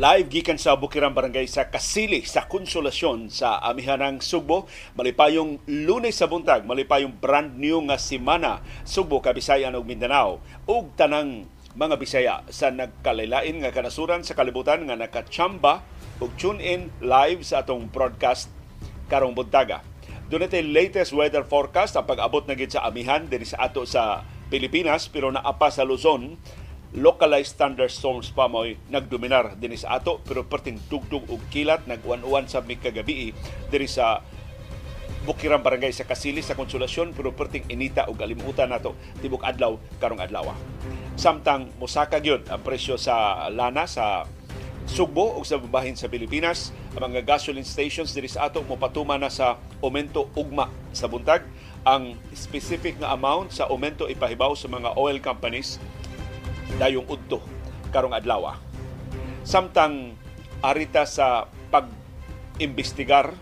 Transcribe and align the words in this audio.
Live 0.00 0.32
gikan 0.32 0.56
sa 0.56 0.80
Bukirang 0.80 1.12
Barangay 1.12 1.44
sa 1.44 1.68
Kasili 1.68 2.24
sa 2.24 2.48
Konsolasyon 2.48 3.28
sa 3.28 3.60
Amihanang 3.60 4.24
Sugbo. 4.24 4.64
Malipayong 4.96 5.60
lunes 5.68 6.16
sa 6.16 6.24
buntag, 6.24 6.64
malipayong 6.64 7.20
brand 7.20 7.60
new 7.60 7.84
nga 7.84 8.00
simana 8.00 8.64
Sugbo, 8.88 9.20
Kabisayan 9.20 9.76
ug 9.76 9.84
Mindanao 9.84 10.40
ug 10.64 10.88
tanang 10.96 11.44
mga 11.76 12.00
Bisaya 12.00 12.40
sa 12.48 12.72
nagkalailain 12.72 13.60
nga 13.60 13.76
kanasuran 13.76 14.24
sa 14.24 14.32
kalibutan 14.32 14.88
nga 14.88 14.96
nakachamba 14.96 15.84
ug 16.16 16.32
tune 16.40 16.64
in 16.64 16.88
live 17.04 17.44
sa 17.44 17.60
atong 17.60 17.84
broadcast 17.92 18.48
karong 19.12 19.36
buntaga. 19.36 19.84
Doon 20.32 20.48
latest 20.48 21.12
weather 21.12 21.44
forecast 21.44 22.00
ang 22.00 22.08
pag-abot 22.08 22.48
na 22.48 22.56
gid 22.56 22.72
sa 22.72 22.88
amihan 22.88 23.28
din 23.28 23.44
sa 23.44 23.68
ato 23.68 23.84
sa 23.84 24.24
Pilipinas 24.48 25.12
pero 25.12 25.28
naapa 25.28 25.68
sa 25.68 25.84
Luzon 25.84 26.40
localized 26.96 27.54
thunderstorms 27.54 28.34
pa 28.34 28.50
mo'y 28.50 28.74
nagdominar 28.90 29.54
din 29.54 29.78
sa 29.78 30.02
ato 30.02 30.18
pero 30.26 30.42
perting 30.42 30.78
tugtog 30.90 31.22
og 31.30 31.38
kilat 31.54 31.86
nagwan-uwan 31.86 32.50
sa 32.50 32.58
mi 32.66 32.74
kagabi 32.74 33.30
diri 33.70 33.86
sa 33.86 34.22
Bukirang 35.20 35.60
Barangay 35.60 35.92
sa 35.92 36.08
Kasili 36.08 36.40
sa 36.40 36.56
Konsolasyon 36.56 37.12
pero 37.12 37.30
perting 37.36 37.68
inita 37.68 38.08
og 38.08 38.18
alimutan 38.24 38.72
nato 38.72 38.96
tibok 39.20 39.44
adlaw 39.44 39.76
karong 40.00 40.18
adlaw. 40.18 40.50
Samtang 41.14 41.70
mosaka 41.76 42.18
gyud 42.18 42.48
ang 42.48 42.64
presyo 42.64 42.96
sa 42.96 43.46
lana 43.52 43.84
sa 43.84 44.24
Sugbo 44.90 45.38
ug 45.38 45.46
sa 45.46 45.54
bahin 45.60 45.94
sa 45.94 46.10
Pilipinas, 46.10 46.74
ang 46.98 47.12
mga 47.12 47.22
gasoline 47.22 47.68
stations 47.68 48.10
diri 48.10 48.26
sa 48.26 48.50
ato 48.50 48.58
mopatuma 48.66 49.14
na 49.14 49.30
sa 49.30 49.54
aumento 49.78 50.26
ugma 50.34 50.66
sa 50.90 51.06
buntag. 51.06 51.46
Ang 51.86 52.18
specific 52.34 52.98
nga 52.98 53.14
amount 53.14 53.54
sa 53.54 53.70
aumento 53.70 54.10
ipahibaw 54.10 54.56
sa 54.58 54.66
mga 54.66 54.98
oil 54.98 55.22
companies 55.22 55.78
dayong 56.78 57.08
udto 57.08 57.40
karong 57.90 58.14
adlaw. 58.14 58.54
Samtang 59.42 60.14
arita 60.60 61.08
sa 61.08 61.48
pag-imbestigar 61.72 63.32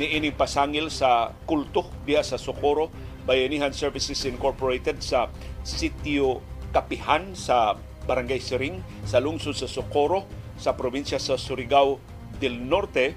ni 0.00 0.16
ining 0.16 0.32
pasangil 0.32 0.88
sa 0.88 1.34
kulto 1.44 1.84
diha 2.08 2.24
sa 2.24 2.40
Socorro 2.40 2.88
Bayanihan 3.28 3.74
Services 3.74 4.24
Incorporated 4.24 5.04
sa 5.04 5.28
sitio 5.60 6.40
Kapihan 6.72 7.36
sa 7.36 7.76
Barangay 8.08 8.40
Siring 8.40 8.80
sa 9.04 9.20
lungsod 9.20 9.52
sa 9.52 9.68
Socorro 9.68 10.24
sa 10.56 10.72
probinsya 10.72 11.20
sa 11.20 11.36
Surigao 11.36 12.00
del 12.40 12.56
Norte 12.56 13.12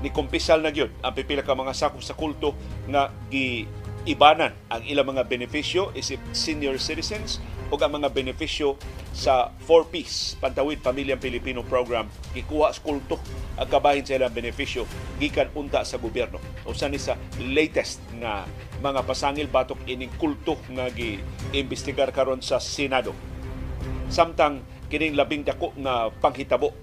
ni 0.00 0.14
kumpisal 0.14 0.62
na 0.62 0.70
gyud 0.70 0.94
ang 1.02 1.12
pipila 1.12 1.42
ka 1.42 1.58
mga 1.58 1.74
sakop 1.74 2.00
sa 2.00 2.14
kulto 2.14 2.54
nga 2.86 3.10
gi 3.26 3.66
ibanan 4.08 4.56
ang 4.72 4.80
ilang 4.88 5.12
mga 5.12 5.28
benepisyo 5.28 5.92
isip 5.92 6.20
senior 6.32 6.80
citizens 6.80 7.36
o 7.70 7.78
ang 7.78 8.02
mga 8.02 8.10
benepisyo 8.10 8.74
sa 9.14 9.54
4Ps, 9.66 10.38
Pantawid 10.42 10.82
Pamilyang 10.82 11.22
Pilipino 11.22 11.62
Program, 11.62 12.10
gikuha 12.34 12.74
sa 12.74 12.82
kulto 12.82 13.18
ang 13.54 13.68
kabahin 13.70 14.02
sa 14.02 14.18
ilang 14.18 14.34
benepisyo 14.34 14.86
gikan 15.22 15.50
unta 15.54 15.86
sa 15.86 16.00
gobyerno. 16.00 16.42
Usa 16.66 16.90
ni 16.90 16.98
sa 16.98 17.14
latest 17.38 18.02
nga 18.18 18.46
mga 18.82 19.06
pasangil 19.06 19.46
batok 19.46 19.86
ining 19.86 20.10
kulto 20.18 20.58
nga 20.74 20.90
gi-imbestigar 20.90 22.10
karon 22.10 22.42
sa 22.42 22.58
Senado. 22.58 23.14
Samtang 24.10 24.66
kining 24.90 25.14
labing 25.14 25.46
dako 25.46 25.70
nga 25.78 26.10
panghitabo 26.10 26.74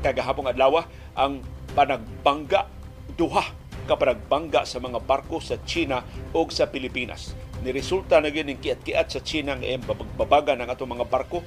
kagahapong 0.00 0.48
adlaw 0.48 0.84
ang 1.16 1.44
panagbangga 1.76 2.68
duha 3.16 3.44
ka 3.84 4.00
panagbangga 4.00 4.64
sa 4.64 4.80
mga 4.80 5.00
barko 5.04 5.38
sa 5.38 5.60
China 5.68 6.02
o 6.32 6.44
sa 6.48 6.68
Pilipinas. 6.68 7.36
Niresulta 7.64 8.20
na 8.20 8.28
gyud 8.28 8.48
ning 8.48 8.60
kiat-kiat 8.60 9.08
sa 9.08 9.20
China 9.24 9.56
nga 9.56 9.78
babaga 10.16 10.52
ng 10.56 10.68
atong 10.68 10.96
mga 10.96 11.06
barko. 11.08 11.40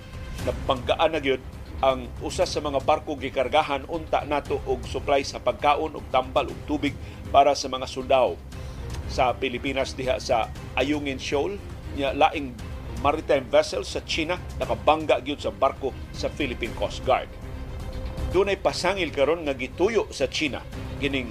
Nabanggaan 0.45 1.11
na 1.13 1.21
gyud 1.21 1.41
ang 1.77 2.09
usa 2.25 2.49
sa 2.49 2.57
mga 2.57 2.81
barko 2.81 3.13
gikargahan 3.13 3.85
unta 3.85 4.25
nato 4.25 4.57
og 4.65 4.81
supply 4.89 5.21
sa 5.21 5.37
pagkaon 5.37 5.93
ug 5.93 6.05
tambal 6.09 6.49
ug 6.49 6.57
tubig 6.65 6.97
para 7.29 7.53
sa 7.53 7.69
mga 7.69 7.85
sundao 7.85 8.33
sa 9.05 9.29
Pilipinas 9.37 9.93
diha 9.93 10.17
sa 10.17 10.49
Ayungin 10.73 11.21
Shoal. 11.21 11.61
Nya 11.93 12.17
laing 12.17 12.53
maritime 13.05 13.45
vessel 13.45 13.85
sa 13.85 14.01
China 14.05 14.41
nakabangga 14.57 15.21
gyud 15.21 15.37
sa 15.37 15.53
barko 15.53 15.93
sa 16.13 16.33
Philippine 16.33 16.73
Coast 16.73 17.05
Guard. 17.05 17.29
Dunay 18.33 18.57
pasangil 18.57 19.13
karon 19.13 19.45
nga 19.45 19.53
gituyo 19.53 20.09
sa 20.09 20.25
China 20.25 20.65
gining 20.97 21.29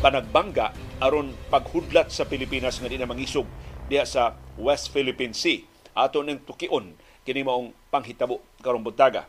panagbangga 0.00 0.76
aron 1.00 1.32
paghudlat 1.48 2.12
sa 2.12 2.28
Pilipinas 2.28 2.80
nga 2.80 2.88
di 2.88 3.00
na 3.00 3.08
mangisog 3.08 3.48
diha 3.88 4.04
sa 4.04 4.36
West 4.60 4.92
Philippine 4.92 5.32
Sea. 5.32 5.64
Ato 5.96 6.20
ning 6.20 6.44
tukion 6.44 6.92
kini 7.24 7.42
maong 7.42 7.72
panghitabo 7.88 8.44
karong 8.60 8.84
buntaga. 8.84 9.24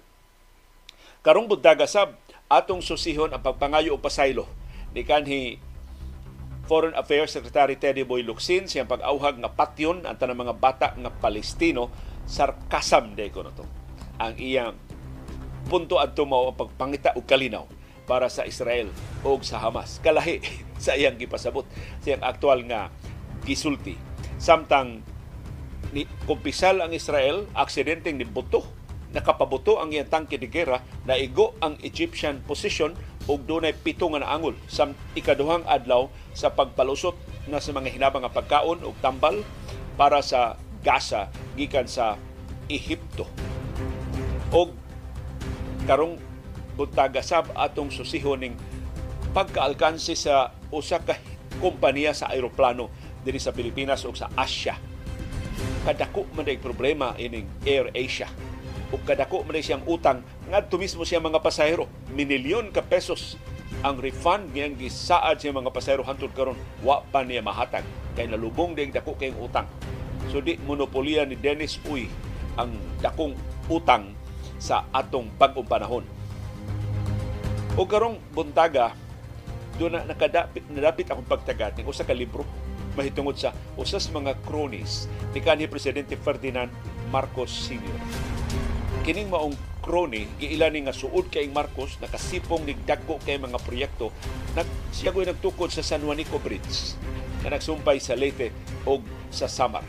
Karong 1.23 1.47
buntaga 1.47 1.87
sab 1.87 2.15
atong 2.47 2.83
susihon 2.83 3.31
ang 3.31 3.43
pagpangayo 3.43 3.95
og 3.95 4.03
pasaylo 4.03 4.47
ni 4.95 5.03
kanhi 5.03 5.59
Foreign 6.67 6.95
Affairs 6.99 7.31
Secretary 7.31 7.79
Teddy 7.79 8.03
Boy 8.03 8.27
Locsin 8.27 8.67
siyang 8.67 8.91
pag-auhag 8.91 9.39
nga 9.39 9.51
patyon 9.51 10.03
ang 10.03 10.19
tanang 10.19 10.43
mga 10.43 10.55
bata 10.59 10.87
nga 10.99 11.11
Palestino 11.11 11.87
sarkasam 12.27 13.15
de 13.15 13.31
ko 13.31 13.47
to. 13.47 13.63
Ang 14.19 14.35
iyang 14.35 14.75
punto 15.71 15.95
mao 16.27 16.51
ang 16.51 16.59
pagpangita 16.59 17.15
og 17.15 17.23
kalinaw 17.23 17.63
para 18.07 18.31
sa 18.31 18.47
Israel 18.47 18.89
o 19.21 19.35
sa 19.43 19.59
Hamas. 19.59 19.99
Kalahi 19.99 20.39
sa 20.83 20.95
iyang 20.95 21.19
gipasabot 21.19 21.67
siyang 22.01 22.23
aktual 22.23 22.63
nga 22.65 22.89
gisulti 23.43 24.07
Samtang 24.37 25.01
ni 25.91 26.05
kumpisal 26.29 26.77
ang 26.77 26.93
Israel, 26.93 27.49
aksidenteng 27.57 28.21
nibuto, 28.21 28.61
nakapabuto 29.17 29.81
ang 29.81 29.89
iyang 29.89 30.09
tangke 30.09 30.37
de 30.37 30.45
gera, 30.45 30.85
naigo 31.09 31.57
ang 31.57 31.73
Egyptian 31.81 32.45
position 32.45 32.93
ug 33.25 33.43
dunay 33.43 33.73
pito 33.73 34.05
nga 34.13 34.21
naangol 34.21 34.53
sa 34.69 34.93
ikaduhang 35.17 35.65
adlaw 35.65 36.07
sa 36.37 36.53
pagpalusot 36.53 37.17
na 37.49 37.57
sa 37.57 37.73
mga 37.73 37.97
hinabang 37.97 38.23
nga 38.23 38.31
pagkaon 38.31 38.85
ug 38.85 38.95
tambal 39.01 39.41
para 39.97 40.21
sa 40.21 40.55
Gaza 40.85 41.33
gikan 41.57 41.89
sa 41.89 42.15
Ehipto. 42.69 43.25
Og 44.53 44.71
karong 45.89 46.21
buntaga 46.77 47.25
sab 47.25 47.49
atong 47.57 47.89
susihon 47.89 48.37
ning 48.37 48.55
pagkaalkansi 49.33 50.13
sa 50.13 50.53
usa 50.69 51.01
ka 51.01 51.17
kompanya 51.57 52.13
sa 52.13 52.29
aeroplano 52.29 52.93
diri 53.25 53.41
sa 53.41 53.49
Pilipinas 53.51 54.05
o 54.05 54.13
sa 54.13 54.29
Asia. 54.37 54.77
Kadako 55.83 56.29
man 56.37 56.45
day 56.45 56.61
problema 56.61 57.17
ining 57.17 57.49
Air 57.65 57.89
Asia. 57.97 58.29
O 58.93 59.01
kadako 59.01 59.41
man 59.43 59.57
siyang 59.57 59.83
utang 59.89 60.21
ngadto 60.47 60.77
mismo 60.77 61.01
siya 61.01 61.17
mga 61.17 61.41
pasahero. 61.41 61.89
Minilyon 62.13 62.69
ka 62.69 62.85
pesos 62.85 63.35
ang 63.81 63.99
refund 63.99 64.53
niyang 64.53 64.77
gisaad 64.77 65.41
siya 65.41 65.51
mga 65.51 65.73
pasahero 65.73 66.05
hantod 66.05 66.31
karon 66.37 66.57
wa 66.85 67.03
pa 67.09 67.25
niya 67.25 67.43
mahatag 67.43 67.83
kay 68.15 68.29
nalubong 68.29 68.77
ding 68.77 68.93
dako 68.93 69.17
kay 69.17 69.33
utang. 69.35 69.67
So 70.29 70.39
di 70.39 70.61
monopolya 70.61 71.25
ni 71.25 71.35
Dennis 71.39 71.81
Uy 71.89 72.07
ang 72.57 72.73
dakong 73.01 73.37
utang 73.69 74.17
sa 74.57 74.87
atong 74.89 75.29
bagong 75.37 75.67
panahon. 75.67 76.16
O 77.77 77.85
karong 77.85 78.17
buntaga, 78.33 78.97
doon 79.77 80.01
na 80.01 80.09
nakadapit, 80.09 80.65
nadapit 80.73 81.05
akong 81.13 81.29
pagtagat 81.29 81.77
ng 81.77 81.85
usa 81.85 82.01
ka 82.01 82.09
libro 82.09 82.41
mahitungod 82.97 83.37
sa 83.37 83.53
usas 83.77 84.09
mga 84.09 84.33
cronies 84.41 85.05
ni 85.29 85.37
kanhi 85.37 85.69
presidente 85.69 86.17
Ferdinand 86.17 86.73
Marcos 87.13 87.53
Sr. 87.53 88.01
Kining 89.05 89.29
maong 89.29 89.53
crony 89.85 90.25
giila 90.41 90.73
ni 90.73 90.89
nga 90.89 90.97
suod 90.97 91.29
kay 91.29 91.45
Marcos 91.53 92.01
nakasipong 92.01 92.65
nigdagko 92.65 93.21
kay 93.21 93.37
mga 93.37 93.61
proyekto 93.61 94.09
nag 94.57 94.65
siya 94.89 95.13
ko'y 95.13 95.29
nagtukod 95.29 95.69
sa 95.69 95.85
San 95.85 96.01
Juanico 96.01 96.41
Bridge 96.41 96.97
na 97.45 97.53
nagsumpay 97.53 98.01
sa 98.01 98.17
Leyte 98.17 98.49
o 98.89 98.97
sa 99.29 99.45
Samar. 99.45 99.85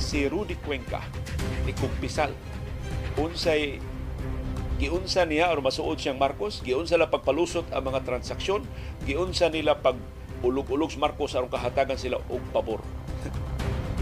Si 0.00 0.24
Rudy 0.24 0.56
Cuenca 0.56 1.04
ni 1.68 1.76
Kumpisal 1.76 2.32
unsay 3.20 3.76
giunsa 4.80 5.28
niya 5.28 5.52
o 5.52 5.60
masuod 5.60 6.00
siyang 6.00 6.16
Marcos, 6.16 6.64
giunsa 6.64 6.96
la 6.96 7.12
pagpalusot 7.12 7.68
ang 7.68 7.92
mga 7.92 8.00
transaksyon, 8.08 8.64
giunsa 9.04 9.52
nila 9.52 9.76
pag 9.76 10.00
ulog-ulog 10.40 10.88
Marcos 10.96 11.36
aron 11.36 11.52
kahatagan 11.52 12.00
sila 12.00 12.16
og 12.32 12.40
pabor. 12.48 12.80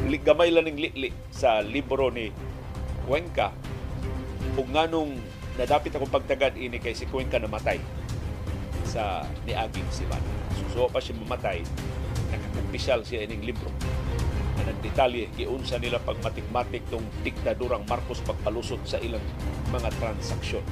Gamay 0.29 0.55
lang 0.55 0.71
ning 0.71 0.79
li 0.79 1.11
sa 1.35 1.59
libro 1.67 2.15
ni 2.15 2.31
Cuenca. 3.11 3.51
Ug 4.55 4.71
nganong 4.71 5.19
nadapit 5.59 5.99
akong 5.99 6.15
pagtagad 6.15 6.55
ini 6.55 6.79
kay 6.79 6.95
si 6.95 7.11
Cuenca 7.11 7.43
namatay 7.43 7.83
sa 8.87 9.27
niaging 9.51 9.91
siban. 9.91 10.23
So, 10.71 10.87
pa 10.87 11.03
siya 11.03 11.19
mamatay, 11.19 11.67
nakakumpisyal 12.31 13.03
siya 13.03 13.27
ining 13.27 13.51
libro 13.51 13.69
na 14.59 14.75
nagdetalye 14.75 15.31
giunsa 15.39 15.79
nila 15.79 16.03
pagmatik-matik 16.03 16.83
tong 16.91 17.07
diktadurang 17.23 17.87
Marcos 17.87 18.19
pagpalusot 18.27 18.83
sa 18.83 18.99
ilang 18.99 19.23
mga 19.71 19.89
transaksyon 19.97 20.67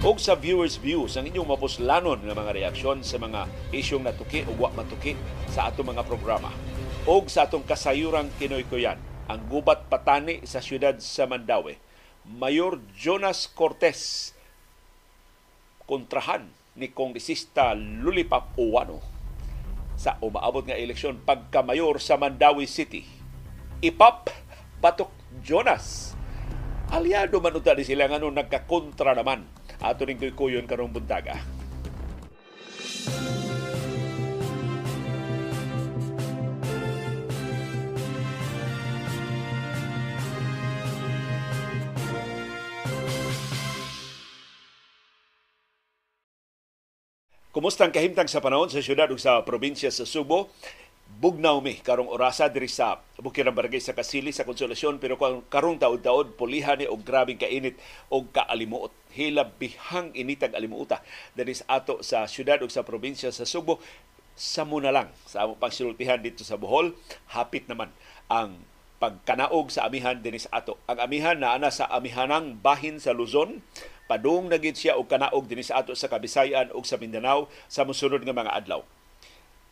o 0.00 0.16
sa 0.16 0.32
viewers 0.32 0.80
views 0.80 1.12
ang 1.20 1.28
inyong 1.28 1.44
mapuslanon 1.44 2.24
nga 2.24 2.32
mga 2.32 2.56
reaksyon 2.56 3.04
sa 3.04 3.20
mga 3.20 3.44
isyong 3.68 4.08
natuki 4.08 4.48
o 4.48 4.56
wa 4.56 4.72
matuki 4.72 5.12
sa 5.52 5.68
atong 5.68 5.92
mga 5.92 6.08
programa. 6.08 6.48
O 7.04 7.20
sa 7.28 7.44
atong 7.44 7.68
kasayurang 7.68 8.32
kinoy-kuyan, 8.40 8.96
ang 9.28 9.40
gubat 9.52 9.92
patani 9.92 10.40
sa 10.48 10.64
siyudad 10.64 10.96
sa 11.04 11.28
Mandawi. 11.28 11.76
Mayor 12.24 12.80
Jonas 12.96 13.44
Cortez 13.52 14.32
kontrahan 15.84 16.48
ni 16.80 16.88
Kongresista 16.88 17.76
Lulipap 17.76 18.56
Uwano 18.56 19.09
sa 20.00 20.16
umaabot 20.24 20.64
nga 20.64 20.80
eleksyon 20.80 21.20
pagkamayor 21.20 22.00
sa 22.00 22.16
Mandawi 22.16 22.64
City. 22.64 23.04
Ipap 23.84 24.32
Batok 24.80 25.12
Jonas. 25.44 26.16
Aliado 26.88 27.36
man 27.44 27.52
unta 27.52 27.76
ni 27.76 27.84
sila 27.84 28.08
nga 28.08 28.16
nagkakontra 28.16 29.12
naman 29.12 29.44
ato 29.76 30.08
ning 30.08 30.16
kuyon 30.32 30.64
karong 30.64 30.96
buntaga. 30.96 31.36
Kumusta 47.50 47.82
ang 47.82 47.90
kahimtang 47.90 48.30
sa 48.30 48.38
panahon 48.38 48.70
sa 48.70 48.78
syudad 48.78 49.10
ug 49.10 49.18
sa 49.18 49.42
probinsya 49.42 49.90
sa 49.90 50.06
Subo? 50.06 50.54
Bugnaw 51.18 51.58
mi 51.58 51.82
karong 51.82 52.06
orasa 52.06 52.46
diri 52.46 52.70
sa 52.70 53.02
Bukirang 53.18 53.58
Barangay 53.58 53.82
sa 53.82 53.90
Kasili 53.90 54.30
sa 54.30 54.46
Konsolasyon 54.46 55.02
pero 55.02 55.18
karong 55.18 55.82
taod-taod 55.82 56.38
pulihan 56.38 56.78
ni 56.78 56.86
og 56.86 57.02
grabing 57.02 57.42
kainit 57.42 57.74
og 58.06 58.30
kaalimuot. 58.30 58.94
Hilab 59.18 59.58
bihang 59.58 60.14
initag 60.14 60.54
alimuota 60.54 61.02
diri 61.34 61.58
sa 61.58 61.82
ato 61.82 62.06
sa 62.06 62.30
syudad 62.30 62.62
ug 62.62 62.70
sa 62.70 62.86
probinsya 62.86 63.34
sa 63.34 63.42
Subo 63.42 63.82
sa 64.38 64.62
muna 64.62 64.94
lang 64.94 65.10
sa 65.26 65.42
among 65.42 65.58
pagsultihan 65.58 66.22
dito 66.22 66.46
sa 66.46 66.54
Bohol 66.54 66.94
hapit 67.34 67.66
naman 67.66 67.90
ang 68.30 68.62
pagkanaog 69.02 69.74
sa 69.74 69.90
amihan 69.90 70.22
dinis 70.22 70.46
ato. 70.54 70.78
Ang 70.86 71.02
amihan 71.02 71.34
na 71.34 71.58
ana 71.58 71.74
sa 71.74 71.90
amihanang 71.90 72.62
bahin 72.62 73.02
sa 73.02 73.10
Luzon 73.10 73.58
padung 74.10 74.50
na 74.50 74.58
gid 74.58 74.74
siya 74.74 74.98
og 74.98 75.06
kanaog 75.06 75.46
dinhi 75.46 75.62
sa 75.62 75.86
ato 75.86 75.94
sa 75.94 76.10
Kabisayan 76.10 76.74
ug 76.74 76.82
sa 76.82 76.98
Mindanao 76.98 77.46
sa 77.70 77.86
mosunod 77.86 78.26
nga 78.26 78.34
mga 78.34 78.50
adlaw. 78.58 78.82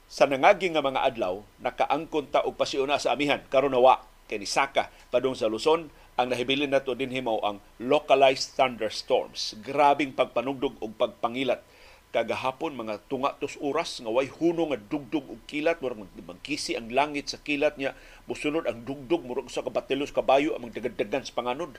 Sa 0.06 0.30
nangaging 0.30 0.78
nga 0.78 0.86
mga 0.86 1.02
adlaw, 1.10 1.42
nakaangkon 1.58 2.30
ta 2.30 2.46
og 2.46 2.54
pasiuna 2.54 3.02
sa 3.02 3.18
amihan 3.18 3.42
karon 3.50 3.74
nawa 3.74 4.06
kay 4.30 4.38
Saka 4.46 4.94
padung 5.10 5.34
sa 5.34 5.50
Luzon 5.50 5.90
ang 6.14 6.30
nahibilin 6.30 6.70
nato 6.70 6.94
din 6.94 7.10
himaw 7.10 7.42
ang 7.42 7.58
localized 7.82 8.54
thunderstorms. 8.54 9.58
Grabing 9.66 10.14
pagpanugdog 10.14 10.78
og 10.78 10.94
pagpangilat 10.94 11.66
kagahapon 12.08 12.72
mga 12.72 13.04
tunga 13.10 13.36
tos 13.36 13.60
oras 13.60 14.00
nga 14.00 14.08
way 14.08 14.32
huno 14.32 14.72
nga 14.72 14.80
dugdog 14.80 15.28
og 15.28 15.40
kilat 15.44 15.84
murag 15.84 16.08
magkisi 16.16 16.72
ang 16.72 16.88
langit 16.88 17.28
sa 17.28 17.36
kilat 17.36 17.76
niya 17.76 17.92
musunod 18.24 18.64
ang 18.64 18.80
dugdog 18.88 19.28
murag 19.28 19.52
sa 19.52 19.60
kabatilos 19.60 20.08
kabayo 20.08 20.56
ang 20.56 20.72
dagadagan 20.72 21.20
sa 21.20 21.36
panganod 21.36 21.76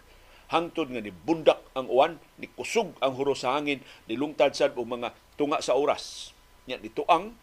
hangtod 0.49 0.89
nga 0.89 1.01
ni 1.01 1.13
bundak 1.13 1.61
ang 1.77 1.87
uwan, 1.87 2.17
ni 2.41 2.49
kusog 2.49 2.93
ang 2.99 3.13
huro 3.13 3.37
sa 3.37 3.57
hangin, 3.57 3.81
ni 4.09 4.17
lungtad 4.17 4.57
sad 4.57 4.73
og 4.73 4.89
mga 4.89 5.13
tunga 5.37 5.61
sa 5.61 5.77
oras. 5.77 6.33
Nya 6.65 6.81
ni 6.81 6.89
tuang 6.89 7.37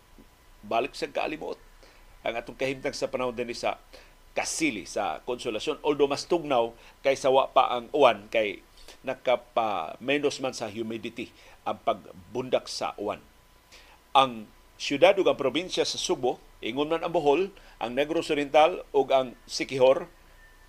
balik 0.66 0.92
sa 0.98 1.06
kaalimuot 1.06 1.58
ang 2.26 2.34
atong 2.34 2.58
kahimtang 2.58 2.90
sa 2.90 3.06
panahon 3.06 3.34
din 3.34 3.54
sa 3.54 3.78
Kasili 4.36 4.84
sa 4.84 5.22
Konsolasyon. 5.24 5.80
Although 5.80 6.10
mas 6.10 6.28
tugnaw 6.28 6.74
kaysa 7.00 7.32
wa 7.32 7.48
pa 7.48 7.72
ang 7.72 7.88
uwan 7.94 8.28
kay 8.28 8.60
nakapa 9.06 9.96
menos 10.02 10.42
man 10.42 10.52
sa 10.52 10.68
humidity 10.68 11.30
ang 11.62 11.78
pagbundak 11.80 12.66
sa 12.68 12.92
uwan. 12.98 13.22
Ang 14.12 14.50
syudad 14.76 15.16
ug 15.16 15.30
ang 15.30 15.38
probinsya 15.38 15.88
sa 15.88 15.96
Subo, 15.96 16.42
ingon 16.60 16.90
man 16.90 17.00
ang 17.06 17.14
Bohol, 17.14 17.48
ang 17.80 17.96
Negros 17.96 18.28
Oriental 18.28 18.84
ug 18.92 19.08
ang 19.14 19.32
Sikihor 19.48 20.10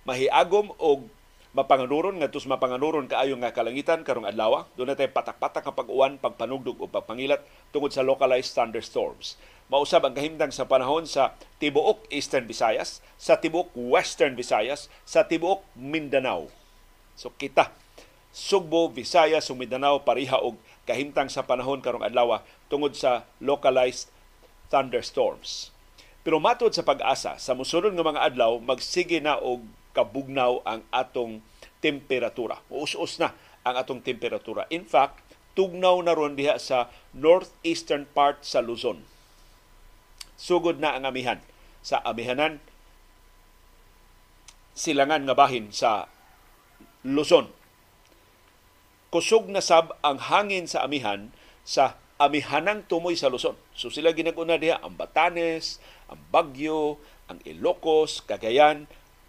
mahiagom 0.08 0.72
og 0.80 1.12
mapanganuron 1.58 2.22
nga 2.22 2.30
tus 2.30 2.46
mapanganuron 2.46 3.10
kaayo 3.10 3.34
nga 3.42 3.50
kalangitan 3.50 4.06
karong 4.06 4.30
adlaw 4.30 4.62
do 4.78 4.86
na 4.86 4.94
tay 4.94 5.10
patak-patak 5.10 5.66
nga 5.66 5.74
pag-uwan 5.74 6.14
pagpanugdog 6.14 6.78
o 6.78 6.86
pagpangilat 6.86 7.42
tungod 7.74 7.90
sa 7.90 8.06
localized 8.06 8.54
thunderstorms. 8.54 9.34
Mausab 9.66 10.06
ang 10.06 10.14
kahimtang 10.14 10.54
sa 10.54 10.70
panahon 10.70 11.02
sa 11.10 11.34
tibuok 11.58 12.06
Eastern 12.14 12.46
Visayas 12.46 13.02
sa 13.18 13.42
tibuok 13.42 13.74
Western 13.74 14.38
Visayas 14.38 14.86
sa 15.02 15.26
tibuok 15.26 15.66
Mindanao. 15.74 16.46
So 17.18 17.34
kita. 17.34 17.74
Sugbo, 18.30 18.86
Visayas 18.94 19.50
ug 19.50 19.58
Mindanao 19.58 20.06
pariha 20.06 20.38
og 20.38 20.62
kahimtang 20.86 21.26
sa 21.26 21.42
panahon 21.42 21.82
karong 21.82 22.06
adlaw 22.06 22.38
tungod 22.70 22.94
sa 22.94 23.26
localized 23.42 24.14
thunderstorms. 24.70 25.74
Pero 26.22 26.38
matod 26.38 26.70
sa 26.70 26.86
pag-asa 26.86 27.34
sa 27.34 27.52
mosunod 27.58 27.90
nga 27.98 28.06
mga 28.06 28.24
adlaw 28.30 28.62
magsige 28.62 29.18
na 29.18 29.40
og 29.42 29.66
kabugnaw 29.98 30.62
ang 30.62 30.86
atong 30.94 31.42
temperatura. 31.82 32.62
Uus-us 32.70 33.18
na 33.18 33.34
ang 33.66 33.74
atong 33.74 33.98
temperatura. 33.98 34.70
In 34.70 34.86
fact, 34.86 35.18
tugnaw 35.58 35.98
na 36.06 36.14
ron 36.14 36.38
diha 36.38 36.54
sa 36.62 36.86
northeastern 37.10 38.06
part 38.06 38.46
sa 38.46 38.62
Luzon. 38.62 39.02
Sugod 40.38 40.78
na 40.78 40.94
ang 40.94 41.02
amihan 41.02 41.42
sa 41.82 41.98
amihanan 42.06 42.62
silangan 44.78 45.26
nga 45.26 45.34
bahin 45.34 45.74
sa 45.74 46.06
Luzon. 47.02 47.50
Kusog 49.10 49.50
na 49.50 49.58
sab 49.58 49.98
ang 50.06 50.22
hangin 50.22 50.70
sa 50.70 50.86
amihan 50.86 51.34
sa 51.66 51.98
amihanang 52.22 52.86
tumoy 52.86 53.18
sa 53.18 53.26
Luzon. 53.26 53.58
So 53.74 53.90
sila 53.90 54.14
ginaguna 54.14 54.54
diha 54.54 54.78
ang 54.78 54.94
Batanes, 54.94 55.82
ang 56.06 56.22
Bagyo, 56.30 57.02
ang 57.26 57.42
Ilocos, 57.42 58.22
Cagayan, 58.22 58.86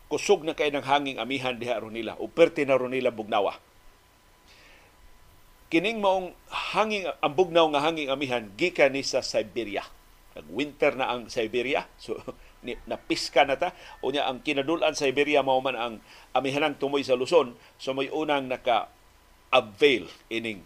kusog 0.09 0.41
na 0.41 0.57
kay 0.57 0.73
ng 0.73 0.83
hanging 0.83 1.21
amihan 1.21 1.53
diha 1.53 1.77
ron 1.77 1.93
nila 1.93 2.17
uperte 2.17 2.65
na 2.65 2.75
ron 2.75 2.91
nila 2.91 3.13
bugnawa. 3.13 3.61
Kining 5.69 6.01
maong 6.01 6.33
hanging 6.73 7.05
ang 7.21 7.33
bugnaw 7.37 7.69
nga 7.69 7.85
hanging 7.85 8.09
amihan 8.09 8.49
gikan 8.57 8.97
ni 8.97 9.05
sa 9.05 9.21
Siberia. 9.21 9.85
Nag 10.33 10.49
winter 10.49 10.97
na 10.97 11.13
ang 11.13 11.29
Siberia 11.29 11.85
so 12.01 12.17
napiska 12.89 13.45
na 13.45 13.53
ta. 13.53 13.77
Unya 14.01 14.25
ang 14.25 14.41
kinadulan 14.41 14.97
sa 14.97 15.05
Siberia 15.05 15.45
mao 15.45 15.61
man 15.61 15.77
ang 15.77 15.95
amihanang 16.33 16.81
tumoy 16.81 17.05
sa 17.05 17.13
Luzon 17.13 17.53
so 17.77 17.93
may 17.93 18.09
unang 18.09 18.49
naka 18.49 18.89
avail 19.53 20.09
ining 20.33 20.65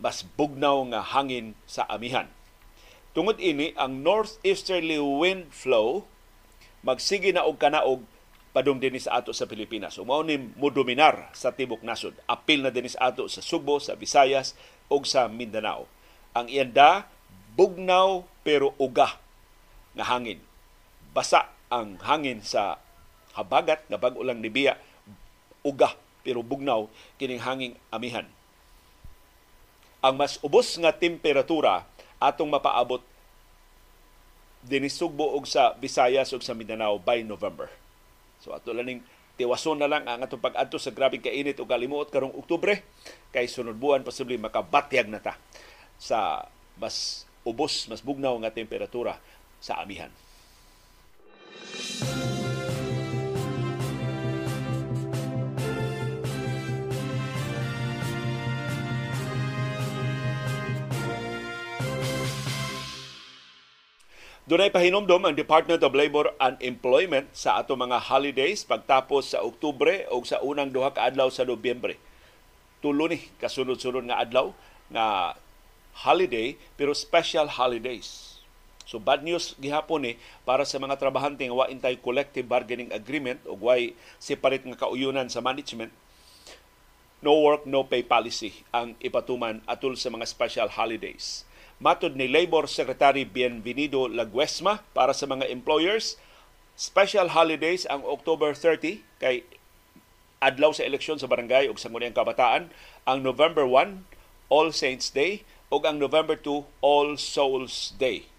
mas 0.00 0.24
bugnaw 0.24 0.80
nga 0.88 1.04
hangin 1.04 1.52
sa 1.68 1.84
amihan. 1.92 2.26
Tungod 3.12 3.36
ini 3.36 3.76
ang 3.76 4.00
northeasterly 4.00 4.96
wind 4.96 5.52
flow 5.52 6.08
magsige 6.80 7.30
na 7.36 7.44
og 7.44 7.60
kanaog 7.60 8.02
padung 8.52 8.76
din 8.76 9.00
sa 9.00 9.18
ato 9.18 9.32
sa 9.32 9.48
Pilipinas. 9.48 9.96
Umao 9.96 10.20
ni 10.20 10.36
mo 10.36 10.68
dominar 10.68 11.32
sa 11.32 11.50
tibok 11.50 11.80
nasod. 11.80 12.12
Apil 12.28 12.60
na 12.60 12.68
din 12.68 12.86
sa 12.86 13.10
ato 13.10 13.24
sa 13.26 13.40
Subo, 13.40 13.80
sa 13.80 13.96
Visayas 13.96 14.52
o 14.92 15.00
sa 15.02 15.26
Mindanao. 15.26 15.88
Ang 16.36 16.52
ianda 16.52 17.08
bugnaw 17.56 18.24
pero 18.44 18.76
uga 18.76 19.16
nga 19.96 20.04
hangin. 20.12 20.40
Basa 21.16 21.48
ang 21.72 21.96
hangin 22.04 22.44
sa 22.44 22.76
habagat 23.32 23.88
nga 23.88 23.96
bag 23.96 24.16
ulang 24.16 24.44
nibiya 24.44 24.76
uga 25.64 25.96
pero 26.20 26.44
bugnaw 26.44 26.88
kining 27.16 27.40
hanging 27.40 27.74
amihan. 27.88 28.28
Ang 30.04 30.20
mas 30.20 30.36
ubos 30.44 30.76
nga 30.76 30.92
temperatura 30.92 31.88
atong 32.20 32.52
mapaabot 32.52 33.00
dinisugbo 34.62 35.34
og 35.34 35.48
sa 35.48 35.74
Visayas 35.80 36.30
ug 36.36 36.44
sa 36.44 36.54
Mindanao 36.54 37.00
by 37.00 37.24
November. 37.26 37.81
So 38.42 38.50
ato 38.50 38.74
laning 38.74 38.98
tiwason 39.38 39.78
na 39.78 39.86
lang 39.86 40.02
ang 40.04 40.26
atong 40.26 40.42
pag-adto 40.42 40.76
sa 40.76 40.90
grabing 40.90 41.22
kainit 41.22 41.62
o 41.62 41.64
kalimuot 41.64 42.10
karong 42.10 42.34
Oktubre 42.34 42.82
kay 43.30 43.46
sunod 43.46 43.78
buwan 43.78 44.02
posible 44.02 44.34
makabatyag 44.36 45.06
na 45.06 45.22
ta 45.22 45.38
sa 45.96 46.50
mas 46.74 47.24
ubos, 47.46 47.86
mas 47.86 48.02
bugnaw 48.02 48.34
nga 48.42 48.50
temperatura 48.50 49.18
sa 49.62 49.78
amihan. 49.78 50.10
Dunay 64.42 64.74
pahinomdom 64.74 65.22
ang 65.22 65.38
Department 65.38 65.78
of 65.86 65.94
Labor 65.94 66.34
and 66.42 66.58
Employment 66.58 67.30
sa 67.30 67.62
ato 67.62 67.78
mga 67.78 68.10
holidays 68.10 68.66
pagtapos 68.66 69.30
sa 69.30 69.38
Oktubre 69.38 70.02
o 70.10 70.18
sa 70.26 70.42
unang 70.42 70.66
duha 70.66 70.90
ka 70.90 71.06
adlaw 71.06 71.30
sa 71.30 71.46
Nobyembre. 71.46 71.94
Tulo 72.82 73.06
ni 73.06 73.22
kasunod-sunod 73.38 74.02
nga 74.10 74.18
adlaw 74.18 74.50
nga 74.90 75.38
holiday 76.02 76.58
pero 76.74 76.90
special 76.90 77.46
holidays. 77.54 78.42
So 78.82 78.98
bad 78.98 79.22
news 79.22 79.54
gihapon 79.62 80.10
ni 80.10 80.12
para 80.42 80.66
sa 80.66 80.82
mga 80.82 80.98
trabahante 80.98 81.46
nga 81.46 81.54
wa 81.62 81.70
intay 81.70 81.94
collective 82.02 82.50
bargaining 82.50 82.90
agreement 82.90 83.38
o 83.46 83.54
way 83.54 83.94
separate 84.18 84.66
nga 84.66 84.74
kauyunan 84.74 85.30
sa 85.30 85.38
management 85.38 85.94
no 87.22 87.38
work 87.38 87.62
no 87.62 87.86
pay 87.86 88.02
policy 88.02 88.66
ang 88.74 88.98
ipatuman 88.98 89.62
atul 89.70 89.94
sa 89.94 90.10
mga 90.10 90.26
special 90.26 90.66
holidays 90.66 91.46
Matod 91.82 92.14
ni 92.14 92.30
Labor 92.30 92.70
Secretary 92.70 93.26
Bienvenido 93.26 94.06
Laguesma 94.06 94.86
para 94.94 95.10
sa 95.10 95.26
mga 95.26 95.50
employers, 95.50 96.14
special 96.78 97.34
holidays 97.34 97.90
ang 97.90 98.06
October 98.06 98.54
30 98.54 99.02
kay 99.18 99.42
adlaw 100.38 100.70
sa 100.70 100.86
eleksyon 100.86 101.18
sa 101.18 101.26
barangay 101.26 101.66
ug 101.66 101.82
sangguniang 101.82 102.14
kabataan, 102.14 102.70
ang 103.02 103.18
November 103.18 103.66
1 103.66 103.98
All 104.46 104.70
Saints 104.70 105.10
Day 105.10 105.42
ug 105.74 105.82
ang 105.82 105.98
November 105.98 106.38
2 106.38 106.62
All 106.86 107.18
Souls 107.18 107.98
Day. 107.98 108.30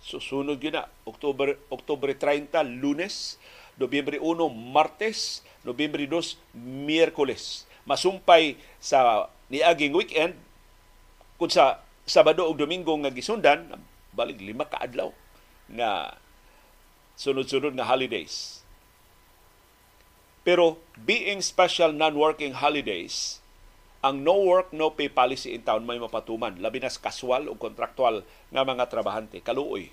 Susunod 0.00 0.56
yun 0.56 0.80
na, 0.80 0.88
October, 1.04 1.60
October 1.68 2.16
30, 2.16 2.56
lunes, 2.80 3.36
Nobyembre 3.76 4.16
1, 4.16 4.48
martes, 4.48 5.44
Nobyembre 5.60 6.08
2, 6.08 6.56
miyerkules. 6.56 7.68
Masumpay 7.84 8.56
sa 8.80 9.28
niaging 9.52 9.92
weekend, 9.92 10.32
kung 11.36 11.52
sa 11.52 11.84
Sabado 12.08 12.48
o 12.48 12.56
Domingo 12.56 12.96
nga 13.04 13.12
gisundan, 13.12 13.68
balik 14.16 14.40
lima 14.40 14.64
ka 14.64 14.80
adlaw 14.80 15.12
nga 15.68 16.16
sunod-sunod 17.20 17.76
nga 17.76 17.84
holidays. 17.84 18.64
Pero 20.40 20.80
being 20.96 21.44
special 21.44 21.92
non-working 21.92 22.56
holidays, 22.56 23.44
ang 24.00 24.24
no 24.24 24.40
work 24.40 24.72
no 24.72 24.88
pay 24.88 25.12
policy 25.12 25.52
in 25.52 25.60
town 25.60 25.84
may 25.84 26.00
mapatuman 26.00 26.56
labi 26.62 26.80
na 26.80 26.88
kaswal 26.88 27.44
o 27.50 27.58
kontraktual 27.60 28.24
nga 28.48 28.64
mga 28.64 28.88
trabahante 28.88 29.44
kaluoy. 29.44 29.92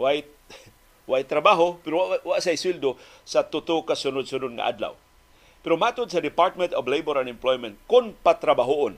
White 0.00 0.32
white 1.10 1.28
trabaho? 1.28 1.76
Pero 1.84 2.08
wa, 2.08 2.16
wa 2.24 2.40
sa 2.40 2.56
sweldo 2.56 2.96
sa 3.28 3.44
tuto 3.44 3.84
ka 3.84 3.92
sunod-sunod 3.92 4.56
nga 4.56 4.72
adlaw. 4.72 4.96
Pero 5.60 5.76
matod 5.76 6.08
sa 6.08 6.24
Department 6.24 6.72
of 6.72 6.88
Labor 6.88 7.20
and 7.20 7.28
Employment 7.28 7.76
kung 7.84 8.16
patrabahoon 8.24 8.96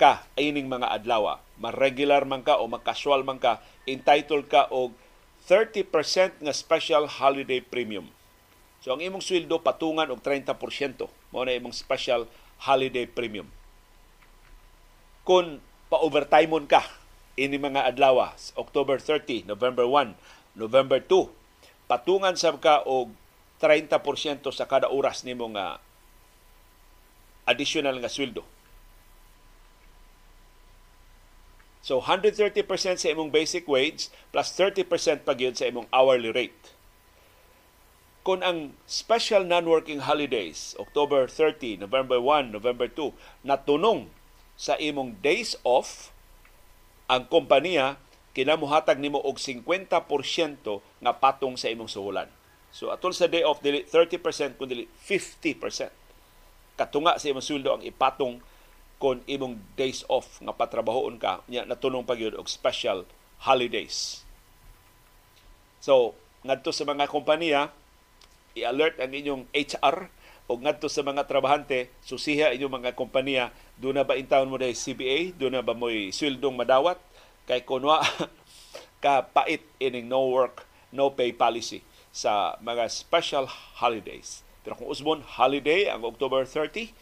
ka 0.00 0.26
ining 0.38 0.68
mga 0.68 0.88
adlaw 0.88 1.40
ma-regular 1.60 2.24
man 2.24 2.42
ka 2.42 2.58
o 2.58 2.66
mag-casual 2.68 3.22
man 3.22 3.38
ka 3.38 3.62
entitled 3.88 4.48
ka 4.48 4.68
og 4.72 4.94
30% 5.48 5.88
nga 6.42 6.54
special 6.54 7.08
holiday 7.08 7.58
premium 7.58 8.06
so 8.82 8.94
ang 8.94 9.02
imong 9.02 9.22
sweldo 9.22 9.58
patungan 9.62 10.10
og 10.10 10.22
30% 10.24 10.54
mao 11.32 11.42
na 11.42 11.56
imong 11.56 11.72
special 11.72 12.28
holiday 12.62 13.08
premium. 13.08 13.50
Kung 15.26 15.58
pa-overtimeon 15.90 16.66
ka 16.70 16.82
ini 17.34 17.58
mga 17.58 17.88
adlaw, 17.94 18.34
October 18.54 19.00
30, 19.00 19.48
November 19.48 19.86
1, 19.88 20.14
November 20.54 21.00
2, 21.00 21.88
patungan 21.90 22.36
sa 22.38 22.54
ka 22.54 22.86
og 22.86 23.10
30% 23.58 24.42
sa 24.50 24.66
kada 24.66 24.90
oras 24.90 25.22
nimo 25.22 25.46
nga 25.54 25.78
additional 27.46 27.98
nga 28.02 28.10
sweldo. 28.10 28.42
So 31.82 31.98
130% 31.98 32.62
sa 32.96 33.10
imong 33.10 33.34
basic 33.34 33.66
wage 33.66 34.06
plus 34.30 34.54
30% 34.54 35.26
pa 35.26 35.34
sa 35.34 35.66
imong 35.66 35.90
hourly 35.90 36.30
rate 36.30 36.62
kung 38.22 38.38
ang 38.38 38.78
special 38.86 39.42
non-working 39.42 40.06
holidays, 40.06 40.78
October 40.78 41.26
30, 41.26 41.82
November 41.82 42.22
1, 42.22 42.54
November 42.54 42.86
2, 42.86 43.10
natunong 43.42 44.06
sa 44.54 44.78
imong 44.78 45.18
days 45.18 45.58
off, 45.66 46.14
ang 47.10 47.26
kompanya 47.26 47.98
kinamuhatag 48.32 49.02
nimo 49.02 49.18
og 49.20 49.42
50% 49.42 49.90
nga 51.02 51.12
patong 51.18 51.58
sa 51.58 51.68
imong 51.68 51.90
suhulan. 51.90 52.30
So 52.72 52.88
atol 52.94 53.12
sa 53.12 53.28
day 53.28 53.44
off 53.44 53.60
dili 53.60 53.84
30% 53.84 54.56
kun 54.56 54.70
dili 54.70 54.88
50%. 54.88 55.92
Katunga 56.78 57.18
sa 57.20 57.28
imong 57.28 57.44
sweldo 57.44 57.74
ang 57.76 57.82
ipatong 57.84 58.40
kon 59.02 59.18
imong 59.26 59.58
days 59.74 60.06
off 60.06 60.38
nga 60.38 60.54
patrabahoon 60.54 61.18
ka 61.18 61.42
nya 61.50 61.66
natunong 61.66 62.06
pagyud 62.06 62.38
og 62.38 62.46
special 62.46 63.02
holidays. 63.42 64.22
So 65.82 66.14
ngadto 66.46 66.70
sa 66.70 66.86
mga 66.86 67.10
kompanya 67.10 67.74
i-alert 68.54 69.02
ang 69.02 69.10
inyong 69.10 69.50
HR 69.50 70.06
o 70.46 70.58
ngadto 70.58 70.86
sa 70.86 71.02
mga 71.02 71.26
trabahante, 71.26 71.88
susiha 72.04 72.54
inyong 72.54 72.82
mga 72.82 72.90
kompanya, 72.98 73.50
do 73.78 73.90
na 73.90 74.06
ba 74.06 74.18
intawon 74.18 74.50
mo 74.50 74.58
dahil 74.60 74.76
CBA, 74.76 75.32
do 75.34 75.48
na 75.48 75.64
ba 75.64 75.72
mo'y 75.72 76.12
swildong 76.12 76.54
madawat, 76.58 76.98
kay 77.48 77.64
kunwa 77.64 78.04
kapait 79.04 79.64
ining 79.80 80.06
no 80.06 80.28
work, 80.28 80.68
no 80.92 81.10
pay 81.10 81.32
policy 81.32 81.80
sa 82.12 82.60
mga 82.60 82.86
special 82.92 83.48
holidays. 83.80 84.44
Pero 84.62 84.78
kung 84.78 84.92
usbon 84.92 85.24
holiday 85.24 85.90
ang 85.90 86.06
October 86.06 86.44
30, 86.46 86.92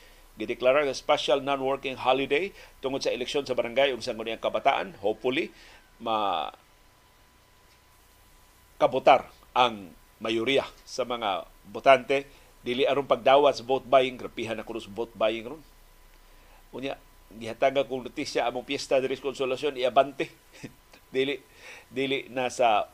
gideklara 0.40 0.88
nga 0.88 0.96
special 0.96 1.44
non-working 1.44 2.00
holiday 2.00 2.48
tungod 2.80 3.04
sa 3.04 3.12
eleksyon 3.12 3.44
sa 3.44 3.52
barangay 3.52 3.92
ug 3.92 4.00
sa 4.00 4.16
nguniyang 4.16 4.40
kabataan, 4.40 4.96
hopefully 5.04 5.52
ma 6.00 6.48
kabutar 8.80 9.28
ang 9.52 9.92
mayoriya 10.24 10.64
sa 10.88 11.04
mga 11.04 11.44
botante. 11.68 12.24
Dili 12.60 12.84
aron 12.84 13.08
pagdawat 13.08 13.60
sa 13.60 13.64
vote 13.64 13.88
buying 13.88 14.20
grapihan 14.20 14.56
na 14.56 14.64
kuno 14.64 14.80
sa 14.80 14.92
vote 14.92 15.12
buying 15.16 15.48
ron. 15.48 15.62
Unya 16.72 16.96
gihatagan 17.30 17.88
kong 17.88 18.08
notisya 18.08 18.48
among 18.48 18.68
piyesta 18.68 19.00
diri 19.00 19.16
sa 19.16 19.28
konsolasyon 19.28 19.80
iabante. 19.80 20.28
Dili 21.14 21.40
dili 21.90 22.30
na 22.30 22.48
sa 22.52 22.86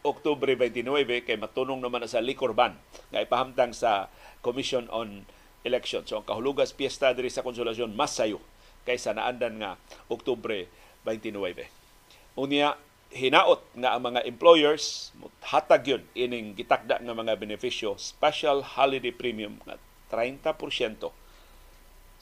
Oktubre 0.00 0.56
29 0.56 1.28
kay 1.28 1.36
matunong 1.36 1.80
naman 1.80 2.00
na 2.04 2.08
sa 2.08 2.24
liquor 2.24 2.56
ban 2.56 2.76
nga 3.12 3.20
ipahamtang 3.20 3.76
sa 3.76 4.08
Commission 4.40 4.88
on 4.88 5.28
Election. 5.66 6.04
So 6.08 6.20
ang 6.20 6.26
kahulugas 6.26 6.72
piyesta 6.72 7.12
diri 7.12 7.28
sa 7.28 7.44
konsolasyon 7.44 7.92
mas 7.92 8.16
sayo 8.16 8.40
kaysa 8.88 9.12
naandan 9.12 9.60
nga 9.60 9.76
Oktubre 10.08 10.66
29. 11.04 11.36
Unya 12.40 12.76
hinaot 13.10 13.60
nga 13.74 13.98
ang 13.98 14.02
mga 14.06 14.22
employers 14.22 15.10
hatag 15.42 15.82
yun 15.82 16.02
ining 16.14 16.54
gitakda 16.54 17.02
nga 17.02 17.14
mga 17.14 17.34
benepisyo 17.42 17.98
special 17.98 18.62
holiday 18.62 19.10
premium 19.10 19.58
nga 19.66 19.74
30% 20.14 21.10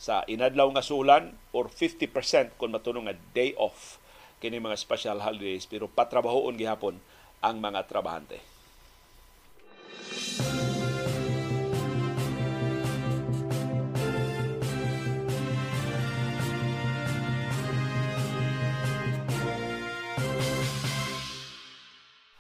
sa 0.00 0.24
inadlaw 0.24 0.72
nga 0.72 0.80
sulan 0.80 1.36
or 1.52 1.68
50% 1.68 2.56
kung 2.56 2.72
matunong 2.72 3.12
nga 3.12 3.16
day 3.36 3.52
off 3.60 4.00
kini 4.40 4.56
mga 4.56 4.80
special 4.80 5.20
holidays 5.20 5.68
pero 5.68 5.92
patrabahoon 5.92 6.56
gihapon 6.56 6.96
ang 7.44 7.60
mga 7.60 7.84
trabahante. 7.84 8.40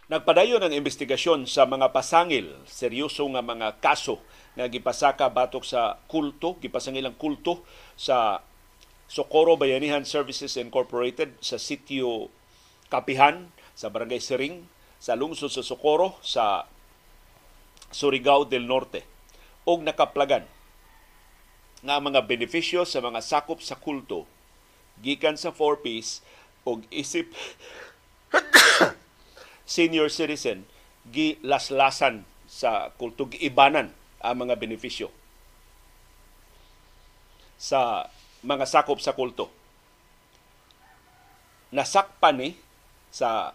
Nagpadayon 0.08 0.64
ang 0.64 0.72
investigasyon 0.72 1.44
sa 1.44 1.68
mga 1.68 1.92
pasangil, 1.92 2.56
seryoso 2.64 3.28
nga 3.28 3.44
mga 3.44 3.76
kaso 3.76 4.16
nga 4.56 4.64
gipasaka 4.64 5.28
batok 5.28 5.68
sa 5.68 6.00
kulto, 6.08 6.56
gipasangil 6.64 7.04
ang 7.04 7.12
kulto 7.12 7.60
sa 7.92 8.40
Socorro 9.04 9.60
Bayanihan 9.60 10.08
Services 10.08 10.56
Incorporated 10.56 11.36
sa 11.44 11.60
sitio 11.60 12.32
Kapihan 12.88 13.52
sa 13.76 13.92
Barangay 13.92 14.16
Siring 14.16 14.64
sa 14.96 15.12
lungsod 15.12 15.52
sa 15.52 15.60
Socorro 15.60 16.16
sa 16.24 16.64
Surigao 17.92 18.48
del 18.48 18.64
Norte. 18.64 19.04
Og 19.68 19.84
nakaplagan 19.84 20.48
nga 21.84 22.00
mga 22.00 22.24
benepisyo 22.24 22.88
sa 22.88 23.04
mga 23.04 23.20
sakop 23.20 23.60
sa 23.60 23.76
kulto 23.76 24.24
gikan 25.04 25.36
sa 25.36 25.52
4-piece 25.52 26.24
og 26.64 26.88
isip 26.88 27.28
senior 29.68 30.08
citizen 30.08 30.64
gilaslasan 31.12 32.24
sa 32.48 32.88
kulto 32.96 33.28
giibanan 33.28 33.92
ang 34.24 34.48
mga 34.48 34.56
benepisyo 34.56 35.12
sa 37.60 38.08
mga 38.40 38.64
sakop 38.64 39.02
sa 39.02 39.12
kulto. 39.12 39.52
Nasakpan 41.68 42.40
ni 42.40 42.50
sa 43.12 43.52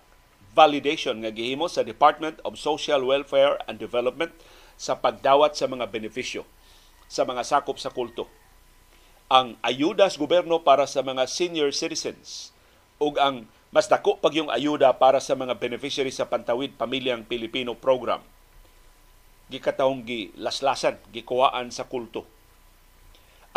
validation 0.53 1.17
nga 1.25 1.33
gihimo 1.33 1.65
sa 1.65 1.81
Department 1.81 2.37
of 2.45 2.61
Social 2.61 3.01
Welfare 3.01 3.57
and 3.65 3.81
Development 3.81 4.29
sa 4.77 5.01
pagdawat 5.01 5.57
sa 5.57 5.65
mga 5.65 5.89
benepisyo 5.89 6.45
sa 7.09 7.25
mga 7.25 7.41
sakop 7.41 7.81
sa 7.81 7.89
kulto. 7.89 8.29
Ang 9.33 9.57
ayuda 9.65 10.09
sa 10.13 10.21
gobyerno 10.21 10.61
para 10.61 10.85
sa 10.85 11.01
mga 11.01 11.25
senior 11.25 11.73
citizens 11.73 12.53
ug 13.01 13.17
ang 13.17 13.49
mas 13.73 13.89
dako 13.89 14.21
pag 14.21 14.37
yung 14.37 14.53
ayuda 14.53 14.93
para 15.01 15.17
sa 15.17 15.33
mga 15.33 15.57
beneficiaries 15.57 16.21
sa 16.21 16.29
Pantawid 16.29 16.77
Pamilyang 16.77 17.25
Pilipino 17.25 17.73
Program. 17.73 18.21
Gikatawong 19.49 20.05
gilaslasan, 20.05 21.01
gikuhaan 21.09 21.73
sa 21.73 21.89
kulto. 21.89 22.29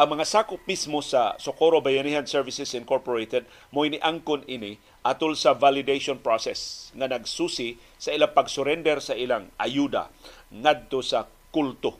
Ang 0.00 0.16
mga 0.16 0.24
sakop 0.24 0.60
mismo 0.64 1.04
sa 1.04 1.36
Socorro 1.36 1.84
Bayanihan 1.84 2.24
Services 2.24 2.72
Incorporated 2.72 3.44
mo 3.72 3.84
angkon 3.84 4.44
ini 4.48 4.80
atol 5.04 5.36
sa 5.36 5.52
validation 5.52 6.20
process 6.20 6.92
nga 6.96 7.08
nagsusi 7.08 7.76
sa 8.00 8.12
ilang 8.12 8.32
pag-surrender 8.32 9.00
sa 9.04 9.16
ilang 9.16 9.52
ayuda 9.60 10.08
ngadto 10.48 11.00
sa 11.04 11.28
kulto. 11.52 11.96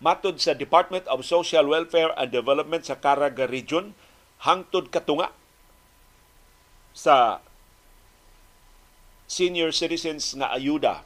Matod 0.00 0.40
sa 0.40 0.56
Department 0.56 1.04
of 1.08 1.24
Social 1.24 1.68
Welfare 1.68 2.12
and 2.16 2.32
Development 2.32 2.84
sa 2.84 3.00
Caraga 3.00 3.48
Region, 3.48 3.96
hangtod 4.42 4.90
katunga 4.90 5.34
sa 6.94 7.42
senior 9.28 9.70
citizens 9.74 10.34
nga 10.34 10.50
ayuda 10.54 11.02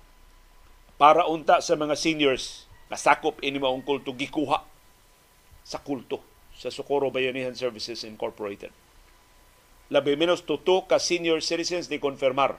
para 1.00 1.26
unta 1.26 1.58
sa 1.58 1.74
mga 1.74 1.98
seniors 1.98 2.70
nga 2.86 2.96
sakop 3.00 3.40
ini 3.40 3.58
maong 3.58 3.82
kulto 3.82 4.14
gikuha 4.14 4.62
sa 5.64 5.80
kulto 5.80 6.20
sa 6.52 6.68
Socorro 6.68 7.08
Bayanihan 7.08 7.56
Services 7.56 8.04
Incorporated. 8.04 8.70
Labi 9.90 10.14
menos 10.14 10.44
tuto 10.46 10.86
ka 10.86 11.00
senior 11.00 11.42
citizens 11.42 11.90
ni 11.90 11.98
konfirmar 11.98 12.56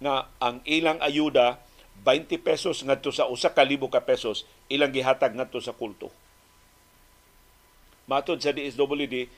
nga 0.00 0.28
ang 0.40 0.64
ilang 0.64 1.00
ayuda 1.00 1.60
20 2.04 2.40
pesos 2.40 2.80
ngadto 2.80 3.12
sa 3.12 3.28
usa 3.28 3.52
ka 3.52 3.60
libo 3.60 3.92
ka 3.92 4.00
pesos 4.00 4.48
ilang 4.72 4.92
gihatag 4.92 5.36
ngadto 5.36 5.60
sa 5.60 5.76
kulto. 5.76 6.08
Matod 8.10 8.42
sa 8.42 8.50
DSWD, 8.50 9.30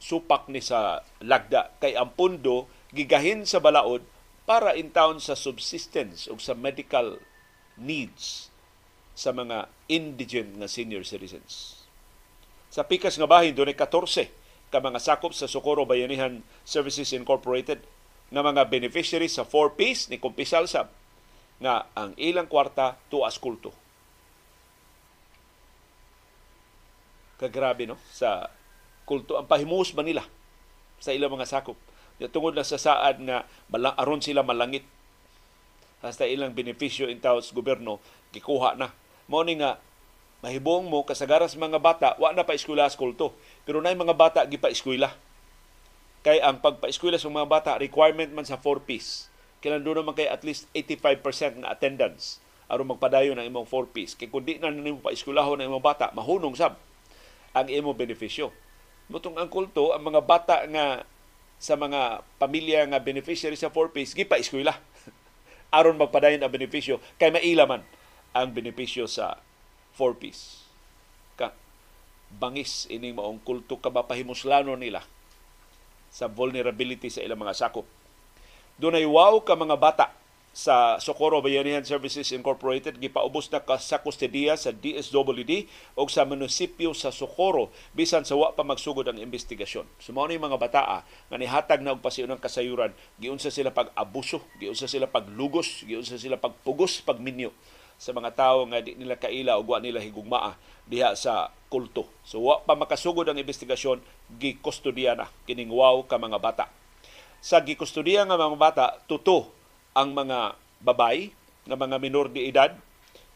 supak 0.00 0.48
ni 0.48 0.64
sa 0.64 1.04
lagda 1.20 1.76
kay 1.76 1.92
ang 1.92 2.16
pundo 2.16 2.64
gigahin 2.96 3.44
sa 3.44 3.60
balaod 3.60 4.00
para 4.48 4.72
in 4.72 4.88
town 4.88 5.20
sa 5.20 5.36
subsistence 5.36 6.24
o 6.32 6.40
sa 6.40 6.56
medical 6.56 7.20
needs 7.76 8.48
sa 9.12 9.36
mga 9.36 9.68
indigent 9.92 10.56
nga 10.56 10.64
senior 10.64 11.04
citizens. 11.04 11.84
Sa 12.72 12.88
pikas 12.88 13.20
nga 13.20 13.28
bahin, 13.28 13.52
doon 13.52 13.76
14 13.76 14.32
ka 14.72 14.78
mga 14.80 14.96
sakop 15.02 15.36
sa 15.36 15.44
Socorro 15.44 15.84
Bayanihan 15.84 16.40
Services 16.64 17.12
Incorporated 17.12 17.84
nga 18.32 18.40
mga 18.40 18.64
beneficiaries 18.70 19.36
sa 19.36 19.44
4Ps 19.44 20.08
ni 20.08 20.16
Kumpisal 20.16 20.64
Sab 20.70 20.88
nga 21.60 21.92
ang 21.92 22.16
ilang 22.16 22.48
kwarta 22.48 22.96
tuas 23.12 23.36
kulto. 23.36 23.74
Kagrabe 27.40 27.88
no 27.88 27.96
sa 28.12 28.52
kulto 29.08 29.40
ang 29.40 29.48
pahimus 29.48 29.96
ba 29.96 30.04
nila 30.04 30.20
sa 31.00 31.16
ilang 31.16 31.32
mga 31.32 31.48
sakop. 31.48 31.80
Tungod 32.20 32.52
na 32.52 32.68
sa 32.68 32.76
saad 32.76 33.16
nga 33.24 33.48
aron 33.96 34.20
sila 34.20 34.44
malangit 34.44 34.84
hasta 36.04 36.28
ilang 36.28 36.52
benepisyo 36.52 37.08
in 37.08 37.16
sa 37.16 37.40
gobyerno 37.56 37.96
gikuha 38.36 38.76
na. 38.76 38.92
Mao 39.24 39.40
ni 39.40 39.56
nga 39.56 39.80
mahibong 40.44 40.84
mo 40.84 41.00
kasagaras 41.08 41.56
mga 41.56 41.80
bata 41.80 42.08
wa 42.20 42.28
na 42.36 42.44
pa 42.44 42.52
eskwela 42.52 42.84
sa 42.92 43.00
kulto. 43.00 43.32
Pero 43.64 43.80
nay 43.80 43.96
mga 43.96 44.12
bata 44.12 44.44
gipa 44.44 44.68
eskwela. 44.68 45.16
Kay 46.20 46.44
ang 46.44 46.60
pagpa-eskwela 46.60 47.16
sa 47.16 47.32
mga 47.32 47.48
bata 47.48 47.70
requirement 47.80 48.28
man 48.36 48.44
sa 48.44 48.60
4 48.60 48.84
piece. 48.84 49.32
Kailan 49.64 49.80
doon 49.80 50.04
naman 50.04 50.12
kay 50.12 50.28
at 50.28 50.44
least 50.44 50.68
85% 50.76 51.64
na 51.64 51.72
attendance 51.72 52.36
aron 52.68 52.92
magpadayon 52.92 53.40
ng 53.40 53.48
imong 53.48 53.64
4 53.64 53.96
piece. 53.96 54.12
Kay 54.12 54.28
kundi 54.28 54.60
na 54.60 54.68
nimo 54.68 55.00
pa 55.00 55.16
eskwelahon 55.16 55.64
ng 55.64 55.72
imong 55.72 55.80
bata 55.80 56.12
mahunong 56.12 56.52
sab 56.52 56.76
ang 57.56 57.66
imong 57.66 57.96
benepisyo. 57.96 58.54
Mutong 59.10 59.34
ang 59.38 59.50
kulto, 59.50 59.90
ang 59.90 60.06
mga 60.06 60.22
bata 60.22 60.56
nga 60.70 61.02
sa 61.60 61.74
mga 61.76 62.24
pamilya 62.40 62.86
nga 62.88 63.02
beneficiary 63.02 63.58
sa 63.58 63.68
4Ps, 63.68 64.16
gipa 64.16 64.38
eskwela. 64.38 64.78
aron 65.70 65.98
magpadayon 65.98 66.42
ang 66.42 66.50
benepisyo 66.50 66.98
kay 67.16 67.30
maila 67.30 67.64
man 67.66 67.82
ang 68.34 68.50
benepisyo 68.50 69.06
sa 69.06 69.38
4Ps. 69.94 70.66
Ka 71.38 71.54
bangis 72.30 72.86
ining 72.90 73.18
maong 73.18 73.42
kulto 73.42 73.78
ka 73.78 73.90
mapahimuslano 73.90 74.74
nila 74.78 75.02
sa 76.10 76.26
vulnerability 76.26 77.10
sa 77.10 77.22
ilang 77.22 77.42
mga 77.42 77.54
sakop. 77.54 77.86
Dunay 78.78 79.06
wow 79.06 79.42
ka 79.42 79.54
mga 79.54 79.76
bata 79.78 80.06
sa 80.50 80.98
Socorro 80.98 81.38
Bayanihan 81.38 81.86
Services 81.86 82.34
Incorporated 82.34 82.98
gipaubos 82.98 83.46
na 83.54 83.62
ka 83.62 83.78
sa 83.78 84.02
kustodiya 84.02 84.58
sa 84.58 84.74
DSWD 84.74 85.70
o 85.94 86.02
sa 86.10 86.26
munisipyo 86.26 86.90
sa 86.90 87.14
Socorro 87.14 87.70
bisan 87.94 88.26
sa 88.26 88.34
wa 88.34 88.50
pa 88.50 88.66
magsugod 88.66 89.06
ang 89.06 89.18
investigasyon. 89.22 89.86
Sumao 90.02 90.26
ni 90.26 90.42
mga 90.42 90.58
bataa 90.58 91.06
nga 91.06 91.36
nihatag 91.38 91.86
na 91.86 91.94
og 91.94 92.02
pasiunang 92.02 92.42
kasayuran, 92.42 92.90
giunsa 93.22 93.54
sila 93.54 93.70
pag-abuso, 93.70 94.42
giunsa 94.58 94.90
sila 94.90 95.06
paglugos, 95.06 95.86
giunsa 95.86 96.18
sila 96.18 96.34
pagpugos, 96.34 96.98
pagminyo 97.06 97.54
sa 98.00 98.16
mga 98.16 98.32
tawo 98.32 98.64
nga 98.72 98.80
di 98.80 98.96
nila 98.96 99.20
kaila 99.20 99.60
o 99.60 99.62
wa 99.62 99.76
nila 99.76 100.00
higugmaa 100.00 100.56
diha 100.88 101.14
sa 101.14 101.52
kulto. 101.70 102.10
So 102.26 102.42
wa 102.42 102.58
pa 102.64 102.74
makasugod 102.74 103.28
ang 103.30 103.38
investigasyon, 103.38 104.02
gikustodiya 104.40 105.14
na 105.14 105.30
kining 105.46 105.70
wow 105.70 106.02
ka 106.08 106.18
mga 106.18 106.42
bata. 106.42 106.66
Sa 107.38 107.62
gikustodiya 107.62 108.26
nga 108.26 108.40
mga 108.40 108.58
bata, 108.58 108.86
tuto 109.06 109.59
ang 109.96 110.14
mga 110.14 110.54
babay 110.80 111.34
nga 111.66 111.76
mga 111.76 111.96
minor 112.00 112.30
de 112.30 112.46
edad 112.46 112.72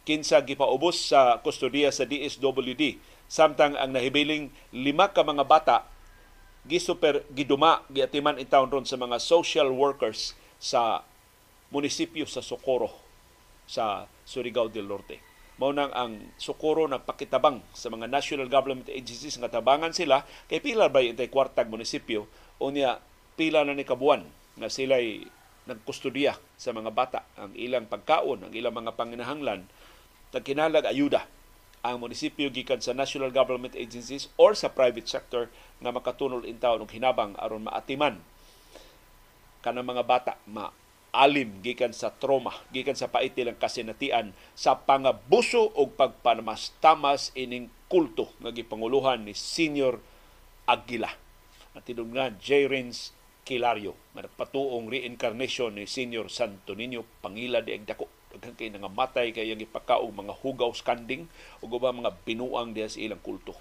kinsa 0.05 0.41
gipaubos 0.45 1.11
sa 1.11 1.41
kustodiya 1.41 1.89
sa 1.91 2.05
DSWD 2.05 3.01
samtang 3.27 3.75
ang 3.75 3.91
nahibiling 3.97 4.53
lima 4.71 5.11
ka 5.11 5.25
mga 5.25 5.45
bata 5.49 5.77
gisuper 6.65 7.25
giduma 7.33 7.85
giatiman 7.93 8.41
in 8.41 8.49
town 8.49 8.69
ron 8.73 8.89
sa 8.89 8.97
mga 8.97 9.21
social 9.21 9.69
workers 9.73 10.33
sa 10.61 11.05
munisipyo 11.69 12.25
sa 12.25 12.41
Socorro 12.41 12.89
sa 13.65 14.09
Surigao 14.29 14.69
del 14.69 14.89
Norte. 14.89 15.21
Mao 15.57 15.73
nang 15.73 15.93
ang 15.93 16.19
Socorro 16.41 16.89
nagpakitabang 16.89 17.63
sa 17.77 17.93
mga 17.93 18.09
national 18.09 18.49
government 18.49 18.89
agencies 18.91 19.37
nga 19.37 19.53
tabangan 19.53 19.93
sila 19.93 20.25
kay 20.49 20.61
pila 20.61 20.89
ba 20.89 21.05
yung 21.05 21.17
kwartag 21.29 21.69
munisipyo 21.69 22.27
unya 22.59 22.99
pila 23.39 23.63
na 23.63 23.77
ni 23.77 23.85
kabuan 23.87 24.25
nga 24.59 24.69
sila'y 24.71 25.27
nagkustodiya 25.65 26.37
sa 26.57 26.71
mga 26.77 26.91
bata 26.93 27.21
ang 27.41 27.53
ilang 27.57 27.89
pagkaon, 27.89 28.49
ang 28.49 28.53
ilang 28.53 28.77
mga 28.77 28.97
panginahanglan, 28.97 29.65
nagkinalag 30.35 30.85
ayuda 30.85 31.25
ang 31.85 32.01
munisipyo 32.01 32.49
gikan 32.49 32.81
sa 32.81 32.97
national 32.97 33.29
government 33.29 33.77
agencies 33.77 34.33
or 34.41 34.57
sa 34.57 34.73
private 34.73 35.05
sector 35.05 35.53
nga 35.85 35.93
makatunol 35.93 36.41
in 36.49 36.57
taon 36.57 36.81
og 36.81 36.89
hinabang 36.89 37.37
aron 37.37 37.69
maatiman 37.69 38.25
kanang 39.61 39.85
mga 39.85 40.05
bata 40.05 40.33
ma 40.49 40.73
alim 41.13 41.61
gikan 41.61 41.93
sa 41.93 42.09
trauma 42.09 42.57
gikan 42.73 42.97
sa 42.97 43.13
pait 43.13 43.31
nilang 43.37 43.61
kasinatian 43.61 44.33
sa 44.57 44.81
pangabuso 44.81 45.77
og 45.77 45.93
pagpanamas-tamas 45.95 47.37
ining 47.37 47.69
kulto 47.87 48.33
nga 48.43 48.51
gipanguluhan 48.51 49.23
ni 49.23 49.39
Senior 49.39 50.03
Aguila. 50.67 51.13
At 51.77 51.87
nga 51.87 52.27
J. 52.35 52.67
Rins 52.67 53.15
Kilario 53.45 53.93
patuong 54.41 54.89
reincarnation 54.89 55.77
ni 55.77 55.85
Senior 55.85 56.33
Santo 56.33 56.73
Niño 56.73 57.05
Pangila 57.21 57.61
di 57.61 57.77
Agdako 57.77 58.25
daghan 58.35 58.59
kay 58.59 58.73
nga 58.73 58.91
matay 58.91 59.31
kay 59.31 59.47
yang 59.47 59.63
ipakaog 59.63 60.11
mga 60.11 60.35
hugaw 60.43 60.71
skanding 60.75 61.31
ug 61.63 61.71
uba 61.71 61.95
mga 61.95 62.11
binuang 62.27 62.75
diha 62.75 62.91
sa 62.91 62.99
ilang 62.99 63.23
kulto. 63.23 63.55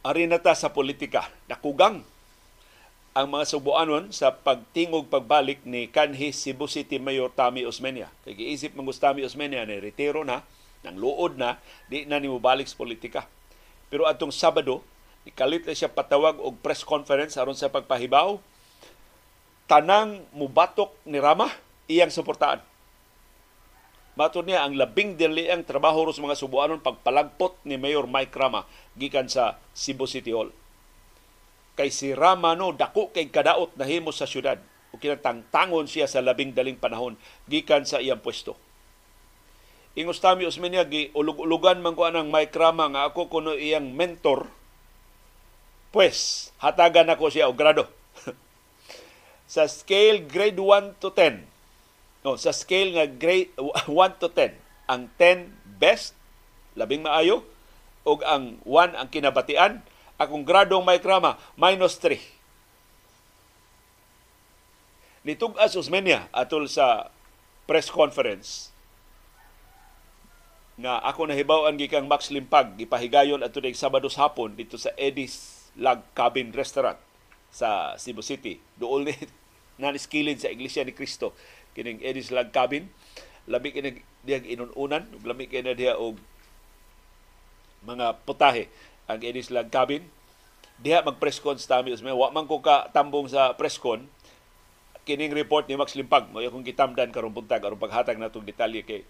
Arinata 0.00 0.56
sa 0.56 0.72
politika, 0.72 1.28
nakugang 1.44 2.00
ang 3.10 3.26
mga 3.26 3.58
Subuanon 3.58 4.14
sa 4.14 4.30
pagtingog 4.30 5.10
pagbalik 5.10 5.66
ni 5.66 5.90
kanhi 5.90 6.30
Cebu 6.30 6.70
City 6.70 7.02
Mayor 7.02 7.34
Tami 7.34 7.66
Osmeña. 7.66 8.06
Kay 8.22 8.38
giisip 8.38 8.78
man 8.78 8.86
Tami 8.86 9.26
Osmeña 9.26 9.66
ni 9.66 9.82
retiro 9.82 10.22
na, 10.22 10.46
nang 10.86 10.94
luod 10.94 11.34
na, 11.34 11.58
di 11.90 12.06
na 12.06 12.22
ni 12.22 12.30
mubalik 12.30 12.70
sa 12.70 12.78
politika. 12.78 13.26
Pero 13.90 14.06
atong 14.06 14.30
Sabado, 14.30 14.86
ikalit 15.26 15.66
na 15.66 15.74
siya 15.74 15.90
patawag 15.90 16.38
og 16.38 16.62
press 16.62 16.86
conference 16.86 17.34
aron 17.34 17.58
sa 17.58 17.66
pagpahibaw. 17.66 18.38
Tanang 19.66 20.22
mubatok 20.30 20.94
ni 21.02 21.18
Rama, 21.18 21.50
iyang 21.90 22.14
suportaan. 22.14 22.62
Matod 24.14 24.46
niya 24.46 24.62
ang 24.62 24.78
labing 24.78 25.18
dili 25.18 25.50
ang 25.50 25.66
trabaho 25.66 26.06
sa 26.14 26.22
mga 26.22 26.38
Subuanon 26.38 26.78
pagpalagpot 26.78 27.58
ni 27.66 27.74
Mayor 27.74 28.06
Mike 28.06 28.34
Rama 28.38 28.70
gikan 28.94 29.26
sa 29.26 29.58
Cebu 29.74 30.06
City 30.06 30.30
Hall 30.30 30.54
kay 31.78 31.90
si 31.92 32.14
Rama 32.14 32.54
no 32.58 32.74
dako 32.74 33.14
kay 33.14 33.30
kadaot 33.30 33.74
na 33.78 33.86
himo 33.86 34.10
sa 34.10 34.26
syudad 34.26 34.58
o 34.90 34.98
kinatangtangon 34.98 35.86
siya 35.86 36.10
sa 36.10 36.22
labing 36.22 36.54
daling 36.54 36.78
panahon 36.78 37.14
gikan 37.46 37.86
sa 37.86 38.02
iyang 38.02 38.22
pwesto. 38.22 38.58
Ingos 39.98 40.22
tami 40.22 40.46
Osmeña 40.46 40.86
gi 40.86 41.10
ulug-ulugan 41.18 41.82
man 41.82 41.98
ko 41.98 42.06
anang 42.06 42.30
Mike 42.30 42.54
Rama 42.54 42.86
nga 42.94 43.10
ako 43.10 43.26
kuno 43.26 43.58
iyang 43.58 43.90
mentor. 43.90 44.46
Pues 45.90 46.50
hatagan 46.62 47.10
ako 47.10 47.26
siya 47.34 47.50
og 47.50 47.58
grado. 47.58 47.90
sa 49.50 49.66
scale 49.66 50.22
grade 50.22 50.62
1 50.62 51.02
to 51.02 51.10
10. 51.10 51.42
No, 52.22 52.38
sa 52.38 52.54
scale 52.54 52.94
nga 52.94 53.06
grade 53.10 53.50
1 53.90 54.22
to 54.22 54.30
10, 54.30 54.54
ang 54.86 55.10
10 55.18 55.50
best 55.82 56.14
labing 56.78 57.02
maayo 57.02 57.42
ug 58.06 58.22
ang 58.22 58.62
1 58.62 58.94
ang 58.94 59.08
kinabatian 59.10 59.82
akong 60.20 60.44
gradong 60.44 60.84
may 60.84 61.00
krama, 61.00 61.40
minus 61.56 61.96
3. 61.96 62.20
Nitug 65.24 65.56
as 65.56 65.76
Usmenia 65.76 66.28
atol 66.32 66.68
sa 66.68 67.08
press 67.64 67.88
conference 67.88 68.72
nga 70.80 70.96
ako 71.04 71.28
nahibaw-an 71.28 71.76
gikang 71.76 72.08
Max 72.08 72.32
Limpag 72.32 72.72
gipahigayon 72.80 73.44
ato 73.44 73.60
ning 73.60 73.76
Sabado 73.76 74.08
hapon 74.08 74.56
dito 74.56 74.80
sa 74.80 74.96
Eddie's 74.96 75.68
Log 75.76 76.00
Cabin 76.16 76.56
Restaurant 76.56 76.96
sa 77.52 78.00
Cebu 78.00 78.24
City. 78.24 78.56
Dool 78.80 79.12
ni 79.12 79.14
naniskilid 79.82 80.40
sa 80.40 80.48
Iglesia 80.48 80.88
ni 80.88 80.96
Cristo 80.96 81.36
kining 81.76 82.00
Eddie's 82.00 82.32
Log 82.32 82.48
Cabin. 82.48 82.88
Labi 83.44 83.76
kining 83.76 84.00
diyang 84.24 84.48
inununan 84.48 85.04
ug 85.12 85.24
lami 85.28 85.52
kay 85.52 85.60
na 85.60 85.76
diha 85.76 86.00
og 86.00 86.16
mga 87.84 88.24
putahe 88.24 88.68
ang 89.10 89.20
inis 89.22 89.50
lang 89.50 89.66
cabin 89.68 90.06
diha 90.80 91.04
mag 91.04 91.20
press 91.20 91.36
con 91.38 91.60
sa 91.60 91.78
tami 91.78 91.92
wa 91.92 92.28
man 92.32 92.48
ko 92.48 92.64
ka 92.64 92.88
tambong 92.96 93.28
sa 93.28 93.52
press 93.54 93.76
con. 93.76 94.08
Kining 95.04 95.32
report 95.32 95.68
ni 95.68 95.76
Max 95.80 95.96
Limpag 95.96 96.28
mo 96.28 96.44
akong 96.44 96.64
gitamdan 96.64 97.08
karon 97.08 97.32
buntag 97.32 97.64
aron 97.64 97.80
paghatag 97.80 98.20
natong 98.20 98.44
detalye 98.44 98.84
kay 98.84 99.02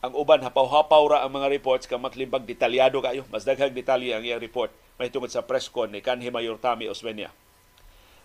ang 0.00 0.16
uban 0.16 0.40
hapaw-hapaw 0.40 1.04
ra 1.12 1.18
ang 1.24 1.32
mga 1.32 1.48
reports 1.52 1.84
ka 1.84 2.00
Max 2.00 2.16
Limpag 2.16 2.48
detalyado 2.48 3.00
kayo. 3.04 3.28
Mas 3.28 3.44
daghang 3.44 3.72
detalye 3.72 4.16
ang 4.16 4.24
iyang 4.24 4.40
report 4.40 4.72
may 5.00 5.08
tungod 5.12 5.32
sa 5.32 5.44
press 5.44 5.68
con 5.68 5.92
ni 5.92 6.04
kanhi 6.04 6.28
Mayor 6.28 6.60
Tami 6.60 6.88
Osmeña 6.88 7.32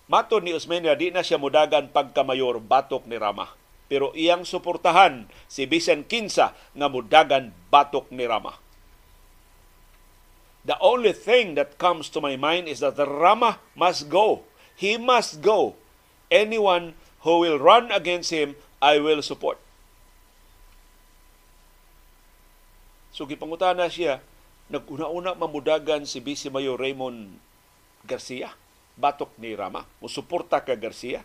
Matod 0.06 0.44
ni 0.46 0.54
Osmeña 0.54 0.94
di 0.94 1.10
na 1.10 1.26
siya 1.26 1.42
mudagan 1.42 1.90
pagkamayor 1.90 2.62
batok 2.62 3.10
ni 3.10 3.18
Rama. 3.18 3.50
Pero 3.90 4.14
iyang 4.14 4.46
suportahan 4.46 5.26
si 5.50 5.66
Vicen 5.66 6.06
Kinsa 6.06 6.54
nga 6.54 6.88
mudagan 6.92 7.56
batok 7.74 8.14
ni 8.14 8.28
Rama 8.28 8.64
The 10.65 10.78
only 10.82 11.13
thing 11.13 11.54
that 11.62 11.78
comes 11.78 12.10
to 12.17 12.19
my 12.19 12.34
mind 12.36 12.65
is 12.65 12.82
that 12.82 12.97
Rama 12.97 13.62
must 13.78 14.10
go. 14.10 14.49
He 14.73 14.97
must 14.97 15.45
go. 15.45 15.78
Anyone 16.34 16.97
who 17.21 17.45
will 17.45 17.62
run 17.62 17.93
against 17.93 18.34
him, 18.34 18.58
I 18.82 18.97
will 18.97 19.21
support. 19.21 19.62
So 23.15 23.23
gipangutana 23.23 23.88
siya, 23.88 24.19
naguna-una 24.67 25.39
mamudagan 25.39 26.04
si 26.04 26.19
Vice 26.19 26.51
Mayor 26.51 26.75
Raymond 26.75 27.38
Garcia, 28.04 28.51
batok 28.99 29.32
ni 29.39 29.56
Rama. 29.56 29.88
Musuporta 30.04 30.60
ka 30.60 30.75
Garcia. 30.75 31.23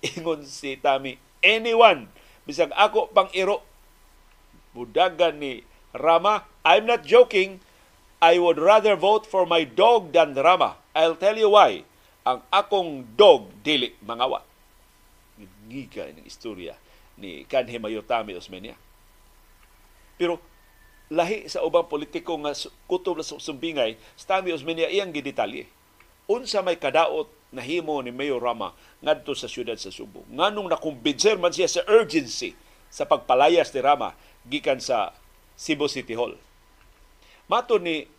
Ingon 0.14 0.46
si 0.46 0.78
Tami, 0.78 1.18
anyone, 1.42 2.06
bisag 2.46 2.70
ako 2.76 3.10
pang 3.10 3.32
iro, 3.34 3.66
mudagan 4.76 5.40
ni 5.42 5.66
Rama. 5.90 6.46
I'm 6.62 6.86
not 6.86 7.02
joking, 7.02 7.58
I 8.20 8.40
would 8.40 8.56
rather 8.56 8.96
vote 8.96 9.28
for 9.28 9.44
my 9.44 9.68
dog 9.68 10.12
than 10.16 10.32
Rama. 10.32 10.80
I'll 10.96 11.20
tell 11.20 11.36
you 11.36 11.52
why. 11.52 11.84
Ang 12.24 12.40
akong 12.48 13.04
dog 13.12 13.52
dili 13.60 13.92
mangawat. 14.00 14.42
Giga 15.68 16.08
ng 16.08 16.24
istorya 16.24 16.74
ni 17.20 17.44
Kanhe 17.44 17.76
Mayotami 17.76 18.32
Osmeña. 18.32 18.72
Pero 20.16 20.40
lahi 21.12 21.44
sa 21.46 21.60
ubang 21.60 21.86
politiko 21.86 22.34
nga 22.40 22.56
kutob 22.88 23.20
sa 23.20 23.36
sumbingay, 23.36 24.00
sa 24.16 24.40
Tami 24.40 24.50
Osmeña 24.56 24.88
iyang 24.88 25.12
gidetalye. 25.12 25.68
Unsa 26.26 26.64
may 26.64 26.80
kadaot 26.80 27.28
na 27.52 27.62
himo 27.62 28.00
ni 28.00 28.10
Mayor 28.10 28.42
Rama 28.42 28.74
ngadto 29.04 29.36
sa 29.36 29.46
siyudad 29.46 29.78
sa 29.78 29.92
Subo. 29.92 30.24
Nganong 30.32 30.72
nakumbinser 30.72 31.38
man 31.38 31.54
siya 31.54 31.70
sa 31.70 31.84
urgency 31.86 32.56
sa 32.90 33.04
pagpalayas 33.06 33.70
ni 33.70 33.80
Rama 33.84 34.16
gikan 34.48 34.80
sa 34.80 35.14
Cebu 35.54 35.86
City 35.86 36.16
Hall 36.16 36.34
Mato 37.46 37.78
ni 37.78 38.10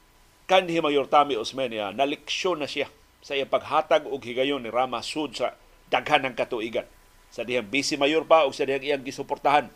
kanhi 0.48 0.80
Mayor 0.80 1.12
Tami 1.12 1.36
Osmeña, 1.36 1.92
naliksyon 1.92 2.64
na 2.64 2.68
siya 2.68 2.88
sa 3.20 3.36
iyang 3.36 3.52
paghatag 3.52 4.08
og 4.08 4.24
higayon 4.24 4.64
ni 4.64 4.72
Rama 4.72 5.04
Sud 5.04 5.36
sa 5.36 5.60
daghan 5.92 6.24
ng 6.24 6.36
katuigan. 6.40 6.88
Sa 7.28 7.44
dihang 7.44 7.68
busy 7.68 8.00
mayor 8.00 8.24
pa 8.24 8.48
o 8.48 8.56
sa 8.56 8.64
dihang 8.64 8.88
iyang 8.88 9.04
gisuportahan 9.04 9.68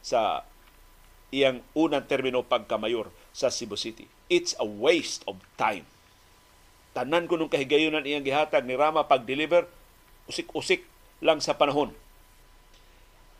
sa 0.00 0.48
iyang 1.28 1.60
unang 1.76 2.08
termino 2.08 2.40
pagkamayor 2.40 3.12
sa 3.36 3.52
Cebu 3.52 3.76
City. 3.76 4.08
It's 4.32 4.56
a 4.56 4.64
waste 4.64 5.28
of 5.28 5.44
time. 5.60 5.84
Tanan 6.96 7.28
ko 7.28 7.36
nung 7.36 7.52
kahigayonan 7.52 8.08
iyang 8.08 8.24
gihatag 8.24 8.64
ni 8.64 8.80
Rama 8.80 9.04
pag-deliver, 9.04 9.68
usik-usik 10.24 10.88
lang 11.20 11.44
sa 11.44 11.52
panahon. 11.52 11.92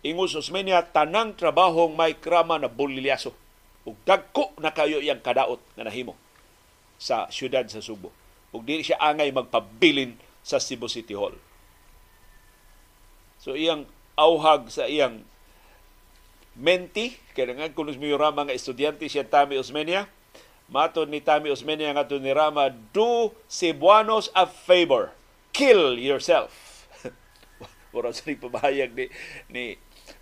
Ingus 0.05 0.37
Osmeña, 0.37 0.85
tanang 0.85 1.33
trabahong 1.33 1.97
may 1.97 2.12
krama 2.12 2.61
na 2.61 2.69
bulilyaso 2.69 3.45
ug 3.87 3.94
dagko 4.03 4.53
na 4.59 4.75
kayo 4.75 4.99
iyang 4.99 5.22
kadaot 5.22 5.62
nga 5.79 5.87
nahimo 5.87 6.18
sa 6.99 7.31
syudad 7.31 7.64
sa 7.70 7.79
Subo. 7.79 8.11
Ug 8.51 8.66
dili 8.66 8.83
siya 8.83 8.99
angay 8.99 9.31
magpabilin 9.31 10.18
sa 10.42 10.59
Cebu 10.59 10.90
City 10.90 11.14
Hall. 11.14 11.38
So 13.38 13.55
iyang 13.55 13.87
auhag 14.18 14.66
sa 14.75 14.90
iyang 14.90 15.22
menti, 16.57 17.14
kaya 17.37 17.53
nga 17.53 17.70
kung 17.70 17.92
mi 18.01 18.11
Rama 18.11 18.49
nga 18.49 18.57
estudyante 18.57 19.07
siya 19.07 19.29
Tami 19.29 19.61
Osmeña, 19.61 20.09
matod 20.72 21.12
ni 21.12 21.20
Tami 21.20 21.53
Osmeña 21.53 21.92
nga 21.92 22.09
ni 22.16 22.33
Rama, 22.33 22.72
do 22.90 23.37
Cebuanos 23.46 24.33
a 24.33 24.49
favor. 24.49 25.12
Kill 25.53 26.01
yourself. 26.01 26.88
Mura 27.92 28.12
sa 28.12 28.29
pabahayag 28.29 28.92
ni, 28.96 29.07
ni 29.53 29.64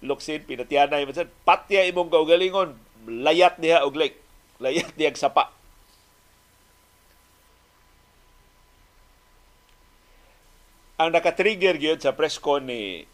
Luxin, 0.03 0.43
pinatiyanay, 0.43 1.07
patya 1.47 1.87
imong 1.87 2.11
kaugalingon, 2.11 2.77
layat 3.07 3.61
niya 3.61 3.85
og 3.85 3.97
lake. 3.97 4.19
Layat 4.61 4.95
niya 4.97 5.13
og 5.13 5.21
sapa. 5.21 5.51
Ang 10.95 11.11
nakatrigger 11.11 11.75
gyud 11.75 11.99
sa 11.99 12.15
press 12.15 12.39
con 12.39 12.71
ni 12.71 13.05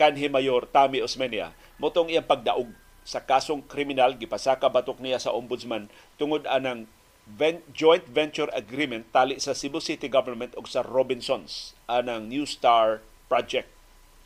kanhi 0.00 0.32
Mayor 0.32 0.64
Tami 0.64 1.04
Osmeña 1.04 1.52
motong 1.76 2.08
iyang 2.08 2.24
pagdaog 2.24 2.72
sa 3.04 3.20
kasong 3.20 3.60
kriminal 3.68 4.16
gipasaka 4.16 4.72
batok 4.72 5.00
niya 5.04 5.20
sa 5.20 5.36
ombudsman 5.36 5.92
tungod 6.16 6.48
anang 6.48 6.88
joint 7.76 8.04
venture 8.08 8.48
agreement 8.56 9.04
tali 9.12 9.36
sa 9.36 9.52
Cebu 9.52 9.84
City 9.84 10.08
Government 10.08 10.56
ug 10.56 10.64
sa 10.64 10.80
Robinsons 10.80 11.76
anang 11.84 12.32
New 12.32 12.48
Star 12.48 13.04
project 13.28 13.68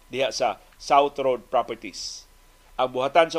diha 0.08 0.30
sa 0.30 0.62
South 0.78 1.18
Road 1.18 1.50
Properties 1.50 2.23
ang 2.74 2.90
buhatan 2.90 3.30
sa 3.30 3.38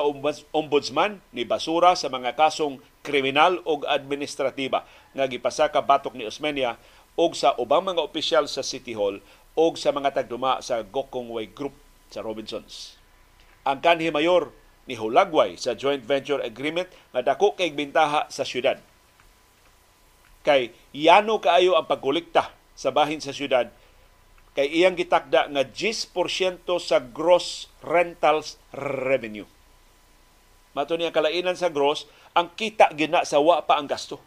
ombudsman 0.56 1.20
ni 1.36 1.44
basura 1.44 1.92
sa 2.00 2.08
mga 2.08 2.40
kasong 2.40 2.80
kriminal 3.04 3.60
o 3.68 3.84
administratiba 3.84 4.88
nga 5.12 5.26
gipasaka 5.28 5.84
batok 5.84 6.16
ni 6.16 6.24
Osmeña 6.24 6.80
og 7.20 7.36
sa 7.36 7.52
ubang 7.60 7.84
mga 7.84 8.00
opisyal 8.00 8.48
sa 8.48 8.64
City 8.64 8.96
Hall 8.96 9.20
o 9.56 9.64
sa 9.76 9.92
mga 9.92 10.16
tagduma 10.16 10.64
sa 10.64 10.84
Gokongway 10.84 11.52
Group 11.52 11.76
sa 12.12 12.24
Robinsons. 12.24 12.96
Ang 13.68 13.84
kanhi 13.84 14.08
mayor 14.08 14.56
ni 14.88 14.96
Hulagway 14.96 15.60
sa 15.60 15.76
joint 15.76 16.04
venture 16.04 16.40
agreement 16.40 16.88
nga 17.12 17.24
dako 17.24 17.60
kay 17.60 17.76
bintaha 17.76 18.28
sa 18.32 18.48
syudad. 18.48 18.80
Kay 20.48 20.72
yano 20.96 21.42
kaayo 21.44 21.76
ang 21.76 21.90
pagkolekta 21.90 22.54
sa 22.78 22.94
bahin 22.94 23.20
sa 23.20 23.36
syudad 23.36 23.68
kay 24.56 24.72
iyang 24.72 24.96
gitakda 24.96 25.52
nga 25.52 25.64
10% 25.68 26.16
sa 26.80 26.98
gross 27.04 27.68
rentals 27.84 28.56
revenue. 28.72 29.46
Mato 30.72 30.96
niya 30.96 31.12
kalainan 31.12 31.60
sa 31.60 31.72
gross, 31.72 32.08
ang 32.32 32.52
kita 32.56 32.92
gina 32.96 33.28
sa 33.28 33.44
wa 33.44 33.64
pa 33.64 33.76
ang 33.76 33.88
gasto. 33.88 34.20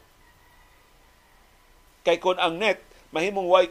Kay 2.05 2.21
kon 2.21 2.41
ang 2.41 2.61
net, 2.61 2.81
mahimong 3.13 3.49
way 3.49 3.69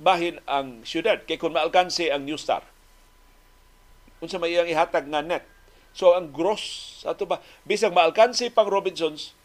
bahin 0.00 0.40
ang 0.44 0.84
syudad. 0.84 1.24
Kay 1.24 1.36
kon 1.40 1.52
maalkanse 1.52 2.08
ang 2.12 2.24
New 2.24 2.40
Star. 2.40 2.64
Unsa 4.24 4.40
may 4.40 4.56
iyang 4.56 4.68
ihatag 4.68 5.08
nga 5.08 5.20
net. 5.20 5.44
So 5.92 6.16
ang 6.16 6.32
gross, 6.32 7.00
ato 7.04 7.28
ba, 7.28 7.44
bisag 7.68 7.92
maalkanse 7.92 8.48
pang 8.52 8.68
Robinsons, 8.68 9.36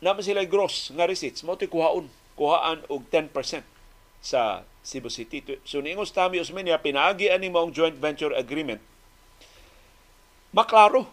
naman 0.00 0.24
sila 0.24 0.46
gross 0.48 0.88
nga 0.96 1.04
receipts, 1.04 1.44
mo 1.44 1.58
kuhaon, 1.58 2.08
kuhaan 2.38 2.86
og 2.88 3.04
10% 3.12 3.34
sa 4.24 4.64
Cebu 4.80 5.12
City. 5.12 5.44
So 5.68 5.84
niingos 5.84 6.12
Tami 6.12 6.40
Osmeña, 6.40 6.80
pinaagi 6.80 7.28
ani 7.28 7.52
mo 7.52 7.64
ang 7.64 7.72
joint 7.72 7.96
venture 7.96 8.32
agreement. 8.32 8.80
Maklaro, 10.50 11.06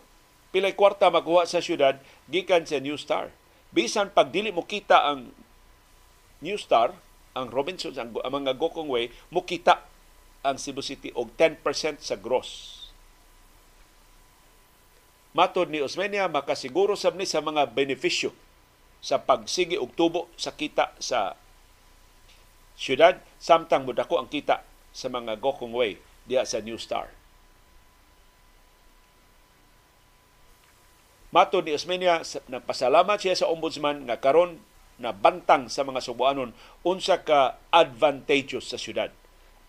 pilay 0.49 0.73
kwarta 0.73 1.12
makuha 1.12 1.45
sa 1.45 1.62
syudad 1.62 1.99
gikan 2.32 2.65
sa 2.65 2.82
New 2.82 2.97
Star. 2.97 3.30
Bisan 3.69 4.10
pag 4.10 4.32
dili 4.32 4.49
mo 4.49 4.63
kita 4.65 5.03
ang 5.03 5.30
New 6.39 6.58
Star, 6.58 6.95
ang 7.38 7.51
Robinsons, 7.53 7.99
ang, 7.99 8.15
ang 8.17 8.34
mga 8.34 8.58
Gokong 8.58 8.89
Way, 8.89 9.13
mo 9.30 9.45
kita 9.45 9.86
ang 10.41 10.58
Cebu 10.58 10.82
City 10.82 11.13
og 11.13 11.36
10% 11.36 11.62
sa 12.01 12.15
gross. 12.17 12.77
Matod 15.38 15.69
ni 15.69 15.84
Osmeña, 15.84 16.25
makasiguro 16.25 16.97
sab 16.97 17.13
ni 17.13 17.30
sa 17.30 17.43
mga 17.43 17.69
benepisyo 17.69 18.34
sa 19.03 19.21
pagsigi 19.21 19.77
og 19.77 19.93
tubo 19.93 20.25
sa 20.34 20.49
kita 20.58 20.97
sa 20.97 21.38
syudad 22.78 23.18
samtang 23.42 23.84
mudako 23.84 24.22
ang 24.22 24.30
kita 24.30 24.62
sa 24.94 25.10
mga 25.10 25.42
Gokong 25.42 25.74
Way 25.74 25.98
diya 26.30 26.46
sa 26.46 26.62
New 26.62 26.78
Star. 26.78 27.10
Mato 31.34 31.60
ni 31.60 31.76
Osmeña, 31.76 32.24
nagpasalamat 32.48 33.20
siya 33.20 33.36
sa 33.36 33.52
ombudsman 33.52 34.08
nga 34.08 34.16
karon 34.22 34.63
na 34.98 35.12
bantang 35.12 35.68
sa 35.68 35.84
mga 35.84 36.00
Subuanon 36.00 36.56
unsa 36.82 37.22
ka 37.22 37.60
advantageous 37.70 38.72
sa 38.72 38.80
syudad 38.80 39.13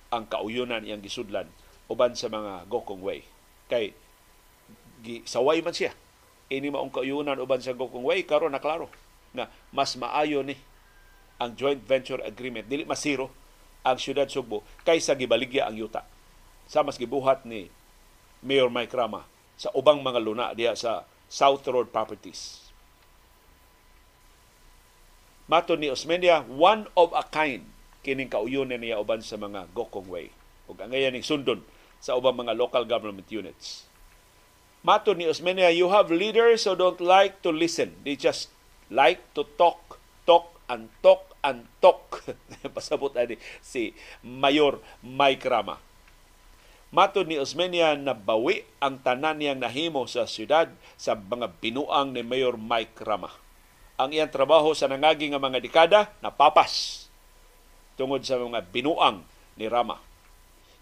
ang 0.09 0.25
kauyunan 0.25 0.87
iyang 0.87 1.05
gisudlan 1.05 1.51
uban 1.91 2.17
sa 2.17 2.33
mga 2.33 2.65
Gokong 2.71 3.03
Way. 3.05 3.27
Kay 3.69 3.93
saway 5.29 5.61
man 5.61 5.77
siya. 5.77 5.93
Ini 6.49 6.73
maong 6.73 6.89
kauyunan 6.89 7.37
uban 7.37 7.61
sa 7.61 7.77
Gokong 7.77 8.07
Way 8.07 8.25
karon 8.25 8.57
na 8.57 8.63
klaro 8.63 8.89
na 9.37 9.53
mas 9.69 9.93
maayo 10.01 10.41
ni 10.41 10.57
ang 11.39 11.55
joint 11.55 11.79
venture 11.87 12.19
agreement 12.27 12.67
dili 12.67 12.83
masiro 12.83 13.31
ang 13.87 13.97
siyudad 13.97 14.27
Sugbo 14.27 14.67
kaysa 14.83 15.15
gibaligya 15.15 15.71
ang 15.71 15.79
yuta. 15.79 16.03
Sa 16.69 16.85
mas 16.85 17.01
gibuhat 17.01 17.47
ni 17.49 17.71
Mayor 18.45 18.69
Mike 18.69 18.93
Rama 18.93 19.25
sa 19.57 19.73
ubang 19.73 20.03
mga 20.03 20.21
luna 20.21 20.47
diha 20.53 20.77
sa 20.77 21.09
South 21.31 21.65
Road 21.67 21.89
Properties. 21.91 22.69
Mato 25.49 25.81
ni 25.81 25.89
Osmeña, 25.89 26.45
one 26.45 26.85
of 26.93 27.09
a 27.17 27.25
kind 27.25 27.65
kining 28.05 28.29
kauyon 28.29 28.69
niya 28.69 29.01
uban 29.01 29.25
sa 29.25 29.41
mga 29.41 29.73
Gokong 29.73 30.07
Way. 30.07 30.29
Ug 30.69 30.77
angayan 30.77 31.17
ning 31.17 31.25
sundon 31.25 31.65
sa 31.99 32.15
ubang 32.21 32.37
mga 32.37 32.53
local 32.53 32.85
government 32.85 33.27
units. 33.33 33.89
Mato 34.85 35.17
ni 35.17 35.25
Osmeña, 35.25 35.73
you 35.73 35.91
have 35.91 36.13
leaders 36.13 36.69
who 36.69 36.77
don't 36.77 37.01
like 37.01 37.41
to 37.43 37.51
listen. 37.51 37.97
They 38.05 38.15
just 38.15 38.53
like 38.93 39.25
to 39.35 39.45
talk, 39.57 39.99
talk, 40.29 40.55
and 40.71 40.93
talk, 41.03 41.28
and 41.49 41.65
talk. 41.81 42.21
Pasabot 42.77 43.17
ani 43.17 43.41
si 43.65 43.97
Mayor 44.21 44.85
Mike 45.01 45.49
Rama. 45.49 45.81
Mato 46.93 47.25
ni 47.25 47.37
Osmeña 47.41 47.97
na 47.97 48.17
bawi 48.17 48.65
ang 48.81 49.01
tanan 49.01 49.41
niyang 49.41 49.61
nahimo 49.61 50.09
sa 50.09 50.25
syudad 50.25 50.69
sa 50.97 51.17
mga 51.17 51.57
binuang 51.61 52.13
ni 52.13 52.25
Mayor 52.25 52.57
Mike 52.61 53.01
Rama 53.05 53.29
ang 53.99 54.15
iyang 54.15 54.31
trabaho 54.31 54.71
sa 54.79 54.87
nangagi 54.87 55.27
nga 55.27 55.43
mga 55.43 55.59
dekada 55.59 56.01
napapas 56.23 57.05
tungod 57.99 58.23
sa 58.23 58.39
mga 58.39 58.63
binuang 58.71 59.27
ni 59.59 59.67
Rama. 59.67 59.99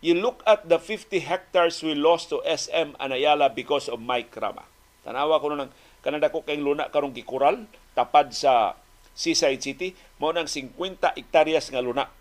You 0.04 0.20
look 0.20 0.44
at 0.44 0.68
the 0.68 0.76
50 0.76 1.24
hectares 1.24 1.80
we 1.80 1.96
lost 1.96 2.28
to 2.28 2.44
SM 2.44 2.92
Anayala 3.00 3.48
because 3.48 3.88
of 3.88 4.04
Mike 4.04 4.36
Rama. 4.36 4.68
Tanawa 5.00 5.40
ko 5.40 5.48
nang 5.48 5.72
kanada 6.04 6.28
ko 6.28 6.44
kay 6.44 6.60
luna 6.60 6.92
karong 6.92 7.16
gikural 7.16 7.64
tapad 7.96 8.36
sa 8.36 8.76
Seaside 9.16 9.64
City 9.64 9.88
mo 10.20 10.30
nang 10.30 10.44
50 10.46 10.76
hektaryas 11.16 11.72
nga 11.72 11.80
luna 11.80 12.12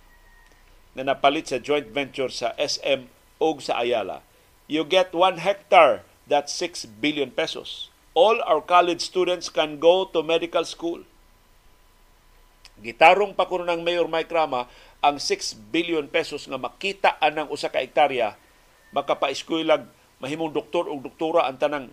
na 0.96 1.04
napalit 1.04 1.52
sa 1.52 1.60
joint 1.60 1.92
venture 1.92 2.32
sa 2.32 2.56
SM 2.56 3.12
ug 3.38 3.60
sa 3.60 3.84
Ayala. 3.84 4.24
You 4.72 4.88
get 4.88 5.12
1 5.12 5.44
hectare 5.44 6.08
that's 6.26 6.56
6 6.58 6.88
billion 7.04 7.30
pesos 7.36 7.94
all 8.16 8.40
our 8.48 8.64
college 8.64 9.04
students 9.04 9.52
can 9.52 9.78
go 9.78 10.08
to 10.10 10.24
medical 10.24 10.64
school. 10.64 11.04
Gitarong 12.80 13.36
pa 13.36 13.46
ko 13.46 13.60
ng 13.62 13.84
Mayor 13.84 14.08
Mike 14.08 14.32
Rama 14.32 14.72
ang 15.04 15.20
6 15.20 15.60
billion 15.70 16.08
pesos 16.08 16.48
nga 16.48 16.58
makita 16.58 17.20
anang 17.20 17.52
usa 17.52 17.68
ka 17.68 17.84
hektarya 17.84 18.40
makapa-eskwela 18.96 19.84
mahimong 20.24 20.56
doktor 20.56 20.88
o 20.88 20.96
doktora 20.96 21.46
ang 21.46 21.60
tanang 21.60 21.92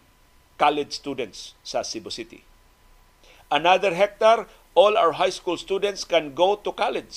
college 0.55 0.95
students 0.95 1.59
sa 1.67 1.83
Cebu 1.83 2.09
City. 2.15 2.39
Another 3.51 3.93
hectare, 3.93 4.47
all 4.75 4.97
our 4.97 5.13
high 5.13 5.33
school 5.33 5.57
students 5.57 6.05
can 6.05 6.35
go 6.35 6.57
to 6.57 6.73
college. 6.73 7.17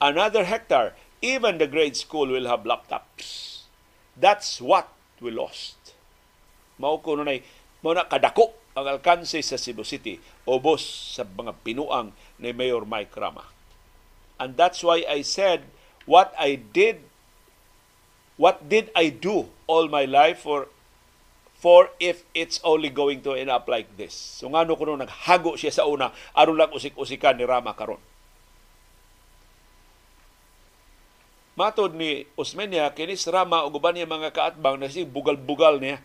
Another 0.00 0.44
hectare, 0.44 0.92
even 1.20 1.58
the 1.58 1.66
grade 1.66 1.96
school 1.96 2.28
will 2.28 2.46
have 2.46 2.64
laptops. 2.64 3.64
That's 4.16 4.60
what 4.60 4.88
we 5.20 5.30
lost. 5.30 5.76
Mao 6.76 7.00
ko 7.00 7.16
nay 7.20 7.40
mo 7.80 7.96
na 7.96 8.04
kadako 8.04 8.52
ang 8.76 8.84
alkanse 8.84 9.40
sa 9.40 9.56
Cebu 9.56 9.84
City 9.84 10.20
ubos 10.44 10.84
sa 11.16 11.24
mga 11.24 11.56
pinuang 11.64 12.12
ni 12.36 12.52
Mayor 12.52 12.84
Mike 12.84 13.16
Rama. 13.16 13.48
And 14.36 14.56
that's 14.60 14.84
why 14.84 15.04
I 15.08 15.24
said 15.24 15.64
what 16.04 16.36
I 16.36 16.60
did 16.60 17.00
what 18.36 18.68
did 18.68 18.92
I 18.92 19.08
do 19.08 19.48
all 19.64 19.88
my 19.88 20.04
life 20.04 20.44
for 20.44 20.68
for 21.56 21.88
if 21.96 22.22
it's 22.36 22.60
only 22.60 22.92
going 22.92 23.24
to 23.24 23.32
end 23.32 23.48
up 23.48 23.64
like 23.66 23.88
this. 23.96 24.12
So 24.12 24.52
ngano 24.52 24.76
ko 24.76 24.84
nung 24.84 25.00
naghago 25.00 25.56
siya 25.56 25.72
sa 25.72 25.88
una 25.88 26.12
aron 26.36 26.60
lang 26.60 26.72
usik-usikan 26.72 27.40
ni 27.40 27.48
Rama 27.48 27.72
karon. 27.72 28.00
Matod 31.56 31.96
ni 31.96 32.28
Osmeña 32.36 32.92
kinis 32.92 33.24
Rama 33.32 33.64
ug 33.64 33.80
uban 33.80 33.96
niya 33.96 34.04
mga 34.04 34.36
kaatbang 34.36 34.76
na 34.76 34.92
si 34.92 35.08
bugal-bugal 35.08 35.80
niya 35.80 36.04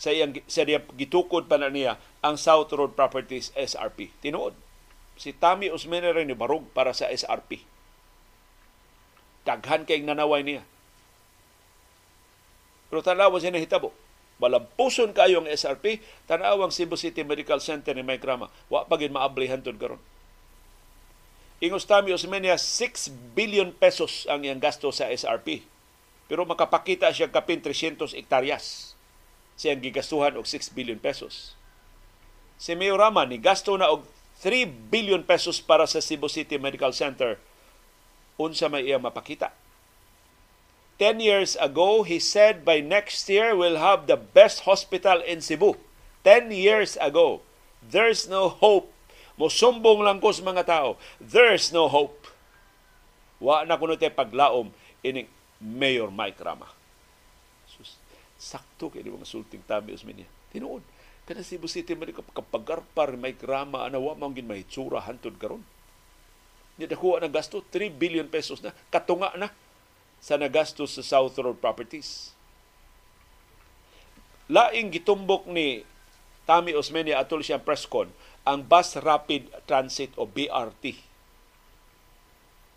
sa 0.00 0.08
iyang 0.08 0.32
sa 0.48 0.64
diya 0.64 0.80
gitukod 0.96 1.44
pa 1.44 1.60
na 1.60 1.68
niya 1.68 2.00
ang 2.24 2.40
South 2.40 2.72
Road 2.72 2.96
Properties 2.96 3.52
SRP. 3.52 4.08
Tinuod. 4.24 4.56
Si 5.20 5.36
Tami 5.36 5.68
Usmene 5.68 6.16
rin 6.16 6.32
ni 6.32 6.36
barog 6.36 6.64
para 6.72 6.96
sa 6.96 7.12
SRP. 7.12 7.60
Daghan 9.44 9.84
kay 9.84 10.00
nanaway 10.00 10.40
niya. 10.40 10.64
Pero 12.88 13.04
tanawa 13.04 13.36
siya 13.36 13.52
nahitabo. 13.52 13.92
Malampuson 14.40 15.12
kayo 15.12 15.44
ang 15.44 15.48
SRP, 15.52 16.00
tanawang 16.24 16.72
Cebu 16.72 16.96
City 16.96 17.20
Medical 17.22 17.60
Center 17.60 17.92
ni 17.92 18.00
Mike 18.00 18.24
Rama. 18.24 18.48
Wa 18.72 18.88
pa 18.88 18.96
gid 18.96 19.12
maablihan 19.12 19.60
tud 19.60 19.76
karon. 19.76 20.00
Ingos 21.60 21.84
Tami 21.84 22.16
Osmeña 22.16 22.56
6 22.56 23.36
billion 23.36 23.68
pesos 23.76 24.24
ang 24.32 24.40
iyang 24.40 24.56
gasto 24.56 24.88
sa 24.88 25.12
SRP. 25.12 25.60
Pero 26.24 26.48
makapakita 26.48 27.12
siya 27.12 27.28
kapin 27.28 27.60
300 27.60 28.16
hektaryas 28.16 28.96
siyang 29.60 29.84
gigastuhan 29.84 30.40
og 30.40 30.48
6 30.48 30.72
billion 30.72 30.96
pesos. 30.96 31.52
Si 32.56 32.72
Mayor 32.72 32.96
Rama 32.96 33.28
ni 33.28 33.36
gasto 33.36 33.76
na 33.76 33.92
og 33.92 34.08
3 34.40 34.64
billion 34.88 35.20
pesos 35.20 35.60
para 35.60 35.84
sa 35.84 36.00
Cebu 36.00 36.32
City 36.32 36.56
Medical 36.56 36.96
Center. 36.96 37.36
Unsa 38.40 38.72
may 38.72 38.88
iya 38.88 38.96
mapakita. 38.96 39.52
10 41.00 41.24
years 41.24 41.56
ago, 41.56 42.04
he 42.04 42.20
said 42.20 42.60
by 42.60 42.84
next 42.84 43.24
year 43.32 43.56
we'll 43.56 43.80
have 43.80 44.04
the 44.04 44.20
best 44.20 44.68
hospital 44.68 45.24
in 45.24 45.40
Cebu. 45.40 45.80
10 46.28 46.52
years 46.52 47.00
ago. 47.00 47.40
There's 47.80 48.28
no 48.28 48.52
hope. 48.52 48.92
Mosumbong 49.40 50.04
lang 50.04 50.20
ko 50.20 50.28
sa 50.36 50.44
mga 50.44 50.68
tao. 50.68 51.00
There's 51.16 51.72
no 51.72 51.88
hope. 51.88 52.28
Wa 53.40 53.64
na 53.64 53.80
kuno 53.80 53.96
paglaom 53.96 54.68
ini 55.00 55.24
Mayor 55.64 56.12
Mike 56.12 56.44
Rama 56.44 56.68
sakto 58.40 58.88
kay 58.88 59.04
di 59.04 59.12
mga 59.12 59.28
sulting 59.28 59.60
tabi 59.68 59.92
usmin 59.92 60.24
niya. 60.24 60.28
Tinuod. 60.48 60.80
Kana 61.28 61.44
Cebu 61.44 61.68
City 61.68 61.92
man 61.92 62.08
kapagarpar 62.10 63.12
may 63.20 63.36
grama 63.36 63.84
ana 63.84 64.00
wa 64.00 64.16
man 64.16 64.32
gin 64.32 64.48
mahitsura 64.48 65.04
hantud 65.04 65.36
karon. 65.36 65.60
Ni 66.80 66.88
dakuha 66.88 67.20
na 67.20 67.28
gasto 67.28 67.60
3 67.60 67.92
billion 67.92 68.24
pesos 68.24 68.64
na 68.64 68.72
katunga 68.88 69.36
na 69.36 69.52
sa 70.20 70.36
nagastos 70.36 70.94
sa 70.94 71.02
South 71.02 71.34
Road 71.40 71.58
Properties. 71.58 72.36
Laing 74.52 74.92
gitumbok 74.92 75.48
ni 75.48 75.88
Tami 76.44 76.76
Osmeña 76.76 77.16
atol 77.18 77.40
siyang 77.40 77.64
presscon 77.64 78.12
ang 78.44 78.66
Bus 78.66 78.98
Rapid 78.98 79.64
Transit 79.64 80.12
o 80.20 80.26
BRT 80.28 80.98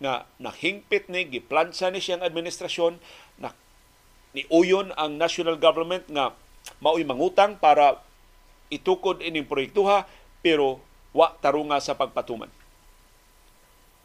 nga 0.02 0.26
nahingpit 0.42 1.06
ni 1.08 1.24
giplansa 1.26 1.88
ni 1.88 2.02
siyang 2.02 2.22
administrasyon 2.22 2.98
na 3.38 3.54
ni 4.34 4.42
uyon 4.50 4.90
ang 4.98 5.16
national 5.16 5.56
government 5.56 6.04
nga 6.10 6.34
mao'y 6.82 7.06
mangutang 7.06 7.56
para 7.58 8.02
itukod 8.68 9.22
ining 9.22 9.46
proyektuha 9.46 10.06
pero 10.42 10.82
wa 11.14 11.30
tarunga 11.38 11.78
sa 11.78 11.94
pagpatuman. 11.94 12.50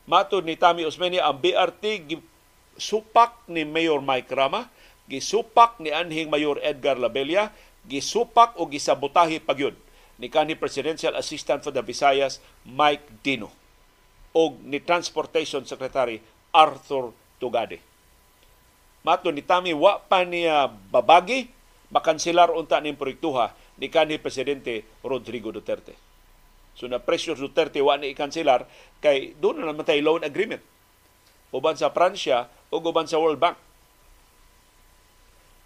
Matod 0.10 0.46
ni 0.46 0.58
Tami 0.58 0.86
Osmeña 0.86 1.26
ang 1.26 1.38
BRT 1.38 2.06
gisupak 2.80 3.44
ni 3.52 3.68
Mayor 3.68 4.00
Mike 4.00 4.32
Rama, 4.32 4.72
gisupak 5.12 5.76
ni 5.84 5.92
anhing 5.92 6.32
Mayor 6.32 6.64
Edgar 6.64 6.96
Labella, 6.96 7.52
gisupak 7.84 8.56
o 8.56 8.64
gisabotahi 8.72 9.44
pagyud 9.44 9.76
ni 10.16 10.32
kanhi 10.32 10.56
Presidential 10.56 11.20
Assistant 11.20 11.60
for 11.60 11.76
the 11.76 11.84
Visayas 11.84 12.40
Mike 12.64 13.04
Dino 13.20 13.52
o 14.32 14.56
ni 14.64 14.80
Transportation 14.80 15.68
Secretary 15.68 16.24
Arthur 16.56 17.12
Tugade 17.40 17.90
mato 19.04 19.32
ni 19.32 19.44
Tami 19.44 19.72
wa 19.72 20.00
pa 20.00 20.28
niya 20.28 20.68
babagi 20.92 21.48
makansilar 21.90 22.52
unta 22.52 22.84
ning 22.84 23.00
proyektuha 23.00 23.56
ni 23.80 23.88
kanhi 23.88 24.20
presidente 24.20 24.84
Rodrigo 25.02 25.56
Duterte. 25.56 25.96
So 26.76 26.88
na 26.88 27.00
pressure 27.00 27.40
Duterte 27.40 27.80
wa 27.80 27.96
ni 27.96 28.12
ikansilar 28.12 28.68
kay 29.00 29.36
doon 29.40 29.64
na 29.64 29.72
naman 29.72 29.88
tayo 29.88 30.04
loan 30.04 30.28
agreement. 30.28 30.62
Uban 31.50 31.80
sa 31.80 31.90
Pransya 31.90 32.46
o 32.70 32.82
uban 32.82 33.10
sa 33.10 33.18
World 33.22 33.42
Bank. 33.42 33.58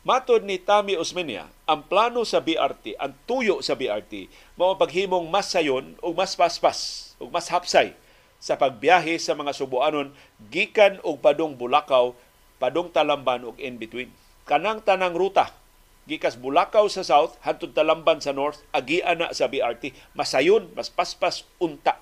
Matod 0.03 0.43
ni 0.43 0.59
Tami 0.59 0.99
Osmeña, 0.99 1.47
ang 1.63 1.87
plano 1.87 2.27
sa 2.27 2.43
BRT, 2.43 2.99
ang 2.99 3.15
tuyo 3.23 3.63
sa 3.63 3.79
BRT, 3.79 4.27
mao 4.59 4.75
paghimong 4.75 5.31
mas 5.31 5.47
sayon 5.47 5.95
o 6.03 6.11
mas 6.11 6.35
paspas 6.35 7.11
o 7.23 7.31
mas 7.31 7.47
hapsay 7.47 7.95
sa 8.43 8.59
pagbiyahe 8.59 9.15
sa 9.15 9.31
mga 9.31 9.55
subuanon 9.55 10.11
gikan 10.51 10.99
og 11.07 11.23
padong 11.23 11.55
Bulacau 11.55 12.19
padung 12.59 12.91
Talamban 12.91 13.47
ug 13.47 13.55
in 13.55 13.79
between. 13.79 14.11
Kanang 14.43 14.83
tanang 14.83 15.15
ruta 15.15 15.55
gikas 16.03 16.35
Bulacau 16.35 16.91
sa 16.91 17.07
south 17.07 17.39
hantod 17.39 17.71
Talamban 17.71 18.19
sa 18.19 18.35
north 18.35 18.59
agian 18.75 19.23
na 19.23 19.31
sa 19.31 19.47
BRT 19.47 19.95
masayon 20.11 20.67
mas 20.75 20.91
paspas 20.91 21.47
unta 21.63 21.95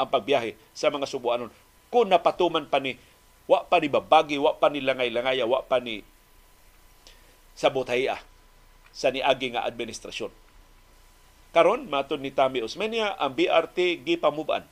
ang 0.00 0.08
pagbiyahe 0.08 0.56
sa 0.72 0.88
mga 0.88 1.04
subuanon 1.04 1.52
kung 1.92 2.08
napatuman 2.08 2.64
pa 2.64 2.80
ni 2.80 2.96
wa 3.48 3.64
pa 3.64 3.80
ni 3.80 3.88
babagi 3.88 4.36
wa 4.36 4.54
pa 4.60 4.68
ni 4.68 4.84
langay-langaya 4.84 5.48
wa 5.48 5.64
pa 5.64 5.80
ni 5.80 6.04
sabotaya 7.56 8.20
sa 8.94 9.10
niagi 9.10 9.56
nga 9.56 9.64
administrasyon 9.64 10.30
karon 11.56 11.88
matud 11.88 12.20
ni 12.20 12.30
Tami 12.30 12.60
Osmeña 12.60 13.16
ang 13.16 13.34
BRT 13.34 14.04
gipamuban 14.04 14.68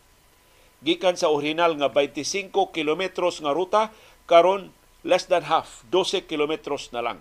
gikan 0.85 1.17
sa 1.17 1.33
original 1.33 1.75
nga 1.81 1.89
25 1.89 2.53
kilometros 2.71 3.41
nga 3.41 3.57
ruta 3.57 3.91
karon 4.29 4.71
less 5.07 5.31
than 5.31 5.47
half, 5.47 5.87
12 5.95 6.27
kilometros 6.27 6.91
na 6.91 7.01
lang. 7.01 7.19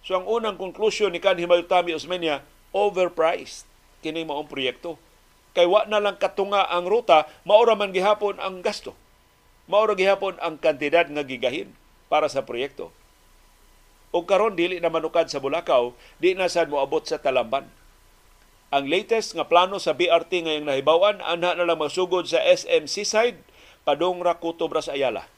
So 0.00 0.16
ang 0.16 0.24
unang 0.24 0.56
konklusyon 0.56 1.12
ni 1.12 1.20
kanhi 1.20 1.44
Mayutami 1.44 1.92
Osmeña, 1.92 2.40
overpriced 2.72 3.68
kini 4.00 4.24
maong 4.24 4.48
proyekto. 4.48 4.96
Kay 5.52 5.68
wa 5.68 5.84
na 5.84 6.00
lang 6.00 6.16
katunga 6.16 6.64
ang 6.72 6.88
ruta, 6.88 7.28
maura 7.44 7.76
man 7.76 7.92
gihapon 7.92 8.40
ang 8.40 8.64
gasto. 8.64 8.96
Maura 9.70 9.94
gihapon 9.94 10.34
ang 10.42 10.58
kantidad 10.58 11.06
nga 11.06 11.22
gigahin 11.22 11.70
para 12.10 12.26
sa 12.26 12.42
proyekto. 12.42 12.90
O 14.10 14.26
karon 14.26 14.58
dili 14.58 14.82
na 14.82 14.90
manukad 14.90 15.30
sa 15.30 15.38
Bulacau, 15.38 15.94
di 16.18 16.34
na 16.34 16.50
sad 16.50 16.66
moabot 16.66 17.06
sa 17.06 17.22
Talamban. 17.22 17.70
Ang 18.74 18.90
latest 18.90 19.38
nga 19.38 19.46
plano 19.46 19.78
sa 19.78 19.94
BRT 19.94 20.50
ngayong 20.50 20.66
nahibawan, 20.66 21.22
anha 21.22 21.54
na 21.54 21.62
lang 21.62 21.78
masugod 21.78 22.26
sa 22.26 22.42
SM 22.42 22.90
Seaside, 22.90 23.38
padong 23.86 24.18
Rakuto 24.26 24.66
Bras 24.66 24.90
Ayala. 24.90 25.30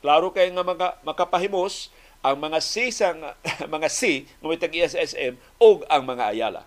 Klaro 0.00 0.32
kay 0.32 0.48
nga 0.48 0.64
mga 0.64 1.04
makapahimos 1.04 1.92
ang 2.24 2.40
mga 2.40 2.58
C 2.64 2.88
sa 2.88 3.12
mga 3.74 3.88
C 3.92 4.24
nga 4.40 4.46
may 4.48 4.58
sa 4.88 5.04
SM 5.04 5.36
o 5.60 5.84
ang 5.92 6.02
mga 6.08 6.24
Ayala 6.32 6.62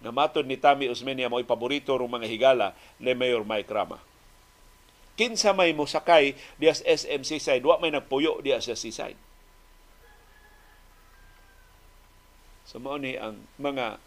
nga 0.00 0.12
matod 0.16 0.48
ni 0.48 0.56
Tami 0.56 0.88
Usmenia 0.88 1.28
mo'y 1.28 1.44
paborito 1.44 1.92
rong 1.92 2.08
mga 2.08 2.26
higala 2.28 2.66
ni 2.96 3.12
Mayor 3.12 3.44
Mike 3.44 3.68
Rama. 3.68 4.00
Kinsa 5.20 5.52
may 5.52 5.76
mosakay 5.76 6.32
diya 6.56 6.72
sa 6.72 6.88
SM 6.88 7.20
Seaside, 7.28 7.60
wa 7.60 7.76
may 7.76 7.92
nagpuyo 7.92 8.40
diya 8.40 8.56
sa 8.56 8.72
Seaside. 8.72 9.20
So 12.64 12.80
ni 12.96 13.20
ang 13.20 13.44
mga 13.60 14.00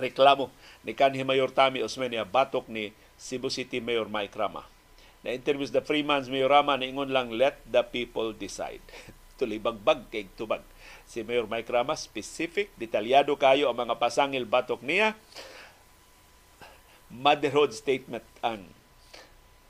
reklamo 0.00 0.48
ni 0.80 0.96
kanhi 0.96 1.28
Mayor 1.28 1.52
Tami 1.52 1.84
Osmeña 1.84 2.24
batok 2.24 2.72
ni 2.72 2.96
Cebu 3.20 3.52
City 3.52 3.84
Mayor 3.84 4.08
Mike 4.08 4.32
Rama. 4.32 4.64
Na 5.20 5.36
interviews 5.36 5.76
the 5.76 5.84
Freeman's 5.84 6.32
Mayor 6.32 6.48
Rama 6.48 6.80
na 6.80 6.88
ingon 6.88 7.12
lang 7.12 7.28
let 7.28 7.60
the 7.68 7.84
people 7.84 8.32
decide. 8.32 8.80
Tuloy 9.36 9.60
bagbag 9.60 10.08
kay 10.08 10.24
tubag 10.40 10.64
si 11.04 11.20
Mayor 11.20 11.44
Mike 11.44 11.68
Rama, 11.68 11.92
specific, 12.00 12.72
detalyado 12.80 13.36
kayo 13.36 13.68
ang 13.68 13.76
mga 13.76 14.00
pasangil 14.00 14.48
batok 14.48 14.80
niya. 14.80 15.12
Motherhood 17.12 17.76
statement 17.76 18.24
ang 18.40 18.64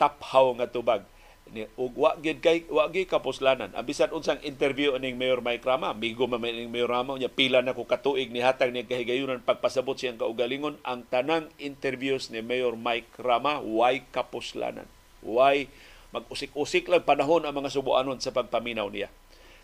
taphaw 0.03 0.51
nga 0.59 0.67
tubag. 0.67 1.07
Ni 1.53 1.69
ug 1.79 1.95
wa 1.95 2.19
gid 2.19 2.43
kay 2.43 2.67
wa 2.67 2.91
gid 2.91 3.07
kapuslanan. 3.07 3.71
Ang 3.77 3.87
bisan 3.87 4.11
unsang 4.11 4.43
interview 4.43 4.97
ning 4.99 5.15
Mayor 5.15 5.38
Mike 5.38 5.62
Rama 5.62 5.95
migo 5.95 6.27
man 6.27 6.43
ning 6.43 6.75
Mayor 6.75 6.91
Rama 6.91 7.15
nya 7.15 7.31
pila 7.31 7.62
na 7.62 7.77
ko 7.77 7.87
katuig 7.87 8.35
ni 8.35 8.43
hatag 8.43 8.75
ni 8.75 8.83
kahigayunan 8.83 9.47
pagpasabot 9.47 9.95
siyang 9.95 10.19
kaugalingon. 10.19 10.81
Ang 10.83 11.07
tanang 11.07 11.47
interviews 11.62 12.35
ni 12.35 12.43
Mayor 12.43 12.75
Mike 12.75 13.15
Rama 13.23 13.62
why 13.62 14.03
kapuslanan? 14.11 14.91
Why 15.23 15.71
mag-usik-usik 16.11 16.91
lang 16.91 17.07
panahon 17.07 17.47
ang 17.47 17.55
mga 17.55 17.71
subuanon 17.71 18.19
sa 18.19 18.35
pagpaminaw 18.35 18.91
niya? 18.91 19.12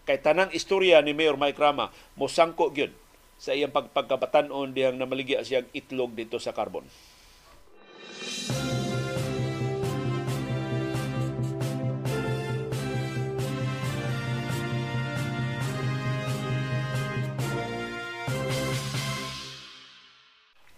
Kay 0.06 0.24
tanang 0.24 0.54
istorya 0.54 1.02
ni 1.04 1.12
Mayor 1.12 1.36
Mike 1.36 1.60
Rama, 1.60 1.92
mosangko 2.16 2.72
gyud 2.72 2.94
sa 3.36 3.52
iyang 3.52 3.72
pagpagkabatan-on 3.72 4.72
dihang 4.72 4.96
namaligya 4.96 5.44
siyang 5.44 5.68
itlog 5.76 6.16
dito 6.16 6.40
sa 6.40 6.56
carbon. 6.56 6.84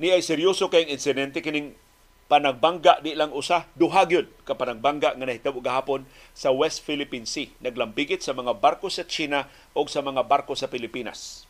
Ni 0.00 0.08
ay 0.08 0.24
seryoso 0.24 0.72
kayong 0.72 0.96
insidente 0.96 1.44
kining 1.44 1.76
panagbangga 2.24 3.04
di 3.04 3.12
lang 3.12 3.36
usa 3.36 3.68
duha 3.76 4.08
gyud 4.08 4.32
ka 4.48 4.56
panagbangga 4.56 5.12
nga 5.12 5.26
nahitabo 5.28 5.60
gahapon 5.60 6.08
sa 6.32 6.48
West 6.48 6.80
Philippine 6.80 7.28
Sea. 7.28 7.52
Naglambigit 7.60 8.24
sa 8.24 8.32
mga 8.32 8.56
barko 8.56 8.88
sa 8.88 9.04
China 9.04 9.44
o 9.76 9.84
sa 9.84 10.00
mga 10.00 10.24
barko 10.24 10.56
sa 10.56 10.72
Pilipinas. 10.72 11.44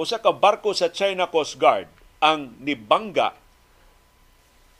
Usa 0.00 0.16
ka 0.16 0.32
barko 0.32 0.72
sa 0.72 0.88
China 0.88 1.28
Coast 1.28 1.60
Guard 1.60 1.84
ang 2.16 2.56
nibangga 2.64 3.36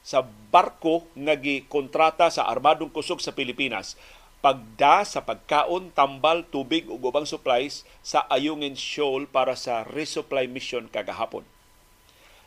sa 0.01 0.25
barko 0.49 1.05
nga 1.13 1.37
gikontrata 1.37 2.33
sa 2.33 2.49
armadong 2.49 2.89
kusog 2.89 3.21
sa 3.21 3.37
Pilipinas. 3.37 3.93
Pagda 4.41 5.05
sa 5.05 5.21
pagkaon, 5.21 5.93
tambal, 5.93 6.49
tubig 6.49 6.89
ug 6.89 7.13
ubang 7.13 7.29
supplies 7.29 7.85
sa 8.01 8.25
Ayungin 8.33 8.73
Shoal 8.73 9.29
para 9.29 9.53
sa 9.53 9.85
resupply 9.85 10.49
mission 10.49 10.89
kagahapon 10.89 11.45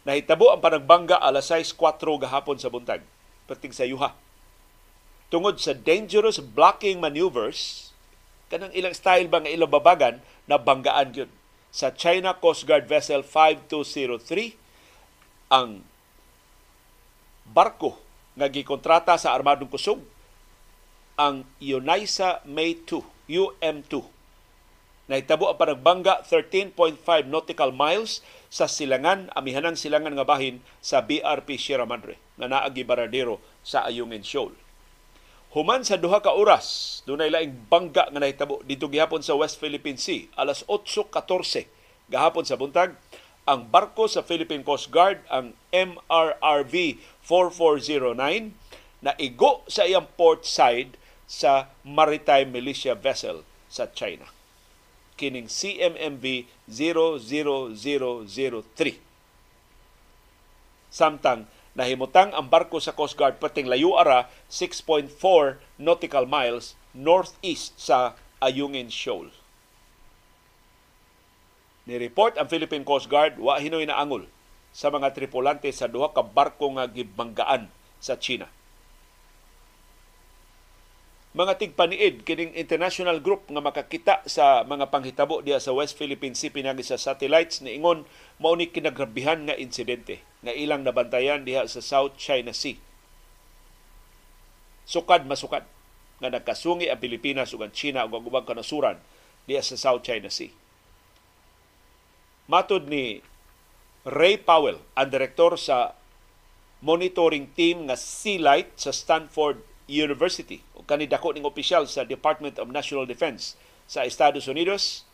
Nahitabo 0.07 0.51
ang 0.51 0.63
panagbangga 0.63 1.19
alas 1.19 1.51
6.4 1.51 1.99
gahapon 2.23 2.55
sa 2.55 2.71
buntag, 2.71 3.03
pating 3.51 3.75
sa 3.75 3.83
yuha. 3.83 4.15
Tungod 5.27 5.59
sa 5.59 5.75
dangerous 5.75 6.39
blocking 6.39 7.03
maneuvers, 7.03 7.91
kanang 8.47 8.73
ilang 8.73 8.95
style 8.95 9.27
ba 9.27 9.43
nga 9.43 9.51
ilang 9.51 9.69
babagan, 9.69 10.23
na 10.49 10.57
banggaan 10.57 11.13
yun. 11.13 11.31
Sa 11.69 11.93
China 11.93 12.33
Coast 12.33 12.65
Guard 12.65 12.89
Vessel 12.89 13.21
5203, 13.21 14.57
ang 15.53 15.85
barko 17.45 18.01
nga 18.33 18.49
gikontrata 18.49 19.13
sa 19.21 19.37
Armadong 19.37 19.69
Kusog, 19.69 20.01
ang 21.19 21.45
Unisa 21.59 22.41
May 22.47 22.79
2, 22.87 23.29
UM2. 23.29 23.93
Nahitabo 25.11 25.51
ang 25.51 25.59
panagbangga 25.59 26.25
13.5 26.25 27.03
nautical 27.27 27.75
miles 27.75 28.23
sa 28.49 28.65
silangan, 28.65 29.29
amihanang 29.37 29.77
silangan 29.77 30.17
nga 30.17 30.25
bahin 30.25 30.65
sa 30.81 31.05
BRP 31.05 31.61
Sierra 31.61 31.85
Madre 31.85 32.17
nga 32.35 32.49
naagi 32.49 32.81
baradero 32.81 33.37
sa 33.61 33.85
Ayungin 33.85 34.25
Shoal. 34.25 34.57
Human 35.53 35.81
sa 35.85 35.97
duha 35.97 36.21
ka 36.21 36.33
oras, 36.33 37.01
dunay 37.09 37.29
laing 37.29 37.69
bangga 37.69 38.09
nga 38.09 38.21
nahitabo 38.21 38.61
dito 38.65 38.89
gihapon 38.89 39.21
sa 39.21 39.37
West 39.37 39.57
Philippine 39.57 39.97
Sea 39.97 40.29
alas 40.37 40.61
8:14 40.65 41.65
gahapon 42.09 42.45
sa 42.45 42.57
buntag 42.57 42.97
ang 43.49 43.65
barko 43.65 44.05
sa 44.05 44.21
Philippine 44.21 44.61
Coast 44.61 44.93
Guard 44.93 45.21
ang 45.29 45.57
MRRV 45.73 47.01
4409 47.25 48.53
na 49.01 49.17
igo 49.17 49.65
sa 49.65 49.89
iyang 49.89 50.05
port 50.13 50.45
side 50.45 50.97
sa 51.25 51.73
maritime 51.81 52.53
militia 52.53 52.93
vessel 52.93 53.41
sa 53.69 53.89
China 53.89 54.38
kining 55.19 55.51
CMMV 55.51 56.47
00003. 56.71 57.27
Samtang 60.87 61.51
nahimutang 61.75 62.31
ang 62.31 62.47
barko 62.47 62.79
sa 62.79 62.95
Coast 62.95 63.19
Guard 63.19 63.35
pating 63.43 63.67
layo 63.67 63.99
ara 63.99 64.31
6.4 64.47 65.11
nautical 65.75 66.23
miles 66.23 66.79
northeast 66.95 67.75
sa 67.75 68.15
Ayungin 68.39 68.87
Shoal. 68.87 69.29
Ni-report 71.83 72.39
ang 72.39 72.47
Philippine 72.47 72.87
Coast 72.87 73.11
Guard 73.11 73.35
wa 73.35 73.59
hinoy 73.59 73.83
na 73.83 73.99
angol 73.99 74.23
sa 74.71 74.87
mga 74.87 75.11
tripulante 75.11 75.67
sa 75.75 75.91
duha 75.91 76.15
ka 76.15 76.23
barko 76.23 76.71
nga 76.79 76.87
gibanggaan 76.87 77.67
sa 77.99 78.15
China 78.15 78.47
mga 81.39 81.55
tigpaniid 81.55 82.27
kining 82.27 82.51
international 82.51 83.23
group 83.23 83.47
nga 83.47 83.63
makakita 83.63 84.19
sa 84.27 84.67
mga 84.67 84.91
panghitabo 84.91 85.39
diya 85.39 85.63
sa 85.63 85.71
West 85.71 85.95
Philippine 85.95 86.35
Sea 86.35 86.51
pinagi 86.51 86.83
sa 86.83 86.99
satellites 86.99 87.63
ni 87.63 87.79
ingon 87.79 88.03
mao 88.43 88.59
ni 88.59 88.67
kinagrabihan 88.67 89.47
nga 89.47 89.55
insidente 89.55 90.19
nga 90.43 90.51
ilang 90.51 90.83
nabantayan 90.83 91.47
diha 91.47 91.63
sa 91.63 91.79
South 91.79 92.19
China 92.19 92.51
Sea. 92.51 92.75
Sukad 94.83 95.23
masukad 95.23 95.63
nga 96.19 96.27
nagkasungi 96.27 96.91
ang 96.91 96.99
Pilipinas 96.99 97.55
ug 97.55 97.63
ang 97.63 97.71
China 97.71 98.03
ug 98.03 98.19
ang 98.19 98.27
ubang 98.27 98.43
kanasuran 98.43 98.99
diya 99.47 99.63
sa 99.63 99.79
South 99.79 100.03
China 100.03 100.27
Sea. 100.27 100.51
Matod 102.51 102.91
ni 102.91 103.23
Ray 104.03 104.35
Powell, 104.43 104.83
ang 104.91 105.07
direktor 105.07 105.55
sa 105.55 105.95
monitoring 106.83 107.47
team 107.55 107.87
nga 107.87 107.95
Sea 107.95 108.43
Light 108.43 108.75
sa 108.75 108.91
Stanford 108.91 109.63
University 109.87 110.67
o 110.89 110.97
kanidako 110.97 111.37
ning 111.37 111.45
opisyal 111.45 111.85
sa 111.85 112.01
Department 112.01 112.57
of 112.57 112.73
National 112.73 113.05
Defense 113.05 113.53
sa 113.85 114.01
Estados 114.09 114.49
Unidos. 114.49 115.05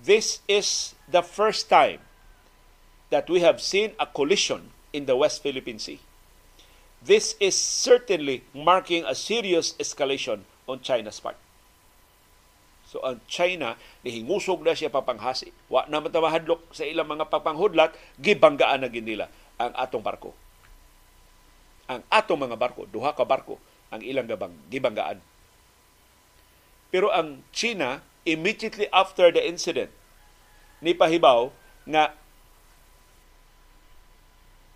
This 0.00 0.44
is 0.44 0.92
the 1.08 1.24
first 1.24 1.72
time 1.72 2.04
that 3.08 3.28
we 3.32 3.40
have 3.40 3.64
seen 3.64 3.96
a 3.96 4.04
collision 4.04 4.72
in 4.92 5.08
the 5.08 5.16
West 5.16 5.40
Philippine 5.40 5.80
Sea. 5.80 6.00
This 7.00 7.32
is 7.40 7.56
certainly 7.56 8.44
marking 8.52 9.08
a 9.08 9.16
serious 9.16 9.72
escalation 9.80 10.44
on 10.68 10.84
China's 10.84 11.16
part. 11.16 11.36
So 12.84 13.00
ang 13.00 13.24
China, 13.24 13.80
nihingusog 14.04 14.60
na 14.60 14.76
siya 14.76 14.92
papanghasi. 14.92 15.52
Wa 15.72 15.88
na 15.88 16.00
matamahadlok 16.00 16.76
sa 16.76 16.84
ilang 16.84 17.08
mga 17.08 17.28
papanghudlat, 17.28 17.96
gibanggaan 18.20 18.84
na 18.84 18.92
ginila 18.92 19.32
ang 19.56 19.72
atong 19.76 20.04
barko 20.04 20.36
ang 21.90 22.06
atong 22.06 22.46
mga 22.46 22.54
barko, 22.54 22.86
duha 22.86 23.10
ka 23.10 23.26
barko 23.26 23.58
ang 23.90 23.98
ilang 24.06 24.30
gabang 24.30 24.54
gibanggaan. 24.70 25.18
Pero 26.94 27.10
ang 27.10 27.42
China 27.50 28.06
immediately 28.22 28.86
after 28.94 29.34
the 29.34 29.42
incident 29.42 29.90
ni 30.78 30.94
pahibaw 30.94 31.50
nga 31.90 32.14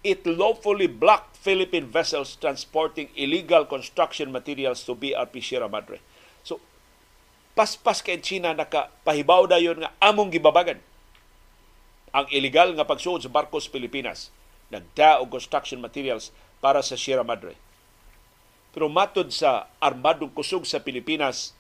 it 0.03 0.27
lawfully 0.27 0.91
blocked 0.91 1.39
Philippine 1.39 1.87
vessels 1.87 2.35
transporting 2.37 3.09
illegal 3.15 3.62
construction 3.65 4.35
materials 4.35 4.83
to 4.83 4.99
BRP 4.99 5.39
Sierra 5.39 5.71
Madre. 5.71 6.03
paspas 7.55 8.03
kay 8.03 8.19
China 8.19 8.51
nakapahibaw 8.53 9.47
dayon 9.47 9.79
nga 9.79 9.95
among 10.03 10.35
gibabagan 10.35 10.83
ang 12.11 12.27
illegal 12.35 12.75
nga 12.75 12.87
pagsuod 12.87 13.23
sa 13.23 13.31
barko 13.31 13.62
sa 13.62 13.71
Pilipinas 13.71 14.35
nagda 14.75 15.23
og 15.23 15.31
construction 15.31 15.79
materials 15.79 16.35
para 16.65 16.81
sa 16.81 16.97
Sierra 16.97 17.21
Madre. 17.21 17.61
Pero 18.73 18.89
matod 18.89 19.29
sa 19.29 19.69
armadong 19.85 20.33
kusog 20.33 20.65
sa 20.65 20.81
Pilipinas, 20.81 21.53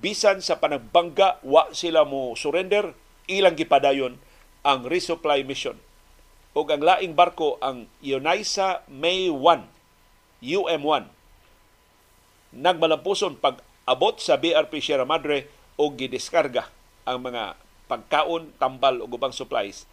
bisan 0.00 0.40
sa 0.40 0.56
panagbangga, 0.56 1.44
wa 1.44 1.68
sila 1.76 2.08
mo 2.08 2.32
surrender, 2.32 2.96
ilang 3.28 3.52
gipadayon 3.52 4.16
ang 4.64 4.88
resupply 4.88 5.44
mission. 5.44 5.76
O 6.56 6.64
ang 6.64 6.80
laing 6.80 7.12
barko, 7.12 7.60
ang 7.60 7.84
Eunice 8.00 8.80
May 8.88 9.28
1, 9.28 9.68
UM1, 10.40 11.04
nagmalampuson 12.56 13.36
pag 13.36 13.60
abot 13.84 14.16
sa 14.16 14.40
BRP 14.40 14.80
Sierra 14.80 15.04
Madre 15.04 15.52
o 15.76 15.92
gidiskarga 15.92 16.64
ang 17.04 17.28
mga 17.28 17.60
pagkaon, 17.92 18.56
tambal 18.56 19.04
o 19.04 19.08
ubang 19.08 19.36
supplies. 19.36 19.84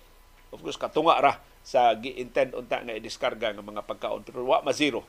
Of 0.56 0.64
course, 0.64 0.80
katunga 0.80 1.20
ra 1.20 1.49
sa 1.70 1.94
gi-intend 1.94 2.58
unta 2.58 2.82
nga 2.82 2.98
i-diskarga 2.98 3.54
ng 3.54 3.62
mga 3.62 3.86
pagkaon 3.86 4.26
pero 4.26 4.42
wa 4.42 4.66
mazero 4.66 5.06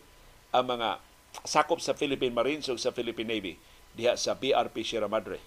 ang 0.52 0.68
mga 0.68 1.00
sakop 1.48 1.80
sa 1.80 1.96
Philippine 1.96 2.36
Marines 2.36 2.68
ug 2.68 2.76
sa 2.76 2.92
Philippine 2.92 3.32
Navy 3.32 3.56
diha 3.96 4.12
sa 4.20 4.36
BRP 4.36 4.84
Sierra 4.84 5.08
Madre. 5.08 5.40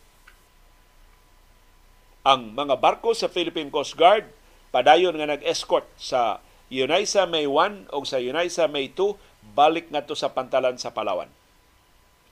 Ang 2.26 2.58
mga 2.58 2.82
barko 2.82 3.14
sa 3.14 3.30
Philippine 3.30 3.70
Coast 3.70 3.94
Guard 3.94 4.26
padayon 4.74 5.14
nga 5.14 5.30
nag-escort 5.30 5.86
sa 6.02 6.42
Eunice 6.74 7.22
May 7.30 7.46
1 7.46 7.94
o 7.94 8.02
sa 8.02 8.18
Eunice 8.18 8.66
May 8.66 8.90
2 8.90 9.54
balik 9.54 9.94
ngadto 9.94 10.18
sa 10.18 10.34
pantalan 10.34 10.82
sa 10.82 10.90
Palawan. 10.90 11.30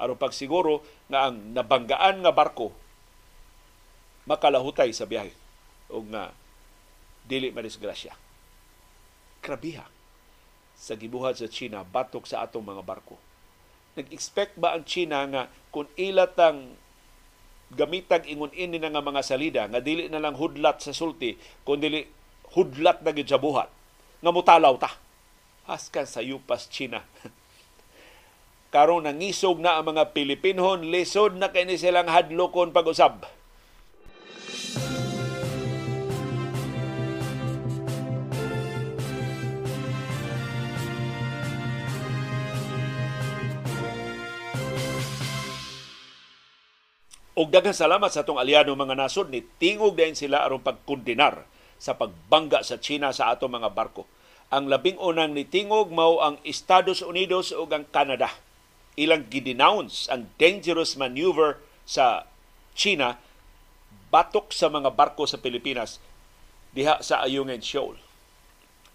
Aron 0.02 0.18
pagsiguro 0.18 0.82
nga 1.06 1.30
ang 1.30 1.54
nabanggaan 1.54 2.26
nga 2.26 2.34
barko 2.34 2.74
makalahutay 4.26 4.90
sa 4.90 5.06
biyahe 5.06 5.30
o 5.94 6.02
nga 6.10 6.34
dili 7.30 7.54
madisgrasya. 7.54 8.31
Krabiha 9.42 9.86
sa 10.78 10.94
gibuhat 10.98 11.38
sa 11.38 11.50
China 11.50 11.86
batok 11.86 12.26
sa 12.26 12.42
atong 12.42 12.66
mga 12.66 12.82
barko. 12.82 13.18
Nag-expect 13.98 14.58
ba 14.58 14.74
ang 14.74 14.82
China 14.82 15.26
nga 15.30 15.44
kung 15.70 15.86
ilatang 15.94 16.74
gamitag 17.74 18.26
ingon 18.26 18.54
ini 18.58 18.82
na 18.82 18.90
nga 18.90 19.04
mga 19.04 19.22
salida 19.22 19.64
nga 19.70 19.80
dili 19.80 20.10
na 20.10 20.20
lang 20.20 20.36
hudlat 20.36 20.84
sa 20.84 20.92
sulti 20.92 21.40
kun 21.64 21.80
dili 21.80 22.04
hudlat 22.52 23.00
na 23.00 23.16
gid 23.16 23.30
sa 23.30 23.40
buhat 23.40 23.70
nga 24.22 24.32
mutalaw 24.32 24.76
ta. 24.78 24.92
Haskan 25.70 26.10
sa 26.10 26.26
yupas 26.26 26.66
China. 26.70 27.06
Karong 28.74 29.04
nangisog 29.04 29.60
na 29.60 29.78
ang 29.78 29.92
mga 29.92 30.16
Pilipinhon 30.16 30.88
lisod 30.88 31.36
na 31.36 31.52
kay 31.52 31.68
ni 31.68 31.76
silang 31.76 32.08
hadlokon 32.08 32.72
pag-usab 32.72 33.41
Og 47.42 47.50
daghang 47.50 47.74
salamat 47.74 48.14
sa 48.14 48.22
atong 48.22 48.38
aliado 48.38 48.70
mga 48.78 48.94
nasod 48.94 49.34
ni 49.34 49.42
tingog 49.58 49.98
dayon 49.98 50.14
sila 50.14 50.46
aron 50.46 50.62
pagkondenar 50.62 51.50
sa 51.82 51.98
pagbangga 51.98 52.62
sa 52.62 52.78
China 52.78 53.10
sa 53.10 53.34
atong 53.34 53.58
mga 53.58 53.74
barko. 53.74 54.06
Ang 54.54 54.70
labing 54.70 55.02
unang 55.02 55.34
ni 55.34 55.42
tingog 55.50 55.90
mao 55.90 56.22
ang 56.22 56.38
Estados 56.46 57.02
Unidos 57.02 57.50
ug 57.50 57.66
ang 57.74 57.90
Canada. 57.90 58.30
Ilang 58.94 59.26
gidenounce 59.34 60.06
ang 60.14 60.30
dangerous 60.38 60.94
maneuver 60.94 61.58
sa 61.82 62.30
China 62.78 63.18
batok 64.14 64.54
sa 64.54 64.70
mga 64.70 64.94
barko 64.94 65.26
sa 65.26 65.42
Pilipinas 65.42 65.98
diha 66.78 67.02
sa 67.02 67.26
Ayungin 67.26 67.66
Shoal. 67.66 67.98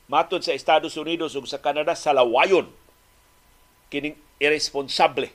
Matod 0.07 0.47
sa 0.47 0.55
Estados 0.55 0.95
Unidos 0.95 1.35
ug 1.35 1.51
sa 1.51 1.59
Canada 1.59 1.99
sa 1.99 2.15
lawayon 2.15 2.71
kining 3.91 4.15
irresponsable 4.39 5.35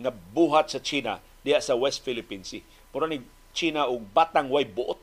nga 0.00 0.12
buhat 0.12 0.72
sa 0.72 0.80
China 0.80 1.20
diha 1.42 1.58
sa 1.58 1.76
West 1.76 2.04
Philippine 2.06 2.46
Sea. 2.46 2.64
Mura 2.92 3.08
ni 3.08 3.24
China 3.52 3.88
og 3.88 4.08
batang 4.12 4.48
way 4.48 4.64
buot 4.64 5.00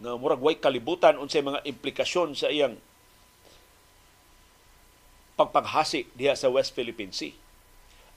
nga 0.00 0.16
murag 0.16 0.40
way 0.40 0.56
kalibutan 0.56 1.20
unsay 1.20 1.44
mga 1.44 1.60
implikasyon 1.66 2.32
sa 2.32 2.48
iyang 2.48 2.80
pagpanghasi 5.36 6.08
diha 6.16 6.36
sa 6.36 6.48
West 6.48 6.72
Philippine 6.72 7.12
Sea. 7.12 7.36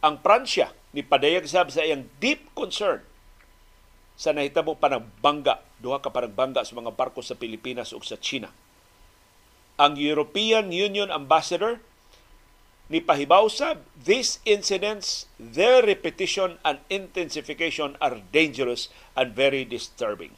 Ang 0.04 0.20
Pransya 0.20 0.76
ni 0.92 1.04
padayag 1.04 1.48
sab 1.48 1.72
sa 1.72 1.84
iyang 1.84 2.08
deep 2.20 2.52
concern 2.52 3.04
sa 4.14 4.30
nahitabo 4.32 4.78
panagbangga, 4.78 5.64
duha 5.82 5.98
ka 5.98 6.14
panagbangga 6.14 6.62
sa 6.62 6.78
mga 6.78 6.94
barko 6.94 7.26
sa 7.26 7.34
Pilipinas 7.34 7.92
ug 7.92 8.06
sa 8.06 8.20
China. 8.20 8.54
Ang 9.80 9.98
European 9.98 10.70
Union 10.70 11.10
Ambassador 11.10 11.82
ni 12.94 13.02
pahibaw 13.02 13.50
sab 13.50 13.82
these 13.98 14.38
incidents 14.46 15.26
their 15.42 15.82
repetition 15.82 16.62
and 16.62 16.78
intensification 16.94 17.98
are 17.98 18.22
dangerous 18.30 18.94
and 19.18 19.34
very 19.34 19.66
disturbing. 19.66 20.38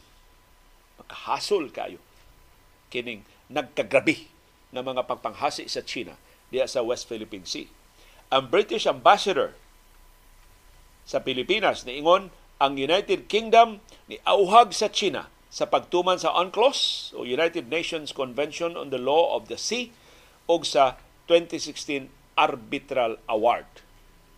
Makahasol 1.03 1.67
kayo. 1.75 1.99
Kining 2.87 3.27
nagkagrabi 3.51 4.31
ng 4.71 4.79
mga 4.87 5.03
pagpanghasi 5.03 5.67
sa 5.67 5.83
China 5.83 6.15
diya 6.47 6.63
sa 6.63 6.79
West 6.79 7.11
Philippine 7.11 7.43
Sea. 7.43 7.67
Ang 8.31 8.47
British 8.47 8.87
ambassador 8.87 9.51
sa 11.03 11.19
Pilipinas 11.19 11.83
niingon 11.83 12.31
ang 12.63 12.79
United 12.79 13.27
Kingdom 13.27 13.83
ni 14.07 14.15
auhag 14.23 14.71
sa 14.71 14.87
China 14.87 15.27
sa 15.51 15.67
pagtuman 15.67 16.15
sa 16.15 16.31
UNCLOS 16.31 17.11
o 17.19 17.27
United 17.27 17.67
Nations 17.67 18.15
Convention 18.15 18.79
on 18.79 18.95
the 18.95 18.99
Law 18.99 19.35
of 19.35 19.51
the 19.51 19.59
Sea 19.59 19.91
o 20.47 20.63
sa 20.63 20.95
2016 21.27 22.14
Arbitral 22.35 23.17
Award. 23.31 23.67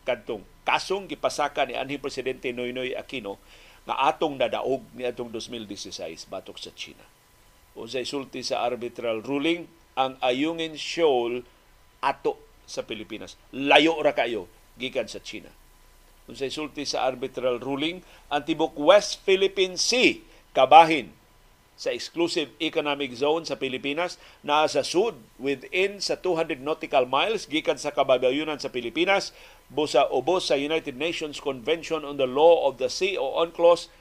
Kadtong 0.08 0.46
kasong 0.64 1.10
gipasaka 1.10 1.66
ni 1.68 1.76
anhi 1.76 1.98
presidente 2.00 2.52
Noynoy 2.54 2.96
Aquino 2.96 3.42
nga 3.88 4.12
atong 4.12 4.36
nadaog 4.36 4.84
ni 4.94 5.08
atong 5.08 5.32
2016 5.32 6.28
batok 6.28 6.60
sa 6.60 6.72
China. 6.76 7.04
O 7.78 7.88
sa 7.88 8.04
isulti 8.04 8.42
sa 8.44 8.66
arbitral 8.66 9.22
ruling, 9.24 9.70
ang 9.98 10.18
Ayungin 10.22 10.76
Shoal 10.78 11.46
ato 12.04 12.38
sa 12.68 12.84
Pilipinas. 12.84 13.40
Layo 13.56 13.98
ra 14.04 14.14
kayo 14.14 14.46
gikan 14.76 15.10
sa 15.10 15.24
China. 15.24 15.50
Kung 16.28 16.36
sa 16.36 16.46
isulti 16.46 16.84
sa 16.84 17.08
arbitral 17.08 17.64
ruling, 17.64 18.04
ang 18.28 18.44
tibok 18.44 18.76
West 18.76 19.24
Philippine 19.24 19.80
Sea 19.80 20.20
kabahin 20.52 21.17
sa 21.78 21.94
exclusive 21.94 22.50
economic 22.58 23.14
zone 23.14 23.46
sa 23.46 23.54
Pilipinas 23.54 24.18
na 24.42 24.66
sa 24.66 24.82
sud 24.82 25.14
within 25.38 26.02
sa 26.02 26.18
200 26.18 26.58
nautical 26.58 27.06
miles 27.06 27.46
gikan 27.46 27.78
sa 27.78 27.94
kababayunan 27.94 28.58
sa 28.58 28.74
Pilipinas 28.74 29.30
busa 29.70 30.10
ubos 30.10 30.50
sa 30.50 30.58
United 30.58 30.98
Nations 30.98 31.38
Convention 31.38 32.02
on 32.02 32.18
the 32.18 32.26
Law 32.26 32.66
of 32.66 32.82
the 32.82 32.90
Sea 32.90 33.14
o 33.22 33.38
UNCLOS 33.38 33.94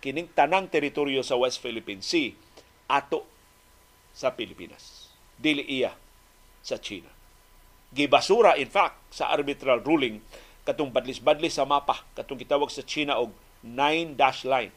kining 0.00 0.32
tanang 0.32 0.72
teritoryo 0.72 1.20
sa 1.20 1.36
West 1.36 1.60
Philippine 1.60 2.00
Sea 2.00 2.32
ato 2.88 3.28
sa 4.16 4.32
Pilipinas. 4.32 5.12
Dili 5.36 5.62
iya 5.68 5.92
sa 6.64 6.80
China. 6.80 7.12
Gibasura 7.92 8.56
in 8.56 8.72
fact 8.72 9.12
sa 9.12 9.28
arbitral 9.28 9.84
ruling 9.84 10.24
katong 10.64 10.88
badlis-badlis 10.88 11.60
sa 11.60 11.68
mapa 11.68 12.08
katong 12.16 12.40
gitawag 12.40 12.72
sa 12.72 12.80
China 12.88 13.20
og 13.20 13.36
nine 13.60 14.16
dash 14.16 14.48
line 14.48 14.72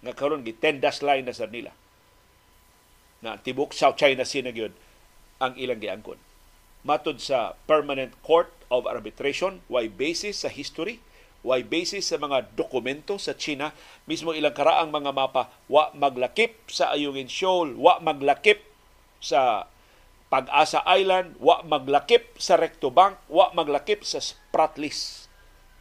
nga 0.00 0.12
karon 0.16 0.44
gi 0.44 0.56
10 0.56 0.80
dash 0.80 1.04
line 1.04 1.28
na 1.28 1.36
sa 1.36 1.48
nila. 1.48 1.72
Na 3.20 3.36
tibok 3.36 3.76
South 3.76 4.00
China 4.00 4.24
Sea 4.24 4.44
na 4.44 4.52
gyud 4.52 4.72
ang 5.40 5.56
ilang 5.56 5.80
giangkon. 5.80 6.20
Matud 6.80 7.20
sa 7.20 7.60
Permanent 7.68 8.16
Court 8.24 8.48
of 8.72 8.88
Arbitration 8.88 9.60
why 9.68 9.90
basis 9.90 10.46
sa 10.46 10.48
history 10.48 11.04
why 11.44 11.60
basis 11.64 12.08
sa 12.08 12.16
mga 12.20 12.52
dokumento 12.56 13.16
sa 13.16 13.36
China 13.36 13.72
mismo 14.08 14.32
ilang 14.32 14.56
karaang 14.56 14.92
mga 14.92 15.12
mapa 15.12 15.52
wa 15.68 15.92
maglakip 15.92 16.68
sa 16.68 16.92
Ayungin 16.92 17.28
Shoal 17.28 17.76
wa 17.76 18.00
maglakip 18.00 18.64
sa 19.20 19.68
Pag-asa 20.30 20.86
Island 20.86 21.34
wa 21.42 21.58
maglakip 21.66 22.38
sa 22.38 22.54
Recto 22.54 22.94
Bank 22.94 23.18
wa 23.26 23.50
maglakip 23.50 24.06
sa 24.06 24.22
Spratlys 24.22 25.26